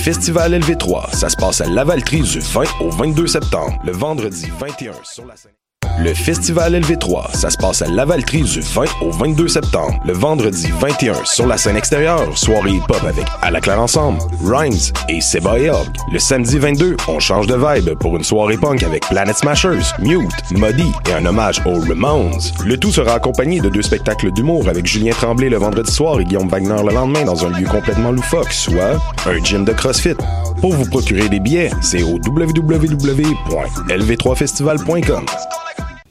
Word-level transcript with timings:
Festival 0.00 0.54
LV3, 0.54 1.14
ça 1.14 1.28
se 1.28 1.36
passe 1.36 1.60
à 1.60 1.66
Lavaltrie 1.66 2.22
du 2.22 2.38
20 2.38 2.64
au 2.80 2.88
22 2.88 3.26
septembre, 3.26 3.78
le 3.84 3.92
vendredi 3.92 4.48
21 4.58 4.94
sur 5.04 5.26
la 5.26 5.36
scène. 5.36 5.59
Le 5.98 6.14
Festival 6.14 6.74
LV3, 6.74 7.34
ça 7.34 7.50
se 7.50 7.56
passe 7.56 7.82
à 7.82 7.86
Lavaltrie 7.86 8.42
du 8.42 8.60
20 8.60 8.84
au 9.02 9.10
22 9.10 9.48
septembre, 9.48 9.98
le 10.04 10.12
vendredi 10.12 10.68
21 10.80 11.24
sur 11.24 11.46
la 11.46 11.58
scène 11.58 11.76
extérieure, 11.76 12.38
soirée 12.38 12.72
hip-hop 12.72 13.02
avec 13.04 13.26
À 13.42 13.50
la 13.50 13.60
Ensemble, 13.78 14.18
Rhymes 14.44 14.92
et 15.08 15.20
Seba 15.20 15.58
et. 15.58 15.70
Le 16.12 16.18
samedi 16.18 16.58
22, 16.58 16.96
on 17.08 17.18
change 17.18 17.46
de 17.46 17.54
vibe 17.54 17.94
pour 17.98 18.16
une 18.16 18.24
soirée 18.24 18.56
punk 18.56 18.82
avec 18.82 19.06
Planet 19.08 19.36
Smashers, 19.36 19.92
Mute, 19.98 20.30
Muddy 20.52 20.90
et 21.08 21.12
un 21.12 21.26
hommage 21.26 21.60
aux 21.66 21.80
Ramones. 21.80 22.40
Le 22.64 22.78
tout 22.78 22.92
sera 22.92 23.14
accompagné 23.14 23.60
de 23.60 23.68
deux 23.68 23.82
spectacles 23.82 24.32
d'humour 24.32 24.68
avec 24.68 24.86
Julien 24.86 25.12
Tremblay 25.12 25.50
le 25.50 25.58
vendredi 25.58 25.92
soir 25.92 26.20
et 26.20 26.24
Guillaume 26.24 26.48
Wagner 26.48 26.82
le 26.82 26.94
lendemain 26.94 27.24
dans 27.24 27.44
un 27.44 27.50
lieu 27.50 27.66
complètement 27.66 28.12
loufoque, 28.12 28.52
soit 28.52 28.98
un 29.26 29.44
gym 29.44 29.64
de 29.64 29.72
CrossFit. 29.72 30.14
Pour 30.60 30.74
vous 30.74 30.86
procurer 30.86 31.28
des 31.28 31.40
billets, 31.40 31.70
c'est 31.80 32.02
au 32.02 32.18
www.lv3festival.com. 32.24 35.24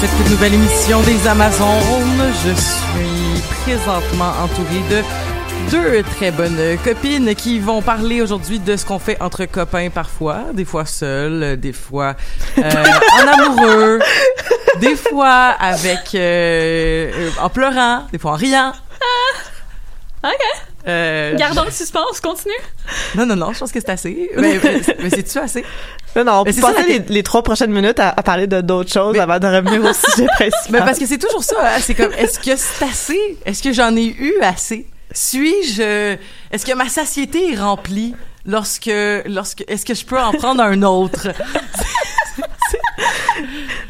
cette 0.00 0.30
nouvelle 0.30 0.54
émission 0.54 1.00
des 1.02 1.26
Amazones. 1.26 2.32
Je 2.44 2.52
suis 2.54 3.42
présentement 3.62 4.30
entourée 4.42 4.82
de 4.90 5.02
deux 5.70 6.02
très 6.02 6.30
bonnes 6.30 6.76
copines 6.84 7.34
qui 7.34 7.58
vont 7.58 7.80
parler 7.80 8.20
aujourd'hui 8.20 8.58
de 8.58 8.76
ce 8.76 8.84
qu'on 8.84 8.98
fait 8.98 9.20
entre 9.22 9.46
copains 9.46 9.88
parfois, 9.88 10.44
des 10.52 10.66
fois 10.66 10.84
seuls, 10.84 11.58
des 11.58 11.72
fois 11.72 12.14
euh, 12.58 12.62
en 12.62 13.26
amoureux, 13.26 14.00
des 14.80 14.96
fois 14.96 15.54
avec 15.58 16.14
euh, 16.14 17.30
en 17.40 17.48
pleurant, 17.48 18.06
des 18.12 18.18
fois 18.18 18.32
en 18.32 18.36
riant. 18.36 18.72
OK. 20.24 20.65
Euh, 20.88 21.34
Gardons 21.36 21.64
le 21.64 21.70
suspense, 21.70 22.20
continue. 22.20 22.54
non, 23.16 23.26
non, 23.26 23.34
non, 23.36 23.52
je 23.52 23.58
pense 23.58 23.72
que 23.72 23.80
c'est 23.80 23.90
assez. 23.90 24.30
Mais, 24.36 24.58
mais, 24.62 24.80
mais 25.02 25.10
c'est-tu 25.10 25.38
assez? 25.38 25.64
Non, 26.14 26.24
non, 26.24 26.32
on 26.40 26.44
peut 26.44 26.52
passer 26.52 26.84
les, 26.86 26.98
les 27.00 27.22
trois 27.22 27.42
prochaines 27.42 27.72
minutes 27.72 27.98
à, 27.98 28.10
à 28.10 28.22
parler 28.22 28.46
de 28.46 28.60
d'autres 28.60 28.92
choses 28.92 29.12
Mais- 29.14 29.18
avant 29.20 29.38
de 29.38 29.46
revenir 29.46 29.84
au 29.84 29.92
sujet 29.92 30.26
principal. 30.36 30.70
Mais 30.70 30.78
parce 30.78 30.98
que 30.98 31.06
c'est 31.06 31.18
toujours 31.18 31.42
ça, 31.42 31.56
hein, 31.60 31.78
c'est 31.80 31.94
comme 31.94 32.12
est-ce 32.12 32.38
que 32.38 32.54
c'est 32.56 32.84
assez? 32.84 33.38
Est-ce 33.44 33.62
que 33.62 33.72
j'en 33.72 33.94
ai 33.96 34.04
eu 34.06 34.34
assez? 34.42 34.86
Suis-je 35.12 36.16
est-ce 36.52 36.64
que 36.66 36.72
ma 36.74 36.88
satiété 36.88 37.52
est 37.52 37.56
remplie 37.56 38.14
lorsque 38.44 38.90
lorsque 39.26 39.64
est-ce 39.68 39.84
que 39.84 39.94
je 39.94 40.04
peux 40.04 40.18
en 40.18 40.32
prendre 40.32 40.62
un 40.62 40.82
autre? 40.82 41.28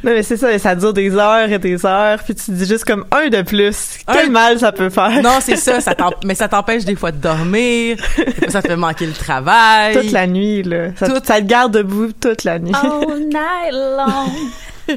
Non, 0.07 0.13
mais 0.13 0.23
c'est 0.23 0.37
ça, 0.37 0.57
ça 0.59 0.75
dure 0.77 0.93
des 0.93 1.15
heures 1.17 1.51
et 1.51 1.59
des 1.59 1.85
heures, 1.85 2.23
puis 2.23 2.35
tu 2.37 2.53
dis 2.53 2.65
juste 2.65 2.85
comme 2.85 3.05
un 3.11 3.29
de 3.29 3.43
plus. 3.43 3.99
Un- 4.07 4.13
Quel 4.13 4.31
mal 4.31 4.59
ça 4.61 4.71
peut 4.71 4.89
faire? 4.89 5.21
Non, 5.21 5.39
c'est 5.41 5.57
ça, 5.57 5.79
mais 6.25 6.37
ça 6.37 6.47
t'empêche 6.49 6.85
des 6.85 6.95
fois 6.95 7.11
de 7.11 7.17
dormir, 7.19 7.97
ça 8.49 8.63
te 8.63 8.69
fait 8.69 8.77
manquer 8.77 9.07
le 9.07 9.13
travail. 9.13 9.95
Toute 10.01 10.13
la 10.13 10.29
nuit, 10.29 10.63
là. 10.63 10.91
Ça, 10.97 11.09
te 11.09 11.41
garde 11.43 11.73
debout 11.73 12.13
toute 12.13 12.45
la 12.45 12.61
nuit. 12.61 12.73
All 12.73 13.19
night 13.19 13.73
long. 13.73 14.97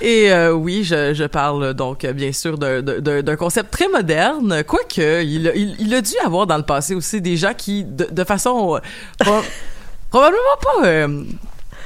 Et 0.00 0.30
euh, 0.32 0.52
oui, 0.52 0.84
je, 0.84 1.14
je 1.14 1.24
parle 1.24 1.74
donc 1.74 2.04
bien 2.06 2.32
sûr 2.32 2.58
d'un- 2.58 3.36
concept 3.36 3.72
très 3.72 3.88
moderne, 3.88 4.62
quoique 4.64 5.22
il, 5.24 5.48
a- 5.48 5.54
il, 5.54 5.74
il 5.80 5.94
a 5.94 6.00
dû 6.00 6.12
avoir 6.24 6.46
dans 6.46 6.56
le 6.58 6.62
passé 6.62 6.94
aussi 6.94 7.20
des 7.20 7.36
gens 7.36 7.54
qui, 7.56 7.84
de, 7.84 8.06
de 8.10 8.24
façon 8.24 8.76
euh, 8.76 8.78
pro- 9.18 9.42
probablement 10.10 10.40
pas, 10.62 10.86
euh, 10.86 11.22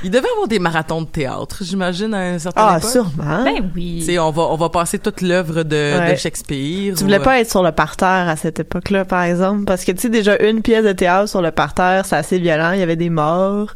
il 0.04 0.10
devait 0.10 0.28
avoir 0.32 0.48
des 0.48 0.58
marathons 0.58 1.02
de 1.02 1.06
théâtre, 1.06 1.58
j'imagine 1.62 2.14
à 2.14 2.18
un 2.18 2.38
certain 2.38 2.66
Ah, 2.68 2.78
époque. 2.78 2.90
sûrement. 2.90 3.44
Ben 3.44 3.70
oui. 3.74 3.96
Tu 4.00 4.06
sais, 4.06 4.18
on 4.18 4.30
va 4.30 4.42
on 4.42 4.56
va 4.56 4.68
passer 4.68 4.98
toute 4.98 5.20
l'œuvre 5.20 5.62
de, 5.62 5.98
Ouais. 5.98 6.12
de 6.12 6.16
Shakespeare. 6.16 6.94
Tu 6.96 7.02
ou, 7.02 7.06
voulais 7.06 7.18
euh, 7.18 7.22
pas 7.22 7.40
être 7.40 7.50
sur 7.50 7.62
le 7.62 7.72
parterre 7.72 8.28
à 8.28 8.36
cette 8.36 8.60
époque-là, 8.60 9.04
par 9.04 9.22
exemple, 9.22 9.64
parce 9.64 9.84
que 9.84 9.92
tu 9.92 9.98
sais 10.02 10.08
déjà 10.08 10.36
une 10.42 10.62
pièce 10.62 10.84
de 10.84 10.92
théâtre 10.92 11.28
sur 11.28 11.42
le 11.42 11.50
parterre, 11.50 12.04
c'est 12.06 12.16
assez 12.16 12.38
violent. 12.38 12.72
Il 12.72 12.80
y 12.80 12.82
avait 12.82 12.96
des 12.96 13.10
morts. 13.10 13.74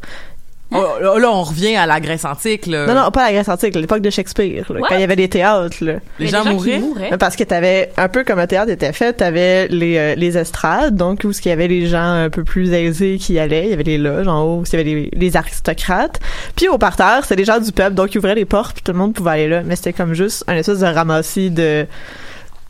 Oh, 0.73 1.17
là, 1.19 1.31
on 1.31 1.43
revient 1.43 1.75
à 1.75 1.85
la 1.85 1.99
Grèce 1.99 2.25
antique. 2.25 2.65
Là. 2.65 2.85
Non, 2.87 2.95
non, 2.95 3.11
pas 3.11 3.25
la 3.25 3.33
Grèce 3.33 3.49
antique, 3.49 3.75
l'époque 3.75 4.01
de 4.01 4.09
Shakespeare, 4.09 4.71
là, 4.71 4.79
quand 4.87 4.95
il 4.95 5.01
y 5.01 5.03
avait 5.03 5.15
des 5.15 5.29
théâtres. 5.29 5.77
Là. 5.81 5.93
les 6.19 6.27
gens 6.27 6.43
qui 6.43 6.49
mouraient? 6.49 6.79
mouraient. 6.79 7.07
Mais 7.11 7.17
Parce 7.17 7.35
que 7.35 7.43
t'avais 7.43 7.91
un 7.97 8.09
peu 8.09 8.23
comme 8.23 8.39
le 8.39 8.47
théâtre 8.47 8.71
était 8.71 8.93
fait, 8.93 9.13
t'avais 9.13 9.67
les 9.67 9.97
euh, 9.97 10.15
les 10.15 10.37
estrades, 10.37 10.95
donc 10.95 11.21
où 11.23 11.31
il 11.31 11.47
y 11.47 11.51
avait 11.51 11.67
les 11.67 11.87
gens 11.87 12.13
un 12.13 12.29
peu 12.29 12.43
plus 12.43 12.71
aisés 12.73 13.17
qui 13.19 13.33
y 13.33 13.39
allaient, 13.39 13.65
il 13.65 13.69
y 13.71 13.73
avait 13.73 13.83
les 13.83 13.97
loges 13.97 14.27
en 14.27 14.43
haut, 14.43 14.59
où 14.59 14.63
il 14.63 14.71
y 14.71 14.75
avait 14.75 14.83
les, 14.83 15.09
les 15.13 15.37
aristocrates. 15.37 16.19
Puis 16.55 16.67
au 16.67 16.77
parterre, 16.77 17.19
c'était 17.23 17.35
les 17.35 17.45
gens 17.45 17.59
du 17.59 17.71
peuple, 17.71 17.93
donc 17.93 18.13
ils 18.13 18.17
ouvraient 18.17 18.35
les 18.35 18.45
portes, 18.45 18.73
puis 18.73 18.83
tout 18.83 18.91
le 18.91 18.97
monde 18.97 19.13
pouvait 19.13 19.31
aller 19.31 19.47
là. 19.47 19.61
Mais 19.63 19.75
c'était 19.75 19.93
comme 19.93 20.13
juste 20.13 20.43
un 20.47 20.55
espèce 20.55 20.79
de 20.79 20.85
ramassis 20.85 21.51
de 21.51 21.85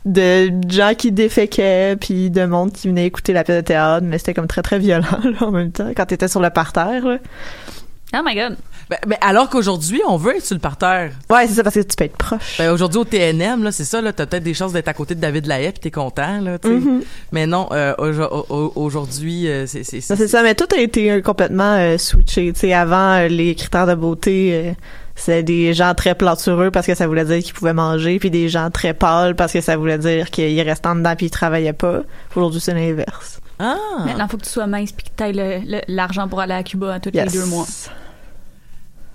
de 0.04 0.50
gens 0.68 0.92
qui 0.96 1.12
déféquaient, 1.12 1.96
puis 1.98 2.30
de 2.30 2.44
monde 2.44 2.72
qui 2.72 2.88
venait 2.88 3.06
écouter 3.06 3.32
la 3.32 3.42
pièce 3.42 3.56
de 3.56 3.62
théâtre, 3.62 4.06
mais 4.06 4.18
c'était 4.18 4.34
comme 4.34 4.46
très 4.46 4.62
très 4.62 4.78
violent 4.78 5.06
là, 5.24 5.46
en 5.46 5.50
même 5.50 5.72
temps 5.72 5.90
quand 5.96 6.06
t'étais 6.06 6.28
sur 6.28 6.40
le 6.40 6.50
parterre. 6.50 7.06
Là. 7.06 7.18
Oh 8.16 8.22
my 8.24 8.34
god. 8.34 8.56
Ben, 8.90 8.98
ben, 9.06 9.16
alors 9.22 9.48
qu'aujourd'hui, 9.48 10.00
on 10.06 10.16
veut 10.16 10.36
être 10.36 10.44
sur 10.44 10.54
le 10.54 10.60
parterre. 10.60 11.12
Ouais, 11.30 11.46
c'est 11.48 11.54
ça 11.54 11.62
parce 11.62 11.74
que 11.74 11.80
tu 11.80 11.96
peux 11.96 12.04
être 12.04 12.16
proche. 12.16 12.58
Ben, 12.58 12.70
aujourd'hui 12.70 12.98
au 12.98 13.04
TNM, 13.04 13.62
là, 13.64 13.72
c'est 13.72 13.84
ça, 13.84 14.00
là, 14.00 14.12
t'as 14.12 14.26
peut-être 14.26 14.42
des 14.42 14.52
chances 14.54 14.72
d'être 14.72 14.88
à 14.88 14.92
côté 14.94 15.14
de 15.14 15.20
David 15.20 15.46
Lahaye 15.46 15.72
pis 15.72 15.80
t'es 15.80 15.90
content, 15.90 16.40
là, 16.40 16.58
tu 16.58 16.68
sais. 16.68 16.74
Mhm. 16.74 17.02
Mais 17.32 17.46
non, 17.46 17.68
euh, 17.72 17.94
aujo- 17.98 18.46
au- 18.50 18.72
aujourd'hui, 18.76 19.48
euh, 19.48 19.66
c'est, 19.66 19.84
c'est, 19.84 20.00
c'est 20.00 20.28
ça, 20.28 20.42
mais 20.42 20.54
tout 20.54 20.66
a 20.74 20.78
été 20.78 21.22
complètement 21.22 21.76
euh, 21.78 21.96
switché. 21.98 22.52
Tu 22.52 22.60
sais, 22.60 22.72
avant, 22.74 23.26
les 23.28 23.54
critères 23.54 23.86
de 23.86 23.94
beauté, 23.94 24.50
euh, 24.52 24.72
c'était 25.16 25.42
des 25.42 25.72
gens 25.72 25.94
très 25.94 26.14
plantureux 26.14 26.70
parce 26.70 26.86
que 26.86 26.94
ça 26.94 27.06
voulait 27.06 27.24
dire 27.24 27.38
qu'ils 27.42 27.54
pouvaient 27.54 27.72
manger, 27.72 28.18
puis 28.18 28.30
des 28.30 28.48
gens 28.48 28.70
très 28.70 28.92
pâles 28.94 29.34
parce 29.34 29.52
que 29.52 29.60
ça 29.62 29.76
voulait 29.76 29.98
dire 29.98 30.30
qu'ils 30.30 30.60
restaient 30.60 30.88
en 30.88 30.96
dedans 30.96 31.14
puis 31.16 31.26
ils 31.26 31.30
travaillaient 31.30 31.72
pas. 31.72 32.00
Aujourd'hui, 32.36 32.60
c'est 32.60 32.74
l'inverse. 32.74 33.40
Ah! 33.60 33.76
Maintenant, 34.04 34.26
faut 34.28 34.36
que 34.36 34.42
tu 34.42 34.50
sois 34.50 34.66
mince 34.66 34.90
puis 34.92 35.06
que 35.16 35.32
tu 35.32 35.84
l'argent 35.88 36.28
pour 36.28 36.40
aller 36.40 36.54
à 36.54 36.62
Cuba 36.64 36.98
tous 37.00 37.10
Yes. 37.14 37.32
les 37.32 37.38
deux 37.40 37.46
mois. 37.46 37.64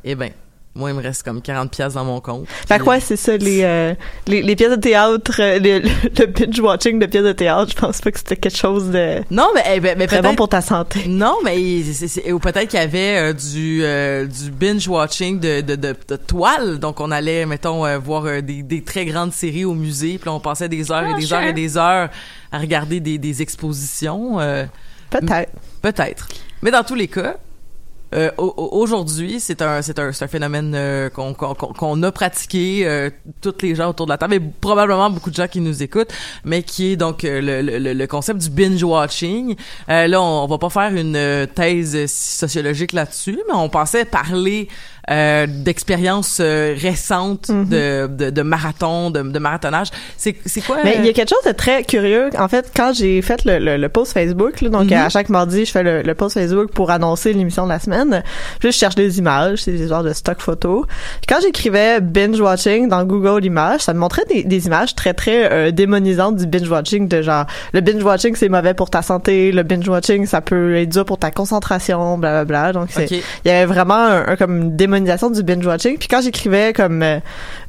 Eh 0.04 0.16
ben, 0.16 0.32
Moi, 0.76 0.92
il 0.92 0.96
me 0.96 1.02
reste 1.02 1.24
comme 1.24 1.42
40 1.42 1.72
pièces 1.72 1.94
dans 1.96 2.06
mon 2.06 2.22
compte. 2.22 2.46
Fait 2.48 2.80
quoi, 2.80 3.00
c'est 3.00 3.16
ça, 3.18 3.36
les, 3.36 3.64
euh, 3.64 3.94
les, 4.28 4.42
les 4.44 4.56
pièces 4.56 4.70
de 4.70 4.76
théâtre, 4.76 5.42
euh, 5.42 5.60
le, 5.60 5.80
le 5.80 6.26
binge-watching 6.28 7.00
de 7.00 7.06
pièces 7.08 7.24
de 7.24 7.32
théâtre, 7.34 7.72
je 7.76 7.82
pense 7.82 8.00
pas 8.00 8.12
que 8.12 8.20
c'était 8.20 8.38
quelque 8.38 8.56
chose 8.56 8.90
de 8.92 9.18
Non, 9.32 9.48
mais, 9.56 9.64
eh 9.74 9.80
ben, 9.80 9.98
mais 9.98 10.06
très 10.08 10.22
bon 10.22 10.36
pour 10.36 10.48
ta 10.48 10.62
santé. 10.62 11.06
Non, 11.08 11.38
mais 11.44 11.58
c'est- 11.84 12.08
c'est- 12.08 12.32
ou 12.32 12.40
peut-être 12.40 12.70
qu'il 12.70 12.80
y 12.80 12.84
avait 12.84 13.18
euh, 13.18 13.34
du 13.34 13.80
du 14.44 14.52
binge 14.52 14.88
watching 14.88 15.40
de, 15.40 15.62
de, 15.62 15.76
de, 15.76 15.96
de 16.08 16.16
toile. 16.16 16.78
Donc 16.80 17.00
on 17.02 17.10
allait, 17.12 17.46
mettons, 17.46 17.84
voir 18.00 18.42
des, 18.44 18.62
des 18.64 18.84
très 18.84 19.06
grandes 19.06 19.34
séries 19.34 19.66
au 19.66 19.74
musée, 19.74 20.18
puis 20.20 20.30
on 20.30 20.40
passait 20.40 20.70
des 20.70 20.92
heures 20.92 21.04
Ah, 21.08 21.12
et 21.12 21.16
des 21.20 21.26
sure. 21.28 21.38
heures 21.38 21.44
et 21.48 21.54
des 21.54 21.78
heures 21.78 22.10
à 22.52 22.58
regarder 22.60 23.00
des, 23.00 23.18
des 23.18 23.42
expositions. 23.42 24.38
Peut-être. 25.10 25.50
Peut-être. 25.82 26.28
Mais 26.62 26.72
dans 26.72 26.84
tous 26.84 26.96
les 26.96 27.08
cas, 27.08 27.38
euh, 28.16 28.32
au- 28.38 28.54
au- 28.58 28.80
aujourd'hui, 28.82 29.40
c'est 29.40 29.62
un, 29.62 29.82
c'est 29.82 30.00
un, 30.00 30.10
un 30.20 30.28
phénomène 30.28 30.74
euh, 30.76 31.10
qu'on, 31.10 31.34
qu'on- 31.34 31.54
qu'on 31.54 32.04
a 32.04 32.12
pratiqué 32.12 32.82
euh, 32.88 33.10
toutes 33.42 33.62
les 33.62 33.76
gens 33.76 33.90
autour 33.90 34.06
de 34.08 34.12
la 34.12 34.18
table 34.18 34.34
et 34.36 34.40
probablement 34.40 35.10
beaucoup 35.10 35.30
de 35.30 35.36
gens 35.36 35.48
qui 35.48 35.62
nous 35.62 35.84
écoutent, 35.84 36.12
mais 36.44 36.64
qui 36.64 36.94
est 36.94 36.96
donc 36.96 37.24
euh, 37.24 37.42
le, 37.62 37.80
le, 37.80 37.94
le 37.94 38.08
concept 38.08 38.40
du 38.40 38.50
binge 38.50 38.84
watching. 38.84 39.56
Euh, 39.90 40.08
là, 40.08 40.22
on, 40.22 40.44
on 40.44 40.48
va 40.48 40.58
pas 40.58 40.70
faire 40.70 40.94
une 40.96 41.16
euh, 41.16 41.46
thèse 41.46 42.06
sociologique 42.12 42.94
là-dessus, 42.94 43.40
mais 43.48 43.54
on 43.56 43.70
pensait 43.70 44.06
parler 44.06 44.68
euh, 45.10 45.48
d'expériences 45.48 46.40
euh, 46.42 46.76
récentes 46.78 47.50
Mhm. 47.50 47.66
de, 47.70 48.08
de, 48.08 48.30
de 48.30 48.42
marathon, 48.42 49.12
de, 49.12 49.22
de 49.22 49.40
marathonnage. 49.40 49.88
C'est, 50.18 50.36
c'est 50.46 50.62
quoi 50.62 50.78
Mais 50.84 50.96
il 51.00 51.04
y 51.06 51.08
euh, 51.08 51.12
a 51.12 51.14
quelque 51.14 51.30
chose 51.30 51.46
de 51.46 51.52
très 51.52 51.84
curieux. 51.84 52.30
En 52.38 52.48
fait, 52.48 52.72
quand 52.76 52.92
j'ai 52.94 53.22
fait 53.22 53.44
le, 53.46 53.60
le, 53.60 53.78
le 53.78 53.90
post 53.90 54.14
Facebook, 54.14 54.62
là, 54.62 54.70
donc 54.70 54.86
Mhm. 54.92 54.94
à 54.98 55.10
chaque 55.10 55.30
mardi, 55.30 55.66
je 55.66 55.72
fais 55.72 55.84
le, 55.84 56.02
le 56.02 56.14
post 56.14 56.34
Facebook 56.36 56.72
pour 56.72 56.92
annoncer 56.92 57.34
l'émission 57.34 57.64
de 57.66 57.70
la 57.70 57.80
semaine. 57.80 58.24
Puis 58.60 58.72
je 58.72 58.78
cherche 58.78 58.96
des 58.96 59.20
images, 59.20 59.60
c'est 59.64 59.72
des 59.72 59.88
genres 59.88 60.04
de 60.04 60.14
stock 60.14 60.40
photos. 60.42 60.86
Puis 60.88 61.28
quand 61.28 61.40
j'écrivais 61.42 62.02
binge 62.02 62.40
watching 62.40 62.88
dans 62.88 63.04
Google 63.04 63.44
Images, 63.46 63.82
ça 63.82 63.94
me 63.94 64.00
montrait 64.00 64.26
des, 64.30 64.44
des 64.44 64.68
images 64.68 64.96
très 64.96 65.14
très 65.14 65.52
euh, 65.52 65.72
démonisantes 65.72 66.36
du 66.36 66.46
binge 66.46 66.70
watching, 66.70 67.08
de 67.08 67.22
genre 67.22 67.46
le 67.74 67.82
binge 67.82 68.04
watching 68.04 68.36
c'est 68.36 68.50
mauvais 68.50 68.74
pour 68.74 68.90
ta 68.90 69.02
santé, 69.02 69.52
le 69.52 69.64
binge 69.64 69.88
watching 69.88 70.26
ça 70.26 70.42
peut 70.42 70.76
être 70.76 70.90
dur 70.90 71.06
pour 71.06 71.18
ta 71.18 71.32
concentration, 71.32 72.18
bla 72.18 72.32
bla 72.32 72.46
bla. 72.46 72.74
Donc 72.74 72.90
c'est 72.92 73.08
il 73.10 73.22
y 73.46 73.50
avait 73.50 73.66
vraiment 73.66 73.96
un, 73.96 74.28
un- 74.28 74.36
comme 74.36 74.58
une 74.62 74.72
démonisation 75.00 75.30
du 75.30 75.44
binge 75.44 75.66
watching 75.66 75.98
puis 75.98 76.08
quand 76.08 76.22
j'écrivais 76.22 76.74
comme 76.74 77.02
euh, 77.04 77.20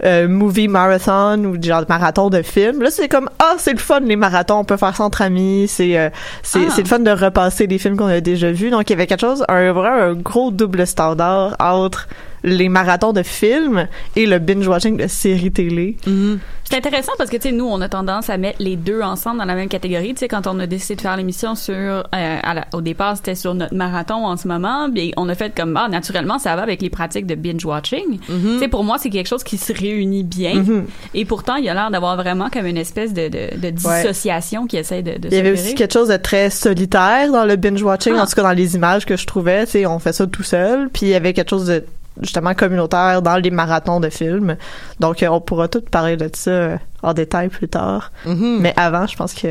euh, 0.04 0.28
movie 0.28 0.68
marathon 0.68 1.44
ou 1.44 1.62
genre 1.62 1.84
marathon 1.88 2.30
de 2.30 2.42
films 2.42 2.82
là 2.82 2.90
c'est 2.90 3.08
comme 3.08 3.28
ah 3.38 3.54
c'est 3.58 3.72
le 3.72 3.78
fun 3.78 4.00
les 4.00 4.16
marathons 4.16 4.58
on 4.58 4.64
peut 4.64 4.76
faire 4.76 4.96
ça 4.96 5.04
entre 5.04 5.22
amis 5.22 5.66
c'est 5.68 5.98
euh, 5.98 6.10
c'est 6.42 6.60
Ah. 6.60 6.72
c'est 6.74 6.82
le 6.82 6.88
fun 6.88 6.98
de 6.98 7.10
repasser 7.10 7.66
des 7.66 7.78
films 7.78 7.96
qu'on 7.96 8.06
a 8.06 8.20
déjà 8.20 8.50
vus 8.50 8.70
donc 8.70 8.88
il 8.88 8.90
y 8.90 8.94
avait 8.94 9.06
quelque 9.06 9.20
chose 9.20 9.44
un 9.48 9.72
vrai 9.72 9.88
un 9.88 10.14
gros 10.14 10.50
double 10.50 10.86
standard 10.86 11.56
entre 11.58 12.08
les 12.44 12.69
marathons 12.69 13.12
de 13.12 13.22
films 13.22 13.87
et 14.16 14.26
le 14.26 14.38
binge 14.38 14.66
watching 14.66 14.96
de 14.96 15.06
séries 15.06 15.52
télé 15.52 15.96
Mhm. 16.06 16.38
C'est 16.64 16.76
intéressant 16.76 17.10
parce 17.19 17.31
que, 17.31 17.37
tu 17.37 17.48
sais, 17.48 17.52
nous, 17.52 17.66
on 17.66 17.81
a 17.81 17.88
tendance 17.88 18.31
à 18.31 18.37
mettre 18.37 18.58
les 18.62 18.76
deux 18.76 19.02
ensemble 19.02 19.38
dans 19.38 19.44
la 19.44 19.56
même 19.56 19.69
catégorie. 19.69 20.10
Tu 20.14 20.20
sais, 20.20 20.28
quand 20.28 20.46
on 20.46 20.56
a 20.60 20.69
décidé 20.69 20.94
de 20.94 21.00
faire 21.00 21.16
l'émission 21.16 21.56
sur, 21.56 21.75
euh, 21.75 22.02
à 22.12 22.54
la- 22.54 22.66
au 22.72 22.81
départ, 22.81 23.16
c'était 23.16 23.34
sur 23.34 23.54
notre 23.54 23.75
marathon 23.75 24.25
en 24.25 24.37
ce 24.37 24.46
moment, 24.46 24.88
bien, 24.88 25.10
on 25.16 25.28
a 25.28 25.34
fait 25.34 25.52
comme, 25.52 25.76
ah, 25.76 25.88
naturellement, 25.88 26.38
ça 26.38 26.54
va 26.54 26.62
avec 26.62 26.81
les 26.81 26.88
pratiques 26.88 27.26
de 27.26 27.34
binge-watching. 27.34 28.20
Tu 28.25 28.58
sais, 28.60 28.69
pour 28.69 28.84
moi, 28.84 28.98
c'est 28.98 29.10
quelque 29.10 29.26
chose 29.26 29.42
qui 29.42 29.56
se 29.56 29.72
réunit 29.72 30.22
bien. 30.22 30.54
Mhm. 30.54 30.87
Et 31.14 31.25
pourtant, 31.25 31.56
il 31.56 31.64
y 31.64 31.69
a 31.69 31.75
l'air 31.75 31.90
d'avoir 31.90 32.14
vraiment 32.16 32.48
comme 32.50 32.66
une 32.66 32.76
espèce 32.78 33.12
de, 33.14 33.26
de, 33.28 33.56
de 33.60 33.70
dissociation 33.70 34.66
qui 34.69 34.76
essaie 34.76 35.02
de, 35.02 35.19
de 35.19 35.26
Il 35.28 35.34
y 35.34 35.38
avait 35.38 35.50
aussi 35.52 35.75
quelque 35.75 35.92
chose 35.92 36.08
de 36.08 36.16
très 36.19 36.50
solitaire 36.50 37.32
dans 37.32 37.46
le 37.46 37.56
binge 37.56 37.82
watching, 37.82 38.12
Ah. 38.16 38.22
en 38.22 38.26
tout 38.26 38.34
cas 38.37 38.42
dans 38.42 38.52
les 38.52 38.76
images 38.76 39.04
que 39.06 39.16
je 39.16 39.26
trouvais. 39.26 39.64
Tu 39.66 39.72
sais, 39.72 39.87
on 39.87 39.98
fait 39.98 40.12
ça 40.12 40.25
tout 40.28 40.44
seul. 40.44 40.88
Puis 40.92 41.06
il 41.06 41.08
y 41.08 41.14
avait 41.14 41.32
quelque 41.32 41.50
chose 41.50 41.66
de 41.66 41.84
justement 42.20 42.54
communautaire 42.54 43.22
dans 43.22 43.36
les 43.36 43.50
marathons 43.50 44.00
de 44.00 44.10
films. 44.10 44.56
Donc 44.98 45.22
euh, 45.22 45.28
on 45.28 45.40
pourra 45.40 45.68
tout 45.68 45.80
parler 45.80 46.16
de 46.16 46.30
ça 46.32 46.50
euh, 46.50 46.76
en 47.02 47.14
détail 47.14 47.48
plus 47.48 47.68
tard. 47.68 48.12
Mhm. 48.26 48.58
Mais 48.60 48.74
avant, 48.76 49.06
je 49.06 49.16
pense 49.16 49.34
que 49.34 49.48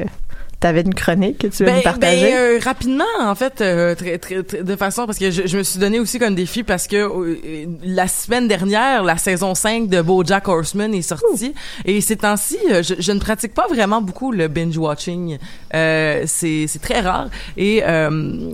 t'avais 0.59 0.81
une 0.81 0.94
chronique 0.94 1.38
que 1.38 1.47
tu 1.47 1.63
veux 1.63 1.65
Ben, 1.69 1.77
nous 1.77 1.81
partager? 1.83 2.25
ben, 2.31 2.35
euh, 2.35 2.59
rapidement, 2.63 3.03
en 3.21 3.33
fait, 3.35 3.61
euh, 3.61 3.95
très, 3.95 4.17
très, 4.17 4.44
très- 4.44 4.63
de 4.63 4.75
façon, 4.75 5.06
parce 5.06 5.17
que 5.17 5.31
je, 5.31 5.47
je 5.47 5.57
me 5.57 5.63
suis 5.63 5.79
donné 5.79 6.00
aussi 6.00 6.19
comme 6.19 6.35
défi 6.35 6.63
parce 6.63 6.88
que 6.88 6.97
euh, 6.97 7.65
la 7.83 8.07
semaine 8.07 8.47
dernière, 8.47 9.03
la 9.03 9.17
saison 9.17 9.56
5 9.56 9.88
de 9.88 10.01
BoJack 10.01 10.47
Horseman 10.47 10.94
est 10.94 11.01
sortie. 11.01 11.53
Et 11.85 12.01
ces 12.01 12.17
temps-ci, 12.17 12.57
euh, 12.71 12.83
je, 12.83 12.95
je 13.00 13.11
ne 13.11 13.19
pratique 13.19 13.53
pas 13.53 13.67
vraiment 13.67 14.01
beaucoup 14.01 14.31
le 14.31 14.47
binge-watching. 14.47 15.38
Euh, 15.75 16.23
c'est 16.27 16.67
très 16.81 17.00
rare. 17.00 17.29
Et 17.57 17.83
euh, 17.83 18.09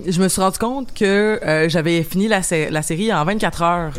je 0.07 0.21
me 0.21 0.27
suis 0.27 0.41
rendu 0.41 0.57
compte 0.59 0.93
que 0.93 1.39
euh, 1.43 1.69
j'avais 1.69 2.03
fini 2.03 2.27
la, 2.27 2.41
la 2.69 2.81
série 2.81 3.11
en 3.13 3.25
24 3.25 3.61
heures. 3.63 3.93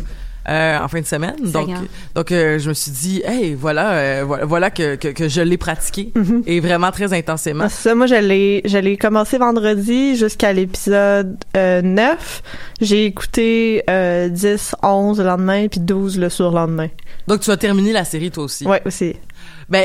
Euh, 0.49 0.79
en 0.79 0.87
fin 0.87 1.01
de 1.01 1.05
semaine. 1.05 1.35
Donc, 1.43 1.69
donc 2.15 2.31
euh, 2.31 2.59
je 2.59 2.69
me 2.69 2.73
suis 2.73 2.91
dit, 2.91 3.21
hey, 3.25 3.53
voilà, 3.53 3.91
euh, 3.91 4.23
voilà, 4.25 4.45
voilà 4.45 4.69
que, 4.71 4.95
que, 4.95 5.09
que 5.09 5.27
je 5.27 5.41
l'ai 5.41 5.57
pratiqué 5.57 6.11
et 6.45 6.59
vraiment 6.59 6.91
très 6.91 7.13
intensément. 7.13 7.65
Ah, 7.65 7.69
ça, 7.69 7.95
moi 7.95 8.05
je 8.07 8.15
l'ai 8.15 8.61
je 8.65 8.77
l'ai 8.77 8.97
commencé 8.97 9.37
vendredi 9.37 10.15
jusqu'à 10.15 10.53
l'épisode 10.53 11.37
euh, 11.55 11.81
9. 11.81 12.43
J'ai 12.81 13.05
écouté 13.05 13.83
euh, 13.89 14.29
10, 14.29 14.75
11 14.83 15.19
le 15.19 15.25
lendemain 15.25 15.67
puis 15.67 15.79
12 15.79 16.19
le 16.19 16.29
surlendemain. 16.29 16.87
Donc 17.27 17.41
tu 17.41 17.51
as 17.51 17.57
terminé 17.57 17.91
la 17.91 18.05
série 18.05 18.31
toi 18.31 18.45
aussi? 18.45 18.65
Ouais, 18.65 18.81
aussi. 18.85 19.15
Ben 19.69 19.83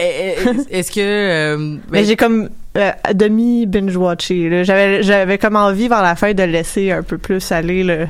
est-ce 0.71 0.93
que 0.93 1.57
ben, 1.57 1.81
Mais 1.91 2.05
j'ai 2.05 2.17
comme 2.17 2.49
euh, 2.77 2.91
demi 3.15 3.67
binge 3.67 3.97
watché. 3.97 4.49
là. 4.49 4.63
J'avais 4.63 5.03
j'avais 5.03 5.39
comme 5.39 5.57
envie 5.57 5.89
vers 5.89 6.03
la 6.03 6.15
fin 6.17 6.33
de 6.33 6.43
laisser 6.43 6.91
un 6.91 7.03
peu 7.03 7.19
plus 7.19 7.53
aller 7.53 7.83
le 7.83 8.07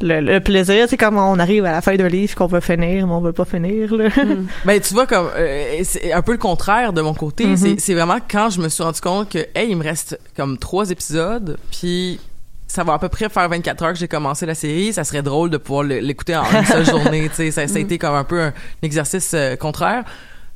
le, 0.00 0.20
le 0.20 0.40
plaisir, 0.40 0.86
c'est 0.88 0.96
comme 0.96 1.16
on 1.18 1.38
arrive 1.38 1.64
à 1.64 1.72
la 1.72 1.80
fin 1.80 1.96
d'un 1.96 2.08
livre 2.08 2.34
qu'on 2.34 2.46
veut 2.46 2.60
finir, 2.60 3.06
mais 3.06 3.12
on 3.12 3.20
veut 3.20 3.32
pas 3.32 3.44
finir 3.44 3.94
là. 3.94 4.08
ben 4.64 4.80
tu 4.80 4.94
vois 4.94 5.06
comme 5.06 5.28
euh, 5.36 5.80
c'est 5.84 6.12
un 6.12 6.22
peu 6.22 6.32
le 6.32 6.38
contraire 6.38 6.92
de 6.92 7.00
mon 7.02 7.14
côté, 7.14 7.46
Mhm. 7.46 7.56
c'est 7.56 7.80
c'est 7.80 7.94
vraiment 7.94 8.18
quand 8.30 8.50
je 8.50 8.60
me 8.60 8.68
suis 8.68 8.82
rendu 8.82 9.00
compte 9.00 9.28
que 9.30 9.38
hey, 9.54 9.70
il 9.70 9.76
me 9.76 9.82
reste 9.84 10.18
comme 10.36 10.56
trois 10.58 10.90
épisodes 10.90 11.56
puis 11.70 12.20
ça 12.66 12.84
va 12.84 12.92
à 12.92 12.98
peu 12.98 13.08
près 13.08 13.28
faire 13.28 13.48
24 13.48 13.82
heures 13.82 13.92
que 13.94 13.98
j'ai 13.98 14.08
commencé 14.08 14.44
la 14.44 14.54
série, 14.54 14.92
ça 14.92 15.02
serait 15.02 15.22
drôle 15.22 15.48
de 15.50 15.56
pouvoir 15.56 15.84
l'écouter 15.84 16.36
en 16.36 16.44
une 16.44 16.64
seule 16.66 16.84
journée, 16.90 17.28
tu 17.30 17.36
sais, 17.36 17.50
ça, 17.50 17.66
ça 17.66 17.76
a 17.76 17.78
été 17.78 17.96
comme 17.98 18.14
un 18.14 18.24
peu 18.24 18.40
un, 18.42 18.52
exercice 18.82 19.32
euh, 19.34 19.56
contraire. 19.56 20.04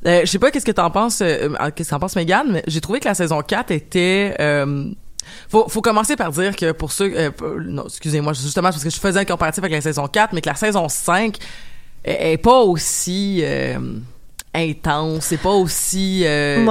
Euh, 0.05 0.21
je 0.21 0.25
sais 0.27 0.37
pas 0.37 0.51
qu'est-ce 0.51 0.65
que 0.65 0.71
t'en 0.71 0.91
penses, 0.91 1.21
euh, 1.21 1.49
euh, 1.59 1.69
qu'est-ce 1.75 1.89
que 1.89 1.95
t'en 1.95 1.99
penses, 1.99 2.15
Megan, 2.15 2.45
mais 2.51 2.61
j'ai 2.67 2.81
trouvé 2.81 2.99
que 2.99 3.07
la 3.07 3.13
saison 3.15 3.41
4 3.41 3.71
était, 3.71 4.35
euh, 4.39 4.85
faut, 5.49 5.67
faut 5.69 5.81
commencer 5.81 6.15
par 6.15 6.31
dire 6.31 6.55
que 6.55 6.71
pour 6.71 6.91
ceux, 6.91 7.11
euh, 7.15 7.31
pour- 7.31 7.55
non, 7.59 7.85
excusez-moi, 7.85 8.33
justement 8.33 8.69
parce 8.69 8.83
que 8.83 8.89
je 8.89 8.99
faisais 8.99 9.19
un 9.19 9.25
comparatif 9.25 9.59
avec 9.63 9.73
la 9.73 9.81
saison 9.81 10.07
4, 10.07 10.33
mais 10.33 10.41
que 10.41 10.49
la 10.49 10.55
saison 10.55 10.87
5 10.89 11.37
est, 12.03 12.37
pas 12.37 12.59
aussi 12.61 13.39
euh, 13.43 13.77
intense, 14.53 15.25
c'est 15.25 15.37
pas 15.37 15.51
aussi. 15.51 16.23
Euh. 16.25 16.63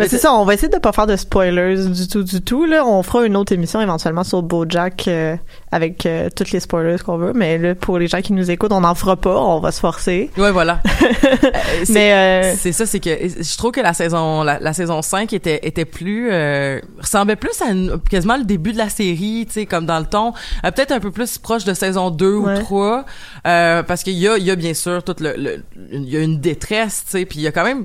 Mais 0.00 0.08
c'est 0.08 0.18
ça, 0.18 0.32
on 0.34 0.44
va 0.44 0.54
essayer 0.54 0.68
de 0.68 0.78
pas 0.78 0.92
faire 0.92 1.06
de 1.06 1.16
spoilers 1.16 1.76
du 1.86 2.08
tout, 2.08 2.22
du 2.22 2.40
tout. 2.42 2.64
Là, 2.64 2.84
on 2.86 3.02
fera 3.02 3.24
une 3.24 3.36
autre 3.36 3.52
émission 3.52 3.80
éventuellement 3.80 4.24
sur 4.24 4.42
BoJack 4.42 5.06
euh, 5.08 5.36
avec 5.72 6.06
euh, 6.06 6.28
toutes 6.34 6.50
les 6.52 6.60
spoilers 6.60 6.98
qu'on 7.04 7.16
veut. 7.16 7.32
Mais 7.34 7.58
là, 7.58 7.74
pour 7.74 7.98
les 7.98 8.06
gens 8.08 8.20
qui 8.20 8.32
nous 8.32 8.50
écoutent, 8.50 8.72
on 8.72 8.80
n'en 8.80 8.94
fera 8.94 9.16
pas. 9.16 9.36
On 9.40 9.60
va 9.60 9.70
se 9.72 9.80
forcer. 9.80 10.30
Ouais, 10.36 10.50
voilà. 10.52 10.80
Euh, 11.22 11.84
c'est- 11.84 11.92
Mais 11.92 12.12
euh, 12.12 12.54
C'est 12.56 12.72
ça, 12.72 12.86
c'est 12.86 12.98
que 13.00 13.10
je 13.10 13.56
trouve 13.56 13.70
que 13.72 13.80
la 13.80 13.92
saison 13.94 14.42
la, 14.42 14.58
la 14.58 14.72
saison 14.72 15.02
5 15.02 15.32
était 15.32 15.60
était 15.62 15.84
plus 15.84 16.28
euh, 16.32 16.80
ressemblait 16.98 17.36
plus 17.36 17.60
à 17.62 17.70
une- 17.70 17.98
quasiment 18.10 18.36
le 18.36 18.44
début 18.44 18.72
de 18.72 18.78
la 18.78 18.88
série, 18.88 19.44
tu 19.46 19.52
sais 19.54 19.66
comme 19.66 19.86
dans 19.86 19.98
le 19.98 20.06
ton, 20.06 20.32
peut-être 20.62 20.92
un 20.92 21.00
peu 21.00 21.10
plus 21.10 21.38
proche 21.38 21.64
de 21.64 21.74
saison 21.74 22.10
2 22.10 22.34
Ouais. 22.36 22.58
ou 22.58 22.62
3 22.62 23.04
euh, 23.46 23.82
parce 23.82 24.02
qu'il 24.02 24.14
y 24.14 24.26
a 24.28 24.36
il 24.38 24.44
y 24.44 24.50
a 24.50 24.56
bien 24.56 24.74
sûr 24.74 25.02
toute 25.02 25.20
le 25.20 25.34
le- 25.36 25.62
il 25.92 26.08
y 26.08 26.16
a 26.16 26.20
une 26.20 26.40
détresse, 26.40 27.04
tu 27.04 27.12
sais, 27.18 27.24
puis 27.26 27.38
il 27.38 27.42
y 27.42 27.46
a 27.46 27.52
quand 27.52 27.64
même 27.64 27.84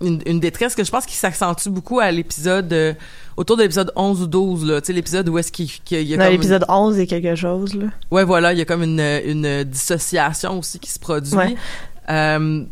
une, 0.00 0.20
une 0.26 0.40
détresse 0.40 0.74
que 0.74 0.84
je 0.84 0.90
pense 0.90 1.06
qui 1.06 1.14
s'accentue 1.14 1.68
beaucoup 1.68 2.00
à 2.00 2.10
l'épisode 2.10 2.72
euh, 2.72 2.92
autour 3.36 3.56
de 3.56 3.62
l'épisode 3.62 3.92
11 3.96 4.22
ou 4.22 4.26
12 4.26 4.66
là, 4.66 4.80
tu 4.80 4.88
sais 4.88 4.92
l'épisode 4.92 5.28
où 5.28 5.38
est-ce 5.38 5.52
qu'il 5.52 5.68
y 5.90 6.14
a 6.14 6.16
dans 6.16 6.24
comme 6.24 6.32
l'épisode 6.32 6.64
11, 6.68 6.96
il 6.96 6.98
y 6.98 7.02
a 7.02 7.06
quelque 7.06 7.34
chose. 7.36 7.74
Là. 7.74 7.86
Ouais, 8.10 8.24
voilà, 8.24 8.52
il 8.52 8.58
y 8.58 8.62
a 8.62 8.64
comme 8.64 8.82
une, 8.82 9.00
une 9.24 9.64
dissociation 9.64 10.58
aussi 10.58 10.78
qui 10.78 10.90
se 10.90 10.98
produit. 10.98 11.34
Ouais. 11.34 11.54
Euh, 12.10 12.64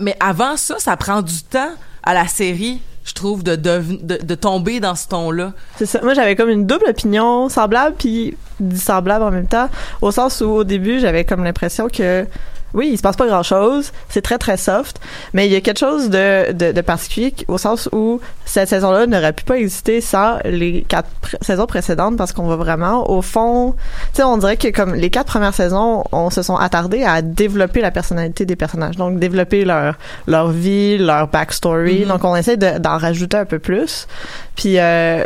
mais 0.00 0.16
avant 0.20 0.56
ça, 0.56 0.78
ça 0.78 0.96
prend 0.96 1.22
du 1.22 1.42
temps 1.42 1.70
à 2.02 2.14
la 2.14 2.26
série, 2.26 2.80
je 3.04 3.12
trouve, 3.12 3.42
de, 3.44 3.54
deven- 3.56 4.04
de, 4.04 4.16
de 4.22 4.34
tomber 4.34 4.80
dans 4.80 4.94
ce 4.94 5.06
ton-là. 5.08 5.52
C'est 5.76 5.86
ça. 5.86 6.00
Moi, 6.02 6.14
j'avais 6.14 6.34
comme 6.34 6.48
une 6.48 6.66
double 6.66 6.86
opinion, 6.88 7.48
semblable 7.48 7.94
puis 7.98 8.36
dissemblable 8.58 9.24
en 9.24 9.30
même 9.30 9.46
temps, 9.46 9.68
au 10.02 10.10
sens 10.10 10.40
où 10.40 10.46
au 10.46 10.64
début, 10.64 10.98
j'avais 10.98 11.24
comme 11.24 11.44
l'impression 11.44 11.88
que 11.88 12.26
oui, 12.76 12.90
il 12.92 12.96
se 12.96 13.02
passe 13.02 13.16
pas 13.16 13.26
grand-chose, 13.26 13.90
c'est 14.08 14.22
très 14.22 14.38
très 14.38 14.56
soft, 14.56 15.00
mais 15.32 15.46
il 15.46 15.52
y 15.52 15.56
a 15.56 15.60
quelque 15.60 15.80
chose 15.80 16.10
de, 16.10 16.52
de, 16.52 16.70
de 16.70 16.80
particulier 16.82 17.34
au 17.48 17.58
sens 17.58 17.88
où 17.90 18.20
cette 18.44 18.68
saison-là 18.68 19.06
n'aurait 19.08 19.32
pu 19.32 19.42
pas 19.44 19.58
exister 19.58 20.00
sans 20.00 20.38
les 20.44 20.82
quatre 20.86 21.08
pr- 21.24 21.36
saisons 21.42 21.66
précédentes 21.66 22.16
parce 22.16 22.32
qu'on 22.32 22.46
va 22.46 22.56
vraiment 22.56 23.10
au 23.10 23.22
fond, 23.22 23.74
tu 24.12 24.18
sais, 24.18 24.22
on 24.22 24.36
dirait 24.38 24.56
que 24.56 24.68
comme 24.68 24.94
les 24.94 25.10
quatre 25.10 25.26
premières 25.26 25.54
saisons, 25.54 26.04
on 26.12 26.30
se 26.30 26.42
sont 26.42 26.56
attardés 26.56 27.02
à 27.02 27.22
développer 27.22 27.80
la 27.80 27.90
personnalité 27.90 28.44
des 28.46 28.56
personnages, 28.56 28.96
donc 28.96 29.18
développer 29.18 29.64
leur 29.64 29.94
leur 30.26 30.50
vie, 30.50 30.98
leur 30.98 31.28
backstory, 31.28 32.02
Mhm. 32.02 32.08
donc 32.08 32.24
on 32.24 32.36
essaie 32.36 32.56
de- 32.56 32.78
d'en 32.78 32.98
rajouter 32.98 33.38
un 33.38 33.44
peu 33.46 33.58
plus, 33.58 34.06
puis 34.54 34.78
euh, 34.78 35.24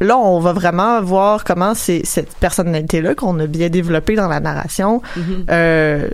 là, 0.00 0.16
on 0.16 0.38
va 0.40 0.52
vraiment 0.52 1.00
voir 1.02 1.44
comment 1.44 1.74
c'est 1.74 2.02
cette 2.04 2.34
personnalité-là 2.36 3.14
qu'on 3.14 3.38
a 3.40 3.46
bien 3.46 3.68
développée 3.68 4.14
dans 4.16 4.28
la 4.28 4.40
narration, 4.40 5.02
Mhm. 5.16 5.44
euh, 5.50 6.08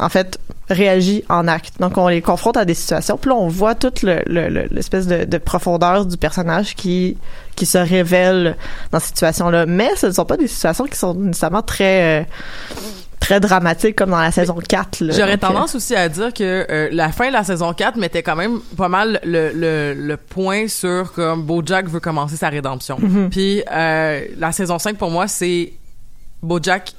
en 0.00 0.08
fait, 0.08 0.38
réagit 0.68 1.24
en 1.28 1.46
acte. 1.46 1.74
Donc, 1.80 1.96
on 1.98 2.08
les 2.08 2.22
confronte 2.22 2.56
à 2.56 2.64
des 2.64 2.74
situations, 2.74 3.16
puis 3.16 3.28
là, 3.30 3.36
on 3.36 3.48
voit 3.48 3.74
toute 3.74 4.02
le- 4.02 4.22
le- 4.26 4.48
le- 4.48 4.66
l'espèce 4.70 5.06
de, 5.06 5.24
de 5.24 5.38
profondeur 5.38 6.06
du 6.06 6.16
personnage 6.16 6.74
qui 6.74 7.16
qui 7.56 7.66
se 7.66 7.76
révèle 7.78 8.56
dans 8.90 8.98
ces 9.00 9.08
situations-là. 9.08 9.66
Mais 9.66 9.90
ce 9.96 10.06
ne 10.06 10.12
sont 10.12 10.24
pas 10.24 10.36
des 10.38 10.48
situations 10.48 10.86
qui 10.86 10.96
sont 10.96 11.12
nécessairement 11.14 11.60
très 11.62 12.20
euh, 12.22 12.24
très 13.18 13.38
dramatiques 13.40 13.96
comme 13.96 14.10
dans 14.10 14.18
la 14.20 14.30
saison 14.32 14.56
4. 14.66 15.02
là. 15.02 15.12
J'aurais 15.14 15.34
euh, 15.34 15.36
tendance 15.36 15.74
aussi 15.74 15.94
à 15.94 16.08
dire 16.08 16.32
que 16.32 16.66
euh, 16.70 16.88
la 16.90 17.12
fin 17.12 17.28
de 17.28 17.34
la 17.34 17.44
saison 17.44 17.74
4 17.74 17.96
mettait 17.98 18.22
quand 18.22 18.36
même 18.36 18.60
pas 18.78 18.88
mal 18.88 19.20
le, 19.24 19.52
le, 19.52 19.92
le 19.94 20.16
point 20.16 20.68
sur 20.68 21.12
comme 21.12 21.42
BoJack 21.42 21.88
veut 21.88 22.00
commencer 22.00 22.36
sa 22.36 22.48
rédemption. 22.48 22.96
Mhm. 22.98 23.28
Puis 23.28 23.62
euh, 23.70 24.24
la 24.38 24.52
saison 24.52 24.78
5 24.78 24.96
pour 24.96 25.10
moi 25.10 25.28
c'est 25.28 25.74
BoJack 26.42 26.94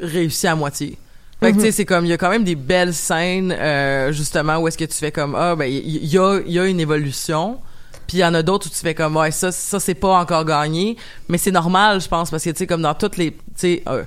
réussit 0.00 0.46
à 0.46 0.54
moitié. 0.54 0.96
Fait 1.42 1.52
que 1.52 1.56
tu 1.58 1.62
sais 1.64 1.72
c'est 1.72 1.84
comme 1.84 2.04
il 2.04 2.08
y 2.08 2.12
a 2.12 2.18
quand 2.18 2.30
même 2.30 2.44
des 2.44 2.54
belles 2.54 2.94
scènes 2.94 3.54
euh, 3.58 4.12
justement 4.12 4.58
où 4.58 4.68
est-ce 4.68 4.78
que 4.78 4.84
tu 4.84 4.94
fais 4.96 5.12
comme 5.12 5.34
ah 5.34 5.54
ben 5.56 5.66
il 5.66 6.06
y, 6.06 6.18
a 6.18 6.40
il 6.46 6.52
y 6.52 6.58
a 6.58 6.64
une 6.66 6.80
évolution. 6.80 7.58
Puis 8.06 8.18
il 8.18 8.20
y 8.20 8.24
en 8.24 8.34
a 8.34 8.42
d'autres 8.42 8.66
où 8.66 8.70
tu 8.70 8.76
fais 8.76 8.94
comme 8.94 9.16
ouais 9.16 9.30
ça 9.30 9.52
ça 9.52 9.78
c'est 9.80 9.94
pas 9.94 10.18
encore 10.18 10.44
gagné, 10.44 10.96
mais 11.28 11.38
c'est 11.38 11.50
normal 11.52 12.00
je 12.00 12.08
pense 12.08 12.30
parce 12.30 12.42
que 12.44 12.50
tu 12.50 12.56
sais 12.58 12.66
comme 12.66 12.82
dans 12.82 12.94
toutes 12.94 13.16
les 13.16 13.30
tu 13.32 13.38
sais 13.56 13.82
euh, 13.88 14.04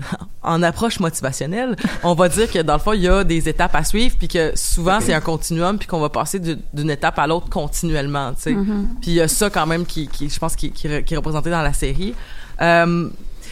en 0.44 0.62
approche 0.62 1.00
motivationnelle, 1.00 1.74
on 2.04 2.14
va 2.14 2.28
dire 2.28 2.48
que 2.48 2.60
dans 2.60 2.74
le 2.74 2.78
fond, 2.78 2.92
il 2.92 3.00
y 3.02 3.08
a 3.08 3.24
des 3.24 3.48
étapes 3.48 3.74
à 3.74 3.82
suivre, 3.82 4.14
puis 4.16 4.28
que 4.28 4.52
souvent 4.54 5.00
c'est 5.00 5.12
un 5.12 5.20
continuum, 5.20 5.76
puis 5.76 5.88
qu'on 5.88 5.98
va 5.98 6.08
passer 6.08 6.38
du- 6.38 6.56
d'une 6.72 6.90
étape 6.90 7.18
à 7.18 7.26
l'autre 7.26 7.48
continuellement, 7.50 8.32
tu 8.34 8.42
sais. 8.42 8.52
Puis 9.00 9.10
il 9.10 9.14
y 9.14 9.20
a 9.20 9.26
ça 9.26 9.50
quand 9.50 9.66
même 9.66 9.84
qui, 9.84 10.06
qui 10.06 10.28
je 10.30 10.38
pense, 10.38 10.54
qui, 10.54 10.70
qui 10.70 10.86
est 10.86 11.16
représenté 11.16 11.50
dans 11.50 11.62
la 11.62 11.72
série. 11.72 12.14
Euh, 12.62 13.08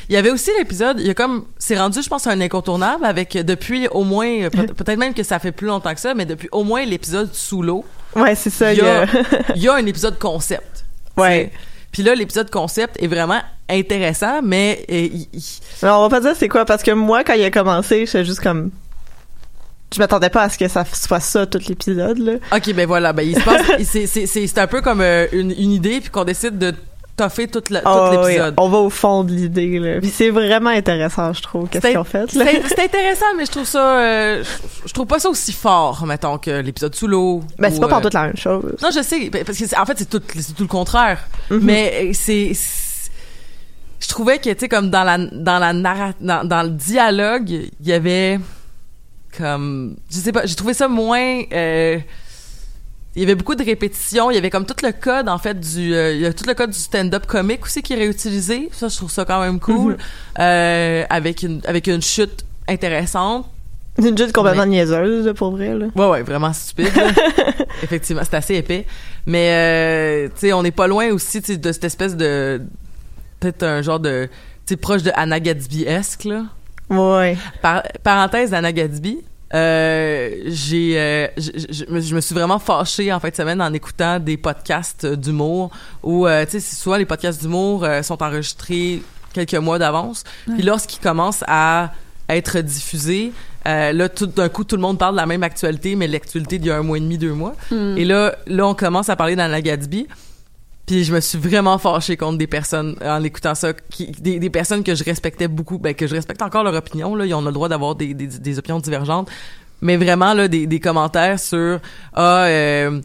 il 0.09 0.15
y 0.15 0.17
avait 0.17 0.31
aussi 0.31 0.51
l'épisode, 0.59 1.01
il 1.01 1.07
y 1.07 1.11
a 1.11 1.15
comme, 1.15 1.47
c'est 1.59 1.79
rendu, 1.79 2.03
je 2.03 2.09
pense, 2.09 2.27
un 2.27 2.41
incontournable 2.41 3.05
avec 3.05 3.33
depuis 3.37 3.89
au 3.89 4.05
moins, 4.05 4.49
peut- 4.51 4.67
peut-être 4.77 4.99
même 4.99 5.15
que 5.15 5.23
ça 5.23 5.39
fait 5.39 5.53
plus 5.53 5.67
longtemps 5.67 5.95
que 5.95 6.01
ça, 6.01 6.15
mais 6.15 6.25
depuis 6.27 6.49
au 6.53 6.63
moins 6.65 6.85
l'épisode 6.85 7.35
sous 7.35 7.63
l'eau, 7.63 7.85
Ouais, 8.15 8.35
c'est 8.35 8.51
ça. 8.51 8.73
il 8.73 8.79
y, 8.79 8.83
a, 8.83 9.05
il 9.55 9.63
y 9.63 9.69
a- 9.69 9.75
un 9.77 9.85
épisode 9.87 10.19
concept. 10.19 10.85
Ouais. 11.17 11.51
Puis 11.93 12.03
là, 12.03 12.15
l'épisode 12.15 12.51
concept 12.51 13.03
est 13.03 13.07
vraiment 13.07 13.41
intéressant, 13.69 14.43
mais 14.43 14.85
euh, 14.91 15.09
il- 15.13 15.29
il- 15.33 15.43
Mais 15.83 15.89
on 15.91 16.03
va 16.03 16.09
pas 16.09 16.21
dire 16.21 16.35
c'est 16.37 16.49
quoi 16.49 16.65
parce 16.65 16.83
que 16.83 16.91
moi 16.93 17.25
quand 17.25 17.35
il 17.35 17.45
a 17.45 17.51
commencé, 17.51 18.07
j'étais 18.07 18.25
juste 18.25 18.41
comme 18.41 18.71
je 19.95 19.99
m'attendais 20.01 20.31
pas 20.31 20.43
à 20.43 20.49
ce 20.49 20.59
que 20.59 20.69
ça 20.69 20.85
soit 20.85 21.21
ça 21.21 21.47
tout 21.47 21.61
l'épisode 21.69 22.19
là. 22.19 22.33
OK, 22.55 22.73
ben 22.75 22.87
voilà, 22.87 23.13
ben 23.13 23.23
il 23.23 23.37
se 23.37 23.43
passe 23.45 23.63
c'est 24.27 24.59
un 24.59 24.67
peu 24.67 24.83
comme 24.83 25.01
euh, 25.01 25.27
une, 25.33 25.51
une 25.53 25.73
idée 25.73 26.01
puis 26.01 26.11
qu'on 26.11 26.25
décide 26.25 26.59
de 26.59 26.75
toffer 27.17 27.49
tout 27.49 27.63
Ah 27.85 28.11
ouais, 28.11 28.29
l'épisode. 28.29 28.55
on 28.59 28.69
va 28.69 28.79
au 28.79 28.91
fond 28.91 29.25
de 29.25 29.33
l'idée 29.33 29.79
là. 29.79 30.01
Puis 30.01 30.11
c'est 30.11 30.31
vraiment 30.31 30.71
intéressant, 30.71 31.33
je 31.33 31.43
trouve, 31.43 31.69
qu'est-ce 31.69 31.87
qu'ils 31.87 31.99
ont 31.99 32.05
fait 32.05 32.33
là. 32.35 32.45
C'est 32.69 32.85
intéressant, 32.85 33.27
mais 33.37 33.47
je 33.47 33.51
trouve 33.51 33.65
ça 33.65 33.99
euh, 34.01 34.45
je, 34.45 34.89
je 34.89 34.93
trouve 34.93 35.07
pas 35.07 35.19
ça 35.19 35.29
aussi 35.31 35.53
fort 35.53 36.05
mettons 36.07 36.39
que 36.39 36.61
l'épisode 36.61 36.95
sous 36.95 37.07
l'eau. 37.07 37.43
Ben 37.59 37.71
c'est 37.73 37.81
pas 37.81 37.89
pour 37.89 37.99
euh, 37.99 38.03
toute 38.03 38.15
la 38.15 38.27
même 38.27 38.37
chose. 38.37 38.77
Non, 38.83 38.91
je 38.95 39.03
sais 39.03 39.31
ben, 39.31 39.45
parce 39.45 39.59
que 39.59 39.81
en 39.81 39.87
fait 39.87 39.99
c'est 39.99 40.11
tout 40.11 40.23
c'est 40.35 40.55
tout 40.55 40.63
le 40.63 40.69
contraire. 40.69 41.27
Mhm. 41.51 41.61
Mais 41.63 41.93
euh, 42.05 42.11
c'est 42.13 42.53
je 43.99 44.09
trouvais 44.09 44.39
que 44.39 44.51
tu 44.51 44.59
sais 44.61 44.69
comme 44.69 44.91
dans 44.91 45.05
la 45.05 45.19
dans 45.19 45.59
la 45.59 45.73
dans, 46.21 46.45
dans 46.47 46.63
le 46.63 46.71
dialogue, 46.71 47.49
il 47.49 47.87
y 47.87 47.93
avait 47.93 48.39
comme 49.37 49.97
je 50.11 50.17
sais 50.19 50.33
pas, 50.33 50.47
j'ai 50.47 50.55
trouvé 50.55 50.75
ça 50.75 50.89
moins 50.89 51.43
euh, 51.53 51.99
il 53.17 53.21
y 53.23 53.25
avait 53.25 53.35
beaucoup 53.35 53.55
de 53.57 53.65
répétitions, 53.65 54.31
il 54.31 54.35
y 54.35 54.39
avait 54.39 54.51
comme 54.51 54.67
tout 54.67 54.77
le 54.85 54.93
code 54.93 55.29
en 55.29 55.39
fait 55.39 55.59
du 55.59 55.95
euh, 55.95 56.13
il 56.15 56.21
y 56.21 56.27
a 56.27 56.33
tout 56.33 56.45
le 56.47 56.55
code 56.55 56.71
du 56.71 56.79
stand-up 56.79 57.27
comique 57.27 57.65
aussi 57.65 57.83
qui 57.83 57.95
est 57.95 57.97
réutilisé. 57.97 58.69
Ça 58.73 58.89
je 58.89 58.97
trouve 58.97 59.11
ça 59.11 59.25
quand 59.25 59.41
même 59.41 59.59
cool 59.59 59.93
Mhm. 59.95 59.99
Euh, 60.41 61.05
avec 61.11 61.43
une 61.43 61.61
avec 61.67 61.87
une 61.89 62.03
chute 62.03 62.45
intéressante. 62.69 63.47
Une 63.99 64.17
juste 64.19 64.33
complètement 64.33 64.67
niaiseuse 64.67 65.33
pour 65.35 65.53
vrai 65.53 65.75
là. 65.75 65.87
Ouais, 65.97 66.07
ouais, 66.11 66.23
vraiment 66.23 66.53
stupide. 66.53 66.93
Effectivement, 67.83 68.21
c'est 68.25 68.37
assez 68.37 68.55
épais. 68.57 68.85
Mais, 69.25 69.49
euh, 69.51 70.29
tu 70.29 70.33
sais, 70.49 70.53
on 70.53 70.63
n'est 70.63 70.71
pas 70.71 70.87
loin 70.87 71.09
aussi 71.13 71.41
de 71.41 71.73
cette 71.73 71.85
espèce 71.85 72.15
de... 72.15 72.61
Peut-être 73.41 73.63
un 73.63 73.81
genre 73.83 73.99
de... 73.99 74.29
Tu 74.67 74.75
sais, 74.75 74.77
proche 74.77 75.03
de 75.03 75.11
Anna 75.15 75.41
Gatsby-esque, 75.41 76.25
là. 76.25 76.45
Ouais. 76.91 77.37
Par- 77.63 77.83
parenthèse 78.03 78.51
d'Anna 78.51 78.71
Gatsby. 78.73 79.19
Euh, 79.57 80.31
j'ai, 80.47 81.01
euh, 81.01 81.27
je, 81.39 82.15
me- 82.15 82.21
suis 82.21 82.35
vraiment 82.35 82.59
fâchée 82.59 83.13
en 83.13 83.19
fin 83.21 83.31
de 83.31 83.35
semaine 83.35 83.63
en 83.63 83.73
écoutant 83.73 84.19
des 84.21 84.37
podcasts 84.37 85.05
euh, 85.05 85.17
d'humour 85.17 85.71
où, 86.03 86.27
euh, 86.27 86.45
tu 86.45 86.61
sais, 86.61 86.61
souvent 86.61 86.97
les 86.97 87.07
podcasts 87.07 87.41
d'humour 87.41 87.87
sont 88.03 88.23
enregistrés 88.23 89.03
quelques 89.33 89.55
mois 89.55 89.79
d'avance. 89.79 90.25
Puis 90.47 90.63
lorsqu'ils 90.63 91.01
commencent 91.01 91.45
à 91.49 91.93
être 92.29 92.59
diffusés, 92.61 93.33
euh, 93.67 93.93
là, 93.93 94.09
tout 94.09 94.27
d'un 94.27 94.49
coup, 94.49 94.65
tout 94.65 94.77
le 94.77 94.83
monde 94.83 94.99
parle 94.99 95.15
de 95.15 95.21
la 95.21 95.27
même 95.27 95.43
actualité, 95.43 95.97
mais 95.97 96.07
l'actualité 96.07 96.59
d'il 96.59 96.69
y 96.69 96.71
a 96.71 96.77
un 96.77 96.83
mois 96.83 96.99
et 96.99 97.01
demi, 97.01 97.17
deux 97.19 97.33
mois. 97.33 97.55
Et 97.97 98.05
là, 98.05 98.37
là, 98.47 98.67
on 98.67 98.75
commence 98.75 99.09
à 99.09 99.17
parler 99.17 99.37
d'Anna 99.37 99.61
Gatsby. 99.63 100.07
Puis 100.87 101.03
je 101.03 101.13
me 101.13 101.21
suis 101.21 101.39
vraiment 101.39 101.79
fâchée 101.79 102.17
contre 102.17 102.39
des 102.39 102.47
personnes 102.47 102.97
en 103.05 103.23
écoutant 103.25 103.57
ça, 103.57 103.73
qui, 103.73 104.07
des, 104.07 104.39
des 104.39 104.51
personnes 104.51 104.85
que 104.85 104.95
je 104.95 105.03
respectais 105.03 105.49
beaucoup, 105.49 105.79
ben 105.79 105.95
que 105.95 106.07
je 106.07 106.15
respecte 106.15 106.43
encore 106.43 106.63
leur 106.63 106.75
opinion. 106.75 107.17
Là, 107.17 107.27
ils 107.27 107.35
ont 107.35 107.43
le 107.43 107.51
droit 107.51 107.69
d'avoir 107.69 107.97
des, 107.97 108.15
des, 108.15 108.27
des 108.27 108.59
opinions 108.59 108.79
divergentes, 108.79 109.29
mais 109.81 109.97
vraiment 109.97 110.33
là 110.33 110.47
des, 110.47 110.67
des 110.69 110.79
commentaires 110.79 111.41
sur 111.41 111.81
ah 112.15 112.45
euh, 112.45 113.01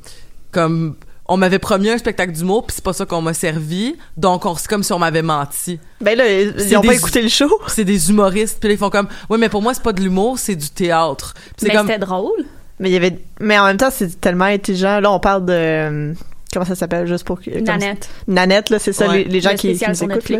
comme 0.51 0.95
on 1.27 1.37
m'avait 1.37 1.59
promis 1.59 1.89
un 1.89 1.97
spectacle 1.97 2.33
d'humour 2.33 2.67
puis 2.67 2.75
c'est 2.75 2.83
pas 2.83 2.93
ça 2.93 3.05
qu'on 3.05 3.21
m'a 3.21 3.33
servi, 3.33 3.95
donc 4.15 4.45
on 4.45 4.53
c'est 4.55 4.67
comme 4.67 4.83
si 4.83 4.93
on 4.93 4.99
m'avait 4.99 5.21
menti. 5.23 5.79
Ben 6.01 6.15
là, 6.15 6.29
ils 6.29 6.77
ont 6.77 6.81
pas 6.81 6.93
écouté 6.93 7.21
le 7.21 7.29
show. 7.29 7.49
C'est 7.67 7.85
des 7.85 8.11
humoristes 8.11 8.59
puis 8.59 8.69
là, 8.69 8.75
ils 8.75 8.77
font 8.77 8.91
comme 8.91 9.07
ouais 9.29 9.39
mais 9.39 9.49
pour 9.49 9.63
moi 9.63 9.73
c'est 9.73 9.83
pas 9.83 9.93
de 9.93 10.01
l'humour, 10.01 10.37
c'est 10.37 10.55
du 10.55 10.69
théâtre. 10.69 11.33
Mais 11.63 11.69
comme 11.69 11.87
c'était 11.87 11.99
drôle. 11.99 12.45
Mais 12.79 12.89
il 12.89 12.93
y 12.93 12.97
avait 12.97 13.19
mais 13.39 13.57
en 13.57 13.65
même 13.65 13.77
temps, 13.77 13.91
c'est 13.91 14.19
tellement 14.19 14.45
intelligent. 14.45 14.99
Là, 14.99 15.11
on 15.11 15.19
parle 15.19 15.45
de 15.45 15.53
euh, 15.53 16.13
comment 16.53 16.65
ça 16.65 16.75
s'appelle 16.75 17.07
juste 17.07 17.23
pour 17.25 17.39
Nanette. 17.61 18.09
Nanette 18.27 18.69
là, 18.69 18.79
c'est 18.79 18.93
ça 18.93 19.07
Ouais. 19.07 19.23
les, 19.23 19.23
les 19.25 19.41
gens 19.41 19.51
Le 19.51 19.55
qui, 19.57 19.67
nous 19.87 20.03
écoutent 20.03 20.29
là. 20.29 20.39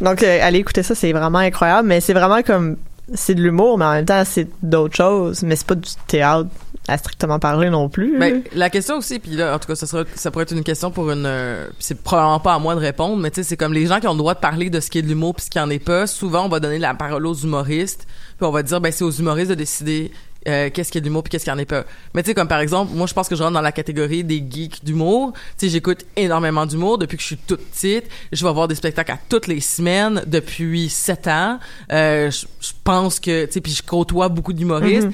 Donc, 0.00 0.22
euh, 0.22 0.38
allez 0.42 0.58
écouter 0.58 0.82
ça, 0.82 0.94
c'est 0.94 1.12
vraiment 1.12 1.38
incroyable. 1.38 1.88
Mais 1.88 2.00
c'est 2.00 2.12
vraiment 2.14 2.42
comme, 2.42 2.76
c'est 3.14 3.34
de 3.34 3.42
l'humour, 3.42 3.78
mais 3.78 3.84
en 3.84 3.92
même 3.92 4.04
temps, 4.04 4.22
c'est 4.24 4.48
d'autres 4.62 4.96
choses. 4.96 5.42
Mais 5.42 5.56
c'est 5.56 5.66
pas 5.66 5.74
du 5.74 5.90
théâtre 6.06 6.48
à 6.90 6.96
strictement 6.96 7.38
parler 7.38 7.68
non 7.68 7.90
plus. 7.90 8.18
Ben, 8.18 8.42
la 8.54 8.70
question 8.70 8.96
aussi, 8.96 9.18
puis 9.18 9.32
là, 9.32 9.54
en 9.54 9.58
tout 9.58 9.68
cas, 9.68 9.74
ça, 9.74 9.86
sera, 9.86 10.04
ça 10.14 10.30
pourrait 10.30 10.44
être 10.44 10.52
une 10.54 10.64
question 10.64 10.90
pour 10.90 11.10
une... 11.10 11.26
euh, 11.26 11.66
c'est 11.78 12.00
probablement 12.00 12.40
pas 12.40 12.54
à 12.54 12.58
moi 12.58 12.74
de 12.74 12.80
répondre, 12.80 13.16
mais 13.18 13.30
tu 13.30 13.36
sais, 13.36 13.42
c'est 13.42 13.56
comme 13.58 13.74
les 13.74 13.84
gens 13.84 14.00
qui 14.00 14.08
ont 14.08 14.12
le 14.12 14.18
droit 14.18 14.32
de 14.34 14.38
parler 14.40 14.70
de 14.70 14.80
ce 14.80 14.88
qui 14.88 14.98
est 14.98 15.02
de 15.02 15.08
l'humour 15.08 15.34
puis 15.34 15.44
ce 15.44 15.50
qui 15.50 15.60
en 15.60 15.68
est 15.68 15.78
pas. 15.84 16.06
Souvent, 16.06 16.46
on 16.46 16.48
va 16.48 16.60
donner 16.60 16.78
la 16.78 16.94
parole 16.94 17.26
aux 17.26 17.34
humoristes, 17.34 18.06
puis 18.38 18.46
on 18.46 18.50
va 18.50 18.62
dire, 18.62 18.80
ben 18.80 18.90
c'est 18.90 19.04
aux 19.04 19.10
humoristes 19.10 19.50
de 19.50 19.54
décider 19.54 20.10
euh, 20.48 20.70
qu'est-ce 20.72 20.90
qui 20.90 20.98
est 20.98 21.00
de 21.00 21.06
l'humour 21.06 21.22
puis 21.22 21.30
qu'est-ce 21.30 21.44
qui 21.44 21.50
en 21.50 21.58
est 21.58 21.64
pas. 21.64 21.84
Mais 22.14 22.22
tu 22.22 22.28
sais, 22.28 22.34
comme 22.34 22.48
par 22.48 22.60
exemple, 22.60 22.92
moi, 22.94 23.06
je 23.06 23.14
pense 23.14 23.28
que 23.28 23.36
je 23.36 23.42
rentre 23.42 23.54
dans 23.54 23.60
la 23.60 23.72
catégorie 23.72 24.24
des 24.24 24.44
geeks 24.48 24.84
d'humour. 24.84 25.32
Tu 25.58 25.66
sais, 25.66 25.68
j'écoute 25.72 26.04
énormément 26.16 26.66
d'humour 26.66 26.98
depuis 26.98 27.16
que 27.16 27.22
je 27.22 27.28
suis 27.28 27.36
toute 27.36 27.60
petite. 27.70 28.04
Je 28.32 28.44
vais 28.44 28.52
voir 28.52 28.68
des 28.68 28.74
spectacles 28.74 29.12
à 29.12 29.18
toutes 29.28 29.46
les 29.46 29.60
semaines 29.60 30.22
depuis 30.26 30.88
sept 30.88 31.28
ans. 31.28 31.58
Euh, 31.92 32.30
je, 32.30 32.46
je 32.60 32.72
pense 32.82 33.20
que, 33.20 33.46
tu 33.46 33.52
sais, 33.52 33.60
puis 33.60 33.72
je 33.72 33.82
côtoie 33.82 34.28
beaucoup 34.28 34.52
d'humoristes. 34.52 35.08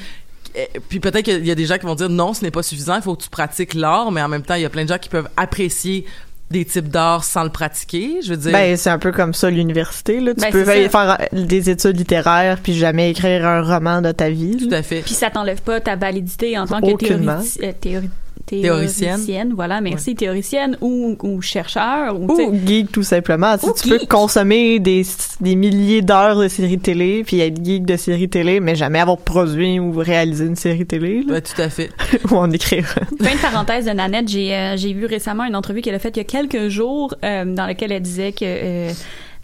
Eh, 0.55 0.69
puis 0.89 1.01
peut-être 1.01 1.25
qu'il 1.25 1.45
y 1.45 1.51
a 1.51 1.55
des 1.55 1.67
gens 1.67 1.79
qui 1.79 1.87
vont 1.87 1.97
dire 1.97 2.09
non, 2.09 2.33
ce 2.33 2.43
n'est 2.45 2.51
pas 2.51 2.63
suffisant, 2.63 2.97
il 2.97 3.03
faut 3.03 3.17
que 3.17 3.25
tu 3.25 3.29
pratiques 3.29 3.75
l'art, 3.75 4.13
mais 4.13 4.23
en 4.23 4.29
même 4.29 4.43
temps, 4.43 4.55
il 4.55 4.63
y 4.63 4.65
a 4.65 4.71
plein 4.71 4.85
de 4.85 4.89
gens 4.89 4.99
qui 4.99 5.09
peuvent 5.09 5.29
apprécier 5.37 6.07
des 6.51 6.65
types 6.65 6.89
d'art 6.89 7.25
sans 7.25 7.43
le 7.45 7.51
pratiquer. 7.51 8.21
Je 8.23 8.31
veux 8.31 8.37
dire, 8.37 8.53
Ben, 8.53 8.77
c'est 8.77 8.91
un 8.91 8.99
peu 8.99 9.11
comme 9.13 9.35
ça 9.35 9.51
l'université, 9.51 10.21
là. 10.21 10.35
Tu 10.35 10.41
Ben, 10.41 10.53
peux 10.53 10.65
faire 10.65 11.19
euh, 11.33 11.45
des 11.45 11.71
études 11.71 11.97
littéraires 11.97 12.59
puis 12.63 12.75
jamais 12.75 13.11
écrire 13.11 13.47
un 13.47 13.63
roman 13.63 14.01
de 14.03 14.13
ta 14.13 14.29
vie. 14.31 14.57
tout 14.57 14.73
à 14.75 14.83
fait. 14.83 15.01
Puis 15.01 15.15
ça 15.15 15.31
t'enlève 15.31 15.63
pas 15.63 15.81
ta 15.81 15.97
validité 15.97 16.57
en 16.59 16.67
tant 16.67 16.81
que 16.81 16.87
Aucunement. 16.93 17.41
théori- 17.81 18.07
euh, 18.07 18.09
Théoricienne. 18.47 19.09
théoricienne. 19.11 19.53
Voilà, 19.55 19.81
merci, 19.81 20.15
théoricienne 20.15 20.77
ou, 20.81 21.17
ou 21.23 21.41
chercheur. 21.41 22.21
Ou, 22.21 22.31
Ou 22.31 22.67
geek, 22.67 22.93
tout 22.93 23.03
simplement. 23.03 23.55
Ou 23.63 23.73
tu 23.73 23.89
peux 23.89 24.01
consommer 24.07 24.79
des, 24.79 25.03
des 25.41 25.57
milliers 25.57 26.03
d'heures 26.03 26.39
de 26.39 26.49
séries 26.49 26.79
télé 26.79 27.25
puis 27.25 27.41
être 27.41 27.65
geek 27.65 27.87
de 27.87 27.97
séries 27.97 28.29
télé, 28.29 28.61
mais 28.61 28.75
jamais 28.75 29.01
avoir 29.01 29.19
produit 29.19 29.81
ou 29.81 29.93
réalisé 29.93 30.45
une 30.47 30.57
série 30.57 30.87
télé, 30.87 31.23
là, 31.23 31.35
Ouais, 31.35 31.41
tout 31.41 31.61
à 31.61 31.69
fait. 31.69 31.91
ou 32.31 32.37
en 32.37 32.51
écrire. 32.51 32.87
Fin 32.87 33.35
de 33.35 33.41
parenthèse 33.41 33.87
de 33.87 33.91
Nanette, 33.91 34.29
j'ai 34.29 34.55
euh, 34.55 34.77
j'ai 34.77 34.93
vu 34.93 35.07
récemment 35.07 35.45
une 35.45 35.57
entrevue 35.57 35.81
qu'elle 35.81 35.95
a 35.95 35.99
faite 35.99 36.17
il 36.17 36.21
y 36.21 36.23
a 36.23 36.25
quelques 36.25 36.69
jours 36.69 37.15
euh, 37.25 37.45
dans 37.45 37.67
laquelle 37.67 37.93
elle 37.93 38.03
disait 38.03 38.33
que 38.33 38.45
euh, 38.45 38.93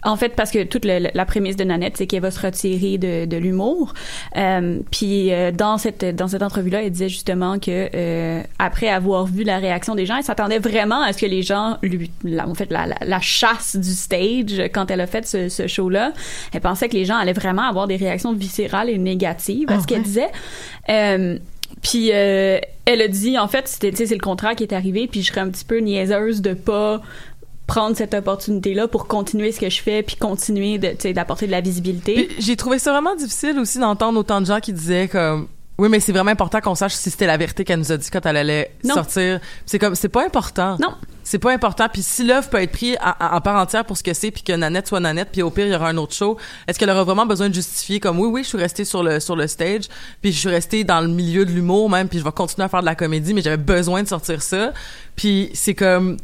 en 0.03 0.15
fait, 0.15 0.29
parce 0.35 0.51
que 0.51 0.63
toute 0.63 0.85
le- 0.85 1.09
la 1.13 1.25
prémisse 1.25 1.55
de 1.55 1.63
Nanette, 1.63 1.97
c'est 1.97 2.07
qu'elle 2.07 2.21
va 2.21 2.31
se 2.31 2.39
retirer 2.39 2.97
de, 2.97 3.25
de 3.25 3.37
l'humour. 3.37 3.93
Euh, 4.37 4.79
puis 4.91 5.31
euh, 5.31 5.51
dans 5.51 5.77
cette 5.77 6.03
dans 6.15 6.27
cette 6.27 6.41
entrevue-là, 6.43 6.83
elle 6.83 6.91
disait 6.91 7.09
justement 7.09 7.59
que 7.59 7.89
euh, 7.93 8.41
après 8.59 8.87
avoir 8.89 9.25
vu 9.25 9.43
la 9.43 9.57
réaction 9.59 9.93
des 9.95 10.05
gens, 10.05 10.17
elle 10.17 10.23
s'attendait 10.23 10.59
vraiment 10.59 11.01
à 11.01 11.13
ce 11.13 11.19
que 11.19 11.25
les 11.27 11.43
gens 11.43 11.77
lui, 11.83 12.09
la, 12.23 12.47
en 12.47 12.53
fait, 12.55 12.71
la, 12.71 12.87
la, 12.87 12.95
la 13.05 13.19
chasse 13.21 13.75
du 13.75 13.91
stage 13.91 14.69
quand 14.73 14.89
elle 14.91 15.01
a 15.01 15.07
fait 15.07 15.25
ce, 15.27 15.49
ce 15.49 15.67
show-là. 15.67 16.13
Elle 16.53 16.61
pensait 16.61 16.89
que 16.89 16.95
les 16.95 17.05
gens 17.05 17.17
allaient 17.17 17.33
vraiment 17.33 17.63
avoir 17.69 17.87
des 17.87 17.95
réactions 17.97 18.33
viscérales 18.33 18.89
et 18.89 18.97
négatives 18.97 19.69
à 19.69 19.75
Ah 19.75 19.79
ce 19.81 19.87
qu'elle 19.87 19.99
ouais. 19.99 20.03
disait. 20.03 20.29
Euh, 20.89 21.37
puis 21.81 22.09
euh, 22.13 22.59
elle 22.85 23.01
a 23.01 23.07
dit 23.07 23.39
en 23.39 23.47
fait 23.47 23.67
c'était 23.67 24.05
c'est 24.05 24.13
le 24.13 24.19
contraire 24.19 24.55
qui 24.55 24.63
est 24.63 24.73
arrivé 24.73 25.07
puis 25.07 25.21
je 25.23 25.27
serais 25.27 25.41
un 25.41 25.49
petit 25.49 25.63
peu 25.65 25.79
niaiseuse 25.79 26.41
de 26.41 26.53
pas 26.53 27.01
prendre 27.71 27.95
cette 27.95 28.13
opportunité-là 28.13 28.89
pour 28.89 29.07
continuer 29.07 29.53
ce 29.53 29.59
que 29.61 29.69
je 29.69 29.81
fais 29.81 30.03
puis 30.03 30.17
continuer 30.17 30.77
d'apporter 30.77 31.45
de 31.47 31.51
la 31.51 31.61
visibilité. 31.61 32.27
J'ai 32.37 32.57
trouvé 32.57 32.79
ça 32.79 32.91
vraiment 32.91 33.15
difficile 33.15 33.57
aussi 33.59 33.79
d'entendre 33.79 34.19
autant 34.19 34.41
de 34.41 34.45
gens 34.45 34.59
qui 34.59 34.73
disaient 34.73 35.07
comme 35.07 35.47
oui, 35.77 35.87
mais 35.89 36.01
c'est 36.01 36.11
vraiment 36.11 36.31
important 36.31 36.59
qu'on 36.59 36.75
sache 36.75 36.93
si 36.93 37.09
c'était 37.09 37.25
la 37.25 37.37
vérité 37.37 37.63
qu'elle 37.63 37.79
nous 37.79 37.91
a 37.93 37.97
dit 37.97 38.09
quand 38.11 38.23
elle 38.25 38.35
allait 38.37 38.71
Non. 38.83 38.93
sortir. 38.95 39.39
C'est 39.65 39.79
comme 39.79 39.95
c'est 39.95 40.09
pas 40.09 40.23
important. 40.25 40.77
Non. 40.79 40.89
C'est 41.23 41.39
pas 41.39 41.53
important. 41.53 41.87
Puis 41.91 42.01
si 42.03 42.23
l'œuvre 42.25 42.49
peut 42.49 42.61
être 42.61 42.71
prise 42.73 42.97
en, 43.01 43.35
en 43.37 43.41
part 43.41 43.55
entière 43.55 43.85
pour 43.85 43.97
ce 43.97 44.03
que 44.03 44.13
c'est, 44.13 44.31
puis 44.31 44.43
que 44.43 44.51
Nanette 44.51 44.87
soit 44.89 44.99
Nanette, 44.99 45.29
puis 45.31 45.41
au 45.41 45.49
pire 45.49 45.65
il 45.65 45.71
y 45.71 45.75
aura 45.75 45.87
un 45.89 45.97
autre 45.97 46.13
show, 46.13 46.37
est-ce 46.67 46.77
qu'elle 46.77 46.89
aura 46.89 47.03
vraiment 47.05 47.25
besoin 47.25 47.47
de 47.49 47.53
justifier 47.55 47.99
comme 48.01 48.19
oui, 48.19 48.27
oui, 48.27 48.43
je 48.43 48.49
suis 48.49 48.57
restée 48.57 48.83
sur 48.85 49.01
le 49.01 49.19
sur 49.21 49.35
le 49.37 49.47
stage, 49.47 49.83
puis 50.21 50.31
je 50.33 50.37
suis 50.39 50.49
restée 50.49 50.83
dans 50.83 50.99
le 50.99 51.07
milieu 51.07 51.45
de 51.45 51.51
l'humour 51.51 51.89
même, 51.89 52.09
puis 52.09 52.19
je 52.19 52.23
vais 52.25 52.31
continuer 52.33 52.65
à 52.65 52.69
faire 52.69 52.81
de 52.81 52.85
la 52.85 52.95
comédie, 52.95 53.33
mais 53.33 53.41
j'avais 53.41 53.57
besoin 53.57 54.03
de 54.03 54.07
sortir 54.09 54.41
ça. 54.43 54.73
Puis 55.15 55.49
c'est 55.53 55.73
comme 55.73 56.17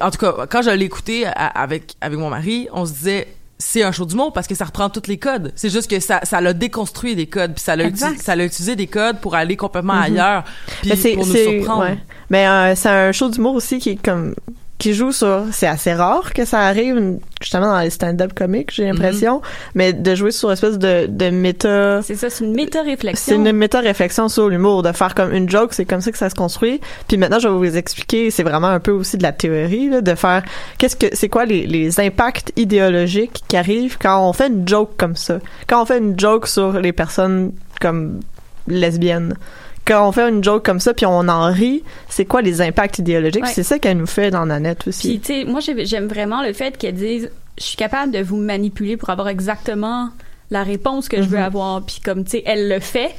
en 0.00 0.10
tout 0.10 0.18
cas, 0.18 0.46
quand 0.48 0.62
je 0.62 0.70
l'ai 0.70 0.84
écouté 0.84 1.26
avec 1.26 1.94
avec 2.00 2.18
mon 2.18 2.30
mari, 2.30 2.68
on 2.72 2.86
se 2.86 2.92
disait 2.92 3.28
c'est 3.58 3.82
un 3.84 3.92
show 3.92 4.04
d'humour 4.04 4.32
parce 4.32 4.48
que 4.48 4.54
ça 4.56 4.64
reprend 4.64 4.90
tous 4.90 5.06
les 5.08 5.18
codes. 5.18 5.52
C'est 5.54 5.70
juste 5.70 5.88
que 5.88 6.00
ça 6.00 6.20
ça 6.24 6.40
l'a 6.40 6.52
déconstruit 6.52 7.14
des 7.14 7.26
codes, 7.26 7.54
puis 7.54 7.62
ça 7.62 7.76
l'a 7.76 7.84
uti- 7.84 8.18
ça 8.18 8.34
l'a 8.34 8.44
utilisé 8.44 8.74
des 8.74 8.88
codes 8.88 9.20
pour 9.20 9.34
aller 9.36 9.56
complètement 9.56 9.94
ailleurs, 10.00 10.42
puis 10.80 10.90
Mais 10.90 10.96
c'est 10.96 11.12
pour 11.14 11.26
nous 11.26 11.32
surprendre. 11.34 11.82
ouais. 11.84 11.98
Mais 12.30 12.46
euh, 12.48 12.74
c'est 12.74 12.88
un 12.88 13.12
show 13.12 13.28
d'humour 13.28 13.54
aussi 13.54 13.78
qui 13.78 13.90
est 13.90 14.02
comme 14.04 14.34
qui 14.82 14.94
joue 14.94 15.12
sur 15.12 15.44
c'est 15.52 15.68
assez 15.68 15.94
rare 15.94 16.32
que 16.32 16.44
ça 16.44 16.60
arrive 16.60 17.18
justement 17.40 17.66
dans 17.66 17.80
les 17.80 17.90
stand-up 17.90 18.32
comiques 18.34 18.72
j'ai 18.72 18.84
l'impression 18.84 19.40
mais 19.76 19.92
de 19.92 20.14
jouer 20.16 20.32
sur 20.32 20.48
une 20.48 20.54
espèce 20.54 20.76
de 20.78 21.06
de 21.06 21.30
méta 21.30 22.00
C'est 22.02 22.14
ça, 22.16 22.30
c'est 22.30 22.44
une 22.44 22.54
méta-réflexion. 22.54 23.36
c'est 23.36 23.50
une 23.50 23.52
méta-réflexion 23.52 24.28
sur 24.28 24.48
l'humour, 24.48 24.82
de 24.82 24.92
faire 24.92 25.14
comme 25.14 25.32
une 25.32 25.48
joke, 25.48 25.74
c'est 25.74 25.84
comme 25.84 26.00
ça 26.00 26.10
que 26.10 26.18
ça 26.18 26.30
se 26.30 26.34
construit. 26.34 26.80
Puis 27.08 27.16
maintenant, 27.16 27.38
je 27.38 27.48
vais 27.48 27.54
vous 27.54 27.76
expliquer, 27.76 28.30
c'est 28.30 28.42
vraiment 28.42 28.68
un 28.68 28.80
peu 28.80 28.90
aussi 28.90 29.16
de 29.16 29.22
la 29.22 29.32
théorie, 29.32 29.88
là, 29.88 30.00
de 30.00 30.14
faire 30.14 30.42
qu'est-ce 30.78 30.96
que 30.96 31.06
c'est 31.12 31.28
quoi 31.28 31.44
les, 31.44 31.66
les 31.66 32.00
impacts 32.00 32.52
idéologiques 32.56 33.42
qui 33.48 33.56
arrivent 33.56 33.98
quand 34.00 34.28
on 34.28 34.32
fait 34.32 34.48
une 34.48 34.66
joke 34.66 34.96
comme 34.96 35.16
ça? 35.16 35.38
Quand 35.66 35.82
on 35.82 35.86
fait 35.86 35.98
une 35.98 36.18
joke 36.18 36.46
sur 36.46 36.72
les 36.80 36.92
personnes 36.92 37.52
comme 37.80 38.20
lesbiennes. 38.66 39.36
Quand 39.84 40.08
on 40.08 40.12
fait 40.12 40.28
une 40.28 40.44
joke 40.44 40.64
comme 40.64 40.78
ça, 40.80 40.94
puis 40.94 41.06
on 41.06 41.28
en 41.28 41.50
rit, 41.52 41.82
c'est 42.08 42.24
quoi 42.24 42.40
les 42.42 42.60
impacts 42.60 42.98
idéologiques? 43.00 43.42
Ouais. 43.44 43.50
C'est 43.52 43.62
ça 43.64 43.78
qu'elle 43.78 43.96
nous 43.98 44.06
fait 44.06 44.30
dans 44.30 44.46
Nanette 44.46 44.78
Puis, 44.80 44.88
aussi. 44.90 45.20
tu 45.20 45.26
sais, 45.26 45.44
moi, 45.44 45.60
j'ai- 45.60 45.84
j'aime 45.86 46.06
vraiment 46.06 46.42
le 46.42 46.52
fait 46.52 46.76
qu'elle 46.78 46.94
dise 46.94 47.30
je 47.58 47.64
suis 47.64 47.76
capable 47.76 48.12
de 48.12 48.20
vous 48.20 48.36
manipuler 48.36 48.96
pour 48.96 49.10
avoir 49.10 49.28
exactement 49.28 50.08
la 50.50 50.62
réponse 50.62 51.08
que 51.08 51.18
je 51.18 51.28
veux 51.28 51.38
Mhm. 51.38 51.44
avoir. 51.44 51.82
Puis, 51.82 52.00
comme, 52.02 52.24
tu 52.24 52.30
sais, 52.32 52.42
elle 52.46 52.68
le 52.68 52.80
fait. 52.80 53.10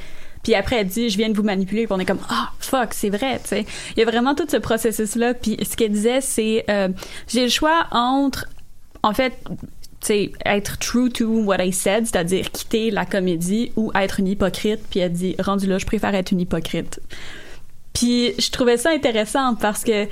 Puis 0.42 0.54
après, 0.54 0.76
elle 0.80 0.86
dit, 0.88 1.08
je 1.08 1.16
viens 1.16 1.28
de 1.30 1.36
vous 1.36 1.42
manipuler. 1.42 1.86
Puis 1.86 1.92
on 1.94 2.00
est 2.00 2.04
comme, 2.04 2.18
ah, 2.28 2.50
fuck, 2.58 2.94
c'est 2.94 3.10
vrai, 3.10 3.38
tu 3.42 3.48
sais. 3.50 3.66
Il 3.96 4.00
y 4.00 4.02
a 4.02 4.06
vraiment 4.10 4.34
tout 4.34 4.46
ce 4.48 4.56
processus-là. 4.56 5.34
Puis 5.34 5.56
ce 5.68 5.76
qu'elle 5.76 5.92
disait, 5.92 6.20
c'est, 6.20 6.64
euh, 6.68 6.88
j'ai 7.28 7.42
le 7.44 7.48
choix 7.48 7.86
entre, 7.92 8.46
en 9.02 9.12
fait, 9.14 9.32
sais, 10.06 10.32
être 10.44 10.78
true 10.78 11.10
to 11.10 11.26
what 11.44 11.64
I 11.64 11.72
said, 11.72 12.06
c'est-à-dire 12.06 12.50
quitter 12.50 12.90
la 12.90 13.04
comédie 13.06 13.72
ou 13.76 13.90
être 13.94 14.20
une 14.20 14.28
hypocrite. 14.28 14.80
Puis 14.90 15.00
elle 15.00 15.12
dit, 15.12 15.36
rendu 15.38 15.66
là, 15.66 15.78
je 15.78 15.86
préfère 15.86 16.14
être 16.14 16.32
une 16.32 16.40
hypocrite. 16.40 17.00
Puis 17.92 18.34
je 18.40 18.50
trouvais 18.50 18.76
ça 18.76 18.90
intéressant 18.90 19.54
parce 19.54 19.84
que, 19.84 20.06
tu 20.06 20.10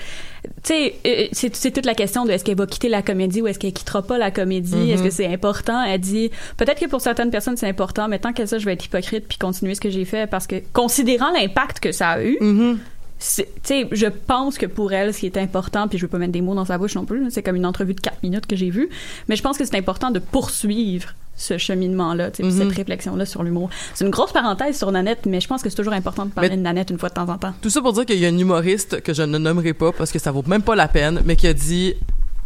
sais, 0.62 0.94
euh, 1.04 1.26
c'est 1.32 1.54
c'est 1.56 1.72
toute 1.72 1.84
la 1.84 1.94
question 1.96 2.24
de 2.24 2.30
est-ce 2.30 2.44
qu'elle 2.44 2.56
va 2.56 2.66
quitter 2.66 2.88
la 2.88 3.02
comédie 3.02 3.42
ou 3.42 3.48
est-ce 3.48 3.58
qu'elle 3.58 3.72
quittera 3.72 4.02
pas 4.02 4.18
la 4.18 4.30
comédie, 4.30 4.76
Mhm. 4.76 4.90
est-ce 4.90 5.02
que 5.02 5.10
c'est 5.10 5.26
important? 5.26 5.82
Elle 5.82 6.00
dit, 6.00 6.30
peut-être 6.56 6.78
que 6.80 6.86
pour 6.86 7.00
certaines 7.00 7.32
personnes 7.32 7.56
c'est 7.56 7.66
important, 7.68 8.06
mais 8.06 8.20
tant 8.20 8.32
que 8.32 8.46
ça, 8.46 8.58
je 8.58 8.64
vais 8.66 8.74
être 8.74 8.84
hypocrite 8.84 9.24
puis 9.28 9.36
continuer 9.36 9.74
ce 9.74 9.80
que 9.80 9.90
j'ai 9.90 10.04
fait 10.04 10.30
parce 10.30 10.46
que, 10.46 10.62
considérant 10.72 11.32
l'impact 11.32 11.80
que 11.80 11.90
ça 11.90 12.10
a 12.10 12.22
eu, 12.22 12.38
Mhm. 12.40 12.78
tu 12.78 12.82
sais, 13.24 13.48
je 13.92 14.06
pense 14.06 14.58
que 14.58 14.66
pour 14.66 14.92
elle, 14.92 15.12
ce 15.14 15.20
qui 15.20 15.26
est 15.26 15.36
important, 15.38 15.88
puis 15.88 15.98
je 15.98 16.04
veux 16.04 16.08
pas 16.08 16.18
mettre 16.18 16.32
des 16.32 16.40
mots 16.40 16.54
dans 16.54 16.64
sa 16.64 16.78
bouche 16.78 16.94
non 16.94 17.04
plus, 17.04 17.30
c'est 17.30 17.42
comme 17.42 17.56
une 17.56 17.66
entrevue 17.66 17.94
de 17.94 18.00
4 18.00 18.22
minutes 18.22 18.46
que 18.46 18.56
j'ai 18.56 18.70
vue, 18.70 18.88
mais 19.28 19.36
je 19.36 19.42
pense 19.42 19.56
que 19.58 19.64
c'est 19.64 19.76
important 19.76 20.10
de 20.10 20.18
poursuivre 20.18 21.14
ce 21.36 21.56
cheminement-là, 21.58 22.30
puis 22.30 22.44
Mhm. 22.44 22.50
cette 22.50 22.72
réflexion-là 22.76 23.24
sur 23.26 23.42
l'humour. 23.42 23.70
C'est 23.94 24.04
une 24.04 24.10
grosse 24.10 24.32
parenthèse 24.32 24.76
sur 24.76 24.92
Nanette, 24.92 25.26
mais 25.26 25.40
je 25.40 25.48
pense 25.48 25.62
que 25.62 25.70
c'est 25.70 25.76
toujours 25.76 25.94
important 25.94 26.26
de 26.26 26.30
parler 26.30 26.50
Mais- 26.50 26.56
de 26.56 26.62
Nanette 26.62 26.90
une 26.90 26.98
fois 26.98 27.08
de 27.08 27.14
temps 27.14 27.28
en 27.28 27.38
temps. 27.38 27.54
Tout 27.62 27.70
ça 27.70 27.80
pour 27.80 27.92
dire 27.94 28.04
qu'il 28.06 28.18
y 28.18 28.26
a 28.26 28.28
un 28.28 28.36
humoriste 28.38 29.00
que 29.00 29.14
je 29.14 29.22
ne 29.22 29.38
nommerai 29.38 29.72
pas 29.72 29.92
parce 29.92 30.12
que 30.12 30.18
ça 30.18 30.30
vaut 30.30 30.44
même 30.46 30.62
pas 30.62 30.76
la 30.76 30.88
peine, 30.88 31.22
mais 31.24 31.34
qui 31.36 31.46
a 31.46 31.54
dit 31.54 31.94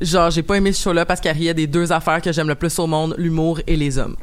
genre 0.01 0.31
j'ai 0.31 0.43
pas 0.43 0.55
aimé 0.55 0.73
ce 0.73 0.83
show-là 0.83 1.05
parce 1.05 1.21
qu'il 1.21 1.31
riait 1.33 1.55
des 1.55 1.67
deux 1.67 1.91
affaires 1.91 2.21
que 2.23 2.31
j'aime 2.33 2.49
le 2.49 2.55
plus 2.55 2.79
au 2.79 2.87
monde, 2.87 3.15
l'humour 3.19 3.61
et 3.67 3.77
les 3.77 3.99
hommes. 3.99 4.17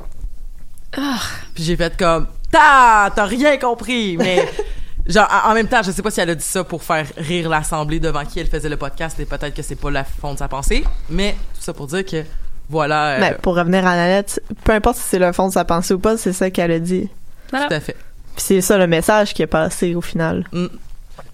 Puis 1.55 1.63
j'ai 1.63 1.75
fait 1.75 1.95
comme 1.97 2.27
t'as 2.51 3.09
rien 3.25 3.57
compris, 3.57 4.15
mais 4.17 4.47
genre 5.07 5.27
en 5.45 5.53
même 5.53 5.67
temps 5.67 5.81
je 5.83 5.91
sais 5.91 6.01
pas 6.01 6.11
si 6.11 6.21
elle 6.21 6.29
a 6.29 6.35
dit 6.35 6.43
ça 6.43 6.63
pour 6.63 6.81
faire 6.83 7.05
rire 7.17 7.49
l'assemblée 7.49 7.99
devant 7.99 8.23
qui 8.25 8.39
elle 8.39 8.47
faisait 8.47 8.69
le 8.69 8.77
podcast 8.77 9.19
et 9.19 9.25
peut-être 9.25 9.53
que 9.53 9.61
c'est 9.61 9.75
pas 9.75 9.91
la 9.91 10.03
fond 10.03 10.33
de 10.33 10.39
sa 10.39 10.47
pensée, 10.47 10.83
mais 11.09 11.35
tout 11.55 11.61
ça 11.61 11.73
pour 11.73 11.87
dire 11.87 12.05
que 12.05 12.23
voilà. 12.69 13.15
euh, 13.15 13.17
Mais 13.19 13.37
pour 13.41 13.55
revenir 13.55 13.85
à 13.85 13.95
Nanette, 13.95 14.41
peu 14.63 14.71
importe 14.71 14.95
si 14.97 15.03
c'est 15.03 15.19
le 15.19 15.31
fond 15.33 15.47
de 15.49 15.53
sa 15.53 15.65
pensée 15.65 15.93
ou 15.93 15.99
pas, 15.99 16.15
c'est 16.17 16.31
ça 16.33 16.49
qu'elle 16.49 16.71
a 16.71 16.79
dit. 16.79 17.09
Voilà. 17.51 17.67
tout 17.67 17.73
à 17.73 17.79
fait. 17.81 17.93
Puis 18.35 18.45
c'est 18.47 18.61
ça 18.61 18.77
le 18.77 18.87
message 18.87 19.33
qui 19.33 19.41
est 19.41 19.47
passé 19.47 19.93
au 19.95 20.01
final. 20.01 20.45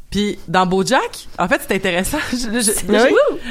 Puis 0.10 0.40
dans 0.48 0.66
BoJack, 0.66 1.28
en 1.38 1.48
fait 1.48 1.62
c'est 1.68 1.76
intéressant. 1.76 2.18
Je- 2.32 2.38
je- 2.38 2.92
oui? 2.92 2.98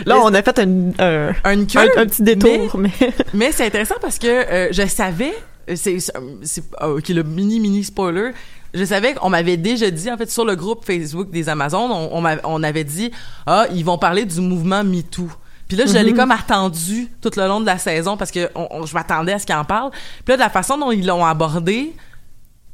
je- 0.04 0.08
Là, 0.08 0.18
on 0.20 0.34
a 0.34 0.42
fait 0.42 0.58
un, 0.58 0.90
un, 0.98 1.28
un 1.44 1.64
queue, 1.64 1.78
un, 1.96 2.02
un 2.02 2.06
petit 2.06 2.22
détour, 2.22 2.76
mais, 2.76 2.90
Mais 3.32 3.52
c'est 3.52 3.66
intéressant 3.66 3.94
parce 4.02 4.18
que 4.18 4.26
euh, 4.26 4.68
je 4.72 4.84
savais, 4.88 5.32
euh, 5.70 5.76
c'est 5.76 7.08
le 7.14 7.22
mini 7.22 7.60
mini 7.60 7.84
spoiler. 7.84 8.32
Je 8.74 8.84
savais 8.84 9.14
qu'on 9.14 9.30
m'avait 9.30 9.56
déjà 9.56 9.90
dit 9.90 10.10
en 10.10 10.16
fait 10.16 10.30
sur 10.30 10.44
le 10.44 10.54
groupe 10.56 10.84
Facebook 10.84 11.30
des 11.30 11.48
Amazones, 11.48 11.90
on, 11.90 12.22
on, 12.44 12.62
avait 12.62 12.84
dit 12.84 13.10
ah 13.46 13.66
ils 13.74 13.84
vont 13.84 13.98
parler 13.98 14.24
du 14.24 14.40
mouvement 14.40 14.84
MeToo. 14.84 15.28
Puis 15.68 15.76
là, 15.76 15.84
je 15.86 15.92
l'ai 15.98 16.14
comme 16.14 16.30
attendu 16.30 17.08
tout 17.20 17.30
le 17.36 17.46
long 17.46 17.60
de 17.60 17.66
la 17.66 17.76
saison 17.78 18.16
parce 18.16 18.30
que 18.30 18.48
on- 18.54 18.68
on- 18.70 18.86
je 18.86 18.94
m'attendais 18.94 19.32
à 19.32 19.38
ce 19.38 19.44
qu'ils 19.46 19.54
en 19.54 19.64
parlent. 19.64 19.90
Puis 19.90 20.28
là, 20.32 20.36
de 20.36 20.40
la 20.40 20.48
façon 20.50 20.78
dont 20.78 20.90
ils 20.90 21.06
l'ont 21.06 21.24
abordé, 21.24 21.92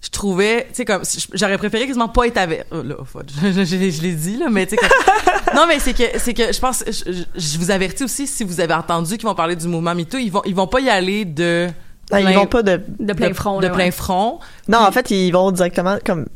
je 0.00 0.10
trouvais, 0.10 0.66
tu 0.68 0.74
sais, 0.74 0.84
comme, 0.84 1.02
j'aurais 1.32 1.58
préféré 1.58 1.86
quasiment 1.86 2.08
pas 2.08 2.26
être 2.26 2.36
avec, 2.36 2.66
oh, 2.70 2.82
là, 2.82 2.94
je, 3.42 3.50
je, 3.52 3.64
je- 3.64 3.90
je 3.90 4.02
l'ai 4.02 4.12
dit, 4.12 4.36
là, 4.36 4.46
mais 4.50 4.66
tu 4.66 4.70
sais, 4.70 4.76
comme- 4.76 5.54
non, 5.56 5.66
mais 5.66 5.78
c'est 5.80 5.94
que, 5.94 6.18
c'est 6.18 6.34
que, 6.34 6.52
je 6.52 6.60
pense, 6.60 6.84
je 6.86 7.58
vous 7.58 7.70
avertis 7.70 8.04
aussi, 8.04 8.26
si 8.26 8.44
vous 8.44 8.60
avez 8.60 8.74
entendu 8.74 9.16
qu'ils 9.16 9.26
vont 9.26 9.34
parler 9.34 9.56
du 9.56 9.66
mouvement 9.66 9.94
MeToo, 9.94 10.18
ils 10.18 10.30
vont, 10.30 10.42
ils 10.44 10.54
vont 10.54 10.66
pas 10.66 10.80
y 10.80 10.90
aller 10.90 11.24
de, 11.24 11.68
Non, 12.12 12.18
ils 12.18 12.34
vont 12.34 12.46
pas 12.46 12.62
de. 12.62 12.80
De 12.98 13.12
plein 13.12 13.32
front, 13.34 13.58
de 13.60 13.66
là, 13.66 13.72
plein 13.72 13.84
ouais. 13.86 13.90
front. 13.90 14.38
Non, 14.68 14.78
en 14.78 14.92
fait, 14.92 15.10
ils 15.10 15.30
vont 15.30 15.50
directement 15.50 15.96
comme 16.04 16.26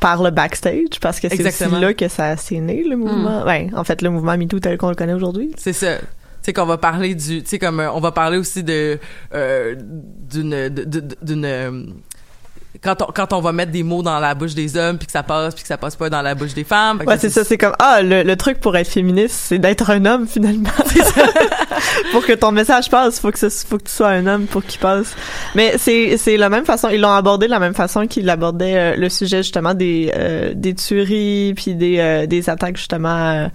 par 0.00 0.22
le 0.22 0.30
backstage 0.30 1.00
parce 1.00 1.18
que 1.20 1.28
c'est 1.28 1.34
Exactement. 1.34 1.72
aussi 1.72 1.80
là 1.80 1.94
que 1.94 2.08
ça 2.08 2.36
s'est 2.36 2.60
né 2.60 2.84
le 2.84 2.96
mouvement. 2.96 3.44
Ouais, 3.44 3.68
en 3.74 3.84
fait, 3.84 4.00
le 4.02 4.10
mouvement 4.10 4.36
MeToo 4.36 4.60
tel 4.60 4.76
qu'on 4.78 4.88
le 4.90 4.94
connaît 4.94 5.12
aujourd'hui. 5.14 5.50
C'est 5.56 5.72
ça. 5.72 5.96
Tu 5.98 6.04
sais 6.42 6.52
qu'on 6.52 6.66
va 6.66 6.78
parler 6.78 7.14
du, 7.16 7.42
tu 7.42 7.48
sais 7.48 7.58
comme 7.58 7.80
euh, 7.80 7.90
on 7.92 8.00
va 8.00 8.12
parler 8.12 8.38
aussi 8.38 8.62
de 8.62 8.98
euh, 9.34 9.74
d'une 9.78 10.68
de- 10.68 10.84
de- 10.84 11.16
d'une 11.20 11.94
quand 12.82 13.02
on 13.02 13.06
quand 13.06 13.32
on 13.32 13.40
va 13.40 13.52
mettre 13.52 13.72
des 13.72 13.82
mots 13.82 14.02
dans 14.02 14.18
la 14.18 14.34
bouche 14.34 14.54
des 14.54 14.76
hommes 14.76 14.98
puis 14.98 15.06
que 15.06 15.12
ça 15.12 15.22
passe 15.22 15.54
puis 15.54 15.62
que 15.62 15.68
ça 15.68 15.76
passe 15.76 15.96
pas 15.96 16.10
dans 16.10 16.22
la 16.22 16.34
bouche 16.34 16.54
des 16.54 16.64
femmes. 16.64 17.02
Ouais, 17.06 17.18
c'est 17.18 17.30
ça. 17.30 17.44
C'est 17.44 17.58
comme 17.58 17.74
ah, 17.78 18.02
le, 18.02 18.22
le 18.22 18.36
truc 18.36 18.60
pour 18.60 18.76
être 18.76 18.88
féministe, 18.88 19.34
c'est 19.34 19.58
d'être 19.58 19.90
un 19.90 20.04
homme 20.04 20.26
finalement. 20.26 20.70
pour 22.12 22.24
que 22.24 22.32
ton 22.32 22.52
message 22.52 22.90
passe, 22.90 23.20
faut 23.20 23.30
que 23.30 23.38
ce, 23.38 23.48
faut 23.66 23.78
que 23.78 23.84
tu 23.84 23.92
sois 23.92 24.08
un 24.08 24.26
homme 24.26 24.46
pour 24.46 24.64
qu'il 24.64 24.80
passe. 24.80 25.14
Mais 25.54 25.74
c'est 25.78 26.16
c'est 26.16 26.36
la 26.36 26.48
même 26.48 26.64
façon. 26.64 26.88
Ils 26.88 27.00
l'ont 27.00 27.12
abordé 27.12 27.46
de 27.46 27.50
la 27.50 27.60
même 27.60 27.74
façon 27.74 28.06
qu'ils 28.06 28.28
abordaient 28.30 28.76
euh, 28.76 28.96
le 28.96 29.08
sujet 29.08 29.38
justement 29.38 29.74
des 29.74 30.12
euh, 30.16 30.52
des 30.54 30.74
tueries 30.74 31.54
puis 31.54 31.74
des 31.74 31.98
euh, 31.98 32.26
des 32.26 32.48
attaques 32.50 32.76
justement. 32.76 33.50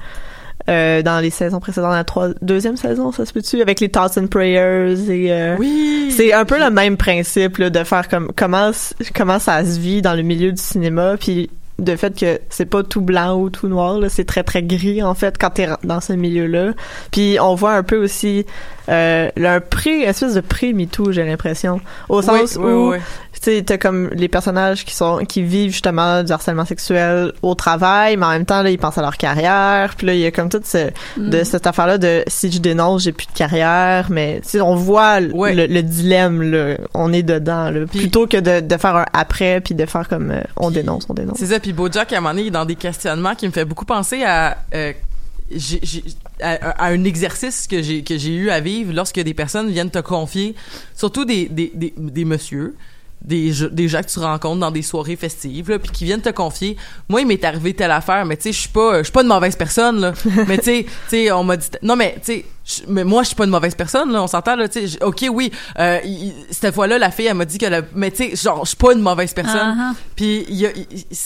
Euh, 0.69 1.01
dans 1.01 1.19
les 1.19 1.29
saisons 1.29 1.59
précédentes, 1.59 1.91
la 1.91 2.03
trois, 2.03 2.29
deuxième 2.41 2.77
saison, 2.77 3.11
ça 3.11 3.25
se 3.25 3.33
peut-tu, 3.33 3.61
avec 3.61 3.79
les 3.79 3.89
Thoughts 3.89 4.17
and 4.17 4.27
Prayers 4.27 4.95
et 5.09 5.31
euh, 5.31 5.55
Oui. 5.59 6.13
c'est 6.15 6.33
un 6.33 6.45
peu 6.45 6.57
le 6.57 6.69
même 6.69 6.97
principe 6.97 7.57
là, 7.57 7.69
de 7.69 7.83
faire 7.83 8.07
comme 8.07 8.31
comment 8.35 8.71
comment 9.13 9.39
ça 9.39 9.65
se 9.65 9.79
vit 9.79 10.01
dans 10.01 10.13
le 10.13 10.21
milieu 10.21 10.51
du 10.51 10.61
cinéma 10.61 11.15
puis 11.19 11.49
de 11.79 11.95
fait 11.95 12.17
que 12.17 12.39
c'est 12.49 12.67
pas 12.67 12.83
tout 12.83 13.01
blanc 13.01 13.35
ou 13.39 13.49
tout 13.49 13.67
noir 13.67 13.99
là, 13.99 14.07
c'est 14.07 14.25
très 14.25 14.43
très 14.43 14.61
gris 14.61 15.01
en 15.03 15.15
fait 15.15 15.37
quand 15.37 15.49
t'es 15.49 15.67
dans 15.83 16.01
ce 16.01 16.13
milieu-là. 16.13 16.71
Puis 17.11 17.37
on 17.41 17.55
voit 17.55 17.73
un 17.73 17.83
peu 17.83 17.97
aussi 17.97 18.45
euh, 18.89 19.29
un 19.35 19.59
pré 19.59 20.01
espèce 20.01 20.35
de 20.35 20.41
pré 20.41 20.71
MeToo, 20.73 21.11
j'ai 21.11 21.25
l'impression, 21.25 21.81
au 22.09 22.21
sens 22.21 22.57
oui, 22.57 22.71
où 22.71 22.91
oui. 22.91 22.97
Tu 23.43 23.51
sais 23.51 23.63
t'as 23.63 23.77
comme 23.77 24.09
les 24.13 24.27
personnages 24.29 24.85
qui 24.85 24.93
sont 24.95 25.17
qui 25.27 25.43
vivent 25.43 25.71
justement 25.71 26.23
du 26.23 26.31
harcèlement 26.31 26.65
sexuel 26.65 27.33
au 27.41 27.55
travail, 27.55 28.15
mais 28.17 28.25
en 28.25 28.29
même 28.29 28.45
temps 28.45 28.61
là 28.61 28.69
ils 28.69 28.77
pensent 28.77 28.97
à 28.97 29.01
leur 29.01 29.17
carrière, 29.17 29.95
puis 29.97 30.07
là 30.07 30.13
il 30.13 30.19
y 30.21 30.25
a 30.25 30.31
comme 30.31 30.49
tout 30.49 30.61
ce 30.63 30.89
de 31.17 31.43
cette 31.43 31.67
affaire-là 31.67 31.97
de 31.97 32.23
si 32.27 32.51
je 32.51 32.59
dénonce 32.59 33.03
j'ai 33.03 33.11
plus 33.11 33.27
de 33.27 33.33
carrière, 33.33 34.07
mais 34.09 34.39
sais 34.43 34.61
on 34.61 34.75
voit 34.75 35.19
Ouais. 35.33 35.53
le, 35.53 35.65
le 35.67 35.83
dilemme 35.83 36.41
là, 36.41 36.77
on 36.93 37.11
est 37.11 37.23
dedans 37.23 37.69
là, 37.69 37.85
plutôt 37.85 38.27
que 38.27 38.37
de, 38.37 38.61
de 38.61 38.77
faire 38.77 38.95
un 38.95 39.05
après 39.13 39.59
puis 39.61 39.75
de 39.75 39.85
faire 39.85 40.07
comme 40.07 40.31
euh, 40.31 40.41
on 40.57 40.71
dénonce, 40.71 41.05
on 41.09 41.13
dénonce. 41.13 41.37
C'est 41.37 41.47
ça. 41.47 41.59
Puis 41.59 41.73
BoJack 41.73 42.13
à 42.13 42.17
un 42.17 42.21
moment 42.21 42.29
donné, 42.31 42.43
il 42.43 42.47
est 42.47 42.51
dans 42.51 42.65
des 42.65 42.75
questionnements 42.75 43.35
qui 43.35 43.45
me 43.47 43.51
fait 43.51 43.65
beaucoup 43.65 43.85
penser 43.85 44.23
à 44.23 44.57
euh, 44.73 44.93
j'ai- 45.51 45.81
à, 46.41 46.83
à 46.83 46.87
un 46.87 47.03
exercice 47.03 47.67
que 47.67 47.81
j'ai 47.81 48.03
que 48.03 48.17
j'ai 48.17 48.33
eu 48.33 48.49
à 48.49 48.59
vivre 48.59 48.93
lorsque 48.93 49.19
des 49.19 49.33
personnes 49.33 49.69
viennent 49.69 49.91
te 49.91 49.99
confier, 49.99 50.55
surtout 50.95 51.25
des 51.25 51.47
des 51.49 51.71
des, 51.75 51.93
des 51.97 52.25
messieurs, 52.25 52.75
des, 53.23 53.51
des 53.71 53.87
gens 53.87 54.01
que 54.01 54.07
tu 54.09 54.19
rencontres 54.19 54.59
dans 54.59 54.71
des 54.71 54.81
soirées 54.81 55.15
festives, 55.15 55.69
là, 55.69 55.79
puis 55.79 55.91
qui 55.91 56.03
viennent 56.05 56.21
te 56.21 56.29
confier. 56.29 56.75
Moi, 57.07 57.21
il 57.21 57.27
m'est 57.27 57.43
arrivé 57.43 57.73
telle 57.73 57.91
affaire, 57.91 58.25
mais 58.25 58.35
tu 58.35 58.43
sais, 58.43 58.51
je 58.51 58.59
suis 58.59 58.69
pas, 58.69 58.97
je 58.99 59.03
suis 59.03 59.11
pas 59.13 59.21
une 59.21 59.27
mauvaise 59.29 59.55
personne, 59.55 59.99
là. 60.01 60.13
mais 60.47 60.57
tu 60.57 60.63
sais, 60.65 60.83
tu 60.85 60.91
sais, 61.07 61.31
on 61.31 61.43
m'a 61.43 61.55
dit, 61.57 61.67
non, 61.81 61.95
mais 61.95 62.15
tu 62.25 62.43
sais, 62.65 62.83
mais 62.87 63.03
moi, 63.03 63.23
je 63.23 63.27
suis 63.27 63.35
pas 63.35 63.45
une 63.45 63.49
mauvaise 63.51 63.75
personne, 63.75 64.11
là. 64.11 64.21
On 64.23 64.27
s'entend, 64.27 64.55
là, 64.55 64.67
tu 64.67 64.87
sais. 64.87 65.03
Ok, 65.03 65.25
oui, 65.31 65.51
euh, 65.79 65.99
il- 66.03 66.33
cette 66.51 66.75
fois-là, 66.75 66.97
la 66.97 67.11
fille, 67.11 67.27
elle 67.27 67.35
m'a 67.35 67.45
dit 67.45 67.57
que, 67.57 67.65
mais 67.95 68.11
tu 68.11 68.29
sais, 68.31 68.35
genre, 68.35 68.63
je 68.65 68.69
suis 68.69 68.77
pas 68.77 68.91
une 68.93 69.01
mauvaise 69.01 69.33
personne. 69.33 69.75
Ah. 69.79 69.91
Puis 70.15 70.45
il 70.49 70.55
y 70.55 70.65
a, 70.65 70.71
il- 70.75 70.87
il- 70.91 71.17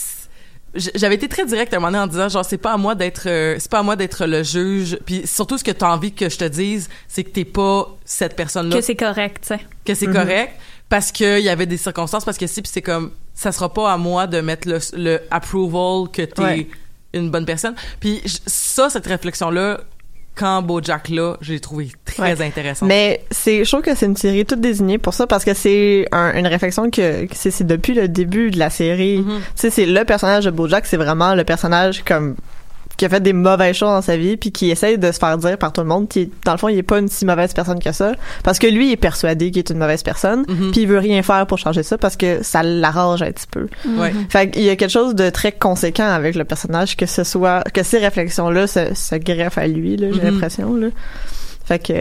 j- 0.76 0.92
j'avais 0.94 1.16
été 1.16 1.28
très 1.28 1.46
direct 1.46 1.74
à 1.74 1.78
un 1.78 1.80
moment 1.80 1.92
donné 1.92 2.04
en 2.04 2.08
disant 2.08 2.30
genre 2.30 2.46
c'est 2.46 2.58
pas 2.58 2.74
à 2.74 2.78
moi 2.78 2.94
d'être 2.94 3.24
euh, 3.28 3.56
c'est 3.58 3.72
pas 3.72 3.80
à 3.80 3.84
moi 3.84 3.96
d'être 3.96 4.26
le 4.28 4.44
juge 4.44 5.00
puis 5.06 5.24
surtout 5.26 5.58
ce 5.58 5.64
que 5.64 5.72
tu 5.72 5.84
as 5.84 5.90
envie 5.92 6.12
que 6.14 6.30
je 6.30 6.38
te 6.38 6.44
dise 6.44 6.90
c'est 7.08 7.24
que 7.24 7.30
t'es 7.30 7.46
pas 7.46 7.88
cette 8.06 8.36
personne 8.36 8.70
là 8.70 8.76
Que 8.76 8.82
c'est 8.84 8.96
correct, 8.96 9.38
tu 9.42 9.48
sais. 9.48 9.60
que 9.86 9.96
c'est 9.96 10.06
correct 10.08 10.54
parce 10.89 11.12
que 11.12 11.39
il 11.39 11.45
y 11.45 11.50
avait 11.50 11.65
des 11.65 11.78
circonstances 11.78 12.23
parce 12.26 12.38
que 12.38 12.47
si 12.47 12.62
puis 12.62 12.71
c'est 12.73 12.82
comme 12.82 13.12
ça 13.34 13.52
sera 13.52 13.73
pas 13.73 13.91
à 13.91 13.97
moi 13.97 14.26
de 14.28 14.39
mettre 14.41 14.67
le, 14.67 14.80
le 14.93 15.19
approval 15.32 16.10
que 16.12 16.21
t'es 16.23 16.41
Ouais. 16.41 16.67
une 17.13 17.30
bonne 17.32 17.45
personne 17.45 17.76
puis 18.00 18.21
ça 18.45 18.89
cette 18.89 19.06
réflexion 19.08 19.50
là 19.52 19.80
quand 20.36 20.62
BoJack 20.62 21.10
là 21.10 21.36
j'ai 21.41 21.60
trouvé 21.60 21.89
très 22.06 22.21
Ouais. 22.38 22.41
intéressant 22.45 22.86
Mais 22.86 23.23
c'est, 23.32 23.65
je 23.65 23.69
trouve 23.71 23.82
que 23.82 23.95
c'est 23.95 24.06
une 24.06 24.15
série 24.15 24.45
toute 24.45 24.62
désignée 24.62 24.97
pour 25.00 25.13
ça 25.15 25.26
parce 25.28 25.43
que 25.43 25.54
c'est 25.56 26.08
un- 26.12 26.38
une 26.38 26.45
réflexion 26.47 26.89
que, 26.91 27.26
que 27.26 27.36
c'est, 27.36 27.50
c'est 27.52 27.63
depuis 27.65 27.93
le 27.95 28.08
début 28.08 28.52
de 28.52 28.60
la 28.60 28.69
série. 28.69 29.17
Mhm. 29.19 29.39
Tu 29.39 29.43
sais, 29.56 29.69
c'est 29.71 29.86
le 29.88 30.04
personnage 30.06 30.45
de 30.45 30.52
BoJack, 30.52 30.86
c'est 30.86 30.97
vraiment 30.97 31.34
le 31.34 31.43
personnage 31.43 32.04
comme 32.04 32.36
qui 32.98 33.06
a 33.06 33.10
fait 33.10 33.22
des 33.22 33.34
mauvaises 33.34 33.76
choses 33.76 33.90
dans 33.90 34.02
sa 34.02 34.18
vie 34.18 34.36
puis 34.38 34.52
qui 34.52 34.70
essaye 34.72 34.98
de 34.98 35.12
se 35.12 35.20
faire 35.20 35.38
dire 35.38 35.58
par 35.58 35.72
tout 35.72 35.82
le 35.82 35.88
monde 35.88 36.08
qu'il 36.10 36.30
dans 36.44 36.52
le 36.54 36.58
fond 36.58 36.68
il 36.68 36.78
est 36.78 36.84
pas 36.84 36.98
une 37.00 37.08
si 37.08 37.26
mauvaise 37.26 37.54
personne 37.54 37.80
que 37.80 37.92
ça 37.92 38.12
parce 38.44 38.58
que 38.60 38.68
lui 38.68 38.88
il 38.88 38.92
est 38.94 38.98
persuadé 38.98 39.52
qu'il 39.52 39.60
est 39.60 39.70
une 39.70 39.78
mauvaise 39.78 40.04
personne 40.04 40.44
Mhm. 40.48 40.72
puis 40.72 40.82
il 40.82 40.88
veut 40.88 40.98
rien 41.00 41.22
faire 41.24 41.46
pour 41.48 41.58
changer 41.60 41.84
ça 41.84 41.98
parce 41.98 42.18
que 42.18 42.44
ça 42.44 42.64
l'arrange 42.64 43.22
un 43.22 43.32
petit 43.32 43.48
peu. 43.50 43.68
ouais 43.86 44.14
Fait 44.30 44.50
qu'il 44.50 44.64
y 44.64 44.70
a 44.70 44.76
quelque 44.76 44.92
chose 44.92 45.16
de 45.16 45.30
très 45.30 45.52
conséquent 45.52 46.08
avec 46.10 46.36
le 46.36 46.44
personnage 46.44 46.98
que 46.98 47.06
ce 47.06 47.24
soit 47.24 47.64
que 47.74 47.84
ces 47.84 48.00
réflexions 48.00 48.50
là 48.50 48.66
se, 48.68 48.94
se 48.96 49.16
greffent 49.16 49.58
à 49.60 49.68
lui 49.68 49.96
là, 49.96 50.08
j'ai 50.12 50.22
Mhm. 50.22 50.32
l'impression 50.32 50.76
là. 50.76 50.88
Fait 51.66 51.80
que 51.80 51.94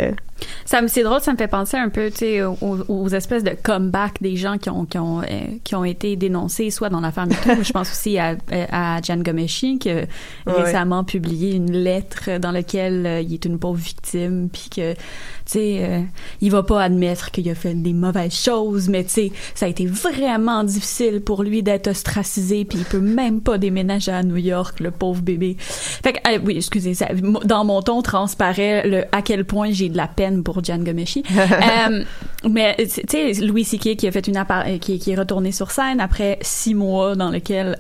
Ça 0.65 0.83
me, 0.83 0.89
c'est 0.89 1.03
drôle, 1.03 1.21
ça 1.21 1.33
me 1.33 1.39
fait 1.39 1.49
penser 1.49 1.77
un 1.77 1.89
peu, 1.89 2.11
tu 2.11 2.19
sais, 2.19 2.43
aux, 2.43 2.57
aux 2.89 3.09
espèces 3.09 3.45
de 3.45 3.57
comeback 3.63 4.21
des 4.21 4.37
gens 4.37 4.59
qui 4.59 4.69
ont, 4.69 4.85
qui 4.85 4.99
ont, 4.99 5.23
euh, 5.23 5.25
qui 5.65 5.75
ont 5.75 5.85
été 5.85 6.17
dénoncés, 6.17 6.71
soit 6.71 6.89
dans 6.89 7.01
l'affaire 7.01 7.27
MeToo, 7.27 7.63
je 7.63 7.73
pense 7.73 7.91
aussi 7.91 8.19
à, 8.19 8.37
à 8.71 9.01
Jan 9.01 9.19
Gomeshi, 9.19 9.79
qui 9.79 9.91
a 9.91 10.05
récemment 10.47 11.05
publié 11.05 11.55
une 11.55 11.73
lettre 11.73 12.39
dans 12.39 12.51
laquelle 12.51 13.07
euh, 13.07 13.21
il 13.21 13.35
est 13.35 13.45
une 13.45 13.59
pauvre 13.59 13.79
victime, 13.79 14.49
puis 14.53 14.69
que, 14.69 14.93
tu 14.93 14.99
sais, 15.47 15.79
euh, 15.81 16.03
il 16.41 16.51
va 16.51 16.63
pas 16.63 16.83
admettre 16.83 17.31
qu'il 17.31 17.49
a 17.49 17.55
fait 17.55 17.75
des 17.75 17.93
mauvaises 17.93 18.35
choses, 18.35 18.89
mais 18.89 19.05
tu 19.05 19.11
sais, 19.11 19.33
ça 19.55 19.67
a 19.67 19.69
été 19.69 19.87
vraiment 19.87 20.65
difficile 20.65 21.23
pour 21.23 21.45
lui 21.45 21.63
d'être 21.63 21.89
ostracisé, 21.89 22.65
puis 22.65 22.79
il 22.79 22.85
peut 22.85 23.01
même 23.01 23.41
pas 23.41 23.57
déménager 23.57 24.13
à 24.13 24.23
New 24.23 24.37
York, 24.37 24.81
le 24.81 24.91
pauvre 24.91 25.23
bébé. 25.23 25.57
Fait 25.59 26.13
que, 26.13 26.39
oui, 26.41 26.57
excusez, 26.57 26.95
ça, 26.95 27.09
dans 27.45 27.65
mon 27.65 27.81
ton 27.81 28.03
transparaît 28.03 28.87
le 28.87 29.05
à 29.13 29.23
quel 29.23 29.45
point 29.45 29.71
j'ai 29.71 29.89
de 29.89 29.97
la 29.97 30.09
peine 30.09 30.26
pour 30.43 30.63
Jan 30.65 30.79
Gomeshi. 30.79 31.23
Euh, 31.37 32.05
mais 32.49 32.77
tu 32.79 33.03
sais, 33.09 33.33
Louis 33.45 33.65
C.K. 33.65 33.97
qui 33.97 34.07
a 34.07 34.13
fait 34.13 34.27
une 34.27 34.37
euh, 34.37 34.79
qui, 34.79 34.99
qui 34.99 35.13
est 35.13 35.17
retourné 35.17 35.53
sur 35.53 35.71
scène 35.71 36.01
après 36.01 36.39
six 36.43 36.75
mois 36.75 37.15
dans 37.15 37.31
lequel 37.31 37.79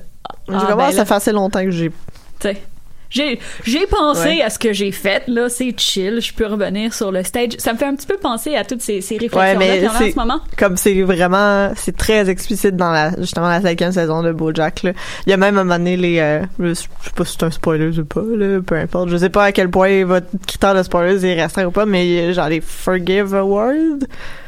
je 0.48 0.54
ah, 0.54 0.61
commence 0.61 0.76
ben 0.76 0.76
là, 0.76 0.92
ça 0.92 1.04
fait 1.04 1.14
assez 1.14 1.32
longtemps 1.32 1.64
que 1.64 1.70
j'ai 1.70 1.90
tu 1.90 1.94
sais, 2.40 2.62
j'ai 3.10 3.38
j'ai 3.64 3.86
pensé 3.86 4.28
Ouais. 4.28 4.42
à 4.42 4.50
ce 4.50 4.58
que 4.58 4.72
j'ai 4.72 4.90
fait 4.92 5.22
là, 5.28 5.48
c'est 5.48 5.74
chill, 5.78 6.20
je 6.20 6.32
peux 6.32 6.46
revenir 6.46 6.92
sur 6.94 7.12
le 7.12 7.22
stage. 7.22 7.52
Ça 7.58 7.72
me 7.72 7.78
fait 7.78 7.84
un 7.84 7.94
petit 7.94 8.06
peu 8.06 8.16
penser 8.16 8.56
à 8.56 8.64
toutes 8.64 8.82
ces, 8.82 9.00
ces 9.00 9.16
réflexions 9.18 9.58
mais 9.58 9.80
là 9.80 9.88
qu'il 9.90 10.06
y 10.06 10.08
en 10.08 10.12
ce 10.12 10.16
moment. 10.16 10.40
comme 10.58 10.76
c'est 10.76 11.02
vraiment 11.02 11.72
c'est 11.76 11.96
très 11.96 12.28
explicite 12.28 12.76
dans 12.76 12.90
la 12.90 13.10
justement 13.20 13.48
la 13.48 13.60
cinquième 13.60 13.92
saison 13.92 14.22
de 14.22 14.32
BoJack 14.32 14.82
là. 14.82 14.92
Il 15.26 15.30
y 15.30 15.32
a 15.32 15.36
même 15.36 15.56
à 15.58 15.60
un 15.60 15.64
moment 15.64 15.78
donné 15.78 15.96
les 15.96 16.18
euh, 16.18 16.42
je 16.58 16.74
sais 16.74 16.86
pas 17.14 17.24
si 17.24 17.36
c'est 17.38 17.44
un 17.44 17.50
spoiler 17.50 17.98
ou 17.98 18.04
pas 18.04 18.22
là, 18.36 18.60
peu 18.64 18.76
importe. 18.76 19.08
Je 19.10 19.16
sais 19.16 19.30
pas 19.30 19.44
à 19.44 19.52
quel 19.52 19.70
point 19.70 20.04
votre 20.04 20.26
critère 20.46 20.74
de 20.74 20.82
spoiler 20.82 21.24
est 21.24 21.40
restreint 21.42 21.66
ou 21.66 21.70
pas 21.70 21.86
mais 21.86 22.32
genre 22.32 22.48
les 22.48 22.60
Forgive 22.60 23.34
Awards. 23.34 23.74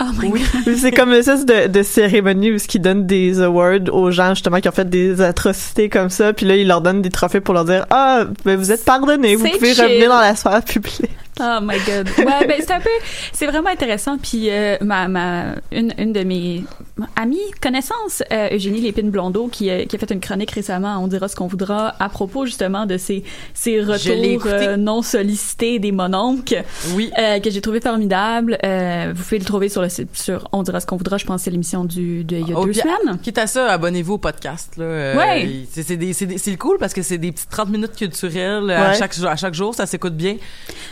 Oh 0.00 0.04
my 0.20 0.30
Oui, 0.30 0.42
god. 0.66 0.74
c'est 0.76 0.92
comme 0.92 1.10
une 1.10 1.16
espèce 1.16 1.46
de, 1.46 1.68
de 1.68 1.82
cérémonie 1.82 2.52
où 2.52 2.56
ils 2.56 2.80
donnent 2.80 3.06
des 3.06 3.40
awards 3.40 3.92
aux 3.92 4.10
gens 4.10 4.30
justement 4.34 4.60
qui 4.60 4.68
ont 4.68 4.72
fait 4.72 4.88
des 4.88 5.20
atrocités 5.20 5.88
comme 5.88 6.10
ça, 6.10 6.32
puis 6.32 6.46
là 6.46 6.56
ils 6.56 6.66
leur 6.66 6.80
donnent 6.80 7.02
des 7.02 7.10
trophées 7.10 7.40
pour 7.40 7.54
leur 7.54 7.64
dire 7.64 7.86
ah 7.90 8.24
ben 8.48 8.56
vous 8.56 8.72
êtes 8.72 8.84
pardonnés, 8.84 9.36
vous 9.36 9.46
pouvez 9.46 9.74
chill. 9.74 9.84
revenir 9.84 10.08
dans 10.08 10.20
la 10.20 10.34
sphère 10.34 10.62
publique. 10.62 11.10
Oh 11.40 11.58
my 11.62 11.76
god. 11.86 12.08
Ouais, 12.18 12.46
ben 12.46 12.56
c'est 12.60 12.70
un 12.72 12.80
peu, 12.80 12.90
c'est 13.32 13.46
vraiment 13.46 13.70
intéressant. 13.70 14.18
Puis 14.18 14.50
euh, 14.50 14.76
ma, 14.80 15.08
ma, 15.08 15.54
une, 15.72 15.92
une 15.98 16.12
de 16.12 16.24
mes 16.24 16.64
amies, 17.16 17.38
connaissances, 17.60 18.22
euh, 18.32 18.48
Eugénie 18.52 18.80
Lépine 18.80 19.10
Blondeau, 19.10 19.48
qui, 19.48 19.70
a- 19.70 19.84
qui 19.86 19.96
a 19.96 19.98
fait 19.98 20.10
une 20.10 20.20
chronique 20.20 20.50
récemment, 20.50 20.98
on 21.02 21.06
dira 21.08 21.28
ce 21.28 21.36
qu'on 21.36 21.46
voudra, 21.46 21.94
à 22.00 22.08
propos 22.08 22.44
justement 22.46 22.86
de 22.86 22.96
ces, 22.96 23.22
ces 23.54 23.80
retours 23.80 24.46
euh, 24.46 24.76
non 24.76 25.02
sollicités 25.02 25.78
des 25.78 25.92
mononcles, 25.92 26.64
oui 26.94 27.10
euh, 27.18 27.38
que 27.40 27.50
j'ai 27.50 27.60
trouvé 27.60 27.80
formidable. 27.80 28.58
Euh, 28.64 29.12
vous 29.14 29.22
pouvez 29.22 29.38
le 29.38 29.44
trouver 29.44 29.68
sur 29.68 29.82
le 29.82 29.88
site, 29.88 30.16
sur 30.16 30.48
on 30.52 30.62
dira 30.62 30.80
ce 30.80 30.86
qu'on 30.86 30.96
voudra. 30.96 31.18
Je 31.18 31.24
pense 31.26 31.40
que 31.40 31.44
c'est 31.44 31.50
l'émission 31.50 31.84
du 31.84 32.24
de 32.24 32.36
il 32.36 32.48
y 32.48 32.52
a 32.52 32.56
Oh, 32.58 32.64
deux 32.64 32.72
puis, 32.72 32.80
semaines. 32.80 33.18
Quitte 33.22 33.38
à 33.38 33.46
ça, 33.46 33.70
abonnez-vous 33.72 34.14
au 34.14 34.18
podcast. 34.18 34.76
Là. 34.76 34.84
Euh, 34.84 35.14
Ouais. 35.16 35.66
C'est 35.72 35.96
le 36.50 36.56
cool 36.56 36.78
parce 36.78 36.92
que 36.94 37.02
c'est 37.02 37.18
des 37.18 37.32
petites 37.32 37.50
30 37.50 37.68
minutes 37.70 37.96
culturelles 37.96 38.70
à, 38.70 38.90
Ouais. 38.90 38.96
chaque, 38.98 39.14
jour- 39.14 39.28
à 39.28 39.36
chaque 39.36 39.54
jour. 39.54 39.74
Ça 39.74 39.86
s'écoute 39.86 40.14
bien. 40.16 40.36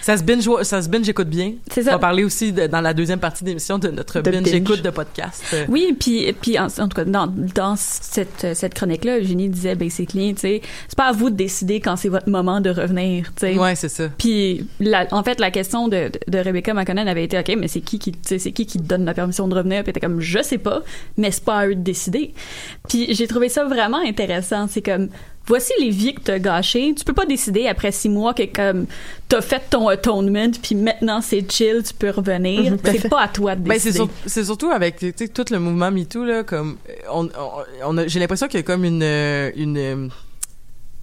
Ça 0.02 0.16
se 0.16 0.22
binge, 0.44 0.62
ça 0.64 0.82
se 0.82 0.88
binge 0.88 1.08
écoute 1.08 1.28
bien. 1.28 1.52
C'est 1.70 1.82
On 1.82 1.84
ça. 1.84 1.90
va 1.92 1.98
parler 1.98 2.24
aussi 2.24 2.52
de- 2.52 2.66
dans 2.66 2.80
la 2.80 2.94
deuxième 2.94 3.18
partie 3.20 3.44
de 3.44 3.48
l'émission 3.50 3.78
de 3.78 3.88
notre 3.88 4.20
De 4.20 4.30
binge, 4.30 4.42
binge. 4.44 4.54
écoute 4.54 4.82
de 4.82 4.90
podcast. 4.90 5.42
Oui, 5.68 5.96
puis 5.98 6.32
puis 6.40 6.58
en, 6.58 6.66
en 6.66 6.88
tout 6.88 6.96
cas 6.96 7.04
dans 7.04 7.26
dans 7.26 7.76
cette 7.76 8.46
cette 8.54 8.74
chronique 8.74 9.04
là, 9.04 9.18
Eugénie 9.18 9.48
disait 9.48 9.74
basically, 9.74 10.34
tu 10.34 10.40
sais, 10.40 10.62
c'est 10.88 10.96
pas 10.96 11.06
à 11.08 11.12
vous 11.12 11.30
de 11.30 11.36
décider 11.36 11.80
quand 11.80 11.96
c'est 11.96 12.08
votre 12.08 12.28
moment 12.28 12.60
de 12.60 12.70
revenir, 12.70 13.26
tu 13.36 13.40
sais. 13.46 13.58
Ouais, 13.58 13.74
c'est 13.74 13.88
ça. 13.88 14.08
Puis 14.18 14.66
la- 14.80 15.06
en 15.12 15.22
fait 15.22 15.40
la 15.40 15.50
question 15.50 15.88
de, 15.88 16.10
de 16.28 16.38
Rebecca 16.38 16.74
McConnell 16.74 17.08
avait 17.08 17.24
été 17.24 17.38
OK, 17.38 17.54
mais 17.58 17.68
c'est 17.68 17.80
qui 17.80 17.98
qui 17.98 18.12
c'est 18.22 18.38
qui 18.52 18.66
qui 18.66 18.78
donne 18.78 19.04
la 19.04 19.14
permission 19.14 19.48
de 19.48 19.54
revenir? 19.54 19.82
Puis 19.82 19.90
elle 19.90 19.90
était 19.90 20.00
comme 20.00 20.20
je 20.20 20.42
sais 20.42 20.58
pas, 20.58 20.82
mais 21.16 21.30
c'est 21.30 21.44
pas 21.44 21.58
à 21.60 21.66
eux 21.68 21.74
de 21.74 21.80
décider. 21.82 22.34
Puis 22.88 23.14
j'ai 23.14 23.26
trouvé 23.26 23.48
ça 23.48 23.64
vraiment 23.64 23.98
intéressant, 24.04 24.66
c'est 24.68 24.82
comme 24.82 25.08
Voici 25.48 25.72
les 25.80 25.90
vies 25.90 26.14
que 26.14 26.20
t'as 26.22 26.38
gâchées. 26.40 26.92
Tu 26.96 27.04
peux 27.04 27.12
pas 27.12 27.24
décider 27.26 27.68
après 27.68 27.92
six 27.92 28.08
mois 28.08 28.34
que 28.34 28.42
comme 28.46 28.86
t'as 29.28 29.40
fait 29.40 29.62
ton 29.70 29.86
atonement 29.88 30.50
puis 30.62 30.74
maintenant 30.74 31.20
c'est 31.20 31.50
chill, 31.50 31.82
tu 31.86 31.94
peux 31.94 32.10
revenir. 32.10 32.72
Mhm, 32.72 32.78
c'est 32.84 33.08
pas 33.08 33.22
à 33.22 33.28
toi 33.28 33.54
de 33.54 33.60
Ben, 33.60 33.78
c'est, 33.78 33.90
décider. 33.90 33.94
sur- 34.04 34.08
c'est 34.26 34.44
surtout 34.44 34.70
avec 34.70 34.98
tout 35.32 35.44
le 35.50 35.58
mouvement 35.58 35.90
MeToo, 35.90 36.24
là, 36.24 36.42
comme, 36.42 36.76
on, 37.12 37.26
on, 37.26 37.30
on 37.84 37.98
a- 37.98 38.06
j'ai 38.08 38.18
l'impression 38.18 38.48
qu'il 38.48 38.58
y 38.58 38.62
a 38.62 38.64
comme 38.64 38.84
une, 38.84 39.02
euh, 39.02 39.50
une, 39.56 39.76
euh, 39.78 40.08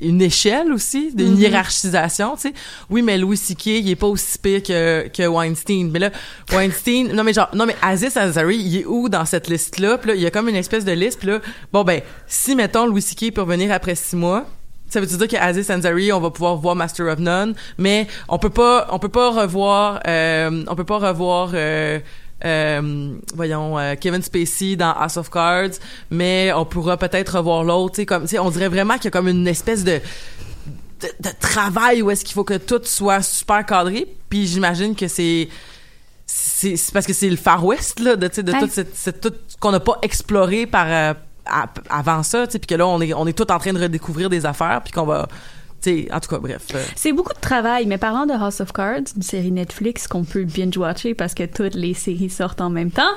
une 0.04 0.22
échelle 0.22 0.72
aussi, 0.74 1.14
d'une 1.14 1.34
Mhm. 1.34 1.40
hiérarchisation, 1.42 2.36
tu 2.36 2.50
sais. 2.50 2.54
Oui, 2.90 3.02
mais 3.02 3.18
Louis 3.18 3.38
C.K., 3.38 3.66
il 3.68 3.90
est 3.90 3.96
pas 3.96 4.08
aussi 4.08 4.38
pire 4.38 4.62
que, 4.64 5.08
que 5.08 5.28
Weinstein. 5.28 5.90
Mais 5.92 6.00
là, 6.00 6.12
Weinstein, 6.52 7.14
non 7.14 7.24
mais 7.24 7.34
genre, 7.34 7.50
non 7.54 7.66
mais 7.66 7.76
Aziz 7.82 8.18
Ansari, 8.18 8.58
il 8.58 8.78
est 8.82 8.86
où 8.86 9.10
dans 9.10 9.26
cette 9.26 9.48
liste-là? 9.48 9.98
Puis 9.98 10.10
là, 10.10 10.16
il 10.16 10.22
y 10.22 10.26
a 10.26 10.32
comme 10.32 10.50
une 10.50 10.56
espèce 10.56 10.86
de 10.86 10.92
liste, 10.92 11.20
puis 11.20 11.30
là, 11.30 11.40
bon 11.72 11.84
ben, 11.84 12.02
si, 12.28 12.56
mettons, 12.56 12.86
Louis 12.86 13.02
C.K. 13.02 13.32
peut 13.34 13.42
revenir 13.42 13.72
après 13.72 13.96
six 13.96 14.16
mois, 14.16 14.46
ça 14.90 15.02
veut 15.02 15.08
dire 15.08 15.28
qu'Aziz 15.28 15.72
Ansari, 15.72 16.12
on 16.12 16.20
va 16.20 16.30
pouvoir 16.30 16.56
voir 16.58 16.76
Master 16.76 17.08
of 17.08 17.18
None, 17.18 17.56
mais 17.80 18.08
on 18.30 18.38
peut 18.38 18.52
pas, 18.52 18.88
on 18.92 19.00
peut 19.00 19.10
pas 19.10 19.32
revoir, 19.32 20.00
euh, 20.08 20.64
on 20.68 20.76
peut 20.76 20.84
pas 20.84 21.00
revoir, 21.00 21.52
euh, 21.56 22.00
euh, 22.46 23.14
voyons, 23.36 23.78
euh, 23.80 23.96
Kevin 24.00 24.22
Spacey 24.22 24.76
dans 24.76 24.92
House 24.94 25.18
of 25.18 25.30
Cards, 25.30 25.72
mais 26.10 26.52
on 26.54 26.66
pourra 26.66 26.98
peut-être 26.98 27.38
revoir 27.38 27.64
l'autre, 27.64 27.96
tu 27.96 28.02
sais, 28.02 28.06
comme, 28.06 28.24
tu 28.24 28.30
sais, 28.30 28.40
on 28.40 28.50
dirait 28.50 28.70
vraiment 28.70 28.96
qu'il 28.96 29.06
y 29.06 29.08
a 29.08 29.12
comme 29.12 29.28
une 29.28 29.48
espèce 29.48 29.84
de, 29.84 30.00
de, 31.02 31.08
de 31.20 31.30
travail 31.40 32.02
où 32.02 32.12
est-ce 32.12 32.24
qu'il 32.26 32.34
faut 32.34 32.44
que 32.44 32.58
tout 32.58 32.82
soit 32.84 33.22
super 33.22 33.66
cadré, 33.66 34.08
puis 34.30 34.48
j'imagine 34.48 34.96
que 34.96 35.08
c'est, 35.08 35.48
c'est 36.26 36.76
parce 36.94 37.06
que 37.06 37.14
c'est 37.14 37.30
le 37.30 37.36
Far 37.38 37.64
West, 37.66 38.00
là, 38.00 38.16
de, 38.16 38.28
de 38.42 38.52
Ouais. 38.52 38.60
tout, 38.60 38.70
cette, 38.72 38.96
cette- 38.96 39.22
tout 39.22 39.34
ce 39.48 39.58
qu'on 39.58 39.72
n'a 39.72 39.80
pas 39.80 39.98
exploré 40.02 40.66
par, 40.66 40.86
euh, 40.88 41.14
à- 41.46 41.68
avant 41.90 42.24
ça, 42.24 42.46
tu 42.48 42.54
sais, 42.54 42.60
puis 42.60 42.68
que 42.68 42.76
là, 42.76 42.88
on 42.88 43.02
est, 43.02 43.14
on 43.14 43.28
est 43.28 43.38
tout 43.38 43.52
en 43.52 43.60
train 43.60 43.74
de 43.74 43.82
redécouvrir 43.82 44.30
des 44.30 44.46
affaires, 44.46 44.82
puis 44.84 44.92
qu'on 44.94 45.06
va, 45.06 45.28
en 46.12 46.20
tout 46.20 46.30
cas, 46.30 46.38
bref. 46.40 46.62
euh, 46.76 46.84
C'est 46.96 47.12
beaucoup 47.14 47.34
de 47.34 47.40
travail, 47.40 47.86
mais 47.86 47.98
parlant 47.98 48.26
de 48.26 48.34
House 48.34 48.62
of 48.62 48.72
Cards, 48.74 49.02
une 49.16 49.22
série 49.22 49.52
Netflix 49.52 50.08
qu'on 50.08 50.24
peut 50.24 50.44
binge-watcher 50.44 51.14
parce 51.14 51.34
que 51.34 51.44
toutes 51.44 51.76
les 51.76 51.94
séries 51.94 52.30
sortent 52.30 52.62
en 52.62 52.70
même 52.70 52.92
temps. 52.92 53.12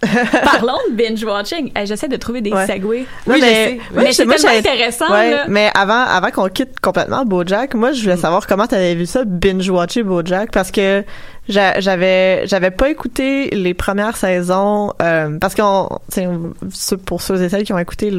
Parlons 0.00 0.78
de 0.90 0.94
binge-watching. 0.94 1.72
J'essaie 1.84 2.06
de 2.06 2.16
trouver 2.16 2.40
des 2.40 2.52
Ouais. 2.52 2.66
segways. 2.68 3.04
Oui, 3.26 3.38
mais, 3.40 3.80
c'est 4.12 4.24
tellement 4.26 4.48
intéressant, 4.56 5.10
Ouais, 5.10 5.30
là. 5.32 5.44
mais 5.48 5.70
avant, 5.74 6.04
avant 6.04 6.30
qu'on 6.30 6.48
quitte 6.48 6.78
complètement 6.80 7.24
BoJack, 7.24 7.74
moi, 7.74 7.90
je 7.90 8.02
voulais 8.02 8.14
Mm. 8.14 8.20
savoir 8.20 8.46
comment 8.46 8.68
t'avais 8.68 8.94
vu 8.94 9.06
ça, 9.06 9.24
binge-watcher 9.24 10.04
BoJack, 10.04 10.52
parce 10.52 10.70
que 10.70 11.02
j'avais, 11.80 12.46
j'avais 12.46 12.70
pas 12.70 12.90
écouté 12.90 13.50
les 13.50 13.74
premières 13.74 14.16
saisons, 14.16 14.92
euh, 15.02 15.38
parce 15.40 15.54
ceux- 16.72 16.96
pour 16.96 17.22
ceux 17.22 17.42
et 17.42 17.48
celles 17.48 17.64
qui 17.64 17.72
ont 17.72 17.78
écouté 17.78 18.10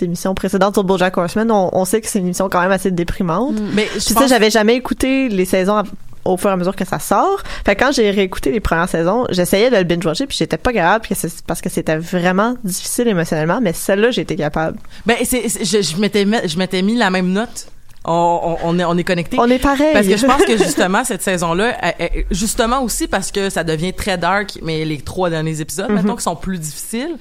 l'émission 0.00 0.34
précédente 0.34 0.74
sur 0.74 0.84
BoJack 0.84 1.16
Horseman, 1.16 1.50
on, 1.50 1.70
on 1.72 1.84
sait 1.84 2.00
que 2.00 2.06
c'est 2.08 2.18
une 2.18 2.26
émission 2.26 2.48
quand 2.48 2.60
même 2.60 2.70
assez 2.72 2.90
déprimante. 2.90 3.60
Mm. 3.60 3.68
Mais 3.74 3.88
je 3.94 4.14
pense- 4.20 4.28
j'avais 4.28 4.50
jamais 4.50 4.74
écouté 4.76 5.28
les 5.28 5.44
saisons 5.44 5.82
au 6.24 6.36
fur 6.36 6.50
et 6.50 6.52
à 6.52 6.56
mesure 6.56 6.74
que 6.74 6.84
ça 6.84 6.98
sort. 6.98 7.40
Fait 7.64 7.76
que 7.76 7.84
quand 7.84 7.92
j'ai 7.92 8.10
réécouté 8.10 8.50
les 8.50 8.58
premières 8.60 8.88
saisons, 8.88 9.26
j'essayais 9.30 9.70
de 9.70 9.76
le 9.76 9.84
binge-watcher 9.84 10.26
puis 10.26 10.36
j'étais 10.36 10.58
pas 10.58 10.72
capable 10.72 11.06
parce 11.46 11.60
que 11.60 11.68
c'était 11.68 11.96
vraiment 11.96 12.56
difficile 12.64 13.06
émotionnellement, 13.08 13.60
mais 13.62 13.72
celle-là, 13.72 14.10
j'étais 14.10 14.34
capable. 14.36 14.76
Ben, 15.06 15.16
c'est, 15.24 15.48
c'est- 15.48 15.64
je, 15.64 15.82
je 15.82 15.96
m'étais 16.00 16.24
mis, 16.24 16.36
je 16.46 16.58
m'étais 16.58 16.82
mis 16.82 16.96
la 16.96 17.10
même 17.10 17.28
note. 17.30 17.68
On, 18.08 18.56
on, 18.62 18.78
est, 18.78 18.84
on 18.84 18.96
est 18.96 19.02
connecté. 19.04 19.36
On 19.40 19.50
est 19.50 19.58
pareil. 19.58 19.92
Parce 19.92 20.06
que 20.06 20.16
je 20.16 20.26
pense 20.26 20.44
que 20.44 20.56
justement 20.64 21.02
cette 21.04 21.22
saison-là, 21.22 21.76
elle- 21.82 21.94
elle- 21.98 22.24
justement 22.30 22.82
aussi 22.82 23.08
parce 23.08 23.32
que 23.32 23.50
ça 23.50 23.64
devient 23.64 23.92
très 23.92 24.16
dark, 24.16 24.58
mais 24.62 24.84
les 24.84 24.98
trois 24.98 25.28
derniers 25.28 25.60
épisodes, 25.60 25.88
Mhm. 25.88 25.94
maintenant 25.96 26.16
qui 26.16 26.22
sont 26.22 26.36
plus 26.36 26.58
difficiles, 26.58 27.16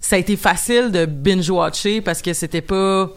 ça 0.00 0.16
a 0.16 0.18
été 0.18 0.36
facile 0.36 0.90
de 0.92 1.04
binge-watcher 1.04 2.00
parce 2.00 2.22
que 2.22 2.32
c'était 2.32 2.62
pas 2.62 3.10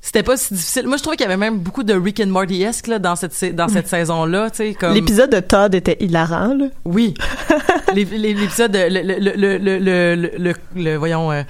c'était 0.00 0.22
pas 0.22 0.36
si 0.36 0.54
difficile. 0.54 0.86
Moi, 0.86 0.96
je 0.96 1.02
trouvais 1.02 1.16
qu'il 1.16 1.24
y 1.26 1.28
avait 1.28 1.36
même 1.36 1.58
beaucoup 1.58 1.82
de 1.82 1.92
Rick 1.94 2.20
and 2.20 2.26
Morty-esque 2.28 2.86
là, 2.86 2.98
dans 2.98 3.14
cette 3.16 3.54
dans 3.54 3.68
cette 3.68 3.86
saison-là, 3.88 4.50
tu 4.50 4.56
sais 4.58 4.74
comme 4.74 4.94
L'épisode 4.94 5.30
de 5.30 5.40
Todd 5.40 5.74
était 5.74 5.96
hilarant, 6.00 6.54
là. 6.54 6.66
oui. 6.84 7.14
L'épisode 7.94 8.72
de 8.72 8.78
le, 8.78 9.02
le, 9.02 9.58
le, 9.58 10.38
le, 10.38 10.54
le, 10.76 10.96
voyons 10.96 11.30
euh, 11.32 11.42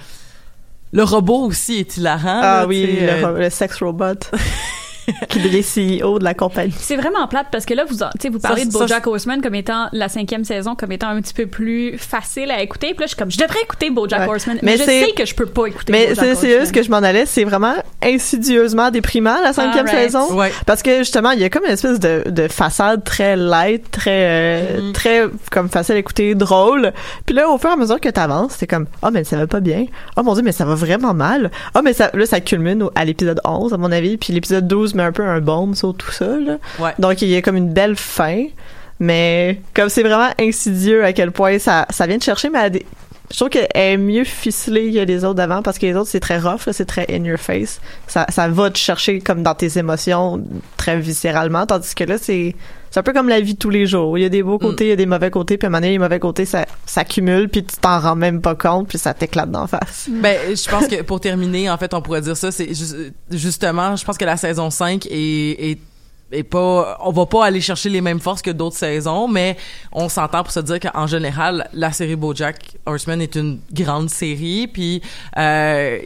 le 0.92 1.02
robot 1.02 1.44
aussi 1.46 1.76
est 1.76 1.96
hilarant. 1.96 2.40
Ah 2.42 2.60
là, 2.60 2.66
oui, 2.66 2.86
euh, 3.02 3.38
le 3.38 3.50
sex 3.50 3.78
robot 3.82 4.14
qui 5.28 5.38
devient 5.40 5.62
CEO 6.02 6.18
de 6.18 6.24
la 6.24 6.34
compagnie. 6.34 6.74
C'est 6.78 6.96
vraiment 6.96 7.26
plate 7.28 7.46
parce 7.50 7.64
que 7.66 7.74
là, 7.74 7.84
vous, 7.88 8.02
en- 8.02 8.10
tu 8.10 8.22
sais, 8.22 8.28
vous 8.28 8.38
parlez 8.38 8.62
Ça, 8.62 8.66
de 8.66 8.72
ça, 8.72 8.78
BoJack 8.80 9.06
Horseman 9.06 9.40
comme 9.42 9.54
étant 9.54 9.88
la 9.92 10.08
cinquième 10.08 10.44
saison, 10.44 10.74
comme 10.74 10.92
étant 10.92 11.08
un 11.08 11.20
petit 11.20 11.34
peu 11.34 11.46
plus 11.46 11.96
facile 11.98 12.50
à 12.50 12.62
écouter. 12.62 12.88
Puis 12.88 13.00
là, 13.00 13.06
je 13.06 13.08
suis 13.08 13.16
comme, 13.16 13.30
je 13.30 13.38
devrais 13.38 13.60
écouter 13.62 13.90
BoJack 13.90 14.20
Ouais. 14.20 14.28
Horseman, 14.34 14.58
Mais 14.62 14.72
mais, 14.72 14.78
je 14.78 14.82
c'est- 14.84 15.04
sais 15.06 15.12
que 15.12 15.24
je 15.24 15.34
peux 15.34 15.46
pas 15.46 15.66
écouter 15.66 15.92
Mais 15.92 16.08
BoJack 16.08 16.16
c'est 16.16 16.24
c'est 16.34 16.46
Horseman. 16.46 16.58
là 16.60 16.66
ce 16.66 16.72
que 16.72 16.82
je 16.82 16.90
m'en 16.90 16.96
allais, 16.98 17.26
c'est 17.26 17.44
vraiment 17.44 17.74
insidieusement 18.02 18.90
déprimant 18.90 19.36
la 19.42 19.52
cinquième 19.52 19.86
saison. 19.86 20.32
Ouais. 20.34 20.52
Parce 20.66 20.82
que 20.82 20.98
justement, 20.98 21.30
il 21.30 21.40
y 21.40 21.44
a 21.44 21.50
comme 21.50 21.64
une 21.64 21.72
espèce 21.72 22.00
de, 22.00 22.24
de 22.28 22.48
façade 22.48 23.04
très 23.04 23.36
light, 23.36 23.90
très 23.90 24.08
euh, 24.28 24.80
Mhm. 24.80 24.92
très 24.92 25.22
comme 25.52 25.68
facile 25.68 25.94
à 25.96 25.98
écouter, 25.98 26.34
drôle. 26.34 26.92
Puis 27.26 27.34
là, 27.34 27.48
au 27.48 27.58
fur 27.58 27.70
et 27.70 27.72
à 27.72 27.76
mesure 27.76 28.00
que 28.00 28.08
t'avances, 28.08 28.54
c'est 28.58 28.66
comme 28.66 28.86
oh 29.02 29.08
mais 29.12 29.24
ça 29.24 29.36
va 29.36 29.46
pas 29.46 29.60
bien. 29.60 29.86
Oh 30.16 30.22
mon 30.22 30.34
dieu, 30.34 30.42
mais 30.42 30.52
ça 30.52 30.64
va 30.64 30.74
vraiment 30.74 31.14
mal. 31.14 31.50
Oh 31.74 31.80
mais 31.82 31.92
ça 31.92 32.10
là 32.14 32.26
ça 32.26 32.40
culmine 32.40 32.82
au- 32.82 32.90
à 32.94 33.04
l'épisode 33.04 33.40
11 33.44 33.72
à 33.72 33.76
mon 33.76 33.92
avis, 33.92 34.16
puis 34.16 34.32
l'épisode 34.32 34.66
12 34.66 34.94
met 34.98 35.04
un 35.04 35.12
peu 35.12 35.24
un 35.24 35.40
baume 35.40 35.74
sur 35.74 35.94
tout 35.94 36.10
ça 36.10 36.26
là. 36.26 36.58
Ouais. 36.78 36.92
Donc 36.98 37.22
il 37.22 37.28
y 37.28 37.36
a 37.36 37.42
comme 37.42 37.56
une 37.56 37.72
belle 37.72 37.96
fin, 37.96 38.44
mais 39.00 39.60
comme 39.74 39.88
c'est 39.88 40.02
vraiment 40.02 40.30
insidieux 40.38 41.04
à 41.04 41.12
quel 41.12 41.32
point 41.32 41.58
ça 41.58 41.86
ça 41.90 42.06
vient 42.06 42.18
de 42.18 42.22
chercher 42.22 42.50
mais 42.50 42.58
à 42.58 42.70
des 42.70 42.84
je 43.30 43.36
trouve 43.36 43.48
qu'elle 43.50 43.68
est 43.74 43.96
mieux 43.96 44.24
ficelée 44.24 44.92
que 44.92 44.98
les 45.00 45.24
autres 45.24 45.34
d'avant 45.34 45.62
parce 45.62 45.78
que 45.78 45.86
les 45.86 45.94
autres 45.94 46.08
c'est 46.10 46.20
très 46.20 46.38
rough, 46.38 46.68
c'est 46.72 46.86
très 46.86 47.06
in 47.10 47.24
your 47.24 47.38
face. 47.38 47.80
Ça, 48.06 48.26
ça 48.30 48.48
va 48.48 48.70
te 48.70 48.78
chercher 48.78 49.20
comme 49.20 49.42
dans 49.42 49.54
tes 49.54 49.78
émotions 49.78 50.42
très 50.76 50.98
viscéralement, 50.98 51.66
tandis 51.66 51.94
que 51.94 52.04
là 52.04 52.16
c'est 52.18 52.54
c'est 52.90 53.00
un 53.00 53.02
peu 53.02 53.12
comme 53.12 53.28
la 53.28 53.40
vie 53.42 53.52
de 53.52 53.58
tous 53.58 53.68
les 53.68 53.84
jours. 53.86 54.16
Il 54.16 54.22
y 54.22 54.24
a 54.24 54.30
des 54.30 54.42
beaux 54.42 54.58
côtés, 54.58 54.86
il 54.86 54.88
y 54.88 54.92
a 54.92 54.96
des 54.96 55.04
mauvais 55.04 55.30
côtés, 55.30 55.58
puis 55.58 55.66
à 55.66 55.68
un 55.68 55.70
moment 55.70 55.80
donné, 55.80 55.90
les 55.92 55.98
mauvais 55.98 56.18
côtés 56.18 56.46
ça 56.46 56.64
s'accumule, 56.86 57.50
puis 57.50 57.62
tu 57.62 57.76
t'en 57.76 58.00
rends 58.00 58.16
même 58.16 58.40
pas 58.40 58.54
compte, 58.54 58.88
puis 58.88 58.96
ça 58.96 59.12
t'éclate 59.12 59.50
d'en 59.50 59.66
face. 59.66 60.08
Ben, 60.10 60.38
je 60.56 60.70
pense 60.70 60.86
que 60.88 61.02
pour 61.02 61.20
terminer, 61.20 61.68
en 61.68 61.76
fait, 61.76 61.92
on 61.92 62.00
pourrait 62.00 62.22
dire 62.22 62.36
ça, 62.36 62.50
c'est 62.50 62.72
ju- 62.74 63.12
justement, 63.30 63.94
je 63.94 64.06
pense 64.06 64.16
que 64.16 64.24
la 64.24 64.38
saison 64.38 64.70
5 64.70 65.04
est, 65.10 65.10
est, 65.72 65.78
est 66.32 66.42
pas, 66.42 66.98
on 67.02 67.10
va 67.10 67.26
pas 67.26 67.46
aller 67.46 67.60
chercher 67.60 67.88
les 67.88 68.00
mêmes 68.00 68.20
forces 68.20 68.42
que 68.42 68.50
d'autres 68.50 68.76
saisons, 68.76 69.28
mais 69.28 69.56
on 69.92 70.08
s'entend 70.08 70.42
pour 70.42 70.52
se 70.52 70.60
dire 70.60 70.80
qu'en 70.80 71.06
général, 71.06 71.68
la 71.72 71.92
série 71.92 72.16
BoJack 72.16 72.76
Horseman 72.86 73.20
est 73.20 73.34
une 73.36 73.60
grande 73.72 74.10
série, 74.10 74.66
puis 74.66 75.02
euh, 75.36 75.98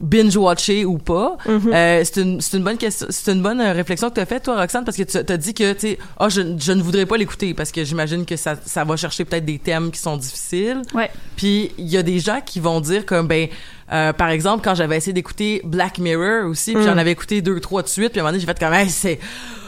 binge-watcher 0.00 0.84
ou 0.84 0.98
pas, 0.98 1.36
euh, 1.48 2.02
c'est 2.04 2.20
une 2.20 2.40
c'est 2.40 2.56
une 2.56 2.62
bonne 2.64 2.76
question, 2.76 3.06
c'est 3.10 3.32
une 3.32 3.42
bonne 3.42 3.60
euh, 3.60 3.72
réflexion 3.72 4.10
que 4.10 4.14
tu 4.14 4.20
as 4.20 4.26
faite 4.26 4.42
toi 4.44 4.56
Roxane 4.60 4.84
parce 4.84 4.96
que 4.96 5.02
tu 5.02 5.16
as 5.32 5.36
dit 5.36 5.54
que 5.54 5.72
tu 5.72 5.80
sais 5.80 5.98
ah 6.18 6.28
je, 6.28 6.42
je 6.58 6.72
ne 6.72 6.82
voudrais 6.82 7.06
pas 7.06 7.16
l'écouter 7.16 7.54
parce 7.54 7.72
que 7.72 7.82
j'imagine 7.84 8.24
que 8.26 8.36
ça 8.36 8.56
ça 8.64 8.84
va 8.84 8.96
chercher 8.96 9.24
peut-être 9.24 9.44
des 9.44 9.58
thèmes 9.58 9.90
qui 9.90 9.98
sont 9.98 10.16
difficiles. 10.16 10.82
Ouais. 10.94 11.10
Puis 11.36 11.72
il 11.78 11.86
y 11.88 11.96
a 11.96 12.02
des 12.02 12.18
gens 12.18 12.40
qui 12.44 12.60
vont 12.60 12.80
dire 12.80 13.06
comme 13.06 13.26
ben 13.26 13.48
euh, 13.92 14.12
par 14.12 14.28
exemple 14.30 14.62
quand 14.64 14.74
j'avais 14.74 14.96
essayé 14.98 15.12
d'écouter 15.12 15.60
Black 15.64 15.98
Mirror 15.98 16.46
aussi 16.50 16.72
puis 16.74 16.82
Mm. 16.82 16.86
j'en 16.86 16.98
avais 16.98 17.12
écouté 17.12 17.40
deux 17.40 17.60
trois 17.60 17.82
de 17.82 17.88
suite 17.88 18.10
puis 18.12 18.20
à 18.20 18.22
un 18.22 18.24
moment 18.24 18.32
donné 18.32 18.40
j'ai 18.40 18.46
fait 18.46 18.58
comme 18.58 18.74
hey, 18.74 18.90
c'est 18.90 19.18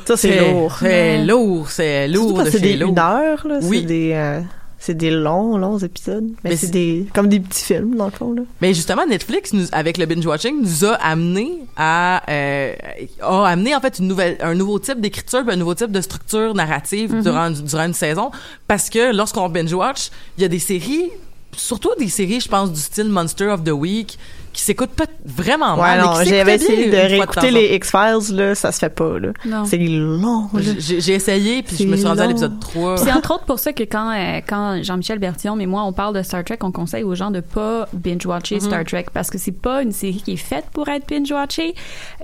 Ça 0.04 0.16
c'est 0.16 0.40
lourd. 0.40 0.76
c'est 0.80 1.24
lourd 1.24 1.70
c'est 1.70 2.08
lourd 2.08 2.42
c'est 2.50 2.60
des 2.60 2.76
lourd 2.76 2.90
une 2.90 2.98
heure 2.98 3.46
là, 3.46 3.58
Oui. 3.62 3.78
c'est 3.80 3.86
des 3.86 4.12
euh, 4.14 4.40
c'est 4.78 4.94
des 4.94 5.10
longs 5.10 5.56
longs 5.58 5.78
épisodes, 5.78 6.28
mais, 6.44 6.50
Mais 6.50 6.56
c'est 6.56 6.70
des 6.70 7.06
comme 7.12 7.28
des 7.28 7.40
petits 7.40 7.64
films 7.64 7.96
dans 7.96 8.06
le 8.06 8.10
fond 8.12 8.32
là. 8.32 8.42
Mais 8.60 8.74
justement, 8.74 9.04
Netflix, 9.06 9.52
nous, 9.52 9.64
avec 9.72 9.98
le 9.98 10.06
binge-watching, 10.06 10.62
nous 10.62 10.84
a 10.84 10.94
amené 10.94 11.50
à... 11.76 12.22
Euh, 12.30 12.74
a 13.20 13.48
amené, 13.48 13.74
en 13.74 13.80
fait, 13.80 13.98
une 13.98 14.06
nouvelle, 14.06 14.36
un 14.40 14.54
nouveau 14.54 14.78
type 14.78 15.00
d'écriture, 15.00 15.42
un 15.48 15.56
nouveau 15.56 15.74
type 15.74 15.90
de 15.90 16.00
structure 16.00 16.54
narrative 16.54 17.22
durant, 17.22 17.50
durant 17.50 17.86
une 17.86 17.94
saison. 17.94 18.30
Parce 18.66 18.88
que 18.88 19.14
lorsqu'on 19.14 19.48
binge-watch, 19.48 20.10
il 20.36 20.42
y 20.42 20.44
a 20.44 20.48
des 20.48 20.58
séries, 20.60 21.10
surtout 21.52 21.90
des 21.98 22.08
séries, 22.08 22.40
je 22.40 22.48
pense, 22.48 22.72
du 22.72 22.80
style 22.80 23.08
Monster 23.08 23.48
of 23.48 23.64
the 23.64 23.70
Week, 23.70 24.18
qui 24.52 24.62
s'écoutent 24.62 24.90
pas 24.90 25.04
vraiment 25.24 25.74
Ouais, 25.74 25.80
mal. 25.82 25.98
mais 26.00 26.04
non, 26.06 26.12
j'avais 26.24 26.54
essayé 26.56 26.90
de 26.90 26.96
réécouter 26.96 27.50
les 27.50 27.74
X-Files 27.76 28.34
là, 28.37 28.54
ça 28.54 28.72
se 28.72 28.78
fait 28.78 28.88
pas 28.94 29.18
là. 29.18 29.28
Non. 29.44 29.64
C'est 29.64 29.76
long. 29.78 30.48
J'ai 30.78 31.14
essayé, 31.14 31.62
puis 31.62 31.76
je 31.76 31.84
me 31.87 31.96
suis 31.96 32.06
rendue 32.06 32.20
à 32.22 32.26
l'épisode 32.26 32.58
3. 32.61 32.96
C'est 32.98 33.12
entre 33.12 33.34
autres 33.34 33.44
pour 33.44 33.58
ça 33.58 33.72
que 33.72 33.82
quand, 33.84 34.11
euh, 34.12 34.40
quand 34.46 34.82
Jean-Michel 34.82 35.18
Bertillon 35.18 35.58
et 35.61 35.66
moi 35.66 35.82
on 35.84 35.92
parle 35.92 36.14
de 36.16 36.22
Star 36.22 36.44
Trek, 36.44 36.58
on 36.62 36.72
conseille 36.72 37.02
aux 37.04 37.14
gens 37.14 37.30
de 37.30 37.40
pas 37.40 37.88
binge-watcher 37.92 38.56
Mm-hmm. 38.58 38.61
Star 38.61 38.84
Trek 38.84 39.06
parce 39.12 39.30
que 39.30 39.38
c'est 39.38 39.52
pas 39.52 39.82
une 39.82 39.92
série 39.92 40.22
qui 40.24 40.32
est 40.32 40.37
faite 40.37 40.64
pour 40.72 40.88
être 40.88 41.06
binge-watchée. 41.08 41.74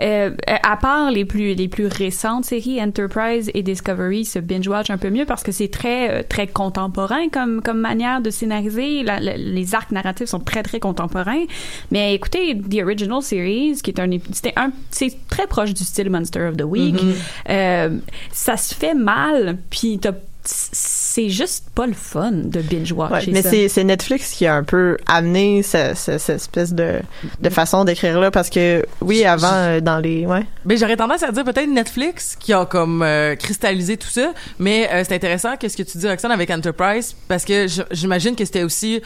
Euh, 0.00 0.30
à 0.62 0.76
part 0.76 1.10
les 1.10 1.24
plus 1.24 1.54
les 1.54 1.68
plus 1.68 1.86
récentes 1.86 2.44
séries, 2.44 2.82
Enterprise 2.82 3.50
et 3.54 3.62
Discovery 3.62 4.24
se 4.24 4.38
binge-watch 4.38 4.90
un 4.90 4.98
peu 4.98 5.10
mieux 5.10 5.24
parce 5.26 5.42
que 5.42 5.52
c'est 5.52 5.68
très 5.68 6.10
euh, 6.10 6.22
très 6.28 6.46
contemporain 6.46 7.28
comme 7.32 7.62
comme 7.62 7.78
manière 7.78 8.20
de 8.20 8.30
scénariser. 8.30 9.02
La- 9.02 9.20
la- 9.20 9.36
les 9.36 9.74
arcs 9.74 9.90
narratifs 9.92 10.28
sont 10.28 10.40
très 10.40 10.62
très 10.62 10.80
contemporains. 10.80 11.44
Mais 11.90 12.13
écoutez, 12.14 12.56
The 12.58 12.82
Original 12.82 13.22
Series, 13.22 13.80
qui 13.82 13.90
est 13.90 14.00
un 14.00 14.08
ép- 14.08 14.22
c'était 14.32 14.52
un 14.56 14.70
c'est 14.90 15.14
très 15.28 15.46
proche 15.46 15.74
du 15.74 15.84
style 15.84 16.10
Monster 16.10 16.48
of 16.48 16.56
the 16.56 16.62
Week. 16.64 16.94
Mm-hmm. 16.96 17.14
Euh, 17.50 17.96
ça 18.32 18.56
se 18.56 18.74
fait 18.74 18.94
mal, 18.94 19.58
puis 19.70 19.98
t'as 20.00 20.12
c'est 20.46 21.30
juste 21.30 21.70
pas 21.74 21.86
le 21.86 21.94
fun 21.94 22.30
de 22.32 22.60
binge-watcher 22.60 23.14
Ouais, 23.28 23.32
mais 23.32 23.40
ça. 23.40 23.48
c'est 23.48 23.68
c'est 23.68 23.82
Netflix 23.82 24.32
qui 24.32 24.46
a 24.46 24.54
un 24.54 24.62
peu 24.62 24.98
amené 25.06 25.62
ce- 25.62 25.94
ce- 25.94 26.18
cette 26.18 26.36
espèce 26.36 26.74
de, 26.74 26.96
de 27.40 27.48
façon 27.48 27.86
d'écrire 27.86 28.20
là 28.20 28.30
parce 28.30 28.50
que 28.50 28.84
oui 29.00 29.24
avant 29.24 29.48
euh, 29.54 29.80
dans 29.80 30.00
les 30.00 30.26
ouais 30.26 30.44
Ben 30.66 30.76
j'aurais 30.76 30.98
tendance 30.98 31.22
à 31.22 31.32
dire 31.32 31.44
peut-être 31.44 31.70
Netflix 31.70 32.36
qui 32.38 32.52
a 32.52 32.66
comme 32.66 33.02
euh, 33.02 33.36
cristallisé 33.36 33.96
tout 33.96 34.10
ça, 34.10 34.34
mais 34.58 34.86
euh, 34.92 35.02
c'est 35.08 35.14
intéressant 35.14 35.56
qu'est-ce 35.58 35.78
que 35.78 35.82
tu 35.82 35.96
dis 35.96 36.06
Roxane 36.06 36.30
avec 36.32 36.50
Enterprise 36.50 37.16
parce 37.26 37.46
que 37.46 37.66
j'imagine 37.92 38.36
que 38.36 38.44
c'était 38.44 38.64
aussi 38.64 39.00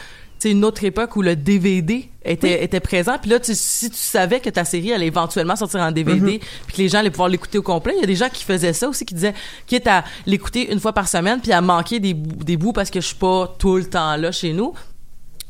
sais, 0.47 0.51
une 0.51 0.63
autre 0.65 0.83
époque 0.83 1.15
où 1.15 1.21
le 1.21 1.35
DVD 1.35 2.09
était, 2.23 2.63
était 2.63 2.79
présent. 2.79 3.17
Puis 3.21 3.29
là, 3.29 3.39
tu, 3.39 3.53
si 3.55 3.89
tu 3.89 3.95
savais 3.97 4.39
que 4.39 4.49
ta 4.49 4.65
série 4.65 4.91
allait 4.93 5.07
éventuellement 5.07 5.55
sortir 5.55 5.79
en 5.81 5.91
DVD, 5.91 6.39
puis 6.67 6.75
que 6.75 6.81
les 6.81 6.89
gens 6.89 6.99
allaient 6.99 7.09
pouvoir 7.09 7.29
l'écouter 7.29 7.57
au 7.57 7.61
complet, 7.63 7.93
il 7.97 8.01
y 8.01 8.03
a 8.03 8.07
des 8.07 8.15
gens 8.15 8.29
qui 8.29 8.43
faisaient 8.43 8.73
ça 8.73 8.89
aussi, 8.89 9.05
qui 9.05 9.13
disaient, 9.13 9.33
quitte 9.67 9.87
à 9.87 10.03
l'écouter 10.25 10.71
une 10.71 10.79
fois 10.79 10.93
par 10.93 11.07
semaine, 11.07 11.39
puis 11.41 11.51
à 11.51 11.61
manquer 11.61 11.99
des, 11.99 12.13
bouts- 12.13 12.43
des 12.43 12.57
bouts 12.57 12.73
parce 12.73 12.89
que 12.89 12.99
je 13.01 13.07
suis 13.07 13.15
pas 13.15 13.55
tout 13.57 13.77
le 13.77 13.85
temps 13.85 14.15
là 14.17 14.31
chez 14.31 14.53
nous, 14.53 14.73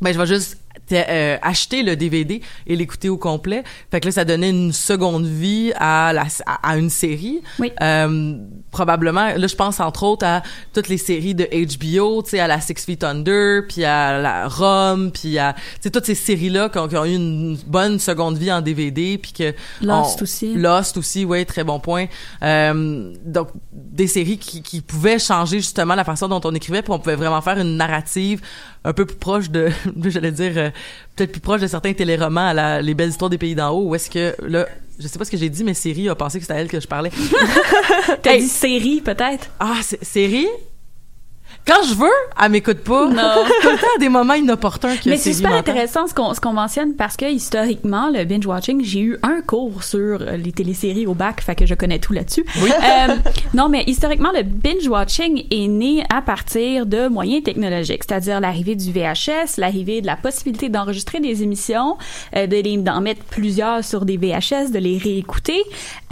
ben 0.02 0.14
je 0.14 0.20
vais 0.20 0.28
juste 0.28 0.59
euh, 0.92 1.38
acheter 1.42 1.84
le 1.84 1.96
DVD 1.96 2.42
et 2.68 2.76
l'écouter 2.76 3.10
au 3.10 3.18
complet. 3.18 3.64
Fait 3.92 4.00
que 4.00 4.06
là, 4.08 4.12
ça 4.12 4.26
donnait 4.26 4.50
une 4.50 4.74
seconde 4.74 5.26
vie 5.26 5.72
à 5.76 6.12
la 6.14 6.26
à, 6.46 6.72
à 6.72 6.78
une 6.78 6.90
série. 6.90 7.42
Oui. 7.60 7.72
Euh, 7.82 8.36
probablement, 8.72 9.34
là, 9.36 9.48
je 9.48 9.56
pense 9.56 9.80
entre 9.80 10.04
autres 10.04 10.26
à 10.26 10.44
toutes 10.74 10.88
les 10.90 10.98
séries 10.98 11.34
de 11.36 11.46
HBO, 11.46 12.22
tu 12.24 12.32
sais, 12.32 12.40
à 12.40 12.48
la 12.48 12.62
Six 12.62 12.76
Feet 12.86 13.04
Under, 13.04 13.64
puis 13.68 13.84
à 13.84 14.20
la 14.20 14.48
Rome, 14.48 15.12
puis 15.12 15.38
à, 15.40 15.54
tu 15.54 15.62
sais, 15.82 15.90
toutes 15.92 16.06
ces 16.06 16.16
séries-là 16.16 16.70
qui 16.70 16.78
ont, 16.78 16.88
qui 16.88 16.98
ont 16.98 17.06
eu 17.06 17.16
une 17.16 17.58
bonne 17.68 18.00
seconde 18.00 18.38
vie 18.38 18.52
en 18.52 18.62
DVD, 18.62 19.18
puis 19.18 19.32
que 19.34 19.54
Lost 19.82 20.20
on- 20.20 20.24
aussi. 20.24 20.54
Lost 20.54 20.98
aussi, 20.98 21.26
oui, 21.26 21.46
très 21.46 21.64
bon 21.64 21.80
point. 21.80 22.06
Euh, 22.44 23.14
donc, 23.26 23.50
des 23.74 24.08
séries 24.08 24.38
qui, 24.38 24.62
qui 24.62 24.82
pouvaient 24.82 25.20
changer 25.20 25.58
justement 25.58 25.96
la 25.96 26.04
façon 26.04 26.28
dont 26.28 26.42
on 26.44 26.54
écrivait, 26.54 26.82
puis 26.82 26.92
on 26.94 27.00
pouvait 27.00 27.16
vraiment 27.16 27.42
faire 27.42 27.58
une 27.58 27.76
narrative 27.78 28.42
un 28.84 28.94
peu 28.94 29.06
plus 29.06 29.18
proche 29.18 29.50
de, 29.50 29.70
j'allais 30.06 30.32
dire, 30.32 30.54
euh, 30.58 30.70
peut-être 31.16 31.32
plus 31.32 31.42
proche 31.42 31.62
de 31.62 31.68
certains 31.68 31.94
téléromans 31.94 32.48
à 32.50 32.54
la, 32.54 32.82
Les 32.82 32.94
Belles 32.94 33.10
Histoires 33.10 33.30
des 33.30 33.38
Pays 33.38 33.56
d'en 33.56 33.72
haut, 33.72 33.90
où 33.90 33.96
est-ce 33.96 34.10
que, 34.10 34.36
là, 34.48 34.68
je 35.00 35.08
sais 35.08 35.18
pas 35.20 35.26
ce 35.26 35.32
que 35.32 35.38
j'ai 35.38 35.50
dit, 35.50 35.64
mais 35.64 35.74
Siri 35.74 36.10
a 36.10 36.16
pensé 36.16 36.40
que 36.40 36.44
c'était 36.44 36.54
à 36.54 36.62
elle 36.62 36.68
que 36.70 36.80
je 36.80 36.88
parlais. 36.88 37.12
T'as 38.22 38.34
Hey. 38.34 38.42
dit 38.42 38.48
série 38.50 39.02
peut-être? 39.02 39.50
Ah, 39.60 39.78
série? 40.02 40.48
Quand 41.70 41.84
je 41.88 41.94
veux, 41.94 42.08
elle 42.44 42.50
m'écoute 42.52 42.80
pas. 42.80 43.08
Non. 43.08 43.44
Tout 43.62 43.70
le 43.70 43.78
temps 43.78 43.88
à 43.96 44.00
des 44.00 44.10
moments 44.10 44.34
inopportuns 44.34 44.98
que 44.98 45.08
Mais 45.08 45.18
c'est 45.18 45.34
super 45.34 45.54
intéressant 45.54 46.08
ce 46.08 46.16
qu'on 46.16 46.34
ce 46.34 46.42
qu'on 46.42 46.54
mentionne 46.54 46.96
parce 46.96 47.16
que 47.16 47.32
historiquement 47.32 48.10
le 48.10 48.24
binge 48.26 48.48
watching, 48.48 48.84
j'ai 48.84 49.02
eu 49.02 49.18
un 49.22 49.42
cours 49.42 49.84
sur 49.84 50.20
euh, 50.20 50.36
les 50.36 50.52
téléséries 50.52 51.06
au 51.06 51.14
bac, 51.14 51.42
fait 51.42 51.54
que 51.54 51.68
je 51.68 51.76
connais 51.76 52.00
tout 52.00 52.12
là-dessus. 52.12 52.44
Euh, 52.58 53.16
non, 53.54 53.70
mais 53.70 53.84
historiquement 53.86 54.32
le 54.34 54.42
binge 54.42 54.88
watching 54.88 55.46
est 55.52 55.68
né 55.68 56.04
à 56.10 56.24
partir 56.24 56.88
de 56.88 57.08
moyens 57.08 57.44
technologiques, 57.44 58.04
c'est-à-dire 58.08 58.40
l'arrivée 58.40 58.76
du 58.76 58.92
VHS, 58.92 59.58
l'arrivée 59.60 60.02
de 60.02 60.08
la 60.08 60.16
possibilité 60.16 60.70
d'enregistrer 60.70 61.20
des 61.20 61.44
émissions, 61.44 61.98
euh, 62.36 62.48
de 62.48 62.56
les 62.56 62.78
d'en 62.78 63.02
mettre 63.02 63.24
plusieurs 63.26 63.84
sur 63.84 64.06
des 64.06 64.18
VHS, 64.18 64.72
de 64.72 64.80
les 64.80 64.98
réécouter. 64.98 65.62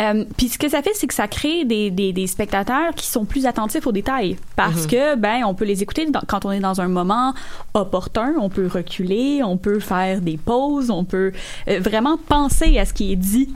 Euh, 0.02 0.24
Puis 0.38 0.50
ce 0.50 0.60
que 0.60 0.70
ça 0.70 0.84
fait, 0.84 0.91
c'est 0.93 1.08
que 1.08 1.13
ça 1.15 1.28
crée 1.28 1.65
des, 1.65 1.89
des, 1.89 2.13
des 2.13 2.28
spectateurs 2.28 2.93
qui 2.96 3.08
sont 3.08 3.26
plus 3.26 3.48
attentifs 3.48 3.88
aux 3.88 3.91
détails 3.91 4.38
parce 4.56 4.86
que 4.86 5.15
ben 5.15 5.47
on 5.48 5.56
peut 5.56 5.66
les 5.66 5.84
écouter 5.84 6.08
quand 6.28 6.46
on 6.46 6.52
est 6.52 6.60
dans 6.60 6.82
un 6.82 6.88
moment 6.88 7.34
opportun, 7.74 8.36
on 8.40 8.50
peut 8.50 8.68
reculer, 8.68 9.42
on 9.44 9.58
peut 9.58 9.80
faire 9.80 10.22
des 10.22 10.38
pauses, 10.38 10.90
on 10.90 11.04
peut 11.04 11.32
euh, 11.68 11.80
vraiment 11.80 12.18
penser 12.18 12.78
à 12.78 12.86
ce 12.86 12.94
qui 12.94 13.12
est 13.12 13.16
dit 13.18 13.54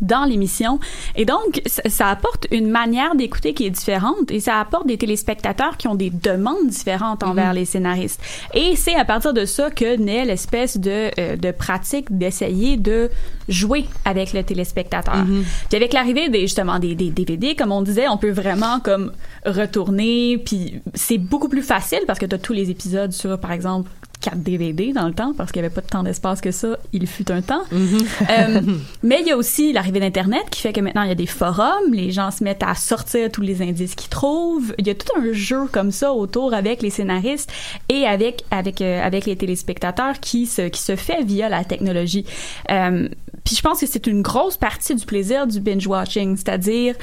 dans 0.00 0.24
l'émission. 0.24 0.80
Et 1.16 1.24
donc, 1.24 1.62
ça, 1.66 1.82
ça 1.88 2.08
apporte 2.08 2.46
une 2.50 2.68
manière 2.68 3.14
d'écouter 3.14 3.54
qui 3.54 3.66
est 3.66 3.70
différente 3.70 4.30
et 4.30 4.40
ça 4.40 4.58
apporte 4.58 4.86
des 4.86 4.98
téléspectateurs 4.98 5.76
qui 5.76 5.88
ont 5.88 5.94
des 5.94 6.10
demandes 6.10 6.66
différentes 6.66 7.22
envers 7.22 7.52
les 7.52 7.64
scénaristes. 7.64 8.20
Et 8.54 8.74
c'est 8.76 8.94
à 8.94 9.04
partir 9.04 9.32
de 9.32 9.44
ça 9.44 9.70
que 9.70 9.96
naît 9.96 10.24
l'espèce 10.24 10.76
de, 10.78 11.10
euh, 11.18 11.36
de 11.36 11.50
pratique 11.50 12.16
d'essayer 12.16 12.76
de 12.76 13.10
jouer 13.48 13.86
avec 14.04 14.32
le 14.32 14.42
téléspectateur. 14.42 15.24
Puis 15.68 15.76
avec 15.76 15.92
l'arrivée 15.92 16.28
des, 16.28 16.42
justement 16.42 16.78
des, 16.78 16.94
des 16.94 17.10
DVD, 17.10 17.54
comme 17.54 17.72
on 17.72 17.82
disait, 17.82 18.08
on 18.08 18.16
peut 18.16 18.30
vraiment 18.30 18.80
comme 18.80 19.12
retourner, 19.44 20.38
puis 20.38 20.80
c'est 20.94 21.18
beaucoup 21.18 21.48
plus 21.48 21.62
facile 21.62 22.00
parce 22.06 22.18
que 22.18 22.26
tu 22.26 22.34
as 22.34 22.38
tous 22.38 22.52
les 22.52 22.70
épisodes 22.70 23.12
sur, 23.12 23.38
par 23.38 23.52
exemple, 23.52 23.90
4 24.22 24.38
DVD 24.38 24.92
dans 24.92 25.06
le 25.06 25.14
temps 25.14 25.34
parce 25.36 25.52
qu'il 25.52 25.60
n'y 25.60 25.66
avait 25.66 25.74
pas 25.74 25.82
tant 25.82 26.02
d'espace 26.02 26.40
que 26.40 26.50
ça, 26.50 26.78
il 26.92 27.06
fut 27.06 27.30
un 27.30 27.42
temps. 27.42 27.62
Euh, 27.72 28.60
mais 29.02 29.18
il 29.20 29.26
y 29.26 29.32
a 29.32 29.36
aussi 29.36 29.72
l'arrivée 29.72 30.00
d'Internet 30.00 30.44
qui 30.50 30.62
fait 30.62 30.72
que 30.72 30.80
maintenant 30.80 31.02
il 31.02 31.08
y 31.08 31.12
a 31.12 31.16
des 31.16 31.26
forums, 31.26 31.92
les 31.92 32.10
gens 32.10 32.30
se 32.30 32.42
mettent 32.42 32.62
à 32.62 32.74
sortir 32.74 33.30
tous 33.30 33.42
les 33.42 33.60
indices 33.62 33.94
qu'ils 33.94 34.10
trouvent. 34.10 34.74
Il 34.78 34.86
y 34.86 34.90
a 34.90 34.94
tout 34.94 35.08
un 35.18 35.32
jeu 35.32 35.66
comme 35.70 35.90
ça 35.90 36.12
autour 36.12 36.54
avec 36.54 36.82
les 36.82 36.90
scénaristes 36.90 37.52
et 37.88 38.06
avec 38.06 38.44
avec 38.50 38.80
euh, 38.80 39.02
avec 39.02 39.26
les 39.26 39.36
téléspectateurs 39.36 40.20
qui 40.20 40.46
se 40.46 40.68
qui 40.68 40.80
se 40.80 40.96
fait 40.96 41.22
via 41.24 41.48
la 41.48 41.64
technologie. 41.64 42.24
Euh, 42.70 43.08
puis 43.44 43.56
je 43.56 43.62
pense 43.62 43.80
que 43.80 43.86
c'est 43.86 44.06
une 44.06 44.22
grosse 44.22 44.56
partie 44.56 44.94
du 44.94 45.04
plaisir 45.04 45.46
du 45.46 45.60
binge 45.60 45.86
watching, 45.86 46.36
c'est-à-dire 46.36 46.94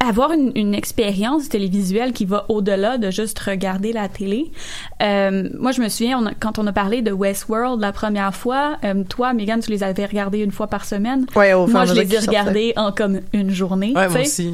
avoir 0.00 0.32
une, 0.32 0.52
une 0.54 0.74
expérience 0.74 1.48
télévisuelle 1.48 2.12
qui 2.12 2.24
va 2.26 2.44
au-delà 2.48 2.98
de 2.98 3.10
juste 3.10 3.38
regarder 3.38 3.92
la 3.92 4.08
télé. 4.08 4.50
Euh, 5.02 5.48
moi, 5.58 5.72
je 5.72 5.80
me 5.80 5.88
souviens, 5.88 6.18
on 6.20 6.26
a- 6.26 6.34
quand 6.34 6.58
on 6.58 6.66
a 6.66 6.72
parlé 6.72 7.00
de 7.02 7.10
Westworld 7.12 7.80
la 7.80 7.92
première 7.92 8.34
fois, 8.34 8.76
euh, 8.84 9.02
toi, 9.08 9.32
Megan, 9.32 9.60
tu 9.60 9.70
les 9.70 9.82
avais 9.82 10.04
regardés 10.06 10.40
une 10.40 10.50
fois 10.50 10.66
par 10.66 10.84
semaine. 10.84 11.26
Ouais, 11.36 11.52
au 11.54 11.66
Moi, 11.66 11.84
je 11.86 11.94
les 11.94 12.14
ai 12.14 12.18
regardés 12.18 12.72
en 12.76 12.92
comme 12.92 13.20
une 13.32 13.50
journée. 13.50 13.92
Ouais, 13.96 14.08
moi 14.08 14.20
aussi. 14.20 14.52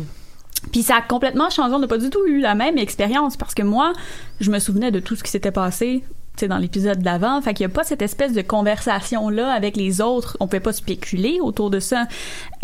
Puis 0.73 0.83
ça 0.83 0.97
a 0.97 1.01
complètement 1.03 1.49
changé. 1.51 1.75
On 1.75 1.79
n'a 1.79 1.87
pas 1.89 1.97
du 1.99 2.11
tout 2.11 2.25
eu 2.27 2.41
la 2.41 2.55
même 2.55 2.77
expérience 2.79 3.37
parce 3.37 3.55
que 3.55 3.63
moi, 3.63 3.93
je 4.41 4.51
me 4.51 4.59
souvenais 4.59 4.91
de 4.91 5.01
tout 5.01 5.17
ce 5.17 5.23
qui 5.25 5.31
s'était 5.31 5.51
passé 5.53 6.05
dans 6.49 6.59
l'épisode 6.59 7.01
d'avant. 7.01 7.41
Fait 7.41 7.55
qu'il 7.55 7.67
n'y 7.67 7.73
a 7.73 7.75
pas 7.75 7.85
cette 7.85 8.03
espèce 8.03 8.33
de 8.33 8.43
conversation-là 8.43 9.53
avec 9.53 9.77
les 9.77 10.01
autres. 10.01 10.37
On 10.41 10.45
ne 10.45 10.51
peut 10.51 10.61
pas 10.61 10.73
spéculer 10.73 11.39
autour 11.41 11.71
de 11.71 11.81
ça. 11.81 12.07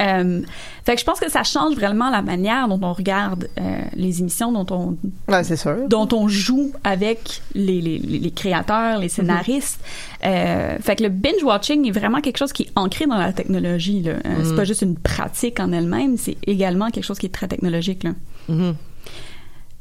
Euh, 0.00 0.40
fait 0.84 0.94
que 0.94 1.00
je 1.00 1.04
pense 1.04 1.18
que 1.20 1.30
ça 1.30 1.42
change 1.42 1.74
vraiment 1.74 2.10
la 2.10 2.22
manière 2.22 2.68
dont 2.68 2.80
on 2.82 2.92
regarde 2.92 3.48
euh, 3.58 3.80
les 3.94 4.20
émissions, 4.20 4.52
dont 4.52 4.66
on, 4.74 4.96
Ouais, 5.32 5.42
sûr. 5.44 5.76
dont 5.88 6.08
on 6.12 6.28
joue 6.28 6.72
avec 6.84 7.42
les, 7.54 7.80
les, 7.80 7.98
les 7.98 8.30
créateurs, 8.30 8.98
les 8.98 9.08
scénaristes. 9.08 9.80
Euh, 10.24 10.76
fait 10.80 10.96
que 10.96 11.02
le 11.02 11.08
binge 11.08 11.42
watching 11.42 11.86
est 11.86 11.90
vraiment 11.92 12.20
quelque 12.20 12.36
chose 12.38 12.52
qui 12.52 12.64
est 12.64 12.70
ancré 12.76 13.06
dans 13.06 13.16
la 13.18 13.32
technologie. 13.32 14.02
Là. 14.02 14.12
Euh, 14.24 14.42
C'est 14.44 14.56
pas 14.56 14.64
juste 14.64 14.82
une 14.82 14.96
pratique 14.96 15.60
en 15.60 15.72
elle-même, 15.72 16.16
c'est 16.16 16.36
également 16.46 16.90
quelque 16.90 17.04
chose 17.04 17.18
qui 17.18 17.26
est 17.26 17.34
très 17.34 17.48
technologique. 17.48 18.04
Là. 18.04 18.12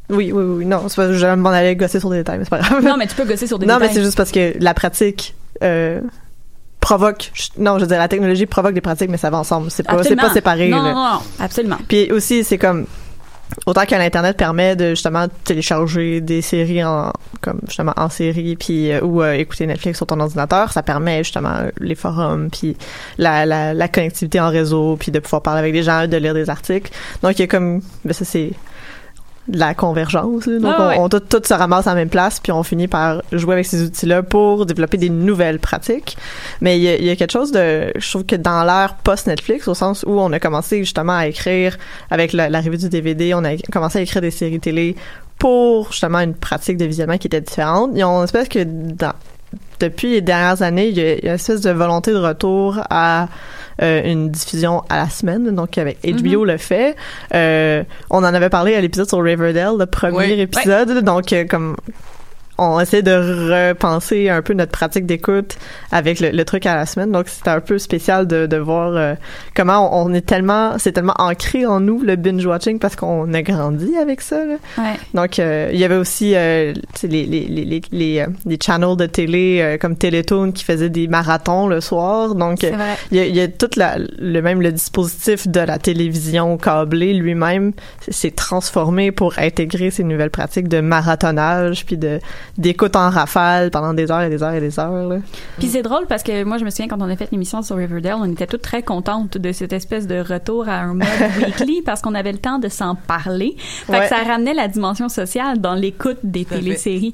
Oui, 0.10 0.32
oui, 0.32 0.44
oui. 0.44 0.66
Non, 0.66 0.88
c'est 0.88 0.96
pas, 0.96 1.12
je 1.12 1.26
vais 1.26 1.36
m'en 1.36 1.50
aller 1.50 1.76
gosser 1.76 2.00
sur 2.00 2.10
des 2.10 2.18
détails, 2.18 2.38
mais 2.38 2.44
c'est 2.46 2.50
pas 2.50 2.60
grave. 2.60 2.84
non, 2.84 2.98
mais 2.98 3.08
tu 3.08 3.16
peux 3.16 3.26
gosser 3.26 3.48
sur 3.48 3.60
des 3.60 3.66
non, 3.66 3.76
mais 3.76 3.82
détails. 3.82 3.96
c'est 3.96 4.04
juste 4.04 4.18
parce 4.18 4.32
que 4.32 4.54
la 4.60 4.74
pratique 4.74 5.36
euh, 5.64 6.02
provoque. 6.80 7.32
Non, 7.58 7.76
je 7.78 7.82
veux 7.82 7.88
dire, 7.88 7.98
la 7.98 8.08
technologie 8.08 8.46
provoque 8.46 8.74
des 8.74 8.82
pratiques, 8.82 9.10
mais 9.10 9.18
ça 9.18 9.30
va 9.30 9.38
ensemble. 9.40 9.72
C'est 9.72 9.84
pas, 9.84 10.04
c'est 10.04 10.16
pas 10.16 10.32
séparé. 10.32 10.70
Non, 10.70 10.84
là. 10.84 10.94
non, 10.94 11.14
non, 11.14 11.20
absolument. 11.40 11.78
Puis 11.88 12.12
aussi, 12.12 12.44
c'est 12.44 12.58
comme 12.58 12.86
autant 13.66 13.86
que 13.86 13.96
l'internet 13.96 14.38
permet 14.38 14.76
de 14.76 14.90
justement 14.90 15.28
télécharger 15.44 16.22
des 16.22 16.42
séries 16.42 16.84
en 16.84 17.12
comme 17.42 17.60
justement 17.68 17.94
en 17.96 18.10
série 18.10 18.56
puis 18.56 18.92
euh, 18.92 19.02
ou 19.02 19.22
euh, 19.22 19.34
écouter 19.34 19.68
Netflix 19.68 19.98
sur 19.98 20.08
ton 20.08 20.20
ordinateur, 20.20 20.72
ça 20.72 20.84
permet 20.84 21.24
justement 21.24 21.60
les 21.80 21.96
forums 21.96 22.50
puis 22.50 22.76
la, 23.18 23.46
la, 23.46 23.74
la 23.74 23.88
connectivité 23.88 24.40
en 24.40 24.50
réseau 24.50 24.98
puis 25.00 25.12
de 25.12 25.20
pouvoir 25.20 25.42
parler 25.42 25.60
avec 25.60 25.74
des 25.74 25.84
gens, 25.84 26.08
de 26.08 26.18
lire 26.18 26.34
des 26.34 26.50
articles. 26.50 26.92
Donc 27.22 27.38
il 27.38 27.42
y 27.42 27.44
a 27.44 27.48
comme 27.48 27.82
ben 28.04 28.14
ça 28.14 28.26
c'est 28.26 28.52
de 29.48 29.60
la 29.60 29.74
convergence. 29.76 30.46
là. 30.48 30.60
Donc 30.60 30.74
Ah 30.78 30.88
ouais. 30.90 30.96
on, 30.98 31.04
on 31.04 31.10
tout, 31.10 31.20
tout 31.20 31.42
se 31.46 31.54
ramasse 31.54 31.86
à 31.88 31.92
la 31.92 31.96
même 31.98 32.10
place 32.10 32.40
puis 32.40 32.52
on 32.52 32.64
finit 32.64 32.88
par 32.88 33.22
jouer 33.32 33.54
avec 33.54 33.66
ces 33.66 33.84
outils-là 33.84 34.24
pour 34.24 34.66
développer 34.66 34.98
des 34.98 35.10
nouvelles 35.10 35.60
pratiques. 35.60 36.18
Mais 36.62 36.78
il 36.78 36.84
y 36.84 36.88
a, 36.90 36.96
il 36.96 37.06
y 37.06 37.10
a 37.10 37.16
quelque 37.16 37.32
chose 37.32 37.52
de, 37.52 37.92
je 37.96 38.10
trouve 38.10 38.26
que 38.26 38.36
dans 38.36 38.64
l'ère 38.64 38.96
post-Netflix, 39.04 39.68
au 39.68 39.74
sens 39.76 40.04
où 40.08 40.20
on 40.20 40.32
a 40.32 40.40
commencé 40.40 40.80
justement 40.80 41.16
à 41.16 41.28
écrire 41.28 41.78
avec 42.10 42.34
la- 42.34 42.50
l'arrivée 42.50 42.78
du 42.78 42.90
DVD, 42.90 43.34
on 43.36 43.44
a 43.44 43.56
commencé 43.72 44.00
à 44.00 44.02
écrire 44.02 44.22
des 44.22 44.32
séries 44.32 44.60
télé 44.60 44.96
pour 45.38 45.92
justement 45.92 46.20
une 46.20 46.34
pratique 46.34 46.78
de 46.78 46.86
visionnement 46.86 47.18
qui 47.18 47.28
était 47.28 47.42
différente. 47.42 47.92
Ont 47.92 48.18
une 48.20 48.24
espèce 48.24 48.50
que 48.50 48.64
dans 48.64 49.14
depuis 49.80 50.12
les 50.12 50.22
dernières 50.22 50.62
années, 50.64 50.88
il 50.88 50.98
y 50.98 51.02
a, 51.02 51.14
une 51.16 51.36
espèce 51.36 51.62
de 51.62 51.70
volonté 51.72 52.12
de 52.12 52.18
retour 52.18 52.80
à 52.90 53.28
une 53.82 54.30
diffusion 54.32 54.84
à 54.90 54.98
la 54.98 55.10
semaine, 55.10 55.54
donc 55.54 55.78
avec 55.78 55.98
HBO 56.04 56.46
le 56.46 56.58
fait. 56.58 56.96
Euh, 57.34 57.84
on 58.10 58.18
en 58.20 58.24
avait 58.34 58.50
parlé 58.50 58.76
à 58.76 58.82
l'épisode 58.82 59.08
sur 59.10 59.22
Riverdale, 59.22 59.76
le 59.78 59.86
premier 59.86 60.18
Oui. 60.34 60.40
épisode, 60.42 61.04
donc 61.04 61.34
euh, 61.34 61.46
comme 61.46 61.76
on 62.58 62.80
essaie 62.80 63.02
de 63.02 63.70
repenser 63.72 64.30
un 64.30 64.42
peu 64.42 64.54
notre 64.54 64.72
pratique 64.72 65.06
d'écoute 65.06 65.58
avec 65.92 66.20
le, 66.20 66.30
le 66.32 66.46
truc 66.46 66.66
à 66.66 66.76
la 66.76 66.86
semaine. 66.86 67.12
Donc 67.12 67.28
c'était 67.28 67.50
un 67.50 67.62
peu 67.62 67.78
spécial 67.78 68.28
de, 68.28 68.46
de 68.46 68.58
voir 68.58 68.94
euh, 68.96 69.16
comment 69.56 70.02
on, 70.02 70.06
on 70.06 70.14
est 70.14 70.26
tellement, 70.26 70.78
c'est 70.78 70.92
tellement 70.92 71.16
ancré 71.18 71.66
en 71.66 71.80
nous 71.80 72.02
le 72.02 72.16
binge 72.16 72.46
watching 72.46 72.80
parce 72.80 72.96
qu'on 72.96 73.34
a 73.34 73.42
grandi 73.42 73.96
avec 73.98 74.22
ça. 74.22 74.46
Là. 74.46 74.56
Ouais. 74.78 74.94
Donc, 75.14 75.40
euh, 75.40 75.70
il 75.74 75.80
y 75.80 75.84
avait 75.84 75.96
aussi 75.96 76.34
euh, 76.36 76.74
les, 77.04 77.26
les, 77.26 77.46
les, 77.48 77.66
les, 77.66 77.82
les, 77.92 78.20
euh, 78.20 78.28
les 78.46 78.58
channels 78.64 78.96
de 78.96 79.06
télé 79.06 79.60
euh, 79.62 79.78
comme 79.78 79.96
Télétoon 79.96 80.52
qui 80.52 80.64
faisaient 80.64 80.90
des 80.90 81.08
marathons 81.08 81.68
le 81.68 81.82
soir. 81.82 82.36
Donc, 82.36 82.64
il 82.64 83.18
y 83.18 83.20
a, 83.20 83.26
il 83.26 83.36
y 83.36 83.42
a 83.42 83.48
tout 83.48 83.70
la, 83.78 83.98
le 83.98 84.42
même 84.42 84.62
le 84.62 84.72
dispositif 84.72 85.48
de 85.48 85.60
la 85.60 85.80
télévision 85.80 86.58
câblée 86.58 87.14
lui-même 87.14 87.74
s'est 88.08 88.32
transformé 88.32 89.12
pour 89.12 89.34
intégrer 89.38 89.92
ces 89.92 90.04
nouvelles 90.04 90.30
pratiques 90.30 90.68
de 90.68 90.82
marathonnage 90.82 91.86
puis 91.86 91.98
de 91.98 92.20
d'écoute 92.58 92.96
en 92.96 93.10
rafale 93.10 93.70
pendant 93.72 93.94
des 93.94 94.10
heures 94.12 94.22
et 94.22 94.30
des 94.30 94.42
heures 94.42 94.54
et 94.54 94.62
des 94.62 94.80
heures. 94.80 95.08
Là. 95.10 95.18
Puis 95.58 95.68
c'est 95.68 95.82
drôle 95.82 96.06
parce 96.08 96.24
que 96.24 96.44
moi, 96.44 96.58
je 96.58 96.64
me 96.66 96.70
souviens 96.70 96.88
quand 96.88 97.02
on 97.02 97.10
a 97.10 97.16
fait 97.16 97.30
l'émission 97.32 97.62
sur 97.62 97.76
Riverdale, 97.76 98.16
on 98.20 98.32
était 98.32 98.48
toutes 98.48 98.62
très 98.62 98.82
contentes 98.82 99.38
de 99.38 99.52
cette 99.52 99.74
espèce 99.74 100.08
de 100.08 100.20
retour 100.20 100.70
à 100.70 100.76
un 100.80 100.94
mode 100.94 101.08
weekly 101.46 101.82
parce 101.82 102.02
qu'on 102.02 102.16
avait 102.16 102.32
le 102.32 102.38
temps 102.38 102.60
de 102.60 102.70
s'en 102.70 102.96
parler. 102.96 103.56
Fait 103.58 103.92
Ouais. 103.92 104.00
que 104.02 104.08
ça 104.08 104.24
ramenait 104.24 104.54
la 104.54 104.68
dimension 104.68 105.10
sociale 105.10 105.60
dans 105.60 105.76
l'écoute 105.76 106.18
des 106.24 106.46
fait. 106.46 107.14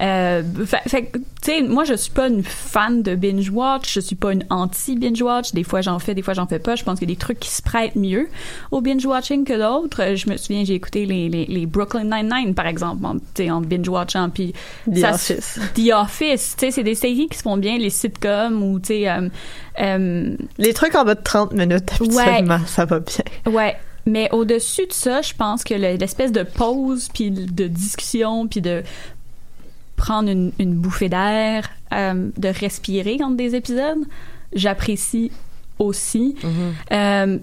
Euh, 0.00 0.42
fait, 0.64 0.80
fait 0.88 1.04
que, 1.06 1.18
tu 1.18 1.24
sais, 1.42 1.60
moi, 1.62 1.84
je 1.84 1.94
suis 1.94 2.10
pas 2.10 2.28
une 2.28 2.42
fan 2.42 3.02
de 3.02 3.14
binge 3.14 3.50
watch, 3.50 3.92
je 3.94 4.00
suis 4.00 4.16
pas 4.16 4.32
une 4.32 4.44
anti 4.48 4.96
binge 4.96 5.20
watch. 5.20 5.52
Des 5.52 5.62
fois, 5.64 5.82
j'en 5.82 5.98
fais, 5.98 6.14
des 6.14 6.22
fois, 6.22 6.32
j'en 6.34 6.46
fais 6.46 6.58
pas. 6.58 6.74
Je 6.76 6.84
pense 6.84 6.98
qu'il 6.98 7.08
y 7.08 7.12
a 7.12 7.14
des 7.14 7.18
trucs 7.20 7.38
qui 7.38 7.50
se 7.50 7.60
prêtent 7.60 7.96
mieux 7.96 8.28
au 8.70 8.80
binge 8.80 9.04
watching 9.04 9.44
que 9.44 9.52
d'autres. 9.58 10.14
Je 10.16 10.30
me 10.30 10.36
souviens, 10.38 10.64
j'ai 10.64 10.74
écouté 10.74 11.04
les, 11.04 11.28
les, 11.28 11.44
les 11.46 11.66
Brooklyn 11.66 12.04
Nine-Nine, 12.04 12.54
par 12.54 12.66
exemple, 12.66 13.04
en, 13.04 13.16
en 13.50 13.60
binge 13.60 13.88
watchant, 13.88 14.30
puis 14.30 14.54
The 14.90 14.98
ça 14.98 15.10
Office. 15.14 15.60
The 15.74 15.92
Office, 15.94 16.54
tu 16.58 16.66
sais, 16.66 16.70
c'est 16.70 16.82
des 16.84 16.94
séries 16.94 17.28
qui 17.28 17.36
se 17.36 17.42
font 17.42 17.56
bien, 17.58 17.76
les 17.76 17.90
sitcoms 17.90 18.62
ou, 18.62 18.80
tu 18.80 18.86
sais, 18.88 19.08
euh, 19.10 19.28
euh, 19.80 20.34
Les 20.58 20.72
trucs 20.72 20.94
en 20.94 21.04
bas 21.04 21.14
de 21.14 21.22
30 21.22 21.52
minutes 21.52 21.90
habituellement, 22.00 22.60
ça 22.66 22.84
va 22.86 23.00
bien. 23.00 23.52
ouais. 23.52 23.76
Mais 24.06 24.30
au-dessus 24.32 24.86
de 24.86 24.92
ça, 24.94 25.20
je 25.20 25.34
pense 25.34 25.62
que 25.62 25.74
le- 25.74 25.96
l'espèce 25.98 26.32
de 26.32 26.42
pause, 26.42 27.08
puis 27.12 27.30
de 27.30 27.66
discussion, 27.66 28.48
puis 28.48 28.62
de 28.62 28.82
prendre 30.00 30.28
une, 30.30 30.50
une 30.58 30.74
bouffée 30.74 31.08
d'air, 31.08 31.70
euh, 31.92 32.30
de 32.36 32.48
respirer 32.48 33.18
entre 33.22 33.36
des 33.36 33.54
épisodes, 33.54 33.98
j'apprécie 34.54 35.30
aussi. 35.78 36.34
Euh, 36.92 37.38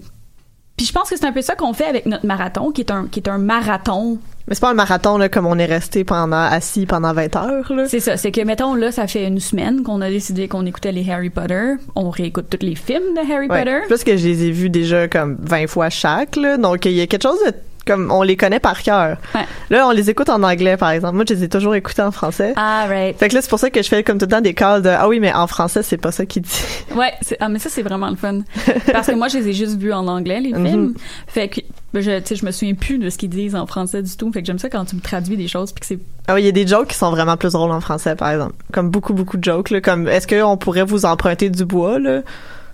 puis 0.76 0.86
je 0.86 0.92
pense 0.92 1.08
que 1.10 1.16
c'est 1.16 1.24
un 1.26 1.32
peu 1.32 1.42
ça 1.42 1.54
qu'on 1.56 1.72
fait 1.72 1.86
avec 1.86 2.06
notre 2.06 2.26
marathon, 2.26 2.70
qui 2.70 2.82
est 2.82 2.90
un, 2.92 3.06
qui 3.10 3.18
est 3.20 3.28
un 3.28 3.38
marathon 3.38 4.18
Mais 4.46 4.54
c'est 4.54 4.60
pas 4.60 4.70
un 4.70 4.74
marathon 4.74 5.18
là, 5.18 5.28
comme 5.28 5.46
on 5.46 5.58
est 5.58 5.64
resté 5.66 6.04
pendant 6.04 6.36
assis 6.36 6.86
pendant 6.86 7.12
20 7.12 7.34
heures. 7.36 7.72
C'est 7.88 7.98
ça, 7.98 8.16
c'est 8.16 8.30
que 8.30 8.40
mettons 8.42 8.74
là, 8.74 8.92
ça 8.92 9.06
fait 9.08 9.26
une 9.26 9.40
semaine 9.40 9.82
qu'on 9.82 10.00
a 10.00 10.08
décidé 10.08 10.46
qu'on 10.46 10.66
écoutait 10.66 10.92
les 10.92 11.10
Harry 11.10 11.30
Potter, 11.30 11.72
on 11.96 12.10
réécoute 12.10 12.46
tous 12.50 12.64
les 12.64 12.76
films 12.76 13.14
de 13.16 13.20
Harry 13.32 13.48
Ouais. 13.48 13.58
Potter. 13.58 13.80
Parce 13.88 14.04
que 14.04 14.16
je 14.16 14.28
les 14.28 14.44
ai 14.44 14.50
vus 14.52 14.70
déjà 14.70 15.08
comme 15.08 15.36
20 15.40 15.66
fois 15.66 15.90
chaque. 15.90 16.36
Là. 16.36 16.56
Donc, 16.58 16.84
il 16.84 16.92
y 16.92 17.00
a 17.00 17.06
quelque 17.08 17.22
chose 17.24 17.40
de 17.46 17.52
comme 17.88 18.10
on 18.12 18.22
les 18.22 18.36
connaît 18.36 18.60
par 18.60 18.82
cœur. 18.82 19.16
Ouais. 19.34 19.40
Là, 19.70 19.88
on 19.88 19.90
les 19.90 20.10
écoute 20.10 20.28
en 20.28 20.42
anglais, 20.42 20.76
par 20.76 20.90
exemple. 20.90 21.16
Moi, 21.16 21.24
je 21.28 21.34
les 21.34 21.44
ai 21.44 21.48
toujours 21.48 21.74
écoutés 21.74 22.02
en 22.02 22.12
français. 22.12 22.52
Ah, 22.56 22.86
right. 22.88 23.18
Fait 23.18 23.28
que 23.28 23.34
là, 23.34 23.42
c'est 23.42 23.50
pour 23.50 23.58
ça 23.58 23.70
que 23.70 23.82
je 23.82 23.88
fais 23.88 24.04
comme 24.04 24.18
tout 24.18 24.26
le 24.26 24.30
temps 24.30 24.40
des 24.40 24.54
calls 24.54 24.82
de 24.82 24.88
ah 24.90 25.08
oui, 25.08 25.18
mais 25.18 25.32
en 25.32 25.46
français, 25.46 25.82
c'est 25.82 25.96
pas 25.96 26.12
ça 26.12 26.24
qu'il 26.26 26.42
dit. 26.42 26.50
Ouais, 26.94 27.12
ah, 27.40 27.48
mais 27.48 27.58
ça, 27.58 27.68
c'est 27.70 27.82
vraiment 27.82 28.08
le 28.10 28.16
fun. 28.16 28.40
Parce 28.92 29.08
que 29.08 29.14
moi, 29.14 29.28
je 29.28 29.38
les 29.38 29.48
ai 29.48 29.52
juste 29.54 29.76
vus 29.78 29.92
en 29.92 30.06
anglais, 30.06 30.40
les 30.40 30.52
Mhm. 30.52 30.66
films. 30.66 30.94
Fait 31.26 31.48
que, 31.48 31.60
ben, 31.94 32.02
je, 32.02 32.34
je 32.34 32.44
me 32.44 32.50
souviens 32.50 32.74
plus 32.74 32.98
de 32.98 33.08
ce 33.10 33.16
qu'ils 33.18 33.30
disent 33.30 33.54
en 33.56 33.66
français 33.66 34.02
du 34.02 34.16
tout. 34.16 34.30
Fait 34.32 34.40
que 34.42 34.46
j'aime 34.46 34.58
ça 34.58 34.68
quand 34.68 34.84
tu 34.84 34.94
me 34.96 35.00
traduis 35.00 35.36
des 35.36 35.48
choses 35.48 35.72
puis 35.72 35.80
que 35.80 35.86
c'est 35.86 35.98
Ah 36.28 36.34
oui, 36.34 36.42
il 36.42 36.46
y 36.46 36.48
a 36.48 36.52
des 36.52 36.66
jokes 36.66 36.88
qui 36.88 36.96
sont 36.96 37.10
vraiment 37.10 37.36
plus 37.36 37.52
drôles 37.52 37.70
en 37.72 37.80
français, 37.80 38.14
par 38.14 38.30
exemple. 38.30 38.54
Comme 38.72 38.90
beaucoup, 38.90 39.14
beaucoup 39.14 39.36
de 39.38 39.44
jokes, 39.44 39.70
là. 39.70 39.80
Comme, 39.80 40.06
est-ce 40.08 40.26
qu'on 40.26 40.56
pourrait 40.58 40.84
vous 40.84 41.04
emprunter 41.06 41.48
du 41.50 41.64
bois, 41.64 41.98
là? 41.98 42.20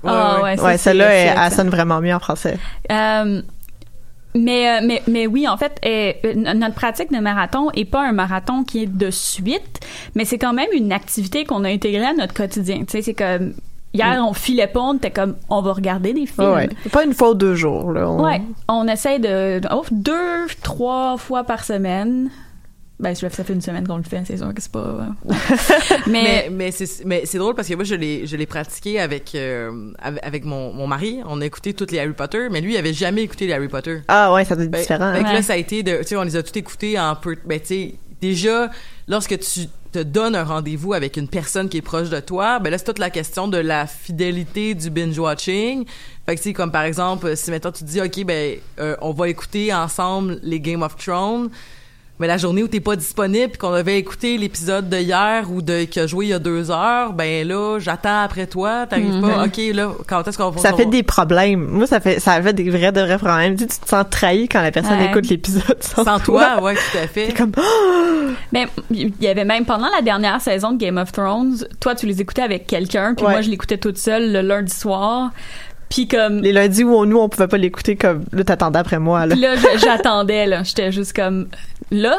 Ah, 0.06 0.40
ouais, 0.42 0.60
ouais, 0.60 0.72
c'est- 0.72 0.78
celle-là, 0.78 1.12
elle, 1.46 1.52
sonne 1.52 1.70
vraiment 1.70 2.00
mieux 2.00 2.14
en 2.14 2.18
français. 2.20 2.58
Euh, 2.92 3.40
mais, 4.36 4.68
euh, 4.68 4.80
mais, 4.86 5.02
mais 5.06 5.26
oui, 5.26 5.46
en 5.48 5.56
fait, 5.56 5.78
euh, 5.84 6.12
n- 6.24 6.58
notre 6.58 6.74
pratique 6.74 7.12
de 7.12 7.18
marathon 7.18 7.70
est 7.72 7.84
pas 7.84 8.02
un 8.06 8.12
marathon 8.12 8.64
qui 8.64 8.82
est 8.82 8.86
de 8.86 9.10
suite, 9.10 9.80
mais 10.14 10.24
c'est 10.24 10.38
quand 10.38 10.52
même 10.52 10.68
une 10.72 10.92
activité 10.92 11.44
qu'on 11.44 11.64
a 11.64 11.68
intégrée 11.68 12.04
à 12.06 12.14
notre 12.14 12.34
quotidien. 12.34 12.78
Tu 12.80 12.84
sais, 12.88 13.02
c'est 13.02 13.14
comme 13.14 13.54
hier, 13.92 14.20
on 14.26 14.32
filait 14.32 14.66
pas, 14.66 14.80
on 14.80 14.94
était 14.94 15.10
comme 15.12 15.36
on 15.48 15.60
va 15.62 15.72
regarder 15.72 16.12
des 16.12 16.26
films. 16.26 16.48
Ouais, 16.48 16.68
ouais. 16.68 16.90
Pas 16.90 17.04
une 17.04 17.14
fois 17.14 17.30
ou 17.30 17.34
deux 17.34 17.54
jours, 17.54 17.92
là. 17.92 18.10
On- 18.10 18.24
Ouais, 18.24 18.42
on 18.68 18.88
essaie 18.88 19.20
de 19.20 19.60
oh, 19.72 19.84
deux, 19.92 20.46
trois 20.62 21.16
fois 21.16 21.44
par 21.44 21.62
semaine. 21.64 22.30
Ben, 23.00 23.12
ça 23.14 23.28
fait 23.28 23.52
une 23.52 23.60
semaine 23.60 23.86
qu'on 23.86 23.96
le 23.96 24.04
fait, 24.04 24.22
c'est 24.24 24.36
sûr 24.36 24.54
que 24.54 24.62
c'est 24.62 24.70
pas. 24.70 24.78
euh, 24.78 25.32
Mais, 26.06 26.22
mais, 26.22 26.48
mais 26.50 26.70
c'est 26.70 27.04
mais 27.04 27.22
c'est 27.26 27.38
drôle 27.38 27.54
parce 27.56 27.66
que 27.68 27.74
moi 27.74 27.82
je 27.84 27.96
l'ai 27.96 28.26
je 28.26 28.36
l'ai 28.36 28.46
pratiqué 28.46 29.00
avec 29.00 29.34
euh, 29.34 29.90
avec 29.98 30.24
avec 30.24 30.44
mon, 30.44 30.72
mon 30.72 30.86
mari. 30.86 31.20
On 31.26 31.40
a 31.40 31.44
écouté 31.44 31.74
toutes 31.74 31.90
les 31.90 31.98
Harry 31.98 32.12
Potter, 32.12 32.48
mais 32.52 32.60
lui 32.60 32.74
il 32.74 32.76
avait 32.76 32.92
jamais 32.92 33.22
écouté 33.22 33.46
les 33.48 33.52
Harry 33.52 33.66
Potter. 33.68 34.02
Ah 34.06 34.32
ouais, 34.32 34.44
ça 34.44 34.54
doit 34.54 34.64
être 34.64 34.70
Ben, 34.70 34.80
différent. 34.80 35.12
fait 35.12 35.22
que 35.22 35.28
hein. 35.28 35.32
là 35.32 35.42
ça 35.42 35.54
a 35.54 35.56
été 35.56 35.82
de 35.82 35.98
tu 35.98 36.04
sais 36.08 36.16
on 36.16 36.22
les 36.22 36.36
a 36.36 36.42
tous 36.44 36.56
écoutés 36.58 36.98
en 36.98 37.16
peu 37.16 37.36
ben 37.44 37.58
tu 37.58 37.66
sais 37.66 37.94
déjà 38.20 38.70
lorsque 39.08 39.38
tu 39.40 39.66
te 39.90 39.98
donnes 39.98 40.36
un 40.36 40.44
rendez-vous 40.44 40.92
avec 40.92 41.16
une 41.16 41.28
personne 41.28 41.68
qui 41.68 41.78
est 41.78 41.82
proche 41.82 42.10
de 42.10 42.20
toi, 42.20 42.58
ben 42.60 42.70
là 42.70 42.78
c'est 42.78 42.84
toute 42.84 42.98
la 43.00 43.10
question 43.10 43.48
de 43.48 43.58
la 43.58 43.86
fidélité 43.88 44.74
du 44.74 44.90
binge 44.90 45.18
watching. 45.18 45.84
Fait 46.26 46.34
que 46.36 46.40
tu 46.40 46.48
sais 46.48 46.52
comme 46.52 46.70
par 46.70 46.82
exemple 46.84 47.36
si 47.36 47.50
maintenant 47.50 47.72
tu 47.72 47.84
te 47.84 47.88
dis 47.90 48.00
OK 48.00 48.24
ben 48.24 48.56
euh, 48.78 48.96
on 49.02 49.10
va 49.12 49.28
écouter 49.28 49.74
ensemble 49.74 50.38
les 50.44 50.60
Game 50.60 50.82
of 50.82 50.96
Thrones 50.96 51.50
mais 52.20 52.26
la 52.28 52.36
journée 52.38 52.62
où 52.62 52.68
t'es 52.68 52.80
pas 52.80 52.94
disponible 52.94 53.48
puis 53.48 53.58
qu'on 53.58 53.72
avait 53.72 53.98
écouté 53.98 54.38
l'épisode 54.38 54.88
de 54.88 54.98
hier 54.98 55.50
ou 55.50 55.62
de 55.62 55.82
qui 55.84 55.98
a 55.98 56.06
joué 56.06 56.26
il 56.26 56.28
y 56.28 56.32
a 56.32 56.38
deux 56.38 56.70
heures, 56.70 57.12
ben 57.12 57.46
là, 57.46 57.78
j'attends 57.80 58.22
après 58.22 58.46
toi, 58.46 58.86
t'arrives 58.88 59.20
pas, 59.20 59.44
ok, 59.46 59.60
là, 59.74 59.90
quand 60.06 60.26
est-ce 60.28 60.38
qu'on 60.38 60.50
va... 60.50 60.60
Ça 60.60 60.72
fait 60.74 60.86
des 60.86 61.02
problèmes. 61.02 61.66
Moi, 61.66 61.86
ça 61.86 61.98
fait, 62.00 62.20
ça 62.20 62.40
fait 62.40 62.52
des 62.52 62.70
vrais, 62.70 62.92
de 62.92 63.00
vrais 63.00 63.18
problèmes. 63.18 63.56
Tu, 63.56 63.66
te 63.66 63.88
sens 63.88 64.04
trahi 64.10 64.48
quand 64.48 64.62
la 64.62 64.70
personne 64.70 64.98
Ouais. 64.98 65.06
écoute 65.10 65.28
l'épisode 65.28 65.76
sans, 65.82 66.04
Sans 66.04 66.20
toi, 66.20 66.62
ouais, 66.62 66.74
tout 66.74 66.98
à 67.02 67.06
fait. 67.08 67.26
T'es 67.26 67.32
comme, 67.32 67.50
mais 68.52 68.66
il 68.90 69.12
y 69.20 69.26
avait 69.26 69.44
même 69.44 69.64
pendant 69.64 69.88
la 69.88 70.02
dernière 70.02 70.40
saison 70.40 70.70
de 70.72 70.78
Game 70.78 70.98
of 70.98 71.10
Thrones, 71.10 71.66
toi, 71.80 71.94
tu 71.96 72.06
les 72.06 72.20
écoutais 72.20 72.42
avec 72.42 72.66
quelqu'un, 72.66 73.14
puis 73.14 73.26
Ouais. 73.26 73.32
moi, 73.32 73.40
je 73.40 73.50
l'écoutais 73.50 73.78
toute 73.78 73.98
seule 73.98 74.32
le 74.32 74.40
lundi 74.40 74.72
soir. 74.72 75.30
Puis 75.94 76.08
comme. 76.08 76.42
les 76.42 76.50
lundis 76.52 76.82
où 76.82 76.92
on, 76.92 77.06
nous, 77.06 77.18
on 77.18 77.28
pouvait 77.28 77.46
pas 77.46 77.56
l'écouter 77.56 77.94
comme, 77.94 78.24
là, 78.32 78.42
t'attendais 78.42 78.80
après 78.80 78.98
moi, 78.98 79.26
là. 79.26 79.36
Là, 79.36 79.54
j'attendais, 79.76 80.46
là. 80.46 80.64
J'étais 80.64 80.90
juste 80.90 81.14
comme. 81.14 81.46
Là, 81.92 82.16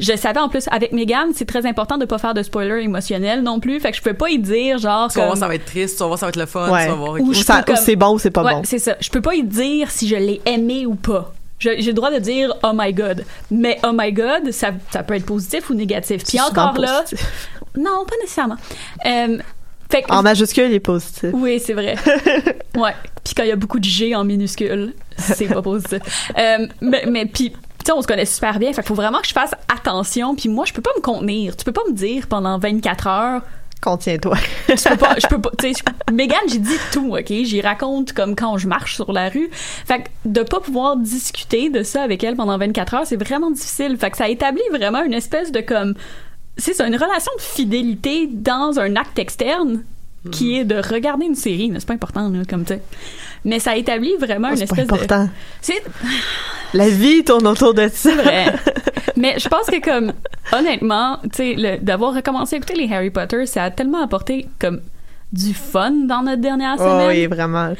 je 0.00 0.16
savais 0.16 0.40
en 0.40 0.48
plus, 0.48 0.66
avec 0.70 0.92
Megan, 0.92 1.28
c'est 1.34 1.44
très 1.44 1.66
important 1.66 1.98
de 1.98 2.06
pas 2.06 2.16
faire 2.16 2.32
de 2.32 2.42
spoiler 2.42 2.82
émotionnel 2.82 3.42
non 3.42 3.60
plus. 3.60 3.80
Fait 3.80 3.90
que 3.90 3.96
je 3.98 4.02
pouvais 4.02 4.14
pas 4.14 4.30
y 4.30 4.38
dire, 4.38 4.78
genre. 4.78 5.10
Tu 5.10 5.18
vas 5.18 5.24
voir, 5.24 5.34
comme- 5.34 5.40
ça 5.40 5.48
va 5.48 5.56
être 5.56 5.66
triste, 5.66 5.96
tu 5.96 6.00
vas 6.00 6.06
voir, 6.06 6.18
ça 6.18 6.24
va 6.26 6.30
être 6.30 6.36
le 6.36 6.46
fun, 6.46 6.70
Ouais. 6.70 6.84
tu 6.84 6.88
vas 6.90 6.94
voir... 6.96 7.12
Ou 7.20 7.34
c'est 7.34 7.96
bon 7.96 8.14
ou 8.14 8.18
c'est 8.18 8.30
pas 8.30 8.42
ouais, 8.42 8.54
bon. 8.54 8.62
c'est 8.64 8.78
ça. 8.78 8.96
Je 8.98 9.10
peux 9.10 9.20
pas 9.20 9.34
y 9.34 9.42
dire 9.42 9.90
si 9.90 10.08
je 10.08 10.16
l'ai 10.16 10.40
aimé 10.46 10.86
ou 10.86 10.94
pas. 10.94 11.34
J'ai 11.58 11.76
le 11.76 11.92
droit 11.92 12.12
de 12.12 12.18
dire 12.20 12.54
oh 12.62 12.70
my 12.72 12.94
god, 12.94 13.24
mais 13.50 13.78
oh 13.84 13.90
my 13.92 14.12
god, 14.12 14.52
ça, 14.52 14.68
ça 14.92 15.02
peut 15.02 15.14
être 15.14 15.26
positif 15.26 15.68
ou 15.70 15.74
négatif. 15.74 16.22
Puis 16.24 16.40
encore 16.40 16.78
là, 16.78 17.02
positif. 17.02 17.26
non, 17.76 18.04
pas 18.06 18.14
nécessairement. 18.22 18.56
Euh, 19.04 19.38
fait 19.90 20.02
que 20.02 20.12
En 20.12 20.22
majuscule, 20.22 20.66
il 20.68 20.74
est 20.74 20.80
positif. 20.80 21.30
oui, 21.32 21.60
c'est 21.64 21.72
vrai. 21.74 21.96
ouais. 22.76 22.94
Puis 23.24 23.34
quand 23.34 23.42
il 23.42 23.48
y 23.48 23.52
a 23.52 23.56
beaucoup 23.56 23.78
de 23.78 23.84
G 23.84 24.14
en 24.14 24.24
minuscule, 24.24 24.94
c'est 25.16 25.46
pas 25.46 25.62
positif. 25.62 26.00
Euh, 26.38 26.66
mais 26.80 27.04
mais 27.08 27.26
puis 27.26 27.50
tu 27.52 27.56
sais, 27.86 27.92
on 27.92 28.02
se 28.02 28.06
connaît 28.06 28.24
super 28.26 28.58
bien. 28.58 28.72
Fait 28.72 28.86
faut 28.86 28.94
vraiment 28.94 29.20
que 29.20 29.26
je 29.28 29.32
fasse 29.32 29.52
attention. 29.74 30.34
Puis 30.34 30.48
moi, 30.48 30.64
je 30.66 30.72
peux 30.72 30.82
pas 30.82 30.90
me 30.96 31.00
contenir. 31.02 31.56
Tu 31.56 31.64
peux 31.64 31.72
pas 31.72 31.82
me 31.88 31.94
dire 31.94 32.26
pendant 32.26 32.58
24 32.58 33.06
heures. 33.06 33.42
Contiens-toi. 33.80 34.36
Tu 34.66 34.74
peux 34.88 34.96
pas. 34.96 35.14
Je 35.22 35.26
peux 35.28 35.40
pas. 35.40 35.50
Tu 35.58 35.72
sais, 35.72 35.82
je- 36.08 36.12
Mégane, 36.12 36.38
j'ai 36.48 36.58
dit 36.58 36.76
tout, 36.92 37.14
ok? 37.16 37.26
J'y 37.28 37.60
raconte 37.60 38.12
comme 38.12 38.34
quand 38.34 38.58
je 38.58 38.66
marche 38.66 38.96
sur 38.96 39.12
la 39.12 39.28
rue. 39.28 39.48
Fait 39.52 40.00
que 40.02 40.08
de 40.24 40.42
pas 40.42 40.58
pouvoir 40.60 40.96
discuter 40.96 41.70
de 41.70 41.82
ça 41.84 42.02
avec 42.02 42.24
elle 42.24 42.34
pendant 42.34 42.58
24 42.58 42.94
heures, 42.94 43.06
c'est 43.06 43.22
vraiment 43.22 43.50
difficile. 43.52 43.96
Fait 43.96 44.10
que 44.10 44.16
ça 44.16 44.28
établit 44.28 44.62
vraiment 44.72 45.02
une 45.04 45.14
espèce 45.14 45.52
de 45.52 45.60
comme. 45.60 45.94
C'est 46.58 46.74
ça, 46.74 46.86
une 46.86 46.96
relation 46.96 47.32
de 47.36 47.40
fidélité 47.42 48.28
dans 48.32 48.78
un 48.78 48.96
acte 48.96 49.18
externe 49.18 49.84
qui 50.32 50.58
est 50.58 50.64
de 50.64 50.74
regarder 50.76 51.24
une 51.26 51.34
série. 51.36 51.72
C'est 51.78 51.86
pas 51.86 51.94
important, 51.94 52.28
là, 52.28 52.40
comme 52.48 52.64
tu 52.64 52.74
sais. 52.74 52.82
Mais 53.44 53.60
ça 53.60 53.76
établit 53.76 54.16
vraiment 54.18 54.48
une 54.50 54.56
c'est 54.56 54.66
pas 54.66 54.82
espèce 54.82 54.88
de. 54.88 54.94
important. 54.94 55.28
C'est 55.62 55.82
La 56.74 56.88
vie 56.90 57.24
tourne 57.24 57.46
autour 57.46 57.72
de 57.72 57.88
ça. 57.88 58.14
vrai. 58.14 58.52
Mais 59.16 59.38
je 59.38 59.48
pense 59.48 59.66
que 59.66 59.80
comme 59.82 60.12
honnêtement, 60.52 61.18
tu 61.32 61.56
sais, 61.56 61.78
d'avoir 61.80 62.14
recommencé 62.14 62.56
à 62.56 62.58
écouter 62.58 62.74
les 62.74 62.92
Harry 62.92 63.10
Potter, 63.10 63.46
ça 63.46 63.64
a 63.64 63.70
tellement 63.70 64.02
apporté 64.02 64.48
comme 64.60 64.80
du 65.32 65.54
fun 65.54 65.90
dans 66.06 66.22
notre 66.22 66.42
dernière 66.42 66.76
Oh, 66.78 66.82
semaine. 66.82 67.08
oui, 67.08 67.26
vraiment. 67.26 67.72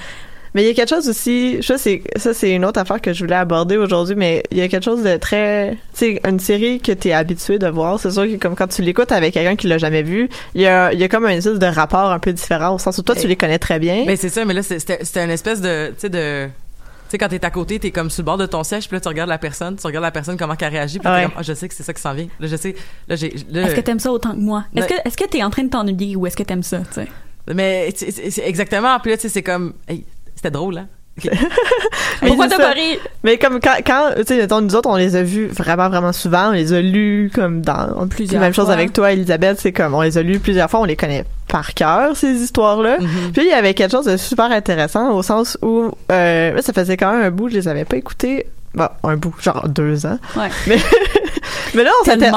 Mais 0.59 0.65
il 0.65 0.67
y 0.67 0.71
a 0.71 0.75
quelque 0.75 0.89
chose 0.89 1.09
aussi, 1.09 1.59
ça 1.63 1.79
c'est 1.79 2.03
ça 2.17 2.35
c'est 2.35 2.51
une 2.51 2.65
autre 2.65 2.81
affaire 2.81 3.01
que 3.01 3.13
je 3.13 3.23
voulais 3.23 3.37
aborder 3.37 3.77
aujourd'hui, 3.77 4.17
mais 4.17 4.43
il 4.51 4.59
y 4.59 4.61
a 4.61 4.67
quelque 4.67 4.83
chose 4.85 5.05
de 5.05 5.17
très, 5.17 5.75
tu 5.95 6.17
sais, 6.17 6.21
une 6.29 6.41
série 6.41 6.81
que 6.81 6.91
t'es 6.91 7.13
habitué 7.13 7.61
de 7.61 7.69
voir. 7.69 8.01
C'est 8.01 8.11
sûr 8.11 8.25
que 8.25 8.35
comme 8.39 8.57
quand 8.57 8.67
tu 8.67 8.83
l'écoutes 8.83 9.13
avec 9.13 9.35
quelqu'un 9.35 9.55
qui 9.55 9.69
l'a 9.69 9.79
jamais 9.79 10.03
vu, 10.03 10.29
il 10.57 10.63
y 10.63 10.67
a, 10.67 10.93
il 10.93 10.99
y 10.99 11.05
a 11.05 11.09
comme 11.09 11.27
un 11.27 11.29
espèce 11.31 11.61
de 11.61 11.67
rapport 11.67 12.11
un 12.11 12.19
peu 12.19 12.33
différent 12.33 12.75
au 12.75 12.79
sens 12.81 12.99
où 12.99 13.03
toi 13.03 13.15
tu 13.15 13.29
les 13.29 13.37
connais 13.37 13.61
très 13.61 13.79
bien. 13.79 14.05
Ben 14.05 14.17
c'est 14.17 14.31
ça, 14.31 14.45
mais 14.45 14.53
là, 14.53 14.65
c'est- 14.65 14.81
c'était 14.81 14.99
c'était 15.05 15.23
une 15.23 15.31
espèce 15.31 15.61
de... 15.61 15.91
Tu 15.91 15.95
sais, 15.99 16.09
de... 16.11 16.47
Tu 16.47 16.51
sais, 17.13 17.19
quand 17.19 17.29
t'es 17.29 17.45
à 17.45 17.51
côté, 17.51 17.79
t'es 17.79 17.93
comme 17.93 18.11
sur 18.11 18.23
le 18.23 18.27
bord 18.27 18.37
de 18.39 18.47
ton 18.47 18.65
siège, 18.65 18.89
puis 18.89 18.97
là, 18.97 19.01
tu 19.01 19.07
regardes 19.07 19.31
la 19.31 19.39
personne, 19.39 19.77
tu 19.77 19.87
regardes 19.87 20.05
la 20.07 20.11
personne, 20.11 20.37
comment 20.37 20.57
qu'elle 20.57 20.73
réagit, 20.73 20.99
puis 20.99 21.09
Ouais. 21.09 21.19
t'es 21.21 21.23
comme, 21.27 21.35
ah, 21.39 21.43
je 21.43 21.53
sais 21.53 21.69
que 21.69 21.75
c'est 21.77 21.85
ça 21.85 21.95
qui 21.95 22.03
s'en 22.03 22.15
vient. 22.15 22.27
Là, 22.41 22.49
je 22.49 22.57
sais, 22.57 22.75
là, 23.07 23.15
j'ai... 23.15 23.33
là, 23.53 23.63
Est-ce 23.63 23.77
que 23.77 23.81
t'aimes 23.81 24.01
ça 24.01 24.11
autant 24.11 24.33
que 24.33 24.41
moi? 24.41 24.65
Est-ce 24.75 24.89
que 24.89 24.95
est-ce 25.07 25.17
que 25.17 25.25
t'es 25.29 25.45
en 25.45 25.51
train 25.51 25.63
de 25.63 25.71
t'ennuyer 25.71 26.17
ou 26.17 26.27
est-ce 26.27 26.37
que 26.37 26.43
t'aimes 26.43 26.65
ça, 26.65 26.79
tu 26.79 26.95
sais? 26.95 27.07
Mais 27.55 27.89
c'est 27.97 28.43
exactement, 28.47 28.99
puis 29.01 29.13
là, 29.13 29.17
tu 29.17 29.23
sais, 29.23 29.29
c'est 29.31 29.43
comme... 29.43 29.73
Hey, 29.89 30.05
c'était 30.39 30.53
drôle, 30.53 30.79
hein? 30.79 30.87
Mais 32.23 32.29
Pourquoi 32.29 32.47
t'as 32.47 32.59
pas 32.59 32.71
ri? 32.71 32.97
Mais 33.25 33.39
comme 33.39 33.59
quand, 33.59 33.75
quand 33.85 34.11
tu 34.19 34.23
sais, 34.25 34.47
nous 34.47 34.77
autres, 34.77 34.89
on 34.89 34.95
les 34.95 35.17
a 35.17 35.25
vus 35.25 35.49
vraiment, 35.49 35.89
vraiment 35.89 36.13
souvent, 36.13 36.51
on 36.51 36.53
les 36.53 36.73
a 36.73 36.81
lus 36.81 37.33
comme 37.35 37.61
dans 37.61 38.07
Plusieurs 38.07 38.41
la 38.41 38.47
même 38.47 38.55
chose 38.55 38.71
avec 38.71 38.93
toi, 38.93 39.13
Elisabeth, 39.13 39.59
c'est 39.59 39.73
comme 39.73 39.95
on 39.95 40.03
les 40.03 40.17
a 40.17 40.23
lus 40.23 40.39
plusieurs 40.39 40.71
fois, 40.71 40.79
on 40.81 40.85
les 40.85 40.95
connaît 40.95 41.25
par 41.49 41.75
cœur 41.75 42.17
ces 42.17 42.35
histoires-là. 42.35 42.99
Mhm. 43.01 43.33
Puis 43.33 43.43
il 43.43 43.49
y 43.49 43.53
avait 43.53 43.75
quelque 43.75 43.91
chose 43.91 44.07
de 44.07 44.17
super 44.17 44.53
intéressant 44.53 45.13
au 45.13 45.25
sens 45.25 45.59
où 45.61 45.91
euh, 46.13 46.63
ça 46.63 46.73
faisait 46.73 46.97
quand 46.97 47.11
même 47.11 47.23
un 47.23 47.31
bout, 47.33 47.49
je 47.49 47.55
les 47.55 47.67
avais 47.67 47.85
pas 47.85 47.97
écoutés. 47.97 48.47
Bon, 48.79 49.09
un 49.11 49.17
bout, 49.17 49.35
genre 49.41 49.69
deux 49.69 50.07
ans. 50.07 50.19
Ouais. 50.37 50.49
Mais, 50.67 50.77
mais 51.75 51.85
là, 51.85 51.91
on 52.01 52.05
s'était. 52.05 52.31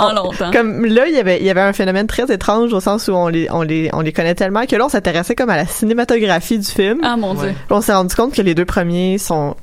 Comme 0.51 0.85
là, 0.85 1.07
il 1.07 1.13
y 1.15 1.17
avait, 1.19 1.39
il 1.39 1.45
y 1.45 1.49
avait 1.49 1.61
un 1.61 1.71
phénomène 1.73 2.05
très 2.07 2.31
étrange 2.33 2.73
au 2.73 2.79
sens 2.81 3.07
où 3.07 3.13
on 3.13 3.27
les, 3.29 3.49
on 3.51 3.61
les, 3.61 3.89
on 3.93 4.01
les 4.01 4.11
connaît 4.11 4.35
tellement 4.35 4.65
que 4.65 4.75
là, 4.75 4.85
on 4.85 4.89
s'intéressait 4.89 5.35
comme 5.35 5.49
à 5.49 5.55
la 5.55 5.65
cinématographie 5.65 6.59
du 6.59 6.65
film. 6.67 6.99
Ah 7.03 7.15
mon 7.15 7.33
dieu. 7.33 7.47
Ouais. 7.49 7.55
On 7.69 7.79
s'est 7.81 7.93
rendu 7.93 8.13
compte 8.13 8.33
que 8.33 8.41
les 8.41 8.55
deux 8.55 8.65
premiers 8.65 9.17
sont 9.17 9.55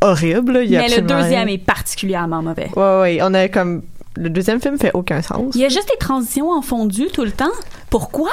horribles. 0.00 0.60
Il 0.64 0.70
y 0.70 0.76
a 0.76 0.80
Mais 0.80 0.96
le 0.96 1.02
deuxième 1.02 1.46
rien. 1.46 1.54
est 1.54 1.58
particulièrement 1.64 2.42
mauvais. 2.42 2.70
Ouais, 2.76 3.00
ouais. 3.00 3.18
On 3.22 3.32
a 3.34 3.48
comme. 3.48 3.82
Le 4.16 4.30
deuxième 4.30 4.60
film 4.60 4.78
fait 4.78 4.92
aucun 4.94 5.22
sens. 5.22 5.54
Il 5.54 5.60
y 5.60 5.64
a 5.64 5.68
juste 5.68 5.88
des 5.88 5.98
transitions 5.98 6.50
en 6.50 6.62
fondu 6.62 7.06
tout 7.12 7.24
le 7.24 7.32
temps. 7.32 7.50
Pourquoi? 7.90 8.30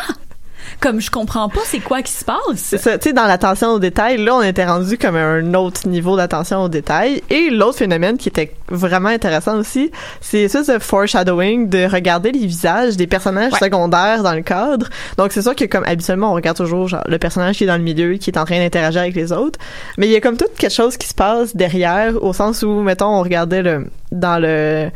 Comme 0.79 0.99
je 1.01 1.11
comprends 1.11 1.49
pas 1.49 1.61
c'est 1.65 1.79
quoi 1.79 2.01
qui 2.01 2.11
se 2.11 2.25
passe. 2.25 2.37
C'est 2.55 2.77
ça, 2.77 2.97
tu 2.97 3.09
sais, 3.09 3.13
dans 3.13 3.25
l'attention 3.25 3.69
aux 3.69 3.79
détails, 3.79 4.17
là, 4.23 4.35
on 4.35 4.41
était 4.41 4.65
rendu 4.65 4.97
comme 4.97 5.15
à 5.15 5.23
un 5.23 5.53
autre 5.53 5.87
niveau 5.87 6.15
d'attention 6.17 6.63
aux 6.63 6.69
détails. 6.69 7.21
Et 7.29 7.49
l'autre 7.49 7.77
phénomène 7.77 8.17
qui 8.17 8.29
était 8.29 8.53
vraiment 8.69 9.09
intéressant 9.09 9.57
aussi, 9.57 9.91
c'est 10.21 10.47
ça, 10.47 10.63
ce 10.63 10.79
foreshadowing 10.79 11.69
de 11.69 11.85
regarder 11.91 12.31
les 12.31 12.45
visages 12.45 12.97
des 12.97 13.07
personnages 13.07 13.53
Ouais. 13.53 13.59
secondaires 13.59 14.23
dans 14.23 14.33
le 14.33 14.41
cadre. 14.41 14.87
Donc, 15.17 15.31
c'est 15.31 15.41
sûr 15.41 15.55
que, 15.55 15.65
comme 15.65 15.83
habituellement, 15.85 16.31
on 16.31 16.35
regarde 16.35 16.57
toujours, 16.57 16.87
genre, 16.87 17.03
le 17.07 17.17
personnage 17.17 17.57
qui 17.57 17.63
est 17.63 17.67
dans 17.67 17.77
le 17.77 17.83
milieu, 17.83 18.13
qui 18.15 18.29
est 18.29 18.37
en 18.37 18.45
train 18.45 18.59
d'interagir 18.59 19.01
avec 19.01 19.15
les 19.15 19.31
autres. 19.31 19.59
Mais 19.97 20.07
il 20.07 20.11
y 20.11 20.15
a 20.15 20.21
comme 20.21 20.37
tout 20.37 20.45
quelque 20.57 20.71
chose 20.73 20.97
qui 20.97 21.07
se 21.07 21.13
passe 21.13 21.55
derrière, 21.55 22.21
au 22.23 22.33
sens 22.33 22.63
où, 22.63 22.81
mettons, 22.81 23.07
on 23.07 23.21
regardait 23.23 23.61
le, 23.61 23.87
dans 24.11 24.41
le, 24.41 24.89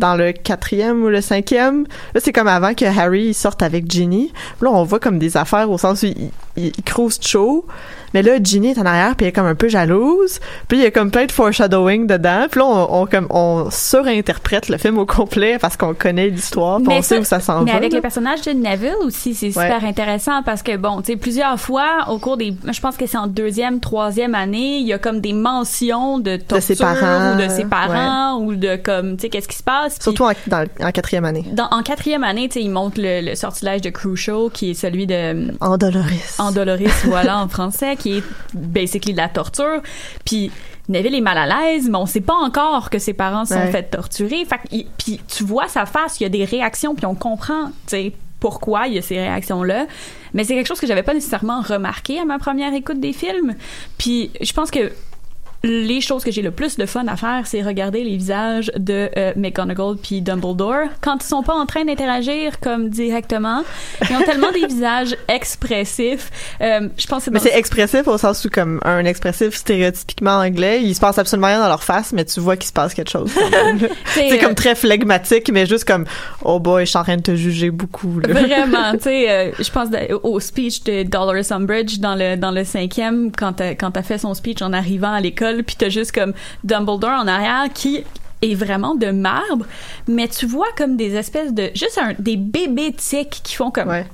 dans 0.00 0.16
le 0.16 0.32
quatrième 0.32 1.04
ou 1.04 1.08
le 1.08 1.20
cinquième. 1.20 1.86
Là, 2.14 2.20
c'est 2.24 2.32
comme 2.32 2.48
avant 2.48 2.74
que 2.74 2.84
Harry 2.84 3.34
sorte 3.34 3.62
avec 3.62 3.88
Ginny. 3.88 4.32
Là, 4.60 4.70
on 4.72 4.82
voit 4.82 4.98
comme 4.98 5.18
des 5.18 5.36
affaires 5.36 5.70
au 5.70 5.78
sens 5.78 6.02
où 6.02 6.06
il, 6.06 6.30
il, 6.56 6.72
il 6.76 6.82
crouse 6.82 7.18
chaud. 7.20 7.66
Mais 8.14 8.22
là, 8.22 8.32
Ginny 8.42 8.70
est 8.70 8.78
en 8.78 8.86
arrière, 8.86 9.14
puis 9.16 9.24
elle 9.26 9.30
est 9.30 9.32
comme 9.32 9.46
un 9.46 9.54
peu 9.54 9.68
jalouse. 9.68 10.38
Puis 10.68 10.78
il 10.78 10.82
y 10.82 10.86
a 10.86 10.90
comme 10.90 11.10
plein 11.10 11.26
de 11.26 11.32
foreshadowing 11.32 12.06
dedans. 12.06 12.46
Puis 12.50 12.60
là, 12.60 12.66
on, 12.66 13.02
on 13.02 13.06
comme 13.06 13.26
on 13.30 13.68
surinterprète 13.70 14.68
le 14.68 14.78
film 14.78 14.98
au 14.98 15.06
complet 15.06 15.58
parce 15.60 15.76
qu'on 15.76 15.94
connaît 15.94 16.28
l'histoire, 16.28 16.80
on 16.86 17.02
sait 17.02 17.18
où 17.18 17.24
ça 17.24 17.40
s'en 17.40 17.62
Mais 17.62 17.72
va. 17.72 17.76
avec 17.78 17.92
là. 17.92 17.98
le 17.98 18.02
personnage 18.02 18.42
de 18.42 18.52
Neville 18.52 18.94
aussi, 19.04 19.34
c'est 19.34 19.46
Ouais. 19.56 19.64
super 19.70 19.84
intéressant 19.84 20.42
parce 20.42 20.62
que 20.62 20.76
bon, 20.76 21.00
tu 21.02 21.12
sais, 21.12 21.16
plusieurs 21.16 21.58
fois 21.58 22.06
au 22.08 22.18
cours 22.18 22.36
des, 22.36 22.54
je 22.72 22.80
pense 22.80 22.96
que 22.96 23.06
c'est 23.06 23.16
en 23.18 23.26
deuxième, 23.26 23.80
troisième 23.80 24.34
année, 24.34 24.78
il 24.78 24.86
y 24.86 24.92
a 24.92 24.98
comme 24.98 25.20
des 25.20 25.32
mentions 25.32 26.18
de 26.18 26.36
torture 26.36 26.62
ses 26.62 26.76
parents, 26.76 27.34
ou 27.34 27.42
de 27.42 27.48
ses 27.48 27.64
parents 27.64 28.38
ou 28.40 28.54
de 28.54 28.76
comme, 28.76 29.16
tu 29.16 29.22
sais, 29.22 29.28
qu'est-ce 29.28 29.48
qui 29.48 29.56
se 29.56 29.62
passe. 29.62 29.98
Surtout 30.00 30.24
en, 30.24 30.32
dans- 30.46 30.66
en 30.80 30.90
quatrième 30.92 31.24
année. 31.24 31.44
dans- 31.52 31.68
en 31.70 31.82
quatrième 31.82 32.24
année, 32.24 32.48
tu 32.48 32.54
sais, 32.54 32.64
il 32.64 32.70
montre 32.70 33.00
le, 33.00 33.20
le 33.28 33.34
sortilège 33.34 33.80
de 33.82 33.90
Crucial 33.90 34.50
qui 34.52 34.70
est 34.70 34.74
celui 34.74 35.06
de 35.06 35.52
En 35.60 35.76
Doloris. 35.76 36.36
Andoloris, 36.38 37.04
voilà, 37.04 37.38
en 37.38 37.48
français, 37.48 37.96
qui 38.00 38.18
est 38.18 38.24
basically 38.54 39.12
de 39.12 39.18
la 39.18 39.28
torture. 39.28 39.80
Puis 40.24 40.50
Neville 40.88 41.14
est 41.14 41.20
mal 41.20 41.38
à 41.38 41.46
l'aise, 41.46 41.88
mais 41.88 41.98
on 41.98 42.06
sait 42.06 42.20
pas 42.20 42.34
encore 42.34 42.90
que 42.90 42.98
ses 42.98 43.12
parents 43.12 43.44
sont 43.44 43.54
Ouais. 43.54 43.70
fait 43.70 43.84
torturer. 43.84 44.44
Fait 44.44 44.56
que, 44.58 44.84
puis 44.98 45.20
tu 45.28 45.44
vois 45.44 45.68
sa 45.68 45.86
face, 45.86 46.18
il 46.18 46.24
y 46.24 46.26
a 46.26 46.30
des 46.30 46.44
réactions, 46.44 46.94
puis 46.94 47.06
on 47.06 47.14
comprend, 47.14 47.66
tu 47.66 47.72
sais, 47.86 48.12
pourquoi 48.40 48.86
il 48.88 48.94
y 48.94 48.98
a 48.98 49.02
ces 49.02 49.18
réactions-là. 49.18 49.86
Mais 50.32 50.44
c'est 50.44 50.54
quelque 50.54 50.66
chose 50.66 50.80
que 50.80 50.86
j'avais 50.86 51.02
pas 51.02 51.12
nécessairement 51.14 51.60
remarqué 51.60 52.18
à 52.18 52.24
ma 52.24 52.38
première 52.38 52.72
écoute 52.72 52.98
des 52.98 53.12
films. 53.12 53.54
Puis 53.98 54.30
je 54.40 54.52
pense 54.54 54.70
que 54.70 54.90
les 55.62 56.00
choses 56.00 56.24
que 56.24 56.30
j'ai 56.30 56.42
le 56.42 56.50
plus 56.50 56.76
de 56.76 56.86
fun 56.86 57.06
à 57.06 57.16
faire, 57.16 57.42
c'est 57.46 57.62
regarder 57.62 58.02
les 58.02 58.16
visages 58.16 58.72
de 58.76 59.10
euh, 59.16 59.32
McGonagall 59.36 59.96
puis 60.02 60.22
Dumbledore 60.22 60.84
quand 61.02 61.18
ils 61.22 61.26
sont 61.26 61.42
pas 61.42 61.54
en 61.54 61.66
train 61.66 61.84
d'interagir 61.84 62.60
comme 62.60 62.88
directement. 62.88 63.62
Ils 64.08 64.16
ont 64.16 64.22
tellement 64.22 64.52
des 64.52 64.66
visages 64.68 65.16
expressifs. 65.28 66.30
Euh, 66.60 66.88
je 66.96 67.06
pense 67.06 67.18
que 67.18 67.24
c'est 67.26 67.30
Mais 67.30 67.38
c'est 67.40 67.58
expressif 67.58 68.06
au 68.08 68.16
sens 68.16 68.44
où, 68.44 68.48
comme 68.50 68.80
un 68.84 69.04
expressif 69.04 69.54
stéréotypiquement 69.54 70.38
anglais, 70.38 70.80
il 70.82 70.94
se 70.94 71.00
passe 71.00 71.18
absolument 71.18 71.48
rien 71.48 71.60
dans 71.60 71.68
leur 71.68 71.82
face, 71.82 72.12
mais 72.12 72.24
tu 72.24 72.40
vois 72.40 72.56
qu'il 72.56 72.68
se 72.68 72.72
passe 72.72 72.94
quelque 72.94 73.10
chose. 73.10 73.30
C'est, 74.06 74.28
c'est 74.30 74.38
euh, 74.38 74.40
comme 74.44 74.54
très 74.54 74.74
flegmatique, 74.74 75.50
mais 75.52 75.66
juste 75.66 75.84
comme, 75.84 76.04
oh 76.42 76.58
boy, 76.58 76.84
je 76.84 76.90
suis 76.90 76.98
en 76.98 77.02
train 77.04 77.16
de 77.16 77.22
te 77.22 77.34
juger 77.36 77.70
beaucoup. 77.70 78.20
là. 78.20 78.28
Vraiment, 78.32 78.92
tu 78.92 79.02
sais, 79.04 79.30
euh, 79.30 79.50
je 79.58 79.70
pense 79.70 79.88
au 80.22 80.40
speech 80.40 80.82
de 80.84 81.02
Dolores 81.04 81.50
Umbridge 81.52 81.98
dans 81.98 82.14
le 82.14 82.36
dans 82.36 82.50
le 82.50 82.64
cinquième 82.64 83.30
quand 83.36 83.54
t'as- 83.54 83.74
quand 83.74 83.90
t'as 83.92 84.02
fait 84.02 84.18
son 84.18 84.34
speech 84.34 84.62
en 84.62 84.72
arrivant 84.72 85.12
à 85.12 85.20
l'école, 85.20 85.49
puis 85.62 85.76
t'as 85.78 85.88
juste 85.88 86.12
comme 86.12 86.32
Dumbledore 86.64 87.10
en 87.22 87.26
arrière 87.26 87.64
qui 87.74 88.04
est 88.42 88.54
vraiment 88.54 88.94
de 88.94 89.10
marbre, 89.10 89.66
mais 90.08 90.26
tu 90.28 90.46
vois 90.46 90.68
comme 90.76 90.96
des 90.96 91.14
espèces 91.14 91.52
de 91.52 91.70
juste 91.74 91.98
un, 92.02 92.14
des 92.18 92.36
bébés 92.36 92.92
tics 92.96 93.40
qui 93.42 93.54
font 93.54 93.70
comme 93.70 93.88
Ouais. 93.88 94.06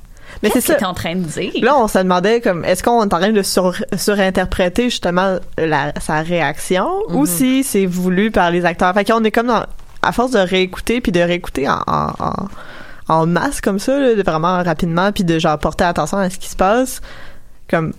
Mais 0.43 0.51
c'est 0.51 0.59
que 0.59 0.64
ça. 0.66 0.74
t'es 0.74 0.84
en 0.84 0.93
train 0.95 1.14
de 1.14 1.20
dire? 1.22 1.53
Là, 1.62 1.76
on 1.78 1.87
se 1.87 1.99
demandait 1.99 2.41
comme 2.41 2.64
est-ce 2.64 2.82
qu'on 2.82 3.01
est 3.05 3.14
en 3.14 3.18
train 3.20 3.30
de 3.30 3.43
sur, 3.43 3.72
surinterpréter 3.97 4.84
justement 4.91 5.37
la, 5.57 5.93
sa 6.01 6.20
réaction 6.22 6.89
Mhm. 7.09 7.16
ou 7.16 7.26
si 7.26 7.62
c'est 7.62 7.87
voulu 7.87 8.32
par 8.32 8.51
les 8.51 8.64
acteurs? 8.64 8.93
Fait 8.95 9.05
qu'on 9.05 9.22
est 9.22 9.30
comme 9.30 9.47
dans, 9.47 9.64
à 10.03 10.11
force 10.12 10.32
de 10.32 10.41
réécouter 10.41 11.01
puis 11.01 11.12
de 11.12 11.20
réécouter 11.20 11.68
en, 11.68 11.80
en, 11.87 12.09
en, 12.18 12.34
en 13.09 13.26
masse 13.26 13.61
comme 13.61 13.78
ça, 13.78 13.97
là, 13.99 14.20
vraiment 14.24 14.62
rapidement 14.64 15.12
puis 15.12 15.22
de 15.22 15.39
genre 15.39 15.59
porter 15.59 15.84
attention 15.84 16.18
à 16.18 16.28
ce 16.28 16.39
qui 16.39 16.49
se 16.49 16.57
passe. 16.57 17.01
Comme 17.70 17.93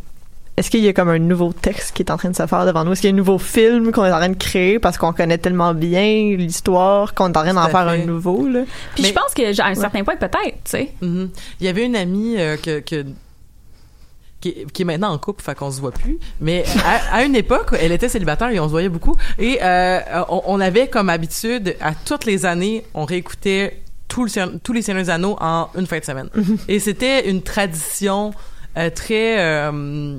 est-ce 0.57 0.71
qu'il 0.71 0.83
y 0.83 0.87
a 0.87 0.93
comme 0.93 1.09
un 1.09 1.19
nouveau 1.19 1.53
texte 1.53 1.95
qui 1.95 2.01
est 2.01 2.11
en 2.11 2.17
train 2.17 2.29
de 2.31 2.35
se 2.35 2.45
faire 2.47 2.65
devant 2.65 2.83
nous? 2.83 2.91
Est-ce 2.93 3.01
qu'il 3.01 3.09
y 3.11 3.13
a 3.13 3.15
un 3.15 3.17
nouveau 3.17 3.37
film 3.37 3.91
qu'on 3.91 4.03
est 4.05 4.11
en 4.11 4.17
train 4.17 4.29
de 4.29 4.35
créer 4.35 4.79
parce 4.79 4.97
qu'on 4.97 5.13
connaît 5.13 5.37
tellement 5.37 5.73
bien 5.75 6.35
l'histoire 6.35 7.13
qu'on 7.13 7.25
est 7.31 7.37
en 7.37 7.43
train 7.43 7.53
d'en 7.53 7.67
faire 7.69 7.89
fait. 7.91 8.01
un 8.01 8.05
nouveau? 8.05 8.47
Là? 8.47 8.61
Puis 8.95 9.03
Mais- 9.03 9.09
je 9.09 9.13
pense 9.13 9.33
que 9.35 9.61
à 9.61 9.67
un 9.67 9.75
certain 9.75 10.03
point 10.03 10.15
peut-être, 10.15 10.35
tu 10.63 10.71
sais. 10.71 10.93
Mhm. 11.01 11.29
Il 11.59 11.65
y 11.65 11.69
avait 11.69 11.85
une 11.85 11.95
amie 11.95 12.35
euh, 12.39 12.57
que, 12.57 12.79
que 12.79 13.05
qui, 14.41 14.49
est- 14.49 14.71
qui 14.71 14.81
est 14.83 14.85
maintenant 14.85 15.11
en 15.11 15.17
couple, 15.17 15.43
fait 15.43 15.55
qu'on 15.55 15.71
se 15.71 15.79
voit 15.79 15.91
plus. 15.91 16.19
Mais 16.41 16.63
à, 16.85 17.17
à 17.17 17.23
une 17.23 17.35
époque, 17.35 17.75
elle 17.79 17.91
était 17.91 18.09
célibataire 18.09 18.49
et 18.49 18.59
on 18.59 18.65
se 18.65 18.71
voyait 18.71 18.89
beaucoup. 18.89 19.15
Et 19.39 19.59
euh, 19.63 19.99
on, 20.29 20.41
on 20.45 20.59
avait 20.59 20.87
comme 20.87 21.09
habitude, 21.09 21.75
à 21.81 21.93
toutes 21.93 22.25
les 22.25 22.45
années, 22.45 22.83
on 22.93 23.05
réécoutait 23.05 23.81
tout 24.07 24.23
le, 24.23 24.29
Seigneur- 24.29 24.53
tous 24.63 24.73
les 24.73 24.81
Seigneurs 24.81 25.03
des 25.03 25.09
Anneaux 25.09 25.37
en 25.39 25.69
une 25.77 25.85
fin 25.87 25.99
de 25.99 26.03
semaine. 26.05 26.29
Et 26.67 26.79
c'était 26.79 27.29
une 27.29 27.41
tradition 27.41 28.31
euh, 28.77 28.89
très... 28.91 29.39
euh, 29.39 30.17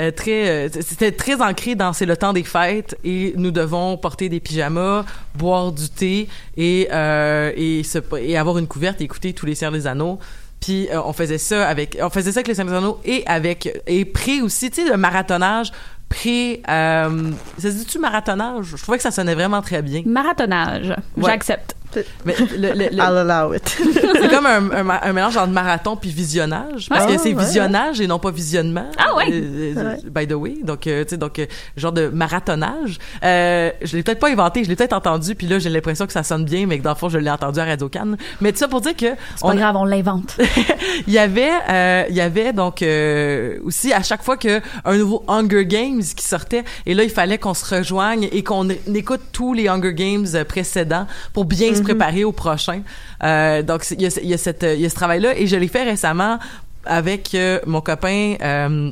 euh, 0.00 0.10
très 0.10 0.48
euh, 0.48 0.68
c'était 0.80 1.12
très 1.12 1.40
ancré 1.42 1.74
dans 1.74 1.92
c'est 1.92 2.06
le 2.06 2.16
temps 2.16 2.32
des 2.32 2.44
fêtes 2.44 2.96
et 3.04 3.34
nous 3.36 3.50
devons 3.50 3.96
porter 3.98 4.28
des 4.30 4.40
pyjamas 4.40 5.04
boire 5.34 5.70
du 5.72 5.88
thé 5.90 6.28
et 6.56 6.88
euh, 6.92 7.52
et, 7.56 7.82
se, 7.82 7.98
et 8.18 8.36
avoir 8.38 8.56
une 8.58 8.66
couverte 8.66 9.00
et 9.00 9.04
écouter 9.04 9.32
tous 9.34 9.44
les 9.46 9.54
Seigneurs 9.54 9.72
des 9.74 9.86
Anneaux 9.86 10.18
puis 10.60 10.88
euh, 10.90 11.00
on 11.04 11.12
faisait 11.12 11.38
ça 11.38 11.68
avec 11.68 11.98
on 12.00 12.08
faisait 12.08 12.32
ça 12.32 12.38
avec 12.38 12.48
les 12.48 12.54
Seigneurs 12.54 12.72
des 12.72 12.78
Anneaux 12.78 13.00
et 13.04 13.22
avec 13.26 13.82
et 13.86 14.04
pré 14.06 14.40
aussi 14.40 14.70
tu 14.70 14.82
sais 14.82 14.90
le 14.90 14.96
marathonnage 14.96 15.72
pré 16.08 16.62
euh, 16.68 17.30
ça 17.58 17.70
se 17.70 17.76
dit-tu 17.76 17.98
marathonnage 17.98 18.64
je 18.76 18.82
trouvais 18.82 18.96
que 18.96 19.02
ça 19.02 19.10
sonnait 19.10 19.34
vraiment 19.34 19.60
très 19.62 19.82
bien 19.82 20.02
Marathonnage, 20.06 20.88
Ouais. 21.16 21.24
j'accepte. 21.30 21.76
Mais 22.24 22.34
le, 22.56 22.68
le- 22.68 22.74
le- 22.74 22.92
I'll 22.94 23.30
allow 23.30 23.54
it. 23.54 23.68
c'est 24.20 24.28
comme 24.30 24.46
un, 24.46 24.70
un, 24.70 24.88
un 25.02 25.12
mélange 25.12 25.36
entre 25.36 25.52
marathon 25.52 25.96
puis 25.96 26.10
visionnage 26.10 26.88
parce 26.88 27.04
Ah, 27.08 27.12
que 27.12 27.18
c'est 27.20 27.34
ouais. 27.34 27.44
visionnage 27.44 28.00
et 28.00 28.06
non 28.06 28.18
pas 28.18 28.30
visionnement 28.30 28.86
Ah 28.98 29.14
ouais. 29.16 29.26
Euh, 29.32 29.96
by 30.14 30.26
the 30.26 30.32
way 30.34 30.56
donc 30.62 30.86
euh, 30.86 31.04
tu 31.04 31.10
sais 31.10 31.16
donc 31.16 31.38
euh, 31.38 31.46
genre 31.76 31.92
de 31.92 32.08
marathonnage 32.08 32.98
euh, 33.24 33.70
je 33.82 33.96
l'ai 33.96 34.02
peut-être 34.02 34.18
pas 34.20 34.30
inventé 34.30 34.64
je 34.64 34.68
l'ai 34.68 34.76
peut-être 34.76 34.92
entendu 34.92 35.34
puis 35.34 35.46
là 35.46 35.58
j'ai 35.58 35.70
l'impression 35.70 36.06
que 36.06 36.12
ça 36.12 36.22
sonne 36.22 36.44
bien 36.44 36.66
mais 36.66 36.78
que 36.78 36.82
dans 36.84 36.90
le 36.90 36.96
fond 36.96 37.08
je 37.08 37.18
l'ai 37.18 37.30
entendu 37.30 37.58
à 37.60 37.64
Radio 37.64 37.88
Cannes 37.88 38.16
mais 38.40 38.52
tout 38.52 38.58
ça 38.58 38.68
pour 38.68 38.80
dire 38.80 38.96
que 38.96 39.06
C'est 39.36 39.46
pas 39.46 39.54
grave, 39.54 39.76
on 39.76 39.84
l'invente. 39.84 40.36
il 41.06 41.12
y 41.12 41.18
avait 41.18 41.50
euh, 41.70 42.04
il 42.08 42.16
y 42.16 42.20
avait 42.20 42.52
donc 42.52 42.82
euh, 42.82 43.58
aussi 43.64 43.92
à 43.92 44.02
chaque 44.02 44.22
fois 44.22 44.36
que 44.36 44.60
un 44.84 44.96
nouveau 44.96 45.24
Hunger 45.28 45.66
Games 45.66 46.02
qui 46.02 46.24
sortait 46.24 46.64
et 46.86 46.94
là 46.94 47.04
il 47.04 47.10
fallait 47.10 47.38
qu'on 47.38 47.54
se 47.54 47.74
rejoigne 47.74 48.28
et 48.32 48.42
qu'on 48.42 48.68
écoute 48.94 49.20
tous 49.32 49.54
les 49.54 49.68
Hunger 49.68 49.94
Games 49.94 50.26
précédents 50.48 51.06
pour 51.32 51.44
bien 51.44 51.74
se 51.74 51.81
préparer 51.82 52.24
au 52.24 52.32
prochain 52.32 52.82
Euh, 53.24 53.62
donc 53.62 53.84
il 53.90 54.02
y 54.02 54.06
a, 54.06 54.10
y 54.22 54.34
a 54.34 54.38
cette 54.38 54.62
il 54.76 54.80
y 54.80 54.86
a 54.86 54.90
ce 54.90 54.94
travail 54.94 55.20
là 55.20 55.36
et 55.38 55.46
je 55.46 55.56
l'ai 55.56 55.68
fait 55.68 55.84
récemment 55.84 56.38
avec 56.84 57.34
euh, 57.34 57.60
mon 57.66 57.80
copain 57.80 58.34
euh, 58.42 58.90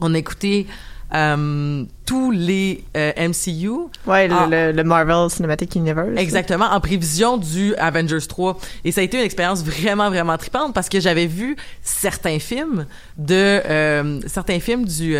on 0.00 0.14
a 0.14 0.18
écouté 0.18 0.66
euh, 1.14 1.84
tous 2.04 2.30
les 2.30 2.84
euh, 2.96 3.12
MCU 3.28 3.70
Ouais, 4.06 4.28
le, 4.28 4.34
Ah. 4.34 4.46
le, 4.50 4.72
le 4.72 4.84
Marvel 4.84 5.30
Cinematic 5.30 5.74
Universe. 5.74 6.08
Exactement, 6.16 6.66
en 6.66 6.80
prévision 6.80 7.38
du 7.38 7.74
Avengers 7.76 8.26
3. 8.28 8.58
Et 8.84 8.92
ça 8.92 9.00
a 9.00 9.04
été 9.04 9.16
une 9.18 9.24
expérience 9.24 9.64
vraiment, 9.64 10.10
vraiment 10.10 10.36
tripante 10.36 10.74
parce 10.74 10.88
que 10.90 11.00
j'avais 11.00 11.26
vu 11.26 11.56
certains 11.82 12.38
films 12.38 12.84
de... 13.16 13.34
euh, 13.34 14.20
certains 14.26 14.60
films 14.60 14.84
du... 14.84 15.16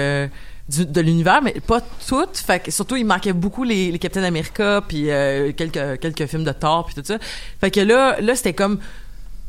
du- 0.68 0.86
de 0.86 1.00
l'univers, 1.00 1.40
mais 1.42 1.54
pas 1.66 1.80
toutes. 2.06 2.36
Fait 2.36 2.60
que 2.60 2.70
surtout, 2.70 2.96
il 2.96 3.04
manquait 3.04 3.32
beaucoup 3.32 3.64
les, 3.64 3.90
les 3.90 3.98
Captain 3.98 4.22
America, 4.22 4.82
puis 4.86 5.10
euh, 5.10 5.52
quelques, 5.52 6.00
quelques 6.00 6.26
films 6.26 6.44
de 6.44 6.52
Thor, 6.52 6.86
puis 6.86 6.94
tout 6.94 7.02
ça. 7.04 7.18
Fait 7.60 7.70
que 7.70 7.80
là, 7.80 8.20
là 8.20 8.34
c'était 8.34 8.54
comme... 8.54 8.78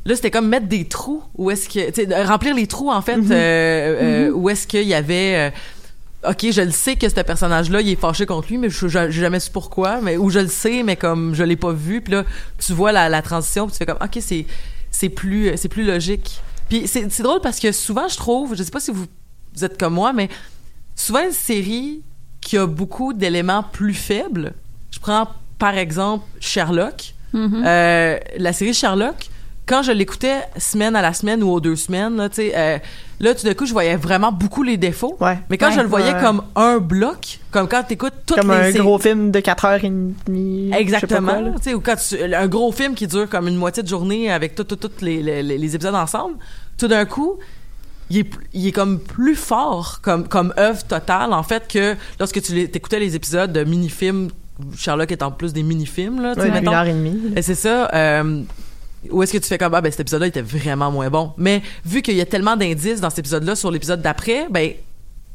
Là, 0.06 0.16
c'était 0.16 0.32
comme 0.32 0.48
mettre 0.48 0.68
des 0.68 0.86
trous. 0.86 1.22
Où 1.36 1.52
est-ce 1.52 1.68
que... 1.68 2.26
remplir 2.26 2.56
les 2.56 2.68
trous, 2.68 2.90
en 2.90 3.02
fait, 3.02 3.18
euh, 3.18 3.32
euh, 3.32 4.32
où 4.32 4.50
est-ce 4.50 4.66
qu'il 4.66 4.88
y 4.88 4.94
avait... 4.94 5.52
euh, 5.52 6.30
OK, 6.30 6.52
je 6.52 6.62
le 6.62 6.72
sais 6.72 6.96
que 6.96 7.08
ce 7.08 7.16
personnage-là, 7.16 7.80
il 7.82 7.90
est 7.90 8.00
fâché 8.00 8.26
contre 8.26 8.50
lui, 8.50 8.58
mais 8.58 8.70
je 8.70 8.88
jamais 8.88 9.40
su 9.40 9.52
pourquoi, 9.52 10.02
mais 10.02 10.18
ou 10.18 10.30
je 10.30 10.40
le 10.40 10.48
sais, 10.48 10.84
mais 10.84 10.98
comme 10.98 11.34
je 11.34 11.44
l'ai 11.44 11.56
pas 11.56 11.72
vu, 11.72 12.02
puis 12.02 12.12
là 12.12 12.26
tu 12.58 12.74
vois 12.74 12.92
la, 12.92 13.08
la 13.08 13.22
transition, 13.22 13.68
puis 13.68 13.72
tu 13.72 13.78
fais 13.78 13.86
comme 13.86 14.04
OK, 14.04 14.18
c'est 14.22 14.46
c'est 14.92 15.08
plus 15.08 15.54
c'est 15.56 15.70
plus 15.70 15.86
logique. 15.86 16.42
Puis 16.68 16.88
c'est 16.88 17.10
c'est 17.10 17.24
drôle 17.24 17.40
parce 17.40 17.58
que 17.58 17.72
souvent 17.72 18.10
je 18.10 18.18
trouve, 18.18 18.54
je 18.54 18.64
sais 18.64 18.72
pas 18.72 18.82
si 18.82 18.92
vous, 18.92 19.06
vous 19.56 19.64
êtes 19.64 19.80
comme 19.80 19.94
moi, 19.94 20.12
mais 20.12 20.28
souvent 21.00 21.24
une 21.24 21.32
série 21.32 22.02
qui 22.41 22.58
a 22.58 22.66
beaucoup 22.66 23.14
d'éléments 23.14 23.64
plus 23.64 23.93
faibles. 23.93 24.54
Je 24.91 25.00
prends 25.00 25.28
par 25.58 25.78
exemple 25.78 26.26
Sherlock, 26.39 27.14
Euh, 27.36 28.18
la 28.38 28.54
série 28.54 28.74
Sherlock. 28.74 29.30
Quand 29.68 29.84
je 29.84 29.91
l'écoutais 29.91 30.39
semaine 30.58 30.95
à 30.95 31.02
la 31.04 31.14
semaine 31.14 31.43
ou 31.43 31.50
aux 31.52 31.60
deux 31.60 31.76
semaines, 31.76 32.16
là, 32.18 32.28
tu 32.28 32.38
sais, 32.38 32.54
euh, 32.56 32.80
là, 33.20 33.36
tout 33.36 33.45
d'un 33.45 33.54
coup, 33.54 33.68
je 33.68 33.72
voyais 33.72 33.97
vraiment 33.97 34.32
beaucoup 34.32 34.64
les 34.64 34.78
défauts. 34.78 35.16
Ouais. 35.20 35.38
Mais 35.52 35.60
quand 35.60 35.68
Ouais. 35.68 35.76
je 35.76 35.82
le 35.82 35.88
voyais 35.88 36.12
Ouais. 36.16 36.20
comme 36.22 36.41
un 36.56 36.80
bloc, 36.80 37.38
comme 37.52 37.68
quand 37.68 37.84
t'écoutes 37.84 38.14
toutes 38.26 38.39
Comme 38.39 38.50
les 38.50 38.56
un 38.58 38.64
séries- 38.72 38.80
gros 38.80 38.97
film 38.97 39.30
de 39.30 39.39
4 39.41 39.66
heures 39.66 39.84
et 39.84 39.91
demie. 40.26 40.72
Exactement. 40.76 41.34
quoi, 41.34 41.41
là. 41.41 41.52
Tu 41.58 41.64
sais, 41.70 41.74
ou 41.76 41.82
quand 41.82 41.95
tu- 41.97 42.34
un 42.34 42.47
gros 42.47 42.72
film 42.72 42.95
qui 42.95 43.06
dure 43.06 43.30
comme 43.30 43.47
une 43.47 43.58
moitié 43.58 43.84
de 43.84 43.88
journée 43.88 44.32
avec 44.32 44.56
tous 44.56 44.64
tout, 44.64 44.76
tout 44.76 44.89
les, 45.02 45.22
les, 45.22 45.43
les 45.43 45.76
épisodes 45.76 45.93
ensemble, 45.93 46.38
tout 46.80 46.88
d'un 46.88 47.06
coup, 47.06 47.38
il 48.10 48.18
est, 48.20 48.24
pl- 48.24 48.41
il 48.53 48.68
est 48.68 48.72
comme 48.72 48.99
plus 48.99 49.36
fort 49.36 49.99
comme, 50.01 50.28
comme 50.28 50.53
œuvre 50.57 50.84
totale, 50.86 51.34
en 51.34 51.43
fait, 51.43 51.68
que 51.68 51.95
lorsque 52.20 52.41
tu 52.41 52.70
t'écoutais 52.70 52.99
les 52.99 53.16
épisodes 53.16 53.51
de 53.53 53.64
mini-films, 53.64 54.30
Sherlock 54.76 55.12
étant 55.12 55.32
plus 55.32 55.53
des 55.53 55.64
mini-films, 55.64 56.22
là, 56.22 56.36
tu 56.36 56.41
sais, 56.41 56.49
Ouais, 56.51 56.60
une 56.60 56.68
heure 56.68 56.86
et 56.86 56.91
demie. 56.93 57.22
Et 57.36 57.41
c'est 57.41 57.55
ça. 57.55 57.89
Euh, 57.93 58.41
où 59.10 59.24
est-ce 59.24 59.32
que 59.34 59.38
tu 59.38 59.47
fais 59.47 59.57
comme 59.57 59.74
ah 59.74 59.80
ben 59.82 59.89
cet 59.91 60.01
épisode-là 60.01 60.28
était 60.28 60.41
vraiment 60.41 60.91
moins 60.91 61.10
bon. 61.10 61.32
Mais 61.38 61.62
vu 61.86 62.01
qu'il 62.01 62.16
y 62.16 62.22
a 62.22 62.26
tellement 62.26 62.57
d'indices 62.57 62.99
dans 62.99 63.10
cet 63.10 63.20
épisode-là 63.20 63.55
sur 63.55 63.72
l'épisode 63.72 64.01
d'après, 64.01 64.47
ben 64.49 64.72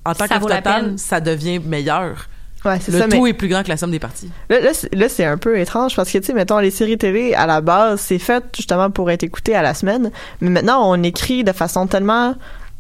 en 0.05 0.13
tant 0.15 0.27
Ça 0.27 0.35
que 0.37 0.41
vaut 0.41 0.49
la 0.49 0.57
total, 0.59 0.85
peine. 0.85 0.99
ça 0.99 1.21
devient 1.21 1.59
meilleur. 1.61 2.29
Ouais, 2.67 2.79
c'est 2.81 2.93
Le 2.93 2.99
ça. 2.99 3.09
tout 3.09 3.23
mais 3.23 3.31
est 3.31 3.35
plus 3.35 3.49
grand 3.49 3.63
que 3.63 3.69
la 3.71 3.77
somme 3.79 3.91
des 3.91 3.99
parties. 3.99 4.31
là, 4.51 4.61
là, 4.61 4.75
c'est- 4.75 4.95
là, 4.95 5.09
c'est 5.09 5.25
un 5.25 5.37
peu 5.39 5.59
étrange 5.59 5.97
parce 5.97 6.11
que, 6.11 6.19
tu 6.19 6.25
sais, 6.25 6.33
mettons, 6.35 6.59
les 6.59 6.71
séries 6.71 6.97
télé, 6.99 7.33
à 7.35 7.47
la 7.47 7.61
base, 7.63 8.01
c'est 8.01 8.19
fait 8.19 8.45
justement 8.55 8.91
pour 8.91 9.11
être 9.11 9.23
écouté 9.23 9.55
à 9.55 9.63
la 9.63 9.73
semaine. 9.75 10.11
Mais 10.43 10.51
maintenant, 10.51 10.83
on 10.91 11.03
écrit 11.03 11.45
de 11.45 11.53
façon 11.53 11.87
tellement 11.87 12.35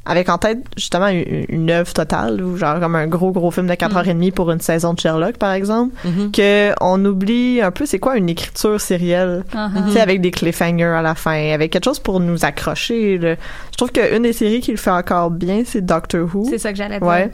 avec 0.06 0.28
en 0.28 0.38
tête 0.38 0.58
justement 0.76 1.08
une, 1.08 1.46
une 1.48 1.70
œuvre 1.70 1.92
totale 1.92 2.42
ou 2.42 2.56
genre 2.56 2.78
comme 2.80 2.94
un 2.94 3.06
gros 3.06 3.30
gros 3.32 3.50
film 3.50 3.66
de 3.66 3.74
4 3.74 3.92
Mm. 3.92 3.96
heures 3.96 4.08
et 4.08 4.14
demie 4.14 4.30
pour 4.30 4.50
une 4.50 4.60
saison 4.60 4.94
de 4.94 5.00
Sherlock 5.00 5.38
par 5.38 5.52
exemple 5.52 5.94
Mhm. 6.04 6.30
que 6.32 6.72
on 6.80 7.02
oublie 7.04 7.60
un 7.62 7.70
peu 7.70 7.86
c'est 7.86 7.98
quoi 7.98 8.16
une 8.16 8.28
écriture 8.28 8.80
sérielle 8.80 9.44
Uh-huh. 9.54 9.86
tu 9.86 9.92
sais 9.92 10.00
avec 10.00 10.20
des 10.20 10.30
cliffhangers 10.30 10.84
à 10.84 11.02
la 11.02 11.14
fin 11.14 11.52
avec 11.52 11.72
quelque 11.72 11.84
chose 11.84 11.98
pour 11.98 12.20
nous 12.20 12.44
accrocher 12.44 13.18
là. 13.18 13.34
je 13.72 13.76
trouve 13.76 13.92
qu'une 13.92 14.22
des 14.22 14.32
séries 14.32 14.60
qui 14.60 14.70
le 14.72 14.76
fait 14.76 14.90
encore 14.90 15.30
bien 15.30 15.62
c'est 15.64 15.84
Doctor 15.84 16.28
Who 16.34 16.46
C'est 16.50 16.58
ça 16.58 16.70
que 16.72 16.78
j'allais 16.78 16.98
dire. 16.98 17.06
Ouais. 17.08 17.30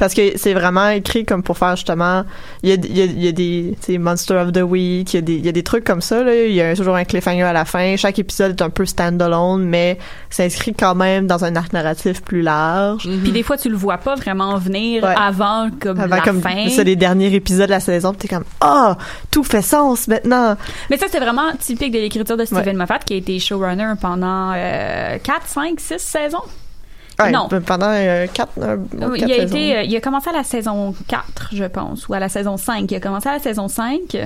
Parce 0.00 0.14
que 0.14 0.36
c'est 0.36 0.54
vraiment 0.54 0.88
écrit 0.88 1.24
comme 1.24 1.44
pour 1.44 1.56
faire 1.56 1.76
justement. 1.76 2.24
Il 2.64 2.70
y 2.70 2.72
a, 2.72 2.74
il 2.74 2.96
y 2.98 3.02
a, 3.02 3.04
il 3.04 3.22
y 3.24 3.28
a 3.28 3.32
des. 3.32 3.76
Tu 3.80 3.92
sais, 3.92 3.98
Monster 3.98 4.34
of 4.34 4.50
the 4.52 4.62
Week, 4.62 5.12
il 5.12 5.16
y, 5.16 5.18
a 5.18 5.20
des, 5.20 5.34
il 5.34 5.46
y 5.46 5.48
a 5.48 5.52
des 5.52 5.62
trucs 5.62 5.84
comme 5.84 6.00
ça, 6.00 6.24
là. 6.24 6.34
Il 6.34 6.52
y 6.52 6.60
a 6.60 6.74
toujours 6.74 6.96
un 6.96 7.04
cliffhanger 7.04 7.42
à 7.42 7.52
la 7.52 7.64
fin. 7.64 7.96
Chaque 7.96 8.18
épisode 8.18 8.58
est 8.58 8.62
un 8.62 8.70
peu 8.70 8.84
stand-alone, 8.86 9.62
mais 9.64 9.98
s'inscrit 10.30 10.74
quand 10.74 10.94
même 10.96 11.26
dans 11.28 11.44
un 11.44 11.54
arc 11.54 11.72
narratif 11.72 12.22
plus 12.22 12.42
large. 12.42 13.06
Puis 13.22 13.30
des 13.30 13.42
fois, 13.42 13.56
tu 13.56 13.68
le 13.68 13.76
vois 13.76 13.98
pas 13.98 14.14
vraiment 14.16 14.56
venir 14.56 15.04
Ouais. 15.04 15.14
avant 15.16 15.68
comme 15.80 16.00
Avant 16.00 16.16
la 16.16 16.22
comme 16.22 16.40
fin. 16.40 16.66
c'est 16.70 16.82
les 16.84 16.96
derniers 16.96 17.32
épisodes 17.34 17.66
de 17.66 17.70
la 17.70 17.80
saison, 17.80 18.10
puis 18.12 18.26
t'es 18.26 18.34
comme 18.34 18.44
ah 18.60 18.96
tout 19.30 19.44
fait 19.44 19.62
sens 19.62 20.08
maintenant. 20.08 20.56
Mais 20.88 20.96
ça, 20.96 21.06
c'est 21.10 21.20
vraiment 21.20 21.52
typique 21.58 21.92
de 21.92 21.98
l'écriture 21.98 22.36
de 22.36 22.44
Steven 22.46 22.64
Ouais. 22.66 22.72
Moffat, 22.72 22.98
qui 23.00 23.12
a 23.12 23.16
été 23.16 23.38
showrunner 23.38 23.92
pendant 24.00 24.52
euh, 24.56 25.18
4, 25.22 25.46
5, 25.46 25.78
6 25.78 25.98
saisons. 25.98 26.38
Ouais, 27.24 27.30
Non. 27.32 27.48
Pendant 27.66 27.90
euh, 27.90 28.26
quatre, 28.32 28.52
euh, 28.58 28.76
Oui, 28.92 29.18
quatre 29.20 29.28
il 29.28 29.32
a 29.32 29.36
saisons. 29.36 29.56
été, 29.56 29.76
euh, 29.76 29.82
il 29.82 29.96
a 29.96 30.00
commencé 30.00 30.30
à 30.30 30.32
la 30.32 30.44
saison 30.44 30.94
4, 31.08 31.48
je 31.52 31.64
pense, 31.64 32.08
ou 32.08 32.14
à 32.14 32.18
la 32.20 32.28
saison 32.28 32.56
5. 32.56 32.90
Il 32.90 32.94
a 32.96 33.00
commencé 33.00 33.28
à 33.28 33.32
la 33.32 33.38
saison 33.38 33.68
5, 33.68 34.16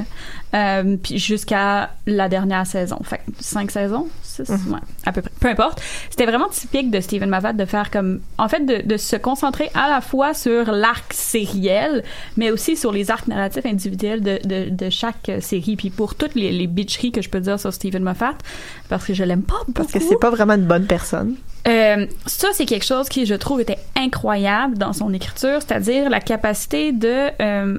euh, 0.54 0.96
puis 1.02 1.18
jusqu'à 1.18 1.90
la 2.06 2.28
dernière 2.28 2.66
saison. 2.66 2.98
Fait 3.04 3.20
5 3.40 3.70
saisons, 3.70 4.06
6, 4.34 4.48
Mhm. 4.50 4.72
ouais, 4.74 4.78
à 5.06 5.12
peu 5.12 5.22
près. 5.22 5.30
Peu 5.40 5.48
importe. 5.48 5.80
C'était 6.10 6.26
vraiment 6.26 6.48
typique 6.48 6.90
de 6.90 7.00
Steven 7.00 7.28
Moffat 7.30 7.52
de 7.52 7.64
faire 7.64 7.90
comme, 7.90 8.20
en 8.38 8.48
fait, 8.48 8.60
de, 8.66 8.86
de 8.86 8.96
se 8.96 9.16
concentrer 9.16 9.70
à 9.74 9.88
la 9.88 10.00
fois 10.00 10.34
sur 10.34 10.70
l'arc 10.72 11.12
sériel, 11.12 12.02
mais 12.36 12.50
aussi 12.50 12.76
sur 12.76 12.92
les 12.92 13.10
arcs 13.10 13.26
narratifs 13.28 13.66
individuels 13.66 14.20
de, 14.22 14.38
de, 14.44 14.68
de 14.70 14.90
chaque 14.90 15.30
série. 15.40 15.76
Puis 15.76 15.90
pour 15.90 16.14
toutes 16.14 16.34
les, 16.34 16.50
les 16.52 16.66
bitcheries 16.66 17.12
que 17.12 17.22
je 17.22 17.28
peux 17.28 17.40
dire 17.40 17.58
sur 17.60 17.72
Steven 17.72 18.02
Moffat, 18.02 18.34
parce 18.88 19.04
que 19.06 19.14
je 19.14 19.24
l'aime 19.24 19.42
pas 19.42 19.54
beaucoup. 19.66 19.72
Parce 19.72 19.92
que 19.92 20.00
c'est 20.00 20.18
pas 20.20 20.30
vraiment 20.30 20.54
une 20.54 20.66
bonne 20.66 20.86
personne. 20.86 21.36
Euh, 21.66 22.06
ça, 22.26 22.48
c'est 22.52 22.66
quelque 22.66 22.84
chose 22.84 23.08
qui, 23.08 23.24
je 23.24 23.34
trouve, 23.34 23.60
était 23.60 23.78
incroyable 23.96 24.76
dans 24.76 24.92
son 24.92 25.12
écriture, 25.14 25.60
c'est-à-dire 25.66 26.10
la 26.10 26.20
capacité 26.20 26.92
de 26.92 27.30
euh, 27.40 27.78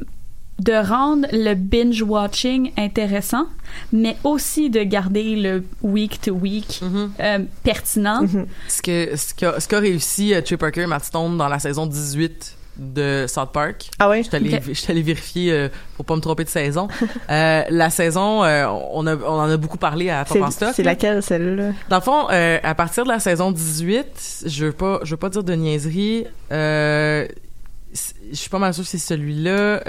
de 0.59 0.73
rendre 0.73 1.27
le 1.33 1.53
binge 1.53 2.01
watching 2.01 2.71
intéressant, 2.77 3.47
mais 3.91 4.15
aussi 4.23 4.69
de 4.69 4.83
garder 4.83 5.35
le 5.35 5.63
week 5.81 6.21
to 6.21 6.31
week 6.31 6.79
Mhm. 6.81 7.11
euh, 7.19 7.39
pertinent. 7.63 8.21
Mhm. 8.23 8.45
Ce 8.69 8.81
que 8.81 9.15
ce 9.17 9.33
qu'a 9.33 9.59
ce 9.59 9.67
qu'a 9.67 9.79
réussi 9.79 10.33
euh, 10.33 10.41
Trey 10.41 10.55
Parker 10.57 10.81
et 10.83 10.87
Matt 10.87 11.03
Stone 11.03 11.37
dans 11.37 11.49
la 11.49 11.59
saison 11.59 11.85
18 11.85 12.55
de 12.77 13.25
South 13.27 13.51
Park. 13.53 13.89
Ah 13.99 14.09
ouais? 14.09 14.21
Je 14.23 14.27
suis 14.27 14.35
allée 14.35 14.53
Ok. 14.55 14.61
je 14.67 14.73
suis 14.73 14.91
allée 14.91 15.01
vérifier 15.01 15.51
euh, 15.51 15.69
pour 15.95 16.05
pas 16.05 16.15
me 16.15 16.21
tromper 16.21 16.43
de 16.45 16.49
saison. 16.49 16.87
Euh, 17.29 17.63
la 17.69 17.89
saison, 17.89 18.43
euh, 18.43 18.65
on, 18.93 19.07
a, 19.07 19.15
on 19.15 19.39
en 19.39 19.49
a 19.49 19.57
beaucoup 19.57 19.77
parlé 19.77 20.09
à 20.09 20.23
Top 20.25 20.41
en 20.41 20.51
C'est 20.51 20.57
Stock. 20.57 20.69
c'est 20.75 20.83
là. 20.83 20.91
laquelle 20.91 21.23
celle-là? 21.23 21.71
Dans 21.89 21.95
le 21.97 22.01
fond, 22.01 22.27
euh, 22.31 22.59
à 22.63 22.75
partir 22.75 23.03
de 23.03 23.09
la 23.09 23.19
saison 23.19 23.51
18, 23.51 24.43
je 24.45 24.65
veux 24.65 24.71
pas, 24.73 24.99
je 25.03 25.11
veux 25.11 25.17
pas 25.17 25.29
dire 25.29 25.43
de 25.43 25.53
niaiserie. 25.53 26.27
Euh, 26.51 27.27
je 28.29 28.35
suis 28.35 28.49
pas 28.49 28.59
mal 28.59 28.73
sûre 28.73 28.83
que 28.83 28.89
c'est 28.89 28.97
celui-là. 28.97 29.81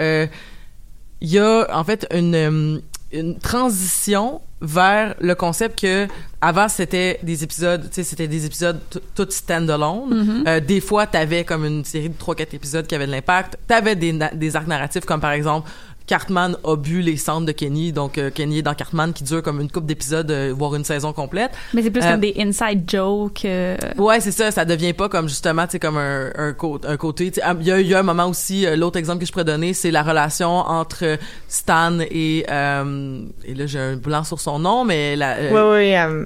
Il 1.20 1.30
y 1.30 1.38
a 1.38 1.66
en 1.72 1.84
fait 1.84 2.06
une 2.12 2.34
euh, 2.34 2.78
une 3.12 3.38
transition 3.38 4.40
vers 4.60 5.14
le 5.20 5.34
concept 5.34 5.80
que 5.80 6.08
avant 6.40 6.68
c'était 6.68 7.18
des 7.22 7.44
épisodes, 7.44 7.82
tu 7.88 7.94
sais, 7.94 8.02
c'était 8.02 8.28
des 8.28 8.46
épisodes 8.46 8.80
tout 9.14 9.26
stand-alone. 9.30 10.08
Mhm. 10.10 10.44
Euh, 10.46 10.60
des 10.60 10.80
fois, 10.80 11.06
t'avais 11.06 11.44
comme 11.44 11.64
une 11.64 11.84
série 11.84 12.08
de 12.08 12.14
3-4 12.14 12.54
épisodes 12.54 12.86
qui 12.86 12.94
avaient 12.94 13.06
de 13.06 13.12
l'impact. 13.12 13.58
T'avais 13.66 13.94
des 13.96 14.56
arcs 14.56 14.66
narratifs 14.66 15.04
comme 15.04 15.20
par 15.20 15.32
exemple 15.32 15.70
Cartman 16.07 16.57
a 16.64 16.76
bu 16.76 17.00
les 17.00 17.16
cendres 17.16 17.46
de 17.46 17.52
Kenny, 17.52 17.92
donc 17.92 18.16
euh, 18.18 18.30
Kenny 18.30 18.59
est 18.59 18.62
dans 18.62 18.74
Cartman 18.74 19.12
qui 19.12 19.24
dure 19.24 19.42
comme 19.42 19.61
une 19.61 19.70
couple 19.70 19.86
d'épisodes, 19.86 20.30
euh, 20.30 20.54
voire 20.57 20.74
une 20.76 20.84
saison 20.84 21.12
complète. 21.12 21.50
Mais 21.74 21.82
c'est 21.82 21.90
plus 21.90 22.02
Euh, 22.04 22.12
comme 22.12 22.20
des 22.20 22.34
inside 22.38 22.88
jokes. 22.88 23.44
euh, 23.44 23.76
Ouais, 23.98 24.20
c'est 24.20 24.30
ça, 24.30 24.50
ça 24.50 24.64
devient 24.64 24.92
pas 24.92 25.09
comme 25.09 25.28
justement, 25.28 25.64
tu 25.66 25.72
sais, 25.72 25.78
comme 25.80 25.96
un, 25.96 26.30
un, 26.36 26.52
cô- 26.52 26.80
un 26.86 26.96
côté. 26.96 27.32
Il 27.61 27.66
y 27.66 27.70
a, 27.72 27.80
il 27.80 27.86
y 27.88 27.94
a 27.94 27.98
un 27.98 28.02
moment 28.04 28.26
aussi, 28.26 28.66
euh, 28.66 28.76
l'autre 28.76 28.98
exemple 28.98 29.20
que 29.20 29.26
je 29.26 29.32
pourrais 29.32 29.44
donner, 29.44 29.74
c'est 29.74 29.90
la 29.90 30.02
relation 30.04 30.48
entre 30.59 31.18
Stan 31.48 31.98
et, 32.00 32.46
euh, 32.50 33.22
et 33.44 33.54
là 33.54 33.66
j'ai 33.66 33.78
un 33.80 33.96
blanc 33.96 34.22
sur 34.24 34.38
son 34.40 34.59
nom, 34.61 34.84
mais 34.84 35.16
la, 35.16 35.36
euh, 35.36 35.50
Ouais 35.52 35.96
ouais. 35.96 36.24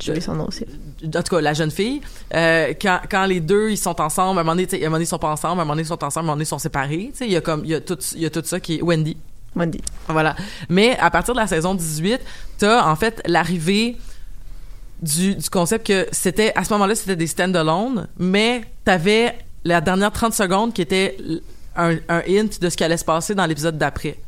J'ai 0.00 0.20
son 0.20 0.34
nom 0.34 0.46
aussi. 0.46 0.64
en 1.04 1.22
tout 1.22 1.36
cas 1.36 1.40
la 1.40 1.52
jeune 1.54 1.70
fille, 1.70 2.00
euh, 2.34 2.72
quand, 2.80 3.00
quand 3.10 3.26
les 3.26 3.40
deux 3.40 3.70
ils 3.70 3.76
sont 3.76 4.00
ensemble, 4.00 4.38
à 4.38 4.40
un 4.40 4.44
moment 4.44 4.56
donné, 4.56 4.68
à 4.70 4.76
un 4.76 4.78
moment 4.80 4.92
donné 4.92 5.04
ils 5.04 5.06
sont 5.06 5.18
pas 5.18 5.30
ensemble, 5.30 5.60
à 5.60 5.62
un 5.62 5.64
moment 5.64 5.74
donné 5.74 5.82
ils 5.82 5.86
sont 5.86 6.04
ensemble, 6.04 6.10
à 6.12 6.20
un 6.20 6.22
moment 6.22 6.36
donné 6.36 6.44
ils 6.44 6.46
sont 6.46 6.58
séparés, 6.58 7.10
tu 7.12 7.18
sais, 7.18 7.26
il 7.26 7.32
y 7.32 7.36
a 7.36 7.40
comme, 7.40 7.64
il 7.64 7.70
y 7.70 7.74
a 7.74 7.80
tout, 7.80 7.98
il 8.14 8.22
y 8.22 8.26
a 8.26 8.30
tout 8.30 8.42
ça 8.44 8.60
qui 8.60 8.78
est 8.78 8.82
Wendy. 8.82 9.16
Wendy. 9.54 9.80
Voilà. 10.08 10.36
Mais 10.68 10.96
à 10.98 11.10
partir 11.10 11.34
de 11.34 11.40
la 11.40 11.46
saison 11.46 11.74
18, 11.74 12.20
t'as 12.58 12.88
en 12.88 12.96
fait 12.96 13.20
l'arrivée 13.26 13.96
du, 15.02 15.34
du 15.34 15.50
concept 15.50 15.86
que 15.86 16.06
c'était 16.12 16.52
à 16.56 16.64
ce 16.64 16.72
moment-là 16.74 16.94
c'était 16.94 17.16
des 17.16 17.26
stand-alone, 17.26 18.08
mais 18.18 18.62
t'avais 18.84 19.36
la 19.64 19.80
dernière 19.80 20.12
30 20.12 20.32
secondes 20.32 20.72
qui 20.72 20.82
était 20.82 21.16
un, 21.76 21.96
un 22.08 22.22
hint 22.28 22.60
de 22.60 22.68
ce 22.68 22.76
qui 22.76 22.84
allait 22.84 22.96
se 22.96 23.04
passer 23.04 23.34
dans 23.34 23.46
l'épisode 23.46 23.76
d'après. 23.78 24.18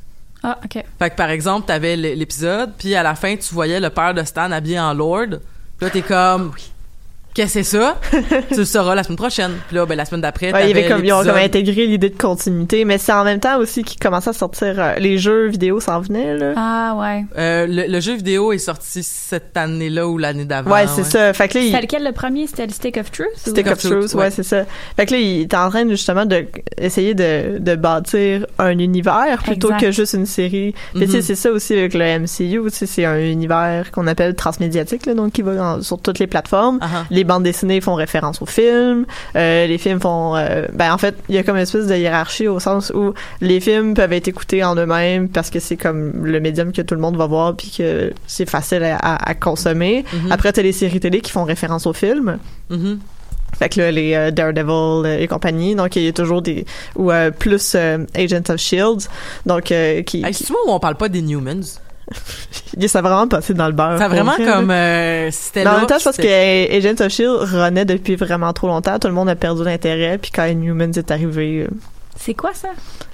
Ah, 0.43 0.59
ok. 0.65 0.85
Fait 0.99 1.11
que 1.11 1.15
par 1.15 1.31
exemple, 1.31 1.67
t'avais 1.67 1.97
l'épisode, 1.97 2.73
puis 2.77 2.95
à 2.95 3.03
la 3.03 3.15
fin 3.15 3.37
tu 3.37 3.55
voyais 3.55 3.79
le 3.79 3.91
père 3.91 4.13
de 4.13 4.25
Stan 4.25 4.51
habillé 4.51 4.81
en 4.81 4.93
Lord. 4.93 5.39
Puis 5.83 5.89
là 5.89 5.91
t'es 5.91 6.03
comme 6.03 6.53
Qu'est-ce 7.35 7.55
que 7.55 7.63
c'est 7.63 7.79
ça? 7.79 7.99
tu 8.51 8.57
le 8.59 8.65
sauras 8.65 8.95
la 8.95 9.03
semaine 9.05 9.17
prochaine. 9.17 9.53
Puis 9.69 9.77
là, 9.77 9.87
ben, 9.87 9.97
la 9.97 10.05
semaine 10.05 10.21
d'après, 10.21 10.53
Ouais, 10.53 10.65
il 10.65 10.69
y 10.69 10.71
avait 10.73 10.83
t'avais 10.83 10.95
comme, 10.95 11.05
ils 11.05 11.13
ont 11.13 11.23
comme 11.25 11.37
intégré 11.37 11.87
l'idée 11.87 12.11
de 12.11 12.19
continuité, 12.19 12.85
mais 12.85 12.99
c'est 12.99 13.13
en 13.13 13.25
même 13.25 13.41
temps 13.41 13.59
aussi 13.59 13.83
qu'ils 13.85 13.99
commençaient 13.99 14.31
à 14.31 14.35
sortir 14.35 14.75
euh, 14.79 14.95
les 14.99 15.17
jeux 15.19 15.47
vidéo 15.49 15.81
s'en 15.81 16.01
venaient 16.01 16.37
là. 16.37 16.53
Ah, 16.57 16.97
ouais. 17.01 17.25
Euh, 17.39 17.67
le, 17.67 17.91
le 17.91 18.01
jeu 18.01 18.15
vidéo 18.15 18.53
est 18.53 18.59
sorti 18.59 19.03
cette 19.03 19.57
année-là 19.57 20.07
ou 20.09 20.19
l'année 20.19 20.45
d'avant. 20.45 20.71
ouais, 20.73 20.87
c'est 20.87 21.05
ça. 21.05 21.33
Fait 21.33 21.49
que 21.49 21.55
là, 21.59 21.65
il- 21.65 21.67
C'était 21.71 21.81
lequel 21.83 22.05
le 22.05 22.13
premier? 22.13 22.47
C'était 22.47 22.67
le 22.67 22.73
Stick 22.73 22.97
of 22.99 23.11
Truth? 23.11 23.27
ou- 23.47 23.51
Stick 23.51 23.67
of 23.67 23.73
of 23.73 23.79
Truth, 23.79 23.93
Truth, 24.01 24.15
ouais, 24.15 24.21
ouais. 24.25 24.31
c'est 24.31 24.43
ça. 24.43 24.65
Fait 24.97 25.07
que 25.07 25.13
là, 25.13 25.19
il 25.19 25.41
est 25.43 25.55
en 25.55 25.71
train 25.71 25.85
de, 25.85 25.91
justement 25.91 26.27
de 26.27 26.45
essayer 26.79 27.15
de, 27.15 27.59
de 27.59 27.75
bâtir 27.77 28.47
un 28.59 28.79
univers 28.79 29.43
plutôt 29.43 29.69
Exact. 29.69 29.81
que 29.87 29.91
juste 29.93 30.13
une 30.15 30.27
série. 30.27 30.75
Puis 30.95 31.07
tu 31.07 31.11
sais, 31.13 31.17
Mhm. 31.19 31.23
c'est 31.23 31.35
ça 31.35 31.51
aussi 31.51 31.73
avec 31.73 31.95
le 31.95 32.05
MCU, 32.19 32.61
tu 32.65 32.71
sais, 32.71 32.87
c'est 32.87 33.05
un 33.07 33.19
univers 33.19 33.91
qu'on 33.91 34.07
appelle 34.07 34.35
transmédiatique, 34.35 35.07
là, 35.07 35.15
donc 35.15 35.33
qui 35.33 35.41
va 35.43 35.55
dans- 35.55 35.81
sur 35.83 35.99
toutes 35.99 36.19
les 36.19 36.27
plateformes. 36.27 36.79
Ah 36.83 36.89
ah. 36.95 37.05
Les 37.11 37.22
bandes 37.25 37.43
dessinées 37.43 37.81
font 37.81 37.95
référence 37.95 38.41
aux 38.43 38.47
films. 38.47 39.07
Euh, 39.37 39.67
les 39.67 39.79
films 39.79 40.01
font... 40.01 40.37
euh, 40.37 40.67
ben, 40.73 40.93
en 40.93 40.99
fait, 40.99 41.15
il 41.29 41.35
y 41.35 41.39
a 41.39 41.43
comme 41.43 41.57
une 41.57 41.63
espèce 41.63 41.87
de 41.87 41.95
hiérarchie 41.97 42.49
au 42.49 42.61
sens 42.61 42.91
où 42.95 43.15
les 43.41 43.61
films 43.61 43.95
peuvent 43.95 44.13
être 44.13 44.29
écoutés 44.29 44.63
en 44.65 44.75
eux-mêmes 44.77 45.29
parce 45.29 45.51
que 45.51 45.61
c'est 45.61 45.77
comme 45.77 46.25
le 46.27 46.41
médium 46.41 46.73
que 46.73 46.83
tout 46.83 46.95
le 46.95 47.01
monde 47.01 47.17
va 47.17 47.27
voir 47.27 47.57
puis 47.57 47.73
que 47.77 48.13
c'est 48.27 48.49
facile 48.49 48.83
à, 48.85 48.97
à- 48.97 49.31
à 49.31 49.35
consommer. 49.35 50.05
Mhm. 50.13 50.33
Après, 50.33 50.53
t'as 50.53 50.63
les 50.63 50.73
séries 50.73 51.01
télé 51.01 51.21
qui 51.21 51.31
font 51.33 51.45
référence 51.45 51.87
aux 51.87 51.93
films. 51.93 52.39
Mhm. 52.71 52.99
Fait 53.59 53.69
que 53.69 53.81
là, 53.81 53.91
les 53.93 54.15
euh, 54.15 54.31
Daredevil 54.31 55.07
euh, 55.07 55.19
et 55.21 55.29
compagnie, 55.29 55.75
donc 55.75 55.95
il 55.97 56.03
y 56.05 56.09
a 56.09 56.13
toujours 56.13 56.41
des 56.41 56.65
ou 56.97 57.11
euh, 57.13 57.31
plus 57.31 57.75
euh, 57.75 57.99
Agents 58.15 58.49
of 58.49 58.57
Shield, 58.57 59.03
donc 59.45 59.65
qui, 59.65 59.73
Hey, 60.25 60.33
qui 60.33 60.51
moi 60.51 60.61
où 60.67 60.71
on 60.71 60.81
parle 60.81 60.97
pas 60.97 61.09
des 61.11 61.21
Newmans? 61.21 61.79
ça 62.89 62.99
a 62.99 63.03
vraiment 63.03 63.29
passé 63.29 63.55
dans 63.55 63.67
le 63.67 63.73
beurre. 63.73 63.99
Ça 63.99 64.05
a 64.07 64.09
vraiment 64.09 64.33
vrai, 64.33 64.45
comme 64.45 64.71
euh, 64.71 65.31
c'était 65.31 65.67
en 65.67 65.79
même 65.79 65.87
temps, 65.87 65.99
je 65.99 66.05
pense 66.05 66.17
que 66.17 66.77
Agents 66.77 67.05
of 67.05 67.11
Shield 67.13 67.31
renaît 67.53 67.85
depuis 67.85 68.17
vraiment 68.17 68.53
trop 68.53 68.69
longtemps. 68.69 68.99
Tout 68.99 69.09
le 69.09 69.15
monde 69.15 69.29
a 69.29 69.37
perdu 69.37 69.65
l'intérêt. 69.65 70.19
Puis 70.19 70.31
quand 70.31 70.45
Inhumans 70.45 70.93
est 70.97 71.11
arrivé, 71.11 71.67
euh, 71.69 71.75
C'est 72.17 72.35
quoi 72.35 72.51
ça? 72.55 72.69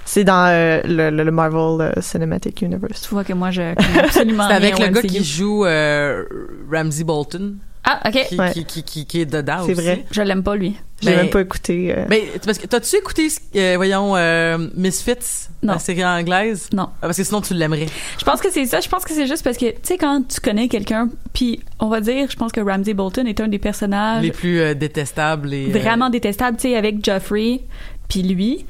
c'est 0.05 0.23
dans 0.23 0.47
euh, 0.47 0.81
le, 0.85 1.11
le- 1.11 1.23
le 1.23 1.31
Marvel 1.31 1.81
euh, 1.95 2.01
Cinematic 2.01 2.61
Universe. 2.63 3.01
Tu 3.03 3.09
vois 3.13 3.23
que 3.23 3.33
moi, 3.33 3.51
je 3.51 3.75
connais 3.75 3.99
absolument 4.03 4.43
C'est 4.49 4.53
avec 4.55 4.75
rien 4.75 4.87
le 4.87 4.93
gars 4.93 5.01
MCU. 5.01 5.07
qui 5.07 5.23
joue 5.23 5.65
euh, 5.65 6.23
Ramsey 6.71 7.03
Bolton, 7.03 7.57
Ah, 8.03 8.09
ok. 8.09 8.25
qui, 8.27 8.35
Ouais. 8.37 8.51
qui, 8.53 8.65
qui, 8.65 8.83
qui, 8.83 9.05
qui 9.05 9.21
est 9.21 9.25
dedans 9.25 9.63
C'est 9.65 9.71
aussi. 9.73 9.81
vrai. 9.81 10.05
Je 10.11 10.21
l'aime 10.21 10.43
pas, 10.43 10.55
lui. 10.55 10.75
J'ai 11.01 11.15
même 11.15 11.29
pas 11.29 11.39
écouté. 11.41 11.95
euh, 11.97 12.05
Mais 12.09 12.25
parce 12.45 12.57
que 12.57 12.67
t'as-tu 12.67 12.97
écouté, 12.97 13.29
euh, 13.55 13.73
voyons, 13.77 14.17
euh, 14.17 14.57
Misfits, 14.75 15.47
Non. 15.63 15.73
la 15.73 15.79
série 15.79 16.03
anglaise? 16.05 16.67
Non. 16.73 16.89
Ah, 17.01 17.07
parce 17.07 17.17
que 17.17 17.23
sinon 17.23 17.39
tu 17.41 17.53
l'aimerais. 17.53 17.85
Je 18.19 18.25
pense 18.25 18.41
que 18.41 18.51
c'est 18.51 18.65
ça. 18.65 18.81
Je 18.81 18.89
pense 18.89 19.05
que 19.05 19.13
c'est 19.13 19.25
juste 19.25 19.43
parce 19.43 19.57
que, 19.57 19.67
tu 19.71 19.77
sais, 19.83 19.97
quand 19.97 20.27
tu 20.27 20.41
connais 20.41 20.67
quelqu'un, 20.67 21.07
puis 21.33 21.61
on 21.79 21.87
va 21.87 22.01
dire, 22.01 22.27
je 22.29 22.35
pense 22.35 22.51
que 22.51 22.59
Ramsey 22.59 22.93
Bolton 22.93 23.25
est 23.27 23.39
un 23.39 23.47
des 23.47 23.59
personnages 23.59 24.23
Les 24.23 24.31
plus 24.31 24.59
euh, 24.59 24.73
détestables 24.73 25.53
et 25.53 25.67
euh, 25.73 25.79
vraiment 25.79 26.09
détestables, 26.09 26.57
tu 26.57 26.69
sais, 26.69 26.75
avec 26.75 27.03
Joffrey, 27.05 27.61
puis 28.09 28.21
lui. 28.23 28.65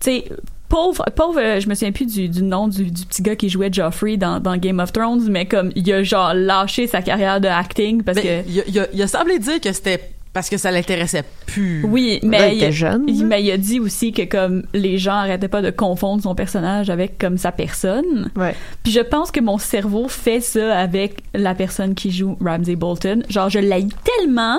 Tu 0.00 0.10
sais, 0.10 0.24
pauvre, 0.68 1.04
pauvre, 1.14 1.38
euh, 1.40 1.60
je 1.60 1.68
me 1.68 1.74
souviens 1.74 1.92
plus 1.92 2.06
du, 2.06 2.28
du 2.28 2.42
nom 2.42 2.68
du, 2.68 2.90
du 2.90 3.06
petit 3.06 3.22
gars 3.22 3.36
qui 3.36 3.48
jouait 3.48 3.72
Joffrey 3.72 4.16
dans, 4.16 4.40
dans 4.40 4.56
Game 4.56 4.80
of 4.80 4.92
Thrones, 4.92 5.28
mais 5.30 5.46
comme 5.46 5.70
il 5.76 5.90
a 5.92 6.02
genre 6.02 6.32
lâché 6.34 6.86
sa 6.86 7.02
carrière 7.02 7.40
de 7.40 7.48
acting 7.48 8.02
parce 8.02 8.18
que. 8.20 8.48
il, 8.48 8.60
a, 8.60 8.62
il 8.66 8.78
a- 8.80 8.86
il 8.92 9.02
a 9.02 9.06
semblé 9.06 9.38
dire 9.38 9.60
que 9.60 9.72
c'était 9.72 10.10
parce 10.32 10.50
que 10.50 10.56
ça 10.56 10.72
l'intéressait 10.72 11.22
plus. 11.46 11.84
Oui, 11.86 12.18
là, 12.22 12.28
mais 12.28 12.48
il 12.48 12.54
il, 12.54 12.62
était 12.64 12.72
jeune. 12.72 13.04
il- 13.06 13.24
mais 13.24 13.40
il 13.44 13.50
a 13.52 13.56
dit 13.56 13.78
aussi 13.78 14.10
que 14.10 14.22
comme 14.22 14.64
les 14.74 14.98
gens 14.98 15.14
arrêtaient 15.14 15.46
pas 15.46 15.62
de 15.62 15.70
confondre 15.70 16.22
son 16.24 16.34
personnage 16.34 16.90
avec 16.90 17.18
comme 17.18 17.38
sa 17.38 17.52
personne. 17.52 18.30
Ouais. 18.34 18.56
Puis 18.82 18.92
je 18.92 18.98
pense 19.00 19.30
que 19.30 19.38
mon 19.38 19.58
cerveau 19.58 20.08
fait 20.08 20.40
ça 20.40 20.76
avec 20.76 21.22
la 21.34 21.54
personne 21.54 21.94
qui 21.94 22.10
joue 22.10 22.36
Ramsey 22.44 22.74
Bolton. 22.74 23.22
Genre 23.28 23.48
je 23.48 23.60
l'haïs 23.60 23.92
tellement 24.02 24.58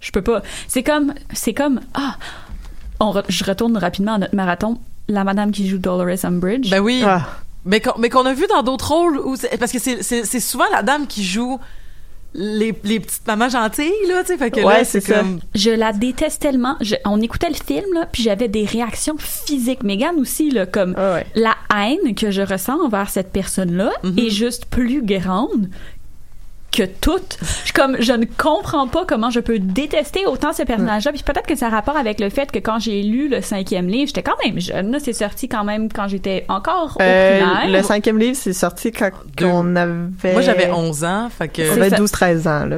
Je 0.00 0.10
peux 0.12 0.22
pas. 0.22 0.40
C'est 0.66 0.82
comme, 0.82 1.12
c'est 1.34 1.52
comme, 1.52 1.80
ah, 1.92 2.16
on 2.98 3.12
re- 3.12 3.24
je 3.28 3.44
retourne 3.44 3.76
rapidement 3.76 4.14
à 4.14 4.18
notre 4.18 4.34
marathon. 4.34 4.78
La 5.08 5.24
madame 5.24 5.50
qui 5.50 5.68
joue 5.68 5.78
Dolores 5.78 6.24
Umbridge. 6.24 6.70
Ben 6.70 6.80
oui. 6.80 7.02
Ah. 7.04 7.26
Mais 7.64 7.80
qu'on 7.80 7.98
mais 7.98 8.08
qu'on 8.08 8.26
a 8.26 8.34
vu 8.34 8.46
dans 8.48 8.62
d'autres 8.62 8.92
rôles 8.92 9.18
où 9.18 9.36
c'est- 9.36 9.56
parce 9.58 9.70
que 9.72 9.78
c'est 9.78 10.02
c'est 10.02 10.24
c'est 10.24 10.40
souvent 10.40 10.64
la 10.72 10.82
dame 10.82 11.06
qui 11.06 11.22
joue 11.24 11.58
les, 12.34 12.74
les 12.84 12.98
petites 12.98 13.26
mamans 13.26 13.50
gentilles 13.50 13.92
là, 14.08 14.22
tu 14.22 14.28
sais 14.28 14.38
fait 14.38 14.50
que 14.50 14.60
Ouais, 14.60 14.78
là 14.78 14.84
c'est 14.84 15.00
c'est 15.00 15.12
ça. 15.12 15.18
comme 15.20 15.38
Je 15.54 15.70
la 15.70 15.92
déteste 15.92 16.40
tellement. 16.40 16.76
Je- 16.80 16.94
on 17.04 17.20
écoutait 17.20 17.50
le 17.50 17.54
film, 17.54 17.84
là, 17.94 18.06
puis 18.10 18.22
j'avais 18.22 18.48
des 18.48 18.64
réactions 18.64 19.16
physiques. 19.18 19.82
Megan 19.82 20.16
aussi, 20.18 20.50
là, 20.50 20.64
comme 20.66 20.94
Ah 20.96 21.14
ouais. 21.14 21.26
la 21.34 21.54
haine 21.76 22.14
que 22.14 22.30
je 22.30 22.40
ressens 22.42 22.80
envers 22.82 23.10
cette 23.10 23.32
personne-là 23.32 23.90
Mhm. 24.02 24.18
est 24.18 24.30
juste 24.30 24.64
plus 24.66 25.02
grande 25.02 25.68
que 26.72 26.82
toute. 26.84 27.38
Je, 27.64 27.72
comme, 27.72 27.96
je 28.00 28.12
ne 28.12 28.24
comprends 28.24 28.88
pas 28.88 29.04
comment 29.06 29.30
je 29.30 29.40
peux 29.40 29.58
détester 29.58 30.26
autant 30.26 30.52
ce 30.52 30.62
personnage-là. 30.62 31.12
Puis 31.12 31.22
peut-être 31.22 31.46
que 31.46 31.54
ça 31.54 31.66
a 31.66 31.70
rapport 31.70 31.96
avec 31.96 32.18
le 32.18 32.30
fait 32.30 32.50
que 32.50 32.58
quand 32.58 32.78
j'ai 32.78 33.02
lu 33.02 33.28
le 33.28 33.40
cinquième 33.42 33.86
livre, 33.88 34.06
j'étais 34.08 34.22
quand 34.22 34.36
même 34.44 34.58
jeune. 34.58 34.90
là. 34.90 34.98
C'est 34.98 35.12
sorti 35.12 35.48
quand 35.48 35.64
même 35.64 35.92
quand 35.92 36.08
j'étais 36.08 36.44
encore 36.48 36.96
au 36.98 37.02
Euh, 37.02 37.40
primaire. 37.40 37.80
le 37.80 37.82
cinquième 37.86 38.18
livre, 38.18 38.36
c'est 38.36 38.52
sorti 38.52 38.90
quand 38.90 39.10
Deux. 39.36 39.46
on 39.46 39.76
avait... 39.76 40.32
moi 40.32 40.40
j'avais 40.42 40.70
11 40.70 41.04
ans 41.04 41.28
fait 41.30 41.48
que 41.48 41.62
On 41.70 41.74
C'est 41.74 41.80
avait 41.82 41.90
ça. 41.90 41.96
12-13 41.96 42.48
ans, 42.48 42.66
là. 42.66 42.76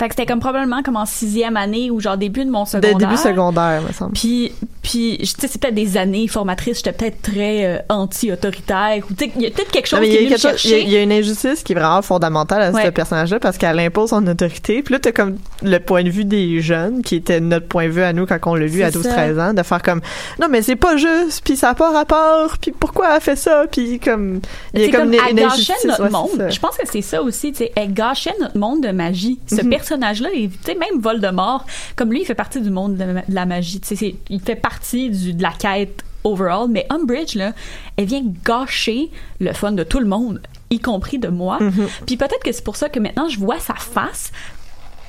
Fait 0.00 0.08
que 0.08 0.14
c'était 0.16 0.26
comme 0.26 0.40
probablement 0.40 0.82
comme 0.82 0.96
en 0.96 1.04
sixième 1.06 1.56
année 1.56 1.90
ou 1.90 2.00
genre 2.00 2.16
début 2.16 2.44
de 2.44 2.50
mon 2.50 2.64
secondaire. 2.64 2.96
début 2.96 3.16
secondaire, 3.18 3.82
me 3.86 3.92
semble. 3.92 4.12
Puis, 4.14 4.50
puis, 4.82 5.18
tu 5.20 5.26
sais, 5.26 5.46
c'est 5.46 5.60
peut-être 5.60 5.74
des 5.74 5.96
années 5.98 6.26
formatrices. 6.26 6.78
J'étais 6.78 6.92
peut-être 6.92 7.20
très 7.22 7.66
euh, 7.66 7.78
anti-autoritaire. 8.24 9.02
Ou 9.10 9.14
tu 9.14 9.26
sais, 9.26 9.32
il 9.36 9.42
y 9.42 9.46
a 9.46 9.50
peut-être 9.50 9.70
quelque 9.70 9.86
chose 9.86 10.00
Non, 10.00 10.06
qui 10.06 10.12
est 10.16 10.26
quelque 10.26 10.40
chose- 10.40 10.64
il 10.64 10.88
y 10.90 10.96
a- 10.96 11.00
y 11.00 11.02
une 11.02 11.12
injustice 11.12 11.62
qui 11.62 11.72
est 11.72 11.76
vraiment 11.76 12.02
fondamentale 12.02 12.62
à 12.62 12.70
Ouais. 12.70 12.86
ce 12.86 12.90
personnage-là 12.90 13.40
parce 13.40 13.58
qu'elle 13.58 13.78
impose 13.78 14.10
son 14.10 14.26
autorité. 14.26 14.82
Puis 14.82 14.94
là, 14.94 15.00
t'as 15.00 15.12
comme 15.12 15.36
le 15.62 15.78
point 15.78 16.02
de 16.02 16.10
vue 16.10 16.24
des 16.24 16.60
jeunes, 16.60 17.02
qui 17.02 17.16
était 17.16 17.40
notre 17.40 17.66
point 17.68 17.86
de 17.86 17.90
vue 17.92 18.02
à 18.02 18.12
nous 18.12 18.26
quand 18.26 18.38
on 18.46 18.54
l'a 18.54 18.66
vu 18.66 18.82
à 18.82 18.90
12-13 18.90 19.38
ans, 19.38 19.52
de 19.54 19.62
faire 19.62 19.82
comme 19.82 20.00
non, 20.40 20.46
mais 20.50 20.62
c'est 20.62 20.76
pas 20.76 20.96
juste, 20.96 21.42
puis 21.44 21.56
ça 21.56 21.68
n'a 21.68 21.74
pas 21.74 21.90
rapport, 21.92 22.56
puis 22.60 22.72
pourquoi 22.72 23.14
elle 23.16 23.20
fait 23.20 23.36
ça, 23.36 23.64
puis 23.70 23.98
comme. 24.00 24.40
Il 24.74 24.80
y 24.80 24.84
a 24.84 24.88
comme, 24.90 25.00
comme, 25.02 25.12
une, 25.14 25.20
elle 25.28 25.38
une 25.38 25.44
injustice. 25.44 25.84
notre 25.84 26.04
ouais, 26.04 26.10
monde. 26.10 26.46
Je 26.50 26.58
pense 26.58 26.76
que 26.76 26.86
c'est 26.90 27.02
ça 27.02 27.22
aussi, 27.22 27.52
tu 27.52 27.58
sais, 27.58 27.72
elle 27.76 27.92
gâchait 27.92 28.34
notre 28.40 28.56
monde 28.56 28.82
de 28.82 28.90
magie. 28.90 29.38
Ce 29.46 29.56
Mhm. 29.56 29.68
Personnage-là, 29.90 30.28
tu 30.32 30.50
sais, 30.64 30.74
même 30.74 31.00
Voldemort, 31.00 31.66
comme 31.96 32.10
lui, 32.12 32.22
il 32.22 32.24
fait 32.24 32.34
partie 32.34 32.60
du 32.60 32.70
monde 32.70 32.96
de, 32.96 33.04
la 33.28 33.46
magie. 33.46 33.80
Tu 33.80 33.96
sais, 33.96 34.14
il 34.28 34.40
fait 34.40 34.56
partie 34.56 35.10
du, 35.10 35.34
de 35.34 35.42
la 35.42 35.52
quête 35.52 36.04
overall. 36.24 36.68
Mais 36.70 36.86
Umbridge, 36.90 37.34
là, 37.34 37.52
elle 37.96 38.06
vient 38.06 38.22
gâcher 38.44 39.10
le 39.40 39.52
fun 39.52 39.72
de 39.72 39.82
tout 39.82 39.98
le 39.98 40.06
monde, 40.06 40.40
y 40.70 40.78
compris 40.78 41.18
de 41.18 41.28
moi. 41.28 41.58
Mhm. 41.60 41.88
Puis 42.06 42.16
peut-être 42.16 42.42
que 42.44 42.52
c'est 42.52 42.64
pour 42.64 42.76
ça 42.76 42.88
que 42.88 43.00
maintenant, 43.00 43.28
je 43.28 43.38
vois 43.38 43.58
sa 43.58 43.74
face. 43.74 44.30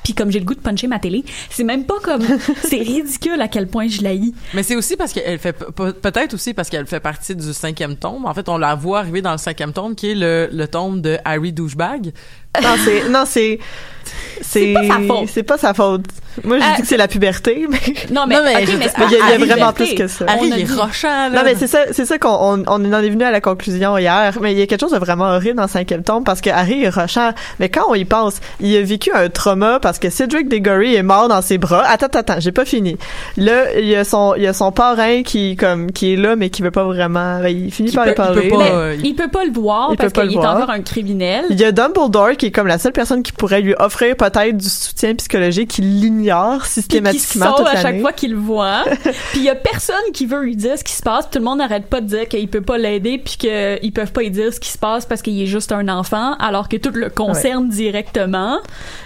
Puis 0.02 0.14
comme 0.14 0.32
j'ai 0.32 0.40
le 0.40 0.44
goût 0.44 0.56
de 0.56 0.60
puncher 0.60 0.88
ma 0.88 0.98
télé, 0.98 1.24
c'est 1.48 1.62
même 1.62 1.84
pas 1.86 2.00
comme 2.02 2.22
c'est 2.64 2.78
ridicule 2.80 3.40
à 3.40 3.46
quel 3.46 3.68
point 3.68 3.86
je 3.86 4.02
l'haïs. 4.02 4.34
mais 4.52 4.64
c'est 4.64 4.74
aussi 4.74 4.96
parce 4.96 5.12
qu'elle 5.12 5.38
fait 5.38 5.52
pe- 5.52 5.92
peut-être 5.92 6.34
aussi 6.34 6.54
parce 6.54 6.68
qu'elle 6.70 6.86
fait 6.88 6.98
partie 6.98 7.36
du 7.36 7.52
cinquième 7.52 7.94
tome 7.94 8.26
en 8.26 8.34
fait 8.34 8.48
on 8.48 8.58
la 8.58 8.74
voit 8.74 8.98
arriver 8.98 9.22
dans 9.22 9.30
le 9.30 9.38
cinquième 9.38 9.72
tome 9.72 9.94
qui 9.94 10.10
est 10.10 10.14
le, 10.16 10.48
le 10.52 10.66
tome 10.66 11.02
de 11.02 11.18
Harry 11.24 11.52
douchebag 11.52 12.12
Non, 12.60 12.74
c'est. 12.84 13.08
Non, 13.08 13.24
c'est. 13.26 13.58
C'est 14.40 14.72
pas 14.74 14.82
sa 14.86 14.98
faute. 15.00 15.28
C'est 15.32 15.42
pas 15.42 15.58
sa 15.58 15.74
faute. 15.74 16.04
Moi, 16.44 16.58
je 16.58 16.62
Euh, 16.64 16.66
dis 16.76 16.82
que 16.82 16.88
c'est 16.88 16.96
la 16.96 17.08
puberté, 17.08 17.66
mais. 17.68 17.76
Non 18.10 18.24
mais, 18.26 18.36
Non, 18.36 18.40
mais 18.42 18.52
il 18.62 18.68
y 18.70 18.72
a- 18.72 18.76
il 19.06 19.12
y 19.12 19.16
a 19.20 19.24
Harry 19.26 19.36
vraiment 19.36 19.54
Liberté. 19.68 19.84
plus 19.84 19.94
que 19.94 20.06
ça. 20.08 20.24
Harry 20.26 20.48
On 20.48 20.52
a 20.52 20.56
il 20.56 20.62
est 20.62 20.64
dit- 20.64 20.72
rochant 20.74 21.08
là 21.08 21.28
Non, 21.28 21.40
mais 21.44 21.54
c'est 21.54 21.66
ça, 21.66 21.80
c'est 21.92 22.06
ça 22.06 22.16
qu'on 22.16 22.30
on, 22.30 22.64
on 22.66 22.92
en 22.92 23.02
est 23.02 23.10
venu 23.10 23.22
à 23.22 23.30
la 23.30 23.42
conclusion 23.42 23.98
hier. 23.98 24.32
Mais 24.40 24.52
il 24.52 24.58
y 24.58 24.62
a 24.62 24.66
quelque 24.66 24.80
chose 24.80 24.92
de 24.92 24.98
vraiment 24.98 25.26
horrible 25.26 25.56
dans 25.58 25.68
cinquième 25.68 26.02
tome 26.02 26.24
parce 26.24 26.40
que 26.40 26.48
Harry 26.48 26.84
est 26.84 26.88
rochant. 26.88 27.32
Mais 27.60 27.68
quand 27.68 27.82
on 27.86 27.94
y 27.94 28.06
pense, 28.06 28.40
il 28.60 28.74
a 28.78 28.82
vécu 28.82 29.10
un 29.12 29.28
trauma 29.28 29.78
parce 29.78 29.98
que 29.98 30.08
Cedric 30.08 30.48
Diggory 30.48 30.94
est 30.94 31.02
mort 31.02 31.28
dans 31.28 31.42
ses 31.42 31.58
bras. 31.58 31.82
Attends, 31.86 32.06
attends, 32.06 32.20
attends, 32.20 32.40
j'ai 32.40 32.52
pas 32.52 32.64
fini. 32.64 32.96
Là, 33.36 33.78
il 33.78 33.86
y 33.86 33.94
a 33.94 34.04
son, 34.04 34.32
il 34.34 34.42
y 34.42 34.46
a 34.46 34.54
son 34.54 34.72
parrain 34.72 35.22
qui, 35.22 35.54
comme, 35.56 35.92
qui 35.92 36.14
est 36.14 36.16
là, 36.16 36.34
mais 36.34 36.48
qui 36.48 36.62
veut 36.62 36.70
pas 36.70 36.84
vraiment. 36.84 37.40
ben, 37.42 37.48
il 37.48 37.70
finit 37.70 37.92
par 37.92 38.04
peut- 38.04 38.10
lui 38.10 38.16
parler. 38.16 38.40
il 38.44 38.50
peut 38.50 38.56
pas- 38.56 38.64
Mais 38.64 38.70
euh, 38.72 38.96
il 39.04 39.14
peut 39.14 39.28
pas 39.28 39.44
le 39.44 39.52
voir 39.52 39.88
il 39.92 39.98
parce 39.98 40.12
qu'il 40.14 40.32
est 40.32 40.36
encore 40.38 40.70
un 40.70 40.80
criminel. 40.80 41.44
Il 41.50 41.60
y 41.60 41.64
a 41.64 41.72
Dumbledore 41.72 42.38
qui 42.42 42.46
est 42.46 42.50
comme 42.50 42.66
la 42.66 42.78
seule 42.78 42.92
personne 42.92 43.22
qui 43.22 43.30
pourrait 43.30 43.60
lui 43.60 43.72
offrir 43.78 44.16
peut-être 44.16 44.56
du 44.56 44.68
soutien 44.68 45.14
psychologique, 45.14 45.70
qui 45.70 45.80
l'ignore 45.80 46.66
systématiquement 46.66 47.52
toute 47.52 47.68
à 47.68 47.74
chaque 47.74 47.84
l'année. 47.84 48.00
fois 48.00 48.12
qu'il 48.12 48.32
le 48.32 48.38
voit. 48.38 48.82
puis 49.30 49.36
il 49.36 49.44
y 49.44 49.48
a 49.48 49.54
personne 49.54 49.94
qui 50.12 50.26
veut 50.26 50.42
lui 50.42 50.56
dire 50.56 50.76
ce 50.76 50.82
qui 50.82 50.92
se 50.92 51.02
passe. 51.04 51.30
Tout 51.30 51.38
le 51.38 51.44
monde 51.44 51.58
n'arrête 51.58 51.86
pas 51.86 52.00
de 52.00 52.06
dire 52.06 52.26
qu'il 52.26 52.48
peut 52.48 52.60
pas 52.60 52.78
l'aider 52.78 53.18
puis 53.24 53.36
qu'ils 53.36 53.92
peuvent 53.92 54.10
pas 54.10 54.22
lui 54.22 54.32
dire 54.32 54.52
ce 54.52 54.58
qui 54.58 54.70
se 54.70 54.78
passe 54.78 55.06
parce 55.06 55.22
qu'il 55.22 55.40
est 55.40 55.46
juste 55.46 55.70
un 55.70 55.86
enfant, 55.86 56.34
alors 56.40 56.68
que 56.68 56.76
tout 56.78 56.90
le 56.90 57.10
concerne 57.10 57.68
directement. 57.68 58.58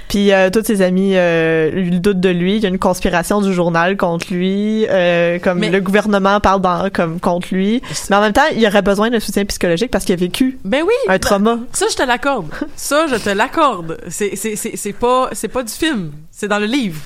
Puis 0.09 0.33
euh, 0.33 0.51
tous 0.51 0.63
ses 0.65 0.83
amis 0.83 1.13
euh, 1.17 1.91
doutent 1.99 2.21
de 2.21 2.29
lui. 2.29 2.57
Il 2.57 2.63
y 2.63 2.67
a 2.67 2.69
une 2.69 2.79
conspiration 2.79 3.41
du 3.41 3.53
journal 3.53 3.97
contre 3.97 4.33
lui. 4.33 4.87
euh, 4.89 5.39
comme 5.39 5.59
Mais- 5.59 5.71
le 5.71 5.81
gouvernement 5.81 6.41
parle 6.41 6.61
dans, 6.61 6.89
comme 6.91 7.19
contre 7.21 7.49
lui. 7.53 7.83
Mais 8.11 8.17
en 8.17 8.21
même 8.21 8.33
temps, 8.33 8.43
il 8.55 8.65
aurait 8.67 8.83
besoin 8.83 9.11
d'un 9.11 9.21
soutien 9.21 9.45
psychologique 9.45 9.91
parce 9.91 10.05
qu'il 10.05 10.13
a 10.13 10.17
vécu 10.17 10.59
ben 10.65 10.83
oui 10.87 10.93
un 11.09 11.19
trauma. 11.19 11.59
Ça, 11.73 11.87
je 11.91 11.97
te 11.97 12.03
l'accorde. 12.03 12.47
Ça, 12.77 13.07
je 13.09 13.17
te 13.17 13.31
l'accorde. 13.31 13.99
C'est, 14.09 14.37
c'est, 14.37 14.57
c'est, 14.57 14.77
c'est 14.77 14.93
pas, 14.93 15.29
c'est 15.33 15.49
pas 15.49 15.63
du 15.63 15.73
film. 15.73 16.13
C'est 16.31 16.49
dans 16.49 16.59
le 16.59 16.67
livre. 16.67 17.01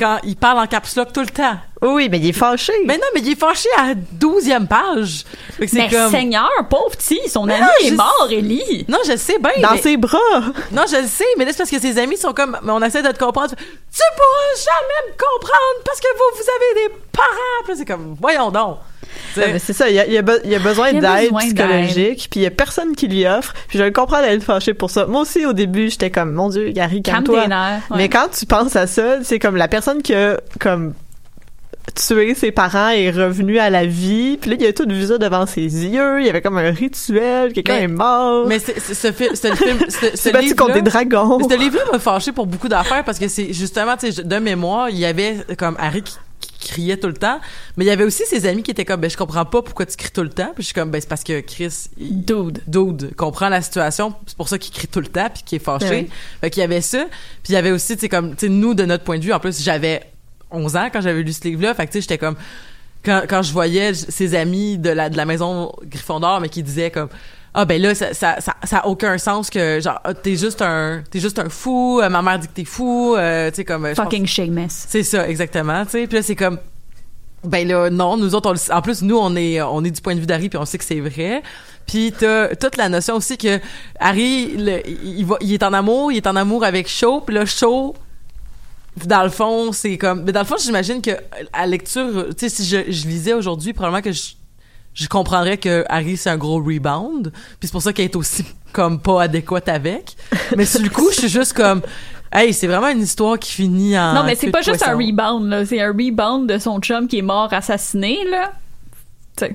Quand 0.00 0.18
il 0.24 0.36
parle 0.36 0.58
en 0.58 0.66
caps 0.66 0.96
lock 0.96 1.12
tout 1.12 1.20
le 1.20 1.26
temps. 1.28 1.56
Oui, 1.82 2.08
mais 2.10 2.18
il 2.18 2.28
est 2.28 2.32
fâché. 2.32 2.72
Mais 2.86 2.96
non, 2.96 3.04
mais 3.14 3.20
il 3.20 3.32
est 3.32 3.38
fâché 3.38 3.68
à 3.78 3.94
12e 3.94 4.66
page. 4.66 5.24
Fait 5.58 5.66
que 5.66 5.70
c'est 5.70 5.78
Mais 5.78 5.88
comme... 5.90 6.10
Seigneur, 6.10 6.48
pauvre 6.70 6.90
petit, 6.96 7.20
son 7.28 7.44
Mais 7.44 7.54
ami 7.54 7.62
non, 7.64 7.68
est 7.86 7.88
je- 7.90 7.94
mort, 7.94 8.28
Ellie. 8.30 8.84
Non, 8.88 8.98
je 9.04 9.12
le 9.12 9.16
sais 9.18 9.38
bien. 9.38 9.50
dans 9.60 9.72
mais- 9.72 9.82
ses 9.82 9.96
bras. 9.96 10.18
Non, 10.72 10.82
je 10.90 10.96
le 11.02 11.06
sais, 11.06 11.24
mais 11.36 11.44
là, 11.44 11.52
c'est 11.52 11.58
parce 11.58 11.70
que 11.70 11.78
ses 11.80 11.98
amis 11.98 12.16
sont 12.16 12.32
comme... 12.32 12.58
Mais 12.62 12.72
on 12.72 12.80
essaie 12.82 13.02
de 13.02 13.10
te 13.12 13.18
comprendre. 13.18 13.50
Tu 13.54 14.00
pourras 14.16 14.56
jamais 14.56 15.12
me 15.12 15.12
comprendre 15.12 15.82
parce 15.84 16.00
que 16.00 16.06
vous, 16.16 16.42
vous 16.42 16.50
avez 16.50 16.88
des 16.88 16.94
parents. 17.12 17.76
C'est 17.76 17.84
comme... 17.86 18.16
Voyons 18.20 18.50
donc. 18.50 18.78
Ouais, 19.36 19.52
mais 19.52 19.58
c'est 19.58 19.72
ça, 19.72 19.88
il 19.88 19.98
a, 19.98 20.06
il 20.06 20.16
a, 20.16 20.58
besoin 20.58 20.92
d'aide 20.92 21.32
psychologique, 21.38 22.28
puis 22.30 22.40
il 22.40 22.42
y 22.42 22.46
a 22.46 22.50
personne 22.50 22.94
qui 22.94 23.08
lui 23.08 23.26
offre. 23.26 23.54
Puis 23.68 23.78
je 23.78 23.84
le 23.84 23.90
comprends 23.90 24.20
d'être 24.20 24.42
fâché 24.42 24.74
pour 24.74 24.90
ça. 24.90 25.06
Moi 25.06 25.22
aussi, 25.22 25.46
au 25.46 25.52
début, 25.52 25.90
j'étais 25.90 26.10
comme, 26.10 26.32
mon 26.32 26.48
Dieu, 26.48 26.70
Gary, 26.70 27.02
Calme 27.02 27.24
calme-toi. 27.24 27.46
ouais. 27.46 27.96
Mais 27.96 28.08
quand 28.08 28.28
tu 28.36 28.46
penses 28.46 28.76
à 28.76 28.86
ça, 28.86 29.22
c'est 29.22 29.38
comme 29.38 29.56
la 29.56 29.68
personne 29.68 30.02
qui 30.02 30.14
a 30.14 30.38
comme 30.60 30.94
tué 31.94 32.34
ses 32.34 32.52
parents 32.52 32.88
est 32.88 33.10
revenue 33.10 33.58
à 33.58 33.70
la 33.70 33.84
vie. 33.86 34.38
Puis 34.40 34.50
là, 34.50 34.56
il 34.58 34.66
a 34.66 34.72
tout 34.72 34.86
vu 34.88 35.06
ça 35.06 35.18
devant 35.18 35.46
ses 35.46 35.62
yeux. 35.62 36.20
Il 36.20 36.26
y 36.26 36.30
avait 36.30 36.40
comme 36.40 36.58
un 36.58 36.70
rituel. 36.70 37.52
Quelqu'un 37.52 37.76
est 37.76 37.88
mort. 37.88 38.46
mais 38.46 38.58
c'est, 38.58 38.78
ce 38.80 39.12
film... 39.12 39.34
C'est 39.34 39.50
le 39.50 39.56
film... 39.56 39.78
Ce, 39.88 40.10
ce 40.10 40.16
c'est 40.16 40.32
battu 40.32 40.54
contre 40.54 40.74
des 40.74 40.82
dragons? 40.82 41.38
Ce 41.48 41.56
livre-là 41.56 41.84
m'a 41.92 41.98
fâché 41.98 42.32
pour 42.32 42.46
beaucoup 42.46 42.68
d'affaires 42.68 43.04
parce 43.04 43.18
que 43.18 43.28
c'est 43.28 43.52
justement, 43.52 43.96
tu 43.96 44.12
sais, 44.12 44.22
de 44.22 44.36
mémoire, 44.36 44.90
il 44.90 44.98
y 44.98 45.04
avait 45.04 45.38
comme 45.58 45.76
Harry 45.78 46.02
qui 46.02 46.16
criait 46.62 46.96
tout 46.96 47.06
le 47.08 47.12
temps, 47.14 47.40
mais 47.76 47.84
il 47.84 47.88
y 47.88 47.90
avait 47.90 48.04
aussi 48.04 48.24
ses 48.26 48.46
amis 48.46 48.62
qui 48.62 48.70
étaient 48.70 48.84
comme, 48.84 49.00
ben, 49.00 49.10
je 49.10 49.16
comprends 49.16 49.44
pas 49.44 49.62
pourquoi 49.62 49.84
tu 49.86 49.96
cries 49.96 50.10
tout 50.10 50.22
le 50.22 50.30
temps. 50.30 50.52
Puis 50.54 50.62
je 50.62 50.66
suis 50.66 50.74
comme, 50.74 50.90
ben, 50.90 51.00
c'est 51.00 51.08
parce 51.08 51.24
que 51.24 51.40
Chris, 51.40 51.88
il- 51.98 52.24
Dude. 52.24 52.60
Dude 52.66 53.14
comprend 53.16 53.48
la 53.48 53.60
situation, 53.62 54.14
c'est 54.26 54.36
pour 54.36 54.48
ça 54.48 54.58
qu'il 54.58 54.72
crie 54.72 54.88
tout 54.88 55.00
le 55.00 55.06
temps 55.08 55.28
puis 55.32 55.42
qu'il 55.42 55.56
est 55.56 55.64
fâché. 55.64 55.86
Ouais. 55.88 56.08
Fait 56.40 56.50
qu'il 56.50 56.60
y 56.60 56.64
avait 56.64 56.80
ça, 56.80 57.04
puis 57.42 57.50
il 57.50 57.52
y 57.52 57.56
avait 57.56 57.70
aussi, 57.72 57.94
tu 57.94 58.00
sais, 58.00 58.08
comme, 58.08 58.30
tu 58.36 58.46
sais, 58.46 58.48
nous, 58.48 58.74
de 58.74 58.84
notre 58.84 59.04
point 59.04 59.18
de 59.18 59.24
vue, 59.24 59.32
en 59.32 59.40
plus, 59.40 59.62
j'avais 59.62 60.02
11 60.50 60.76
ans 60.76 60.88
quand 60.92 61.00
j'avais 61.00 61.22
lu 61.22 61.32
ce 61.32 61.42
livre-là, 61.44 61.74
fait 61.74 61.86
que 61.86 61.92
tu 61.92 61.98
sais, 61.98 62.02
j'étais 62.02 62.18
comme, 62.18 62.36
quand, 63.04 63.22
quand 63.28 63.42
je 63.42 63.52
voyais 63.52 63.94
ses 63.94 64.34
amis 64.34 64.78
de 64.78 64.90
la, 64.90 65.10
de 65.10 65.16
la 65.16 65.24
maison 65.24 65.72
Gryffondor, 65.86 66.40
mais 66.40 66.48
qui 66.48 66.62
disaient 66.62 66.90
comme, 66.90 67.08
ah 67.54 67.64
ben 67.66 67.80
là 67.82 67.94
ça 67.94 68.14
ça 68.14 68.40
ça, 68.40 68.54
ça 68.64 68.78
a 68.78 68.86
aucun 68.86 69.18
sens 69.18 69.50
que 69.50 69.78
genre 69.80 70.00
ah, 70.04 70.14
t'es 70.14 70.36
juste 70.36 70.62
un 70.62 71.02
t'es 71.10 71.20
juste 71.20 71.38
un 71.38 71.48
fou 71.50 72.00
euh, 72.00 72.08
ma 72.08 72.22
mère 72.22 72.38
dit 72.38 72.48
que 72.48 72.52
t'es 72.54 72.64
fou 72.64 73.14
euh, 73.16 73.50
tu 73.50 73.56
sais 73.56 73.64
comme 73.64 73.84
euh, 73.84 73.94
Fucking 73.94 74.26
Seamus. 74.26 74.68
c'est 74.88 75.02
ça 75.02 75.28
exactement 75.28 75.84
tu 75.84 75.92
sais 75.92 76.06
puis 76.06 76.16
là 76.16 76.22
c'est 76.22 76.36
comme 76.36 76.58
ben 77.44 77.66
là 77.68 77.90
non 77.90 78.16
nous 78.16 78.34
autres 78.34 78.48
on 78.48 78.52
le 78.52 78.58
sait- 78.58 78.72
en 78.72 78.80
plus 78.80 79.02
nous 79.02 79.18
on 79.18 79.36
est 79.36 79.60
on 79.60 79.84
est 79.84 79.90
du 79.90 80.00
point 80.00 80.14
de 80.14 80.20
vue 80.20 80.26
d'Harry 80.26 80.48
puis 80.48 80.58
on 80.58 80.64
sait 80.64 80.78
que 80.78 80.84
c'est 80.84 81.00
vrai 81.00 81.42
puis 81.86 82.12
t'as 82.16 82.54
toute 82.54 82.76
la 82.78 82.88
notion 82.88 83.16
aussi 83.16 83.36
que 83.36 83.58
Harry 84.00 84.56
le- 84.56 84.80
il 84.88 85.24
va 85.26 85.36
il 85.40 85.52
est 85.52 85.62
en 85.62 85.72
amour 85.74 86.10
il 86.12 86.16
est 86.18 86.26
en 86.26 86.36
amour 86.36 86.64
avec 86.64 86.88
Cho 86.88 87.20
puis 87.20 87.34
là 87.34 87.44
Cho 87.44 87.94
dans 89.06 89.24
le 89.24 89.30
fond 89.30 89.72
c'est 89.72 89.98
comme 89.98 90.22
mais 90.22 90.32
dans 90.32 90.40
le 90.40 90.46
fond 90.46 90.56
j'imagine 90.58 91.02
que 91.02 91.10
à 91.52 91.66
lecture 91.66 92.28
tu 92.30 92.48
sais 92.48 92.48
si 92.48 92.64
je, 92.64 92.90
je 92.90 93.06
lisais 93.08 93.32
aujourd'hui 93.34 93.72
probablement 93.72 94.02
que 94.02 94.12
je 94.12 94.32
je 94.94 95.06
comprendrais 95.08 95.56
que 95.58 95.84
Harry 95.88 96.16
c'est 96.16 96.30
un 96.30 96.36
gros 96.36 96.62
rebound 96.62 97.32
puis 97.32 97.68
c'est 97.68 97.72
pour 97.72 97.82
ça 97.82 97.92
qu'elle 97.92 98.06
est 98.06 98.16
aussi 98.16 98.44
comme 98.72 99.00
pas 99.00 99.22
adéquate 99.22 99.68
avec 99.68 100.16
mais 100.56 100.64
sur 100.64 100.82
le 100.82 100.88
coup 100.88 101.10
je 101.10 101.20
suis 101.20 101.28
juste 101.28 101.52
comme 101.54 101.82
hey 102.32 102.52
c'est 102.52 102.66
vraiment 102.66 102.88
une 102.88 103.02
histoire 103.02 103.38
qui 103.38 103.52
finit 103.52 103.98
en 103.98 104.14
Non, 104.14 104.24
mais 104.24 104.34
c'est 104.34 104.50
pas 104.50 104.62
juste 104.62 104.82
un 104.82 104.96
rebound, 104.96 105.48
là. 105.48 105.66
C'est 105.66 105.80
un 105.80 105.88
rebound 105.88 106.48
de 106.48 106.58
son 106.58 106.80
chum 106.80 107.06
qui 107.06 107.18
est 107.18 107.22
mort 107.22 107.52
assassiné, 107.52 108.18
là. 108.30 108.52
Tu 109.36 109.54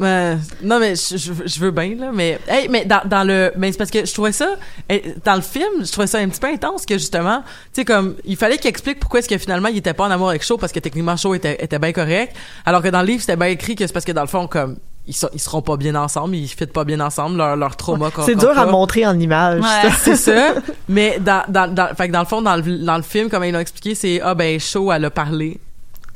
Ouais. 0.00 0.36
non 0.62 0.78
mais 0.80 0.94
je, 0.96 1.16
je, 1.16 1.32
je 1.44 1.60
veux 1.60 1.70
bien 1.70 1.94
là 1.98 2.10
mais 2.12 2.38
hey, 2.48 2.68
mais 2.68 2.84
dans, 2.86 3.02
dans 3.04 3.22
le 3.22 3.52
mais 3.56 3.70
c'est 3.70 3.78
parce 3.78 3.90
que 3.90 4.04
je 4.06 4.12
trouvais 4.14 4.32
ça 4.32 4.48
eh, 4.88 5.14
dans 5.24 5.34
le 5.36 5.42
film 5.42 5.84
je 5.84 5.92
trouvais 5.92 6.06
ça 6.06 6.18
un 6.18 6.28
petit 6.28 6.40
peu 6.40 6.46
intense 6.48 6.86
que 6.86 6.94
justement 6.96 7.42
tu 7.72 7.80
sais 7.80 7.84
comme 7.84 8.16
il 8.24 8.36
fallait 8.36 8.56
qu'il 8.58 8.70
explique 8.70 8.98
pourquoi 8.98 9.20
est-ce 9.20 9.28
que 9.28 9.36
finalement 9.38 9.68
il 9.68 9.76
était 9.76 9.92
pas 9.94 10.04
en 10.06 10.10
amour 10.10 10.30
avec 10.30 10.42
Shaw 10.42 10.56
parce 10.56 10.72
que 10.72 10.80
techniquement 10.80 11.16
Shaw 11.16 11.34
était, 11.34 11.62
était 11.62 11.78
bien 11.78 11.92
correct 11.92 12.34
alors 12.64 12.82
que 12.82 12.88
dans 12.88 13.00
le 13.02 13.06
livre 13.06 13.20
c'était 13.20 13.36
bien 13.36 13.48
écrit 13.48 13.76
que 13.76 13.86
c'est 13.86 13.92
parce 13.92 14.04
que 14.06 14.12
dans 14.12 14.22
le 14.22 14.26
fond 14.28 14.46
comme 14.46 14.76
ils, 15.06 15.14
sont- 15.14 15.30
ils 15.32 15.40
seront 15.40 15.62
pas 15.62 15.76
bien 15.76 15.94
ensemble, 15.96 16.36
ils 16.36 16.46
fit 16.46 16.66
pas 16.66 16.84
bien 16.84 17.00
ensemble, 17.00 17.38
leur, 17.38 17.56
leur 17.56 17.74
trauma. 17.74 18.10
qu'on- 18.10 18.22
C'est 18.24 18.36
dur 18.36 18.50
à 18.56 18.66
montrer 18.66 19.06
en 19.06 19.18
image. 19.18 19.60
Ouais. 19.60 19.90
C'est 19.98 20.14
ça. 20.14 20.54
Mais 20.88 21.18
dans, 21.18 21.42
dans, 21.48 21.72
dans, 21.74 21.88
fait 21.96 22.08
que 22.08 22.12
dans 22.12 22.20
le 22.20 22.26
fond, 22.26 22.42
dans 22.42 22.54
le, 22.56 22.62
dans 22.84 22.96
le 22.96 23.02
film, 23.02 23.28
comme 23.28 23.42
ils 23.44 23.50
l'ont 23.50 23.58
expliqué, 23.60 23.94
c'est 23.94 24.20
ah 24.22 24.34
ben 24.34 24.60
Shaw 24.60 24.92
elle 24.92 25.06
a 25.06 25.10
parlé. 25.10 25.58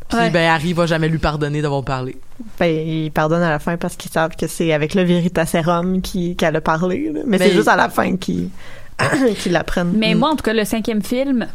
Puis 0.09 0.19
Ouais. 0.19 0.31
ben 0.31 0.49
Harry 0.51 0.73
va 0.75 0.87
jamais 0.87 1.09
lui 1.09 1.19
pardonner 1.19 1.63
d'avoir 1.63 1.83
parlé. 1.83 2.17
Ben, 2.59 2.67
ils 2.67 3.11
pardonnent 3.11 3.43
à 3.43 3.51
la 3.51 3.59
fin 3.59 3.77
parce 3.77 3.97
qu'ils 3.97 4.11
savent 4.11 4.37
que 4.37 4.47
c'est 4.47 4.73
avec 4.73 4.95
le 4.95 5.03
Veritaserum 5.03 6.03
qui- 6.03 6.37
qu'elle 6.37 6.57
a 6.57 6.61
parlé. 6.61 7.11
là. 7.13 7.21
Mais, 7.27 7.39
Mais- 7.39 7.49
c'est 7.49 7.55
juste 7.55 7.69
à 7.69 7.77
la 7.77 7.89
fin 7.89 8.17
qu'ils 8.17 8.51
qu'ils 9.39 9.53
l'apprennent. 9.53 9.93
Mais 9.97 10.15
Mm. 10.15 10.19
moi, 10.19 10.31
en 10.31 10.37
tout 10.37 10.43
cas, 10.45 10.53
le 10.53 10.65
cinquième 10.65 11.03
film, 11.03 11.47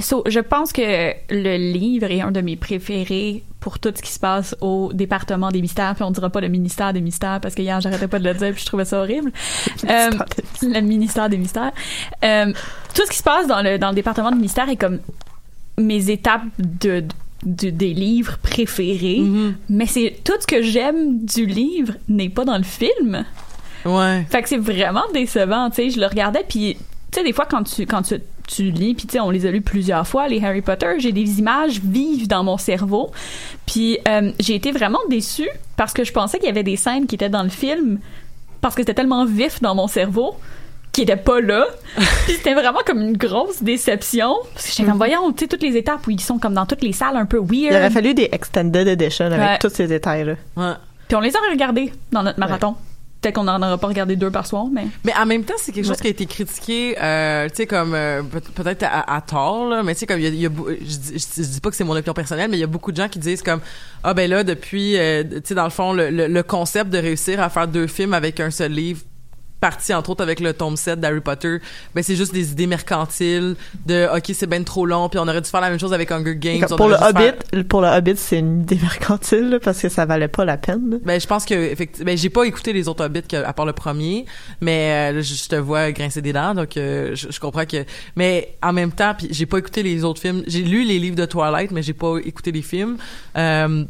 so, 0.00 0.24
je 0.26 0.40
pense 0.40 0.72
que 0.72 1.12
le 1.30 1.56
livre 1.58 2.10
est 2.10 2.22
un 2.22 2.32
de 2.32 2.40
mes 2.40 2.56
préférés 2.56 3.44
pour 3.60 3.78
tout 3.78 3.92
ce 3.94 4.00
qui 4.02 4.12
se 4.12 4.18
passe 4.20 4.56
au 4.60 4.92
département 4.92 5.50
des 5.50 5.60
mystères. 5.60 5.94
Puis 5.94 6.04
on 6.04 6.10
dira 6.10 6.30
pas 6.30 6.40
le 6.40 6.48
ministère 6.48 6.92
des 6.92 7.00
mystères 7.00 7.40
parce 7.40 7.54
que 7.54 7.62
hier, 7.62 7.80
j'arrêtais 7.80 8.08
pas 8.08 8.18
de 8.18 8.24
le 8.24 8.34
dire 8.34 8.52
puis 8.52 8.60
je 8.62 8.66
trouvais 8.66 8.84
ça 8.84 8.98
horrible. 9.00 9.30
Euh, 9.90 10.10
le 10.62 10.80
ministère 10.80 11.28
des 11.28 11.36
mystères. 11.36 11.72
Euh, 12.24 12.52
tout 12.94 13.02
ce 13.04 13.10
qui 13.10 13.18
se 13.18 13.22
passe 13.22 13.46
dans 13.46 13.60
le, 13.62 13.78
dans 13.78 13.90
le 13.90 13.94
département 13.94 14.30
des 14.30 14.38
mystères 14.38 14.68
est 14.68 14.76
comme 14.76 14.98
mes 15.78 16.10
étapes 16.10 16.42
de, 16.58 17.00
de- 17.00 17.06
des 17.42 17.94
livres 17.94 18.38
préférés. 18.38 19.20
Mm-hmm. 19.20 19.52
Mais 19.68 19.86
c'est 19.86 20.20
tout 20.24 20.32
ce 20.40 20.46
que 20.46 20.62
j'aime 20.62 21.24
du 21.24 21.46
livre 21.46 21.94
n'est 22.08 22.28
pas 22.28 22.44
dans 22.44 22.58
le 22.58 22.64
film. 22.64 23.24
Ouais. 23.84 24.26
Fait 24.30 24.42
que 24.42 24.48
c'est 24.48 24.56
vraiment 24.56 25.04
décevant, 25.12 25.70
tu 25.70 25.76
sais, 25.76 25.90
je 25.90 26.00
le 26.00 26.06
regardais 26.06 26.44
puis 26.48 26.76
tu 27.12 27.20
sais 27.20 27.24
des 27.24 27.32
fois 27.32 27.46
quand 27.46 27.62
tu 27.62 27.86
quand 27.86 28.02
tu 28.02 28.20
tu 28.48 28.70
lis 28.70 28.94
puis 28.94 29.06
tu 29.06 29.12
sais 29.12 29.20
on 29.20 29.30
les 29.30 29.44
a 29.46 29.50
lus 29.50 29.60
plusieurs 29.60 30.06
fois 30.06 30.28
les 30.28 30.42
Harry 30.44 30.62
Potter, 30.62 30.94
j'ai 30.98 31.12
des 31.12 31.38
images 31.38 31.80
vives 31.80 32.26
dans 32.26 32.42
mon 32.42 32.58
cerveau. 32.58 33.10
Puis 33.64 33.98
euh, 34.08 34.32
j'ai 34.40 34.54
été 34.54 34.72
vraiment 34.72 34.98
déçue 35.08 35.48
parce 35.76 35.92
que 35.92 36.04
je 36.04 36.12
pensais 36.12 36.38
qu'il 36.38 36.46
y 36.46 36.50
avait 36.50 36.62
des 36.62 36.76
scènes 36.76 37.06
qui 37.06 37.14
étaient 37.14 37.28
dans 37.28 37.42
le 37.42 37.48
film 37.48 38.00
parce 38.60 38.74
que 38.74 38.82
c'était 38.82 38.94
tellement 38.94 39.24
vif 39.24 39.60
dans 39.60 39.74
mon 39.74 39.86
cerveau 39.86 40.36
qui 40.96 41.02
était 41.02 41.16
pas 41.16 41.40
là. 41.40 41.66
Puis 42.24 42.34
c'était 42.36 42.54
vraiment 42.54 42.80
comme 42.86 43.00
une 43.02 43.16
grosse 43.16 43.62
déception 43.62 44.34
parce 44.54 44.66
que 44.66 44.72
j'étais 44.72 44.84
comme 44.88 44.96
voyons, 44.98 45.30
tu 45.32 45.44
sais 45.44 45.48
toutes 45.48 45.62
les 45.62 45.76
étapes 45.76 46.06
où 46.06 46.10
ils 46.10 46.20
sont 46.20 46.38
comme 46.38 46.54
dans 46.54 46.66
toutes 46.66 46.82
les 46.82 46.92
salles 46.92 47.16
un 47.16 47.26
peu 47.26 47.38
weird. 47.38 47.72
Il 47.72 47.76
aurait 47.76 47.90
fallu 47.90 48.14
des 48.14 48.28
extended 48.32 48.88
edition 48.88 49.26
avec 49.26 49.38
Ouais. 49.40 49.58
tous 49.60 49.68
ces 49.68 49.86
détails-là. 49.86 50.34
Ouais. 50.56 50.72
Puis 51.08 51.16
on 51.16 51.20
les 51.20 51.36
a 51.36 51.38
regardés 51.50 51.92
dans 52.12 52.22
notre 52.22 52.38
marathon. 52.40 52.74
Peut-être 53.20 53.34
qu'on 53.36 53.44
n'en 53.44 53.56
aura 53.62 53.78
pas 53.78 53.86
regardé 53.88 54.14
deux 54.16 54.30
par 54.30 54.46
soir, 54.46 54.66
mais 54.70 54.86
Mais 55.04 55.12
en 55.16 55.26
même 55.26 55.42
temps, 55.44 55.54
c'est 55.58 55.72
quelque 55.72 55.86
chose 55.86 55.96
qui 56.00 56.06
a 56.06 56.10
été 56.10 56.26
critiqué, 56.26 56.96
euh, 57.00 57.48
tu 57.48 57.56
sais, 57.56 57.66
comme 57.66 57.94
euh, 57.94 58.22
peut- 58.22 58.40
peut-être 58.40 58.84
à, 58.84 59.14
à 59.16 59.20
tort, 59.22 59.68
là, 59.68 59.82
mais 59.82 59.94
tu 59.94 60.00
sais, 60.00 60.06
comme 60.06 60.20
il 60.20 60.24
y 60.34 60.46
a, 60.46 60.48
y 60.48 60.52
je, 60.80 60.96
dis, 60.96 61.12
je, 61.18 61.42
je 61.42 61.48
dis 61.48 61.60
pas 61.60 61.70
que 61.70 61.76
c'est 61.76 61.84
mon 61.84 61.94
opinion 61.96 62.12
personnelle, 62.14 62.50
mais 62.50 62.56
il 62.58 62.60
y 62.60 62.64
a 62.64 62.68
beaucoup 62.68 62.92
de 62.92 62.96
gens 62.98 63.08
qui 63.08 63.18
disent 63.18 63.42
comme 63.42 63.60
ah 64.04 64.14
ben 64.14 64.28
là 64.30 64.44
depuis, 64.44 64.96
euh, 64.98 65.24
tu 65.24 65.40
sais, 65.44 65.54
dans 65.54 65.64
le 65.64 65.70
fond, 65.70 65.92
le, 65.92 66.10
le, 66.10 66.26
le 66.28 66.42
concept 66.42 66.90
de 66.90 66.98
réussir 66.98 67.40
à 67.42 67.48
faire 67.48 67.66
deux 67.68 67.86
films 67.86 68.14
avec 68.14 68.38
un 68.40 68.50
seul 68.50 68.72
livre 68.72 69.00
parti 69.60 69.94
entre 69.94 70.10
autres 70.10 70.22
avec 70.22 70.40
le 70.40 70.52
tome 70.52 70.76
7 70.76 71.00
d'Harry 71.00 71.20
Potter 71.20 71.58
ben 71.94 72.02
c'est 72.02 72.16
juste 72.16 72.32
des 72.32 72.52
idées 72.52 72.66
mercantiles 72.66 73.56
de 73.86 74.06
ok 74.14 74.30
c'est 74.34 74.46
ben 74.46 74.64
trop 74.64 74.86
long 74.86 75.08
puis 75.08 75.18
on 75.18 75.26
aurait 75.28 75.40
dû 75.40 75.48
faire 75.48 75.60
la 75.60 75.70
même 75.70 75.80
chose 75.80 75.94
avec 75.94 76.10
Hunger 76.12 76.36
Games 76.36 76.66
on 76.70 76.76
pour 76.76 76.88
le 76.88 76.96
Hobbit, 76.96 77.64
pour 77.64 77.80
le 77.80 77.88
Hobbit, 77.88 78.16
c'est 78.16 78.38
une 78.38 78.62
idée 78.62 78.76
mercantile 78.82 79.50
là, 79.50 79.60
parce 79.60 79.80
que 79.80 79.88
ça 79.88 80.04
valait 80.04 80.28
pas 80.28 80.44
la 80.44 80.56
peine. 80.56 81.00
Ben, 81.04 81.20
je 81.20 81.26
pense 81.26 81.44
que 81.44 81.54
effectivement, 81.54 82.06
ben, 82.06 82.16
j'ai 82.18 82.30
pas 82.30 82.44
écouté 82.44 82.72
les 82.72 82.88
autres 82.88 83.04
Hobbits 83.04 83.22
que, 83.22 83.36
à 83.36 83.52
part 83.52 83.66
le 83.66 83.72
premier, 83.72 84.26
mais 84.60 85.12
euh, 85.14 85.22
je, 85.22 85.34
je 85.34 85.48
te 85.48 85.56
vois 85.56 85.92
grincer 85.92 86.22
des 86.22 86.32
dents, 86.32 86.54
donc 86.54 86.76
euh, 86.76 87.14
je, 87.14 87.28
je 87.30 87.40
comprends 87.40 87.66
que. 87.66 87.84
Mais 88.16 88.56
en 88.62 88.72
même 88.72 88.92
temps, 88.92 89.14
puis 89.16 89.28
j'ai 89.30 89.46
pas 89.46 89.58
écouté 89.58 89.82
les 89.82 90.04
autres 90.04 90.20
films. 90.20 90.42
J'ai 90.46 90.62
lu 90.62 90.84
les 90.84 90.98
livres 90.98 91.16
de 91.16 91.26
Twilight, 91.26 91.70
mais 91.70 91.82
j'ai 91.82 91.94
pas 91.94 92.16
écouté 92.24 92.52
les 92.52 92.62
films. 92.62 92.96
Euh, 93.36 93.84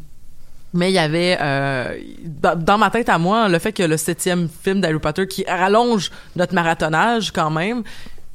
mais 0.77 0.91
il 0.91 0.95
y 0.95 0.99
avait 0.99 1.37
euh, 1.41 1.99
dans, 2.25 2.57
dans 2.59 2.79
ma 2.79 2.91
tête 2.91 3.09
à 3.09 3.19
moi 3.19 3.49
le 3.49 3.59
fait 3.59 3.73
que 3.73 3.83
le 3.83 3.97
septième 3.97 4.49
film 4.49 4.81
d'Harry 4.81 4.99
Potter 4.99 5.27
qui 5.27 5.45
rallonge 5.49 6.11
notre 6.37 6.55
marathonnage 6.55 7.33
quand 7.33 7.51
même. 7.51 7.83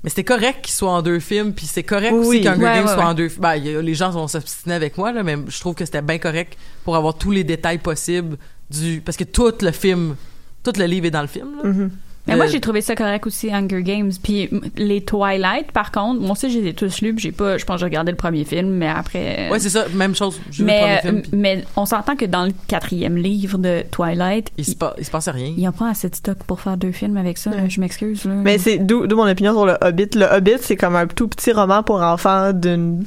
Mais 0.03 0.09
c'était 0.09 0.23
correct 0.23 0.61
qu'il 0.63 0.73
soit 0.73 0.89
en 0.91 1.03
deux 1.03 1.19
films, 1.19 1.53
puis 1.53 1.67
c'est 1.67 1.83
correct 1.83 2.11
Oui, 2.15 2.25
aussi 2.37 2.41
qu'Hunger 2.41 2.63
Ouais, 2.63 2.79
ouais, 2.81 2.87
soit 2.87 2.97
ouais. 2.97 3.03
en 3.03 3.13
deux. 3.13 3.29
Ben, 3.39 3.55
y 3.57 3.75
a- 3.75 3.81
les 3.83 3.93
gens 3.93 4.09
vont 4.09 4.27
s'obstiner 4.27 4.73
avec 4.73 4.97
moi 4.97 5.11
là, 5.11 5.21
mais 5.21 5.37
je 5.47 5.59
trouve 5.59 5.75
que 5.75 5.85
c'était 5.85 6.01
bien 6.01 6.17
correct 6.17 6.57
pour 6.83 6.95
avoir 6.95 7.15
tous 7.15 7.29
les 7.29 7.43
détails 7.43 7.77
possibles 7.77 8.37
du 8.69 9.01
parce 9.05 9.15
que 9.15 9.23
tout 9.25 9.53
le 9.61 9.71
film, 9.71 10.15
tout 10.63 10.73
le 10.77 10.85
livre 10.85 11.05
est 11.05 11.11
dans 11.11 11.21
le 11.21 11.27
film. 11.27 11.49
là. 11.63 11.69
Mhm. 11.69 11.91
Mais 12.28 12.36
moi, 12.36 12.45
Euh, 12.45 12.49
j'ai 12.49 12.59
trouvé 12.61 12.82
ça 12.82 12.95
correct 12.95 13.26
aussi, 13.26 13.51
Hunger 13.51 13.82
Games. 13.82 14.11
Puis 14.22 14.49
les 14.78 15.01
Twilight, 15.01 15.72
par 15.72 15.91
contre, 15.91 16.22
moi 16.22 16.32
aussi, 16.32 16.51
je 16.51 16.59
les 16.59 16.67
ai 16.69 16.74
tous 16.74 17.01
lus. 17.01 17.15
puis 17.15 17.24
J'ai 17.24 17.32
pas, 17.32 17.57
je 17.57 17.65
pense 17.65 17.76
que 17.76 17.80
j'ai 17.80 17.86
regardé 17.86 18.11
le 18.11 18.17
premier 18.17 18.43
film, 18.45 18.69
mais 18.69 18.88
après. 18.88 19.49
Ouais, 19.49 19.59
c'est 19.59 19.69
ça, 19.69 19.86
même 19.95 20.13
chose. 20.15 20.39
Le 20.59 20.65
mais, 20.65 20.84
euh, 20.84 21.01
film, 21.01 21.22
puis 21.24 21.32
mais 21.34 21.63
on 21.76 21.86
s'entend 21.86 22.15
que 22.15 22.26
dans 22.26 22.45
le 22.45 22.51
quatrième 22.67 23.17
livre 23.17 23.57
de 23.57 23.84
Twilight, 23.89 24.51
il 24.57 24.65
se 24.65 24.76
passe, 24.76 24.93
il 24.99 25.05
se 25.05 25.11
passe 25.11 25.30
rien. 25.30 25.47
il 25.47 25.55
n'y 25.57 25.65
a 25.67 25.72
pas 25.72 25.89
assez 25.89 26.09
de 26.09 26.15
stock 26.15 26.38
pour 26.45 26.61
faire 26.61 26.78
deux 26.78 26.91
films 26.91 27.17
avec 27.17 27.38
ça. 27.39 27.49
là. 27.51 27.67
Je 27.67 27.80
m'excuse. 27.82 28.24
Mais 28.26 28.57
c'est 28.59 28.78
d'où 28.78 29.07
mon 29.15 29.28
opinion 29.30 29.53
sur 29.53 29.65
le 29.65 29.78
Hobbit. 29.82 30.09
Le 30.15 30.26
Hobbit, 30.26 30.57
c'est 30.61 30.76
comme 30.78 30.95
un 30.95 31.07
tout 31.07 31.28
petit 31.28 31.51
roman 31.51 31.82
pour 31.84 32.01
enfants 32.01 32.53
d'une 32.53 33.03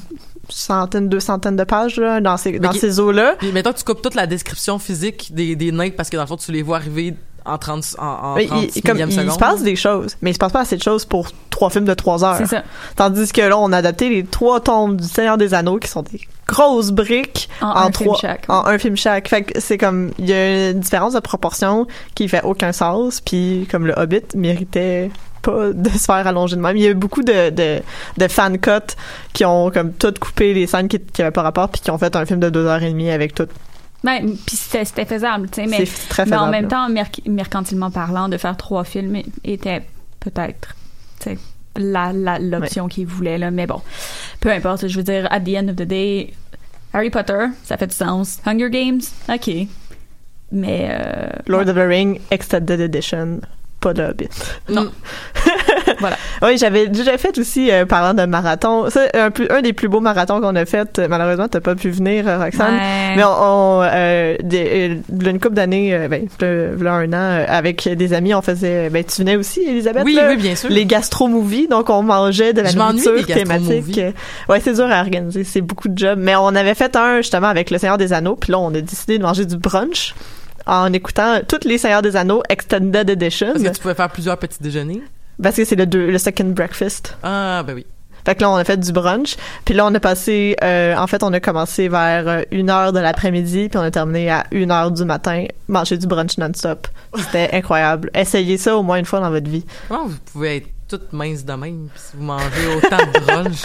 centaine, 0.48 1.08
deux 1.08 1.20
centaines 1.20 1.56
de 1.56 1.64
pages 1.64 1.98
là, 1.98 2.20
dans 2.20 2.36
ces, 2.36 2.58
dans 2.58 2.72
ces 2.72 3.00
eaux-là. 3.00 3.36
Puis 3.38 3.52
mettons 3.52 3.72
que 3.72 3.78
tu 3.78 3.84
coupes 3.84 4.02
toute 4.02 4.14
la 4.14 4.26
description 4.26 4.78
physique 4.78 5.30
des, 5.32 5.56
des 5.56 5.72
nains 5.72 5.90
parce 5.90 6.10
que 6.10 6.16
dans 6.16 6.22
le 6.24 6.26
fond 6.28 6.36
tu 6.36 6.52
les 6.52 6.62
vois 6.62 6.76
arriver 6.76 7.14
en 7.44 7.58
30 7.58 7.96
en, 7.98 8.04
en 8.06 8.34
Mais 8.36 8.46
30 8.46 8.76
il, 8.76 8.82
comme, 8.82 8.98
il 8.98 9.12
seconde. 9.12 9.30
se 9.32 9.38
passe 9.38 9.62
des 9.62 9.76
choses, 9.76 10.16
mais 10.22 10.30
il 10.30 10.34
se 10.34 10.38
passe 10.38 10.52
pas 10.52 10.60
assez 10.60 10.76
de 10.76 10.82
choses 10.82 11.04
pour 11.04 11.28
trois 11.50 11.70
films 11.70 11.84
de 11.84 11.94
trois 11.94 12.24
heures. 12.24 12.36
c'est 12.38 12.46
ça. 12.46 12.62
Tandis 12.96 13.30
que 13.32 13.42
là, 13.42 13.58
on 13.58 13.70
a 13.72 13.78
adapté 13.78 14.08
les 14.08 14.24
trois 14.24 14.60
tomes 14.60 14.96
du 14.96 15.06
Seigneur 15.06 15.36
des 15.38 15.54
Anneaux 15.54 15.78
qui 15.78 15.88
sont 15.88 16.02
des 16.02 16.20
grosses 16.46 16.90
briques 16.90 17.48
En 17.60 17.66
en, 17.68 17.76
un 17.76 17.82
film 17.84 17.92
trois, 17.92 18.18
chaque. 18.18 18.44
en 18.48 18.66
un 18.66 18.78
film 18.78 18.96
chaque. 18.96 19.28
Fait 19.28 19.42
que 19.42 19.60
c'est 19.60 19.78
comme 19.78 20.10
il 20.18 20.28
y 20.28 20.32
a 20.32 20.70
une 20.70 20.80
différence 20.80 21.12
de 21.14 21.20
proportion 21.20 21.86
qui 22.14 22.28
fait 22.28 22.42
aucun 22.44 22.72
sens. 22.72 23.20
Puis 23.20 23.68
comme 23.70 23.86
le 23.86 23.94
Hobbit 23.96 24.22
méritait 24.34 25.10
pas 25.42 25.72
de 25.74 25.90
se 25.90 25.98
faire 26.06 26.26
allonger 26.26 26.56
de 26.56 26.60
même. 26.62 26.76
Il 26.76 26.82
y 26.82 26.86
a 26.86 26.90
eu 26.90 26.94
beaucoup 26.94 27.22
de, 27.22 27.50
de, 27.50 27.80
de 28.16 28.28
fan 28.28 28.58
cuts 28.58 28.70
qui 29.34 29.44
ont 29.44 29.70
comme 29.70 29.92
tout 29.92 30.14
coupé 30.18 30.54
les 30.54 30.66
scènes 30.66 30.88
qui, 30.88 30.98
qui 30.98 31.20
avaient 31.20 31.30
pas 31.30 31.42
rapport 31.42 31.68
puis 31.68 31.82
qui 31.82 31.90
ont 31.90 31.98
fait 31.98 32.16
un 32.16 32.24
film 32.24 32.40
de 32.40 32.48
deux 32.48 32.64
heures 32.66 32.82
et 32.82 32.88
demie 32.90 33.10
avec 33.10 33.34
tout. 33.34 33.46
Ben, 34.04 34.36
puis 34.46 34.56
c'était 34.56 34.84
c'était 34.84 35.04
faisable, 35.06 35.48
tu 35.50 35.62
sais. 35.62 35.66
Mais, 35.66 35.78
très 36.08 36.24
mais 36.24 36.30
faisable. 36.30 36.34
en 36.36 36.50
même 36.50 36.68
temps, 36.68 36.88
merc- 36.88 37.22
mercantilement 37.26 37.90
parlant, 37.90 38.28
de 38.28 38.36
faire 38.36 38.56
trois 38.56 38.84
films 38.84 39.22
était 39.42 39.82
peut-être, 40.20 40.76
tu 41.20 41.30
sais, 41.30 41.38
la 41.76 42.12
la- 42.12 42.38
l'option 42.38 42.86
qu'ils 42.86 43.06
voulaient, 43.06 43.38
là. 43.38 43.50
Mais 43.50 43.66
bon, 43.66 43.80
peu 44.40 44.52
importe. 44.52 44.86
Je 44.88 44.96
veux 44.96 45.02
dire, 45.02 45.26
at 45.32 45.40
the 45.40 45.56
end 45.56 45.68
of 45.68 45.76
the 45.76 45.82
day, 45.82 46.32
Harry 46.92 47.10
Potter, 47.10 47.46
ça 47.64 47.76
fait 47.78 47.86
du 47.88 47.94
sens. 47.96 48.38
Hunger 48.46 48.70
Games, 48.70 49.00
OK. 49.28 49.50
Mais... 50.52 50.88
Euh, 50.90 51.28
Lord 51.48 51.68
of 51.68 51.74
the 51.74 51.78
Ring 51.88 52.20
Extended 52.30 52.78
Edition, 52.80 53.40
pas 53.80 53.92
de 53.94 54.02
Hobbit. 54.04 54.28
Non. 54.68 54.92
voilà. 56.00 56.16
Oui, 56.42 56.58
j'avais 56.58 56.88
déjà 56.88 57.16
fait 57.18 57.38
aussi, 57.38 57.70
euh, 57.70 57.86
parlant 57.86 58.14
de 58.14 58.26
marathon, 58.28 58.86
c'est 58.90 59.16
un, 59.16 59.30
un 59.50 59.62
des 59.62 59.72
plus 59.72 59.88
beaux 59.88 60.00
marathons 60.00 60.40
qu'on 60.40 60.56
a 60.56 60.64
fait. 60.64 60.98
Euh, 60.98 61.06
Malheureusement, 61.08 61.48
t'as 61.48 61.60
pas 61.60 61.74
pu 61.74 61.90
venir, 61.90 62.26
euh, 62.28 62.38
Roxane. 62.38 62.74
Ouais. 62.74 63.16
Mais 63.16 63.24
on, 63.24 63.28
on, 63.28 63.82
euh, 63.82 64.36
des, 64.42 64.98
euh, 65.10 65.30
une 65.30 65.40
couple 65.40 65.54
d'années, 65.54 65.94
euh, 65.94 66.08
ben, 66.08 66.26
v'là 66.38 66.94
un 66.94 67.12
an, 67.12 67.44
avec 67.48 67.88
des 67.88 68.12
amis, 68.12 68.34
on 68.34 68.42
faisait, 68.42 68.90
ben, 68.90 69.04
tu 69.04 69.22
venais 69.22 69.36
aussi, 69.36 69.62
Elisabeth? 69.62 70.04
Oui, 70.04 70.14
là? 70.14 70.28
oui, 70.28 70.36
bien 70.36 70.54
sûr. 70.54 70.70
Les 70.70 70.86
gastro-movies, 70.86 71.68
donc 71.68 71.90
on 71.90 72.02
mangeait 72.02 72.52
de 72.52 72.60
la 72.60 72.70
Je 72.70 72.78
nourriture 72.78 73.26
thématique. 73.26 74.00
Ouais, 74.48 74.60
c'est 74.60 74.74
dur 74.74 74.86
à 74.90 75.00
organiser, 75.00 75.44
c'est 75.44 75.60
beaucoup 75.60 75.88
de 75.88 75.96
jobs. 75.96 76.18
Mais 76.18 76.36
on 76.36 76.48
avait 76.48 76.74
fait 76.74 76.94
un, 76.96 77.18
justement, 77.18 77.48
avec 77.48 77.70
le 77.70 77.78
Seigneur 77.78 77.98
des 77.98 78.12
Anneaux, 78.12 78.36
puis 78.36 78.52
là, 78.52 78.58
on 78.58 78.74
a 78.74 78.80
décidé 78.80 79.18
de 79.18 79.22
manger 79.22 79.44
du 79.46 79.56
brunch 79.56 80.14
en 80.66 80.92
écoutant 80.92 81.40
toutes 81.46 81.64
les 81.64 81.78
Seigneurs 81.78 82.02
des 82.02 82.16
Anneaux 82.16 82.42
Extended 82.48 83.08
Edition. 83.10 83.48
Parce 83.52 83.62
que 83.62 83.68
tu 83.68 83.80
pouvais 83.80 83.94
faire 83.94 84.08
plusieurs 84.08 84.38
petits 84.38 84.62
déjeuners. 84.62 85.02
Parce 85.42 85.56
que 85.56 85.64
c'est 85.64 85.76
le, 85.76 85.86
deux, 85.86 86.10
le 86.10 86.18
second 86.18 86.44
breakfast. 86.50 87.16
Ah 87.22 87.62
ben 87.66 87.74
oui. 87.74 87.86
Fait 88.24 88.34
que 88.34 88.40
là, 88.40 88.50
on 88.50 88.56
a 88.56 88.64
fait 88.64 88.78
du 88.78 88.90
brunch. 88.92 89.36
Puis 89.66 89.74
là, 89.74 89.84
on 89.86 89.94
a 89.94 90.00
passé... 90.00 90.56
euh, 90.62 90.96
en 90.96 91.06
fait, 91.06 91.22
on 91.22 91.32
a 91.34 91.40
commencé 91.40 91.88
vers 91.88 92.26
euh, 92.26 92.42
une 92.52 92.70
heure 92.70 92.92
de 92.94 92.98
l'après-midi, 92.98 93.68
puis 93.68 93.78
on 93.78 93.82
a 93.82 93.90
terminé 93.90 94.30
à 94.30 94.44
une 94.50 94.70
heure 94.70 94.90
du 94.90 95.04
matin, 95.04 95.44
manger 95.68 95.98
du 95.98 96.06
brunch 96.06 96.38
non-stop. 96.38 96.88
C'était 97.16 97.50
incroyable. 97.52 98.10
Essayez 98.14 98.56
ça 98.56 98.76
au 98.76 98.82
moins 98.82 98.96
une 98.98 99.04
fois 99.04 99.20
dans 99.20 99.30
votre 99.30 99.50
vie. 99.50 99.64
Comment 99.88 100.06
vous 100.06 100.16
pouvez 100.32 100.56
être 100.56 100.68
toute 100.88 101.12
mince 101.12 101.44
de 101.44 101.52
même 101.52 101.88
si 101.96 102.16
vous 102.16 102.22
mangez 102.24 102.66
autant 102.76 102.96
de 102.96 103.20
brunch 103.26 103.56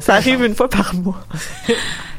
ça, 0.00 0.14
arrive 0.14 0.38
sens. 0.38 0.46
une 0.46 0.54
fois 0.54 0.68
par 0.68 0.94
mois. 0.94 1.26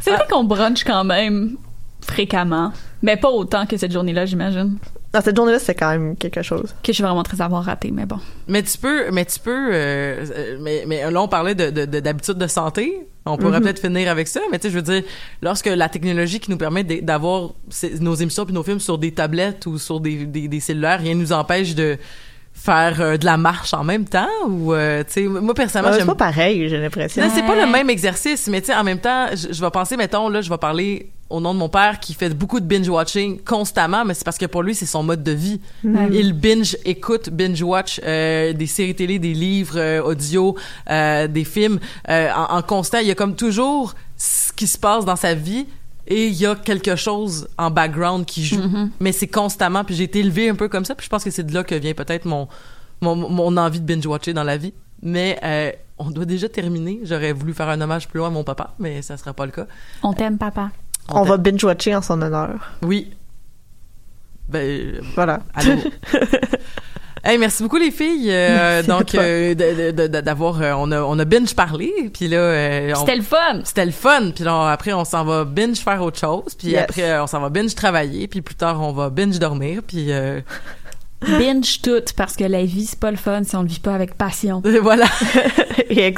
C'est 0.01 0.11
vrai 0.11 0.25
qu'on 0.29 0.43
brunch 0.43 0.83
quand 0.83 1.03
même 1.03 1.57
fréquemment. 2.01 2.71
Mais 3.01 3.17
pas 3.17 3.29
autant 3.29 3.65
que 3.65 3.77
cette 3.77 3.91
journée-là, 3.91 4.25
j'imagine. 4.25 4.77
Dans 5.17 5.23
cette 5.23 5.35
journée-là, 5.35 5.57
c'était 5.57 5.73
quand 5.73 5.89
même 5.89 6.15
quelque 6.15 6.43
chose. 6.43 6.75
Que 6.83 6.91
je 6.91 6.91
suis 6.91 7.03
vraiment 7.03 7.23
très 7.23 7.41
avoir 7.41 7.63
raté, 7.63 7.89
mais 7.89 8.05
bon. 8.05 8.19
Mais 8.47 8.61
tu 8.61 8.77
peux, 8.77 9.09
mais 9.09 9.25
tu 9.25 9.39
peux, 9.39 9.69
euh, 9.73 10.23
euh, 10.31 10.57
mais, 10.61 10.83
mais 10.85 11.09
là 11.09 11.19
on 11.23 11.27
parlait 11.27 11.55
de, 11.55 11.71
de, 11.71 11.85
de- 11.85 11.99
d'habitudes 11.99 12.37
de 12.37 12.45
santé. 12.45 12.93
On 13.25 13.35
pourrait 13.35 13.59
peut-être 13.59 13.79
finir 13.81 14.11
avec 14.11 14.27
ça, 14.27 14.41
mais 14.51 14.59
tu 14.59 14.67
sais, 14.67 14.69
je 14.69 14.75
veux 14.75 14.83
dire, 14.83 15.01
lorsque 15.41 15.65
la 15.65 15.89
technologie 15.89 16.39
qui 16.39 16.51
nous 16.51 16.57
permet 16.57 16.83
d'avoir 16.83 17.49
nos 17.99 18.13
émissions 18.13 18.45
puis 18.45 18.53
nos 18.53 18.61
films 18.61 18.79
sur 18.79 18.99
des 18.99 19.11
tablettes 19.11 19.65
ou 19.65 19.79
sur 19.79 19.99
des, 19.99 20.25
des, 20.27 20.47
des 20.47 20.59
cellulaires, 20.59 20.99
rien 20.99 21.15
ne 21.15 21.19
nous 21.21 21.33
empêche 21.33 21.73
de 21.73 21.97
faire 22.59 22.99
euh, 22.99 23.17
de 23.17 23.25
la 23.25 23.37
marche 23.37 23.73
en 23.73 23.83
même 23.83 24.05
temps 24.05 24.27
ou 24.47 24.73
euh, 24.73 25.03
tu 25.03 25.13
sais 25.13 25.21
moi 25.27 25.53
personnellement 25.53 25.91
Ouais, 25.91 25.99
c'est 25.99 26.05
j'aime 26.05 26.15
pas 26.15 26.25
pareil, 26.31 26.67
j'ai 26.67 26.77
l'impression. 26.79 27.21
non, 27.23 27.29
c'est 27.33 27.43
pas 27.45 27.55
le 27.55 27.71
même 27.71 27.89
exercice, 27.89 28.47
mais 28.47 28.59
tu 28.61 28.67
sais, 28.67 28.75
en 28.75 28.83
même 28.83 28.99
temps, 28.99 29.27
je, 29.31 29.53
je 29.53 29.61
vais 29.61 29.69
penser, 29.71 29.95
mettons, 29.95 30.27
là, 30.27 30.41
je 30.41 30.49
vais 30.49 30.57
parler 30.57 31.11
au 31.29 31.39
nom 31.39 31.53
de 31.53 31.59
mon 31.59 31.69
père 31.69 31.99
qui 31.99 32.13
fait 32.13 32.29
beaucoup 32.33 32.59
de 32.59 32.65
binge-watching 32.65 33.41
constamment, 33.43 34.05
mais 34.05 34.13
c'est 34.13 34.23
parce 34.23 34.37
que 34.37 34.45
pour 34.45 34.63
lui, 34.63 34.73
c'est 34.75 34.85
son 34.85 35.03
mode 35.03 35.23
de 35.23 35.31
vie. 35.33 35.59
Il 36.11 36.33
binge, 36.33 36.77
écoute, 36.85 37.29
binge-watch 37.29 37.99
euh, 38.05 38.53
des 38.53 38.65
séries 38.67 38.95
télé, 38.95 39.19
des 39.19 39.33
livres 39.33 39.77
euh, 39.77 40.01
audio, 40.01 40.55
euh, 40.89 41.27
des 41.27 41.43
films 41.43 41.79
euh, 42.09 42.29
en, 42.33 42.57
en 42.57 42.61
constant. 42.61 42.99
Il 42.99 43.07
y 43.07 43.11
a 43.11 43.15
comme 43.15 43.35
toujours 43.35 43.93
ce 44.17 44.51
qui 44.53 44.67
se 44.67 44.77
passe 44.77 45.03
dans 45.05 45.15
sa 45.17 45.33
vie 45.35 45.67
et 46.07 46.27
il 46.27 46.33
y 46.33 46.45
a 46.45 46.55
quelque 46.55 46.95
chose 46.95 47.47
en 47.57 47.69
background 47.69 48.25
qui 48.25 48.43
joue. 48.45 48.61
Mais 48.99 49.11
c'est 49.11 49.27
constamment, 49.27 49.83
puis 49.83 49.95
j'ai 49.95 50.05
été 50.05 50.19
élevé 50.19 50.49
un 50.49 50.55
peu 50.55 50.69
comme 50.69 50.85
ça, 50.85 50.95
puis 50.95 51.05
je 51.05 51.09
pense 51.09 51.23
que 51.23 51.31
c'est 51.31 51.43
de 51.43 51.53
là 51.53 51.63
que 51.63 51.75
vient 51.75 51.93
peut-être 51.93 52.25
mon, 52.25 52.47
mon, 53.01 53.15
mon 53.15 53.57
envie 53.57 53.79
de 53.81 53.85
binge-watcher 53.85 54.33
dans 54.33 54.43
la 54.43 54.57
vie. 54.57 54.73
Mais 55.01 55.37
euh, 55.43 55.71
on 55.99 56.09
doit 56.09 56.25
déjà 56.25 56.49
terminer. 56.49 57.01
J'aurais 57.03 57.33
voulu 57.33 57.53
faire 57.53 57.69
un 57.69 57.79
hommage 57.81 58.07
plus 58.07 58.17
loin 58.19 58.27
à 58.29 58.31
mon 58.31 58.43
papa, 58.43 58.73
mais 58.79 59.01
ça 59.01 59.17
sera 59.17 59.33
pas 59.33 59.45
le 59.45 59.51
cas. 59.51 59.67
On 60.01 60.13
t'aime, 60.13 60.37
papa. 60.37 60.71
On 61.09 61.23
va 61.23 61.37
binge-watcher 61.37 61.95
en 61.95 62.01
son 62.01 62.21
honneur. 62.21 62.71
Oui. 62.81 63.11
Ben, 64.49 65.01
Voilà. 65.15 65.41
allô. 65.53 65.73
Hey, 67.23 67.37
merci 67.37 67.63
beaucoup 67.63 67.77
les 67.77 67.91
filles. 67.91 68.29
Euh, 68.31 68.83
donc 68.83 69.13
euh, 69.15 69.53
d'avoir 69.53 70.61
euh, 70.61 70.73
on 70.77 70.91
a 70.91 71.01
on 71.01 71.17
a 71.19 71.25
binge 71.25 71.53
parlé 71.55 71.91
puis 72.13 72.27
là 72.27 72.37
euh, 72.37 72.93
on- 72.95 72.99
C'était 72.99 73.15
le 73.15 73.21
fun. 73.23 73.61
c'était 73.63 73.85
le 73.85 73.91
fun 73.91 74.31
puis 74.33 74.43
là 74.43 74.69
après 74.71 74.93
on 74.93 75.03
s'en 75.05 75.23
va 75.25 75.43
binge 75.43 75.77
faire 75.79 76.01
autre 76.03 76.19
chose 76.19 76.53
puis 76.57 76.69
Yes. 76.69 76.83
après 76.83 77.03
euh, 77.09 77.23
on 77.23 77.27
s'en 77.27 77.39
va 77.41 77.49
binge 77.49 77.73
travailler 77.75 78.27
puis 78.27 78.41
plus 78.41 78.55
tard 78.55 78.81
on 78.81 78.91
va 78.93 79.09
binge 79.09 79.39
dormir 79.39 79.81
puis 79.85 80.11
euh, 80.11 80.39
Binge 81.21 81.81
tout, 81.81 82.03
parce 82.15 82.35
que 82.35 82.43
la 82.43 82.63
vie, 82.63 82.85
c'est 82.85 82.99
pas 82.99 83.11
le 83.11 83.17
fun 83.17 83.43
si 83.43 83.55
on 83.55 83.63
le 83.63 83.67
vit 83.67 83.79
pas 83.79 83.95
avec 83.95 84.13
passion. 84.15 84.61
voilà. 84.81 85.07
Et 85.89 86.13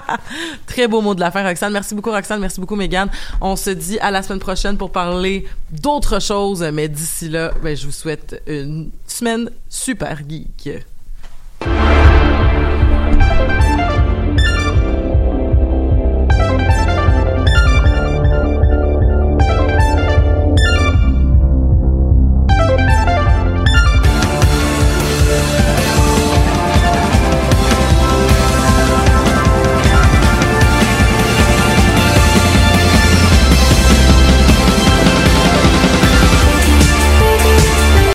très 0.66 0.88
beau 0.88 1.00
mot 1.00 1.14
de 1.14 1.20
la 1.20 1.30
fin 1.30 1.42
Roxane. 1.42 1.72
Merci 1.72 1.94
beaucoup 1.94 2.10
Roxane. 2.10 2.40
Merci 2.40 2.60
beaucoup 2.60 2.76
Megan. 2.76 3.08
On 3.40 3.56
se 3.56 3.70
dit 3.70 3.98
à 4.00 4.10
la 4.10 4.22
semaine 4.22 4.40
prochaine 4.40 4.76
pour 4.76 4.90
parler 4.90 5.46
d'autres 5.70 6.20
choses. 6.20 6.62
Mais 6.72 6.88
d'ici 6.88 7.28
là 7.28 7.52
ben 7.62 7.76
je 7.76 7.86
vous 7.86 7.92
souhaite 7.92 8.42
une 8.46 8.90
semaine 9.06 9.50
super 9.68 10.18
geek 10.28 10.84